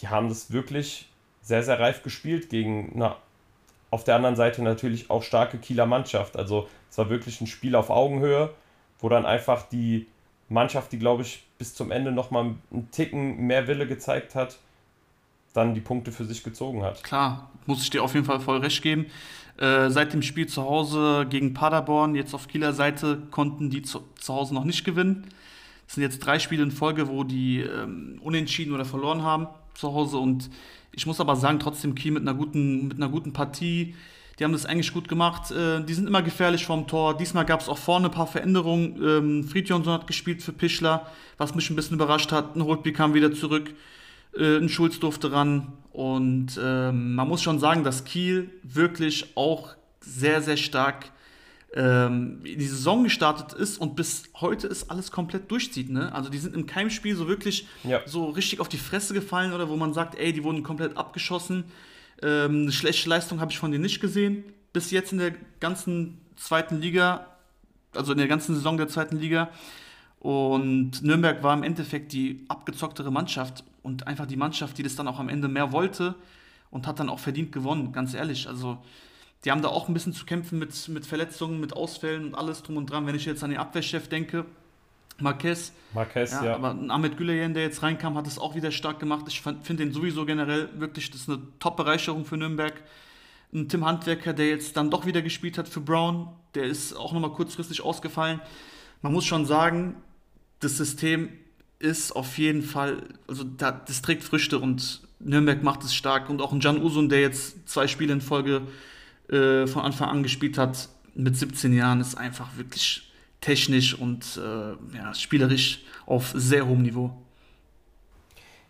die 0.00 0.08
haben 0.08 0.28
das 0.28 0.52
wirklich 0.52 1.08
sehr, 1.42 1.62
sehr 1.62 1.78
reif 1.78 2.02
gespielt 2.02 2.48
gegen 2.48 2.92
eine 2.94 3.16
auf 3.90 4.02
der 4.02 4.16
anderen 4.16 4.34
Seite 4.34 4.60
natürlich 4.60 5.08
auch 5.08 5.22
starke 5.22 5.58
Kieler 5.58 5.86
Mannschaft. 5.86 6.36
Also 6.36 6.68
es 6.90 6.98
war 6.98 7.10
wirklich 7.10 7.40
ein 7.40 7.46
Spiel 7.46 7.76
auf 7.76 7.90
Augenhöhe 7.90 8.52
wo 9.04 9.10
dann 9.10 9.26
einfach 9.26 9.68
die 9.68 10.06
Mannschaft, 10.48 10.90
die 10.92 10.98
glaube 10.98 11.20
ich 11.22 11.44
bis 11.58 11.74
zum 11.74 11.90
Ende 11.90 12.10
nochmal 12.10 12.54
einen 12.72 12.90
Ticken 12.90 13.46
mehr 13.46 13.66
Wille 13.66 13.86
gezeigt 13.86 14.34
hat, 14.34 14.58
dann 15.54 15.72
die 15.72 15.80
Punkte 15.80 16.12
für 16.12 16.24
sich 16.24 16.42
gezogen 16.42 16.82
hat. 16.82 17.02
Klar, 17.02 17.50
muss 17.64 17.82
ich 17.82 17.88
dir 17.88 18.02
auf 18.02 18.12
jeden 18.12 18.26
Fall 18.26 18.40
voll 18.40 18.58
recht 18.58 18.82
geben. 18.82 19.06
Äh, 19.56 19.88
seit 19.88 20.12
dem 20.12 20.20
Spiel 20.22 20.46
zu 20.48 20.64
Hause 20.64 21.26
gegen 21.30 21.54
Paderborn, 21.54 22.16
jetzt 22.16 22.34
auf 22.34 22.48
Kieler 22.48 22.72
Seite, 22.72 23.22
konnten 23.30 23.70
die 23.70 23.82
zu, 23.82 24.00
zu 24.18 24.34
Hause 24.34 24.52
noch 24.52 24.64
nicht 24.64 24.84
gewinnen. 24.84 25.28
Es 25.86 25.94
sind 25.94 26.02
jetzt 26.02 26.18
drei 26.18 26.38
Spiele 26.38 26.64
in 26.64 26.72
Folge, 26.72 27.08
wo 27.08 27.22
die 27.22 27.60
ähm, 27.60 28.18
unentschieden 28.22 28.74
oder 28.74 28.84
verloren 28.84 29.22
haben 29.22 29.46
zu 29.74 29.94
Hause. 29.94 30.18
Und 30.18 30.50
ich 30.92 31.06
muss 31.06 31.20
aber 31.20 31.36
sagen, 31.36 31.60
trotzdem 31.60 31.94
Kiel 31.94 32.12
mit 32.12 32.22
einer 32.22 32.34
guten, 32.34 32.88
mit 32.88 32.96
einer 32.96 33.08
guten 33.08 33.32
Partie. 33.32 33.94
Die 34.38 34.44
haben 34.44 34.52
das 34.52 34.66
eigentlich 34.66 34.92
gut 34.92 35.08
gemacht. 35.08 35.52
Äh, 35.52 35.84
die 35.84 35.94
sind 35.94 36.08
immer 36.08 36.22
gefährlich 36.22 36.66
vom 36.66 36.88
Tor. 36.88 37.16
Diesmal 37.16 37.44
gab 37.44 37.60
es 37.60 37.68
auch 37.68 37.78
vorne 37.78 38.08
ein 38.08 38.12
paar 38.12 38.26
Veränderungen. 38.26 39.00
Ähm, 39.00 39.44
Friedjonsson 39.44 39.92
hat 39.92 40.08
gespielt 40.08 40.42
für 40.42 40.52
Pischler, 40.52 41.06
was 41.38 41.54
mich 41.54 41.70
ein 41.70 41.76
bisschen 41.76 41.94
überrascht 41.94 42.32
hat. 42.32 42.56
Ein 42.56 42.64
Holtby 42.64 42.92
kam 42.92 43.14
wieder 43.14 43.32
zurück. 43.32 43.72
Äh, 44.36 44.58
ein 44.58 44.68
Schulz 44.68 45.00
durfte 45.00 45.32
ran. 45.32 45.72
Und 45.92 46.58
ähm, 46.60 47.14
man 47.14 47.28
muss 47.28 47.42
schon 47.42 47.58
sagen, 47.58 47.84
dass 47.84 48.04
Kiel 48.04 48.50
wirklich 48.62 49.36
auch 49.36 49.74
sehr, 50.00 50.42
sehr 50.42 50.56
stark 50.56 51.12
ähm, 51.74 52.40
in 52.44 52.58
die 52.58 52.66
Saison 52.66 53.04
gestartet 53.04 53.52
ist 53.52 53.78
und 53.78 53.96
bis 53.96 54.24
heute 54.40 54.66
ist 54.66 54.90
alles 54.90 55.10
komplett 55.10 55.50
durchzieht. 55.50 55.90
Ne? 55.90 56.12
Also 56.12 56.30
die 56.30 56.38
sind 56.38 56.54
in 56.54 56.66
keinem 56.66 56.90
Spiel 56.90 57.16
so 57.16 57.28
wirklich 57.28 57.66
ja. 57.84 58.00
so 58.06 58.26
richtig 58.26 58.60
auf 58.60 58.68
die 58.68 58.76
Fresse 58.78 59.14
gefallen 59.14 59.52
oder 59.52 59.68
wo 59.68 59.76
man 59.76 59.92
sagt, 59.92 60.16
ey, 60.16 60.32
die 60.32 60.44
wurden 60.44 60.62
komplett 60.62 60.96
abgeschossen. 60.96 61.64
Ähm, 62.22 62.62
eine 62.62 62.72
schlechte 62.72 63.08
Leistung 63.08 63.40
habe 63.40 63.50
ich 63.50 63.58
von 63.58 63.70
denen 63.70 63.82
nicht 63.82 64.00
gesehen. 64.00 64.44
Bis 64.72 64.90
jetzt 64.90 65.12
in 65.12 65.18
der 65.18 65.32
ganzen 65.60 66.18
zweiten 66.36 66.80
Liga, 66.80 67.26
also 67.92 68.12
in 68.12 68.18
der 68.18 68.28
ganzen 68.28 68.54
Saison 68.54 68.76
der 68.76 68.88
zweiten 68.88 69.16
Liga. 69.16 69.50
Und 70.18 71.02
Nürnberg 71.02 71.42
war 71.42 71.54
im 71.54 71.62
Endeffekt 71.62 72.12
die 72.12 72.44
abgezocktere 72.48 73.12
Mannschaft 73.12 73.64
und 73.84 74.08
einfach 74.08 74.26
die 74.26 74.36
Mannschaft, 74.36 74.76
die 74.78 74.82
das 74.82 74.96
dann 74.96 75.06
auch 75.06 75.20
am 75.20 75.28
Ende 75.28 75.46
mehr 75.46 75.70
wollte 75.70 76.16
und 76.70 76.88
hat 76.88 76.98
dann 76.98 77.08
auch 77.08 77.20
verdient 77.20 77.52
gewonnen, 77.52 77.92
ganz 77.92 78.14
ehrlich. 78.14 78.48
Also 78.48 78.78
die 79.44 79.52
haben 79.52 79.62
da 79.62 79.68
auch 79.68 79.88
ein 79.88 79.94
bisschen 79.94 80.14
zu 80.14 80.24
kämpfen 80.24 80.58
mit, 80.58 80.88
mit 80.88 81.06
Verletzungen, 81.06 81.60
mit 81.60 81.74
Ausfällen 81.74 82.24
und 82.24 82.34
alles 82.34 82.62
drum 82.62 82.78
und 82.78 82.90
dran. 82.90 83.06
Wenn 83.06 83.14
ich 83.14 83.26
jetzt 83.26 83.44
an 83.44 83.50
den 83.50 83.58
Abwehrchef 83.60 84.08
denke, 84.08 84.46
Marquez. 85.20 85.72
Marquez, 85.92 86.32
ja, 86.32 86.44
ja. 86.44 86.54
Aber 86.56 86.70
Ahmed 86.70 87.16
Güleyen, 87.16 87.54
der 87.54 87.62
jetzt 87.62 87.82
reinkam, 87.82 88.16
hat 88.16 88.26
es 88.26 88.38
auch 88.38 88.54
wieder 88.54 88.72
stark 88.72 88.98
gemacht. 88.98 89.26
Ich 89.28 89.42
finde 89.42 89.76
den 89.76 89.92
sowieso 89.92 90.24
generell 90.24 90.70
wirklich, 90.80 91.10
das 91.10 91.20
ist 91.20 91.28
eine 91.28 91.42
Top-Bereicherung 91.60 92.24
für 92.24 92.36
Nürnberg. 92.36 92.82
Ein 93.52 93.68
Tim 93.68 93.84
Handwerker, 93.84 94.32
der 94.32 94.48
jetzt 94.48 94.76
dann 94.76 94.90
doch 94.90 95.06
wieder 95.06 95.22
gespielt 95.22 95.58
hat 95.58 95.68
für 95.68 95.80
Brown, 95.80 96.28
der 96.56 96.64
ist 96.64 96.94
auch 96.94 97.12
nochmal 97.12 97.30
kurzfristig 97.30 97.82
ausgefallen. 97.82 98.40
Man 99.02 99.12
muss 99.12 99.26
schon 99.26 99.46
sagen, 99.46 99.94
das 100.58 100.76
System 100.78 101.28
ist 101.84 102.12
auf 102.12 102.38
jeden 102.38 102.62
Fall, 102.62 103.02
also 103.28 103.44
das 103.44 104.02
trägt 104.02 104.24
Früchte 104.24 104.58
und 104.58 105.02
Nürnberg 105.20 105.62
macht 105.62 105.84
es 105.84 105.94
stark. 105.94 106.30
Und 106.30 106.40
auch 106.40 106.52
ein 106.52 106.60
Jan 106.60 106.82
Usun, 106.82 107.08
der 107.08 107.20
jetzt 107.20 107.68
zwei 107.68 107.86
Spiele 107.86 108.12
in 108.12 108.20
Folge 108.20 108.62
äh, 109.28 109.66
von 109.66 109.82
Anfang 109.82 110.08
an 110.08 110.22
gespielt 110.22 110.58
hat, 110.58 110.88
mit 111.14 111.36
17 111.36 111.72
Jahren, 111.72 112.00
ist 112.00 112.16
einfach 112.16 112.56
wirklich 112.56 113.12
technisch 113.40 113.94
und 113.94 114.40
äh, 114.42 114.96
ja, 114.96 115.14
spielerisch 115.14 115.82
auf 116.06 116.32
sehr 116.34 116.66
hohem 116.66 116.82
Niveau. 116.82 117.12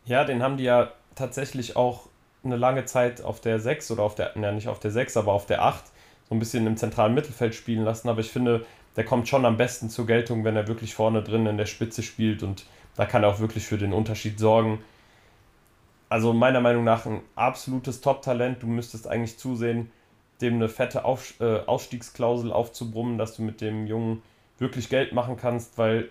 Ja, 0.04 0.24
den 0.24 0.42
haben 0.42 0.56
die 0.56 0.64
ja 0.64 0.92
tatsächlich 1.14 1.76
auch 1.76 2.08
eine 2.42 2.56
lange 2.56 2.84
Zeit 2.84 3.22
auf 3.22 3.40
der 3.40 3.60
6 3.60 3.92
oder 3.92 4.02
auf 4.02 4.14
der, 4.14 4.32
ja 4.34 4.52
nicht 4.52 4.68
auf 4.68 4.80
der 4.80 4.90
6, 4.90 5.16
aber 5.16 5.32
auf 5.32 5.46
der 5.46 5.62
8 5.62 5.84
so 6.28 6.34
ein 6.34 6.38
bisschen 6.38 6.66
im 6.66 6.76
zentralen 6.76 7.14
Mittelfeld 7.14 7.54
spielen 7.54 7.84
lassen. 7.84 8.08
Aber 8.08 8.20
ich 8.20 8.30
finde, 8.30 8.66
der 8.96 9.04
kommt 9.04 9.28
schon 9.28 9.46
am 9.46 9.56
besten 9.56 9.88
zur 9.88 10.06
Geltung, 10.06 10.44
wenn 10.44 10.56
er 10.56 10.68
wirklich 10.68 10.94
vorne 10.94 11.22
drin 11.22 11.46
in 11.46 11.56
der 11.56 11.66
Spitze 11.66 12.02
spielt 12.02 12.42
und 12.42 12.64
da 12.96 13.06
kann 13.06 13.22
er 13.22 13.28
auch 13.28 13.40
wirklich 13.40 13.66
für 13.66 13.78
den 13.78 13.92
Unterschied 13.92 14.38
sorgen. 14.38 14.82
Also 16.08 16.32
meiner 16.32 16.60
Meinung 16.60 16.84
nach 16.84 17.06
ein 17.06 17.22
absolutes 17.34 18.00
Top-Talent. 18.00 18.62
Du 18.62 18.66
müsstest 18.66 19.08
eigentlich 19.08 19.38
zusehen, 19.38 19.90
dem 20.40 20.54
eine 20.54 20.68
fette 20.68 21.04
Auf, 21.04 21.40
äh, 21.40 21.60
Ausstiegsklausel 21.66 22.52
aufzubrummen, 22.52 23.18
dass 23.18 23.36
du 23.36 23.42
mit 23.42 23.60
dem 23.60 23.86
Jungen 23.86 24.22
wirklich 24.58 24.88
Geld 24.88 25.12
machen 25.12 25.36
kannst, 25.36 25.78
weil 25.78 26.08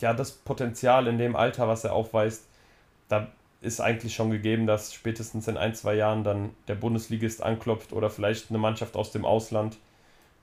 ja 0.00 0.12
das 0.12 0.32
Potenzial 0.32 1.06
in 1.06 1.18
dem 1.18 1.34
Alter, 1.36 1.66
was 1.68 1.84
er 1.84 1.92
aufweist, 1.92 2.46
da 3.08 3.28
ist 3.60 3.80
eigentlich 3.80 4.14
schon 4.14 4.30
gegeben, 4.30 4.66
dass 4.66 4.92
spätestens 4.92 5.48
in 5.48 5.56
ein, 5.56 5.74
zwei 5.74 5.94
Jahren 5.94 6.22
dann 6.22 6.50
der 6.68 6.74
Bundesligist 6.74 7.42
anklopft 7.42 7.92
oder 7.92 8.10
vielleicht 8.10 8.50
eine 8.50 8.58
Mannschaft 8.58 8.96
aus 8.96 9.10
dem 9.10 9.24
Ausland. 9.24 9.78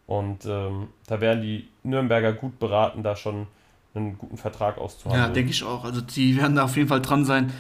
Und 0.08 0.46
ähm, 0.46 0.90
da 1.08 1.22
wären 1.22 1.42
die 1.42 1.70
Nürnberger 1.84 2.34
gut 2.34 2.60
beraten, 2.60 3.04
da 3.04 3.16
schon 3.16 3.48
einen 3.94 4.18
guten 4.18 4.38
Vertrag 4.38 4.78
auszuhandeln. 4.78 5.28
Ja, 5.28 5.34
denke 5.34 5.52
ich 5.52 5.64
auch. 5.64 5.84
Also 5.84 6.02
die 6.02 6.38
werden 6.38 6.56
da 6.56 6.64
auf 6.64 6.76
jeden 6.78 6.88
Fall 6.88 7.02
dran 7.02 7.26
sein. 7.26 7.52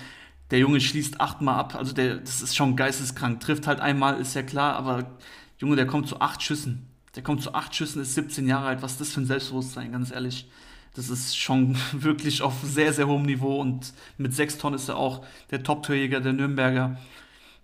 Der 0.49 0.60
Junge 0.60 0.82
schließt 0.82 1.22
achtmal 1.22 1.56
ab, 1.56 1.76
also 1.76 1.94
der, 1.94 2.18
das 2.18 2.41
ist 2.41 2.56
schon 2.56 2.76
geisteskrank. 2.76 3.40
Trifft 3.40 3.68
halt 3.68 3.80
einmal, 3.80 4.20
ist 4.20 4.34
ja 4.34 4.44
klar, 4.44 4.76
aber 4.76 5.12
Junge, 5.60 5.76
der 5.76 5.88
kommt 5.88 6.08
zu 6.08 6.20
acht 6.20 6.41
Schüssen. 6.41 6.88
Der 7.16 7.24
kommt 7.24 7.41
zu 7.41 7.53
acht 7.53 7.76
Schüssen, 7.76 8.02
ist 8.02 8.16
17 8.16 8.48
Jahre 8.48 8.68
alt. 8.68 8.82
Was 8.82 8.94
ist 8.94 9.02
das 9.02 9.10
für 9.10 9.22
ein 9.22 9.26
Selbstbewusstsein, 9.26 9.91
ganz 9.91 10.12
ehrlich. 10.12 10.49
Das 10.94 11.10
ist 11.10 11.38
schon 11.38 11.78
wirklich 11.94 12.41
auf 12.41 12.56
sehr, 12.64 12.94
sehr 12.94 13.08
hohem 13.08 13.24
Niveau 13.24 13.60
und 13.60 13.94
mit 14.18 14.34
sechs 14.34 14.58
Tonnen 14.58 14.76
ist 14.76 14.90
er 14.90 14.98
auch 14.98 15.26
der 15.52 15.64
Top-Torjäger 15.64 16.20
der 16.20 16.34
Nürnberger. 16.34 16.98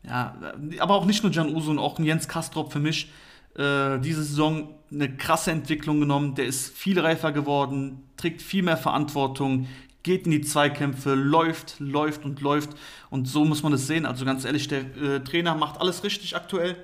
Ja, 0.03 0.37
aber 0.79 0.95
auch 0.95 1.05
nicht 1.05 1.23
nur 1.23 1.31
Jan 1.31 1.53
Uso 1.53 1.71
und 1.71 1.79
auch 1.79 1.99
ein 1.99 2.05
Jens 2.05 2.27
Kastrop 2.27 2.71
für 2.71 2.79
mich 2.79 3.11
äh, 3.57 3.99
diese 3.99 4.23
Saison 4.23 4.75
eine 4.91 5.15
krasse 5.15 5.51
Entwicklung 5.51 5.99
genommen. 5.99 6.35
Der 6.35 6.45
ist 6.45 6.75
viel 6.75 6.99
reifer 6.99 7.31
geworden, 7.31 8.09
trägt 8.15 8.41
viel 8.41 8.63
mehr 8.63 8.77
Verantwortung, 8.77 9.67
geht 10.03 10.25
in 10.25 10.31
die 10.31 10.41
Zweikämpfe, 10.41 11.15
läuft, 11.15 11.79
läuft 11.79 12.23
und 12.23 12.41
läuft. 12.41 12.69
Und 13.09 13.27
so 13.27 13.43
muss 13.43 13.63
man 13.63 13.73
es 13.73 13.87
sehen. 13.87 14.05
Also 14.05 14.25
ganz 14.25 14.45
ehrlich, 14.45 14.67
der 14.67 14.79
äh, 14.97 15.19
Trainer 15.19 15.55
macht 15.55 15.81
alles 15.81 16.03
richtig 16.03 16.35
aktuell. 16.35 16.75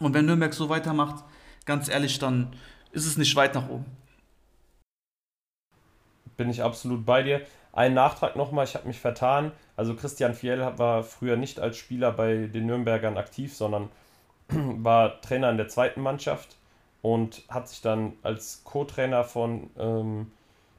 Und 0.00 0.14
wenn 0.14 0.26
Nürnberg 0.26 0.52
so 0.52 0.68
weitermacht, 0.68 1.24
ganz 1.64 1.88
ehrlich, 1.88 2.18
dann 2.18 2.54
ist 2.90 3.06
es 3.06 3.16
nicht 3.16 3.34
weit 3.36 3.54
nach 3.54 3.68
oben. 3.68 3.86
Bin 6.36 6.50
ich 6.50 6.62
absolut 6.62 7.06
bei 7.06 7.22
dir. 7.22 7.42
Ein 7.72 7.94
Nachtrag 7.94 8.36
nochmal, 8.36 8.66
ich 8.66 8.74
habe 8.74 8.86
mich 8.86 8.98
vertan. 8.98 9.52
Also 9.76 9.94
Christian 9.94 10.34
Fiel 10.34 10.58
war 10.76 11.02
früher 11.04 11.36
nicht 11.36 11.58
als 11.58 11.78
Spieler 11.78 12.12
bei 12.12 12.48
den 12.52 12.66
Nürnbergern 12.66 13.16
aktiv, 13.16 13.54
sondern 13.54 13.88
war 14.82 15.20
Trainer 15.20 15.50
in 15.50 15.56
der 15.56 15.68
zweiten 15.68 16.00
Mannschaft 16.00 16.56
und 17.02 17.42
hat 17.48 17.68
sich 17.68 17.80
dann 17.80 18.14
als 18.22 18.62
Co-Trainer 18.64 19.24
von 19.24 19.70
ähm, 19.78 20.30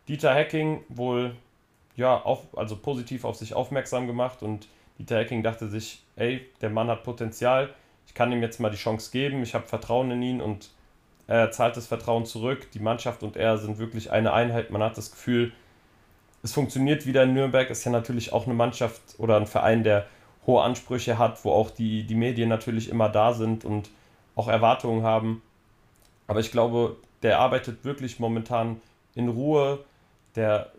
Dieter 0.08 0.34
Hecking 0.34 0.84
wohl 0.90 1.36
ja, 1.96 2.20
auf, 2.20 2.58
also 2.58 2.76
positiv 2.76 3.24
auf 3.26 3.36
sich 3.36 3.54
aufmerksam 3.54 4.08
gemacht 4.08 4.42
und 4.42 4.68
Dieter 5.00 5.18
Hecking 5.18 5.44
dachte 5.44 5.68
sich, 5.68 6.04
ey, 6.16 6.46
der 6.62 6.70
Mann 6.70 6.88
hat 6.88 7.04
Potenzial, 7.04 7.74
ich 8.08 8.14
kann 8.14 8.32
ihm 8.32 8.42
jetzt 8.42 8.60
mal 8.60 8.70
die 8.70 8.78
Chance 8.78 9.12
geben, 9.12 9.44
ich 9.44 9.54
habe 9.54 9.68
Vertrauen 9.68 10.12
in 10.12 10.22
ihn 10.22 10.42
und 10.42 10.70
er 11.28 11.52
zahlt 11.52 11.78
das 11.78 11.88
Vertrauen 11.88 12.26
zurück. 12.26 12.70
Die 12.72 12.80
Mannschaft 12.80 13.24
und 13.24 13.38
er 13.38 13.58
sind 13.58 13.78
wirklich 13.78 14.12
eine 14.12 14.34
Einheit. 14.34 14.72
Man 14.72 14.84
hat 14.84 14.98
das 14.98 15.12
Gefühl, 15.12 15.54
es 16.42 16.52
funktioniert 16.52 17.06
wieder 17.06 17.24
in 17.24 17.34
Nürnberg. 17.34 17.70
Ist 17.70 17.86
ja 17.86 17.92
natürlich 17.92 18.34
auch 18.34 18.46
eine 18.46 18.54
Mannschaft 18.54 19.02
oder 19.18 19.38
ein 19.38 19.48
Verein, 19.48 19.84
der 19.84 20.06
hohe 20.46 20.62
Ansprüche 20.62 21.18
hat, 21.18 21.44
wo 21.46 21.52
auch 21.52 21.70
die, 21.70 22.04
die 22.04 22.16
Medien 22.16 22.50
natürlich 22.50 22.90
immer 22.90 23.10
da 23.10 23.34
sind 23.34 23.66
und 23.66 23.90
auch 24.36 24.48
Erwartungen 24.48 25.04
haben. 25.04 25.42
Aber 26.28 26.40
ich 26.40 26.52
glaube, 26.52 26.98
der 27.22 27.40
arbeitet 27.40 27.86
wirklich 27.86 28.20
momentan 28.20 28.82
in 29.16 29.30
Ruhe, 29.30 29.84
der 30.36 30.72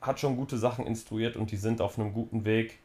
hat 0.00 0.18
schon 0.18 0.36
gute 0.36 0.58
Sachen 0.58 0.86
instruiert 0.86 1.36
und 1.36 1.50
die 1.50 1.56
sind 1.56 1.80
auf 1.80 1.98
einem 1.98 2.12
guten 2.12 2.44
Weg. 2.44 2.78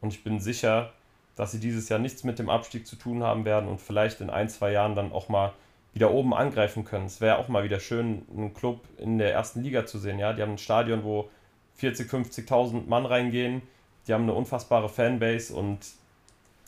Und 0.00 0.12
ich 0.12 0.24
bin 0.24 0.40
sicher, 0.40 0.92
dass 1.36 1.52
sie 1.52 1.60
dieses 1.60 1.88
Jahr 1.88 1.98
nichts 1.98 2.24
mit 2.24 2.38
dem 2.38 2.50
Abstieg 2.50 2.86
zu 2.86 2.96
tun 2.96 3.22
haben 3.22 3.44
werden 3.44 3.68
und 3.68 3.80
vielleicht 3.80 4.20
in 4.20 4.30
ein, 4.30 4.48
zwei 4.48 4.72
Jahren 4.72 4.94
dann 4.94 5.12
auch 5.12 5.28
mal 5.28 5.52
wieder 5.92 6.10
oben 6.10 6.34
angreifen 6.34 6.84
können. 6.84 7.06
Es 7.06 7.20
wäre 7.20 7.38
auch 7.38 7.48
mal 7.48 7.64
wieder 7.64 7.80
schön, 7.80 8.26
einen 8.34 8.54
Club 8.54 8.80
in 8.98 9.18
der 9.18 9.32
ersten 9.32 9.62
Liga 9.62 9.86
zu 9.86 9.98
sehen. 9.98 10.18
Ja? 10.18 10.32
Die 10.32 10.42
haben 10.42 10.52
ein 10.52 10.58
Stadion, 10.58 11.04
wo 11.04 11.30
40, 11.76 12.10
50.000 12.10 12.86
Mann 12.86 13.06
reingehen 13.06 13.62
die 14.06 14.14
haben 14.14 14.24
eine 14.24 14.34
unfassbare 14.34 14.88
Fanbase 14.88 15.54
und 15.54 15.78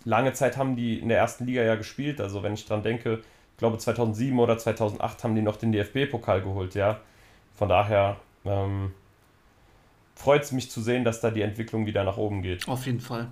lange 0.04 0.32
Zeit 0.32 0.56
haben 0.56 0.76
die 0.76 0.98
in 0.98 1.08
der 1.08 1.18
ersten 1.18 1.46
Liga 1.46 1.62
ja 1.62 1.76
gespielt. 1.76 2.20
Also 2.20 2.42
wenn 2.42 2.54
ich 2.54 2.64
dran 2.66 2.82
denke, 2.82 3.20
ich 3.52 3.58
glaube 3.58 3.78
2007 3.78 4.38
oder 4.38 4.58
2008 4.58 5.24
haben 5.24 5.34
die 5.34 5.42
noch 5.42 5.56
den 5.56 5.72
DFB-Pokal 5.72 6.42
geholt, 6.42 6.74
ja. 6.74 7.00
Von 7.54 7.68
daher 7.68 8.16
ähm, 8.44 8.92
freut 10.14 10.42
es 10.42 10.52
mich 10.52 10.70
zu 10.70 10.80
sehen, 10.80 11.04
dass 11.04 11.20
da 11.20 11.30
die 11.30 11.42
Entwicklung 11.42 11.86
wieder 11.86 12.04
nach 12.04 12.16
oben 12.16 12.42
geht. 12.42 12.68
Auf 12.68 12.86
jeden 12.86 13.00
Fall. 13.00 13.28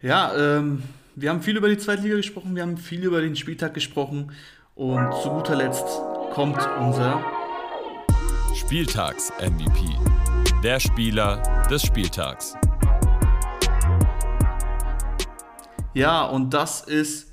Ja, 0.00 0.34
ähm, 0.36 0.82
wir 1.16 1.30
haben 1.30 1.42
viel 1.42 1.56
über 1.56 1.68
die 1.68 1.78
Zweitliga 1.78 2.16
gesprochen, 2.16 2.54
wir 2.54 2.62
haben 2.62 2.78
viel 2.78 3.04
über 3.04 3.20
den 3.20 3.36
Spieltag 3.36 3.74
gesprochen 3.74 4.32
und 4.74 5.12
zu 5.22 5.30
guter 5.30 5.56
Letzt 5.56 5.86
kommt 6.32 6.58
unser 6.78 7.24
Spieltags-MVP. 8.54 9.96
Der 10.62 10.78
Spieler 10.78 11.42
des 11.70 11.82
Spieltags. 11.82 12.54
Ja, 15.98 16.22
und 16.26 16.54
das 16.54 16.80
ist 16.82 17.32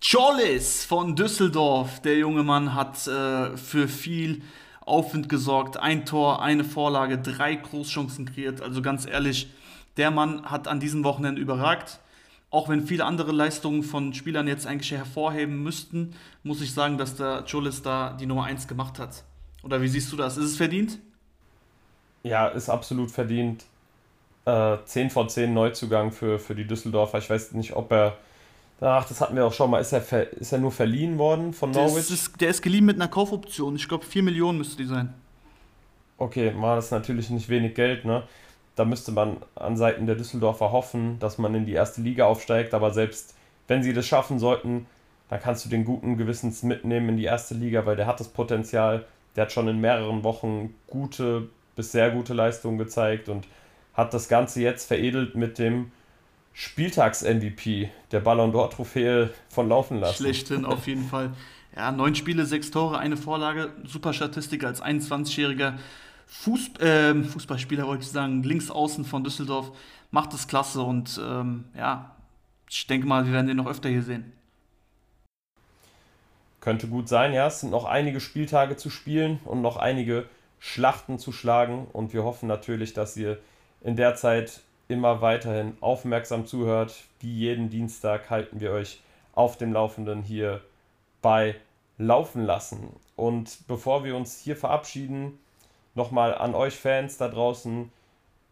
Cholis 0.00 0.84
von 0.84 1.16
Düsseldorf. 1.16 2.00
Der 2.02 2.16
junge 2.16 2.44
Mann 2.44 2.76
hat 2.76 3.08
äh, 3.08 3.56
für 3.56 3.88
viel 3.88 4.42
Aufwind 4.82 5.28
gesorgt, 5.28 5.78
ein 5.78 6.06
Tor, 6.06 6.40
eine 6.40 6.62
Vorlage, 6.62 7.18
drei 7.18 7.56
Großchancen 7.56 8.24
kreiert. 8.32 8.60
Also 8.62 8.82
ganz 8.82 9.04
ehrlich, 9.04 9.50
der 9.96 10.12
Mann 10.12 10.48
hat 10.48 10.68
an 10.68 10.78
diesem 10.78 11.02
Wochenende 11.02 11.42
überragt. 11.42 11.98
Auch 12.50 12.68
wenn 12.68 12.86
viele 12.86 13.04
andere 13.04 13.32
Leistungen 13.32 13.82
von 13.82 14.14
Spielern 14.14 14.46
jetzt 14.46 14.64
eigentlich 14.64 14.92
hervorheben 14.92 15.60
müssten, 15.64 16.14
muss 16.44 16.60
ich 16.60 16.72
sagen, 16.72 16.98
dass 16.98 17.16
der 17.16 17.44
Cholis 17.50 17.82
da 17.82 18.12
die 18.12 18.26
Nummer 18.26 18.44
1 18.44 18.68
gemacht 18.68 19.00
hat. 19.00 19.24
Oder 19.64 19.82
wie 19.82 19.88
siehst 19.88 20.12
du 20.12 20.16
das? 20.16 20.36
Ist 20.36 20.44
es 20.44 20.56
verdient? 20.56 21.00
Ja, 22.22 22.46
ist 22.46 22.68
absolut 22.68 23.10
verdient. 23.10 23.64
Äh, 24.48 24.78
10 24.82 25.10
von 25.10 25.28
10 25.28 25.52
Neuzugang 25.52 26.10
für, 26.10 26.38
für 26.38 26.54
die 26.54 26.66
Düsseldorfer. 26.66 27.18
Ich 27.18 27.28
weiß 27.28 27.52
nicht, 27.52 27.76
ob 27.76 27.92
er. 27.92 28.16
Ach, 28.80 29.06
das 29.06 29.20
hatten 29.20 29.36
wir 29.36 29.44
auch 29.44 29.52
schon 29.52 29.70
mal. 29.70 29.78
Ist 29.78 29.92
er, 29.92 30.32
ist 30.32 30.52
er 30.52 30.58
nur 30.58 30.72
verliehen 30.72 31.18
worden 31.18 31.52
von 31.52 31.70
Norwich? 31.70 32.10
Ist, 32.10 32.40
der 32.40 32.48
ist 32.48 32.62
geliehen 32.62 32.86
mit 32.86 32.96
einer 32.96 33.08
Kaufoption. 33.08 33.76
Ich 33.76 33.86
glaube, 33.86 34.06
4 34.06 34.22
Millionen 34.22 34.56
müsste 34.56 34.78
die 34.78 34.86
sein. 34.86 35.12
Okay, 36.16 36.50
mal 36.52 36.76
das 36.76 36.86
ist 36.86 36.90
natürlich 36.92 37.28
nicht 37.28 37.50
wenig 37.50 37.74
Geld, 37.74 38.06
ne? 38.06 38.22
Da 38.74 38.86
müsste 38.86 39.12
man 39.12 39.36
an 39.54 39.76
Seiten 39.76 40.06
der 40.06 40.14
Düsseldorfer 40.14 40.72
hoffen, 40.72 41.18
dass 41.18 41.36
man 41.36 41.54
in 41.54 41.66
die 41.66 41.74
erste 41.74 42.00
Liga 42.00 42.24
aufsteigt. 42.24 42.72
Aber 42.72 42.92
selbst 42.92 43.34
wenn 43.66 43.82
sie 43.82 43.92
das 43.92 44.06
schaffen 44.06 44.38
sollten, 44.38 44.86
dann 45.28 45.40
kannst 45.40 45.66
du 45.66 45.68
den 45.68 45.84
guten 45.84 46.16
Gewissens 46.16 46.62
mitnehmen 46.62 47.10
in 47.10 47.16
die 47.18 47.24
erste 47.24 47.52
Liga, 47.54 47.84
weil 47.84 47.96
der 47.96 48.06
hat 48.06 48.18
das 48.18 48.28
Potenzial. 48.28 49.04
Der 49.36 49.42
hat 49.42 49.52
schon 49.52 49.68
in 49.68 49.78
mehreren 49.78 50.24
Wochen 50.24 50.74
gute 50.86 51.50
bis 51.76 51.92
sehr 51.92 52.10
gute 52.10 52.32
Leistungen 52.32 52.78
gezeigt 52.78 53.28
und 53.28 53.46
hat 53.98 54.14
das 54.14 54.28
Ganze 54.28 54.60
jetzt 54.62 54.86
veredelt 54.86 55.34
mit 55.34 55.58
dem 55.58 55.90
Spieltags-MVP, 56.52 57.90
der 58.12 58.20
Ballon 58.20 58.52
d'Or-Trophäe 58.52 59.30
von 59.48 59.68
laufen 59.68 59.98
lassen. 59.98 60.22
Schlechthin, 60.22 60.64
auf 60.64 60.86
jeden 60.86 61.04
Fall. 61.04 61.32
Ja, 61.74 61.90
neun 61.90 62.14
Spiele, 62.14 62.46
sechs 62.46 62.70
Tore, 62.70 62.98
eine 62.98 63.16
Vorlage. 63.16 63.72
Super 63.84 64.12
Statistik 64.12 64.62
als 64.62 64.80
21-jähriger 64.80 65.74
Fuß, 66.28 66.78
äh, 66.78 67.24
Fußballspieler, 67.24 67.88
wollte 67.88 68.04
ich 68.04 68.10
sagen, 68.10 68.44
links 68.44 68.70
außen 68.70 69.04
von 69.04 69.24
Düsseldorf. 69.24 69.72
Macht 70.12 70.32
es 70.32 70.46
klasse 70.46 70.80
und 70.80 71.20
ähm, 71.20 71.64
ja, 71.76 72.14
ich 72.70 72.86
denke 72.86 73.08
mal, 73.08 73.26
wir 73.26 73.32
werden 73.32 73.48
den 73.48 73.56
noch 73.56 73.66
öfter 73.66 73.88
hier 73.88 74.02
sehen. 74.02 74.32
Könnte 76.60 76.86
gut 76.86 77.08
sein, 77.08 77.32
ja. 77.32 77.48
Es 77.48 77.60
sind 77.60 77.70
noch 77.70 77.84
einige 77.84 78.20
Spieltage 78.20 78.76
zu 78.76 78.90
spielen 78.90 79.40
und 79.44 79.60
noch 79.60 79.76
einige 79.76 80.26
Schlachten 80.60 81.18
zu 81.18 81.32
schlagen. 81.32 81.88
Und 81.92 82.12
wir 82.12 82.22
hoffen 82.22 82.46
natürlich, 82.46 82.94
dass 82.94 83.16
ihr 83.16 83.38
in 83.80 83.96
der 83.96 84.14
Zeit 84.14 84.60
immer 84.88 85.20
weiterhin 85.20 85.76
aufmerksam 85.80 86.46
zuhört. 86.46 87.04
Wie 87.20 87.32
jeden 87.32 87.70
Dienstag 87.70 88.30
halten 88.30 88.60
wir 88.60 88.72
euch 88.72 89.00
auf 89.34 89.56
dem 89.56 89.72
Laufenden 89.72 90.22
hier 90.22 90.62
bei 91.22 91.54
Laufen 91.98 92.44
lassen. 92.44 92.96
Und 93.16 93.66
bevor 93.66 94.04
wir 94.04 94.16
uns 94.16 94.38
hier 94.38 94.56
verabschieden, 94.56 95.38
nochmal 95.94 96.34
an 96.34 96.54
euch 96.54 96.74
Fans 96.74 97.18
da 97.18 97.28
draußen, 97.28 97.90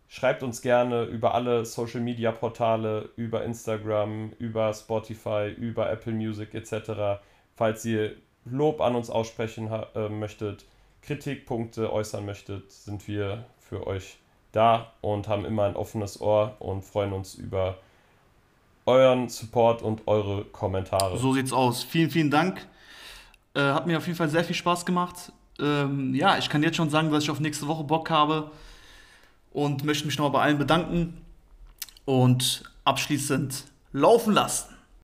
schreibt 0.08 0.42
uns 0.42 0.62
gerne 0.62 1.04
über 1.04 1.34
alle 1.34 1.64
Social 1.64 2.00
Media 2.00 2.32
Portale, 2.32 3.10
über 3.16 3.44
Instagram, 3.44 4.32
über 4.38 4.72
Spotify, 4.74 5.48
über 5.56 5.90
Apple 5.90 6.12
Music 6.12 6.54
etc. 6.54 7.20
Falls 7.54 7.84
ihr 7.84 8.16
Lob 8.44 8.80
an 8.80 8.94
uns 8.94 9.10
aussprechen 9.10 9.70
äh, 9.94 10.08
möchtet, 10.08 10.66
Kritikpunkte 11.02 11.92
äußern 11.92 12.24
möchtet, 12.24 12.70
sind 12.70 13.06
wir 13.08 13.44
für 13.58 13.86
euch 13.86 14.18
da 14.56 14.92
und 15.00 15.28
haben 15.28 15.44
immer 15.44 15.64
ein 15.64 15.76
offenes 15.76 16.20
Ohr 16.20 16.56
und 16.58 16.84
freuen 16.84 17.12
uns 17.12 17.34
über 17.34 17.76
euren 18.86 19.28
Support 19.28 19.82
und 19.82 20.06
eure 20.06 20.44
Kommentare. 20.44 21.18
So 21.18 21.34
sieht's 21.34 21.52
aus. 21.52 21.82
Vielen, 21.82 22.10
vielen 22.10 22.30
Dank. 22.30 22.66
Äh, 23.54 23.60
hat 23.60 23.86
mir 23.86 23.98
auf 23.98 24.06
jeden 24.06 24.16
Fall 24.16 24.28
sehr 24.28 24.44
viel 24.44 24.54
Spaß 24.54 24.86
gemacht. 24.86 25.32
Ähm, 25.58 26.14
ja, 26.14 26.38
ich 26.38 26.48
kann 26.48 26.62
jetzt 26.62 26.76
schon 26.76 26.90
sagen, 26.90 27.10
dass 27.10 27.24
ich 27.24 27.30
auf 27.30 27.40
nächste 27.40 27.66
Woche 27.66 27.84
Bock 27.84 28.10
habe 28.10 28.50
und 29.52 29.84
möchte 29.84 30.06
mich 30.06 30.18
nochmal 30.18 30.32
bei 30.32 30.42
allen 30.42 30.58
bedanken 30.58 31.20
und 32.04 32.62
abschließend 32.84 33.64
laufen 33.92 34.34
lassen. 34.34 34.75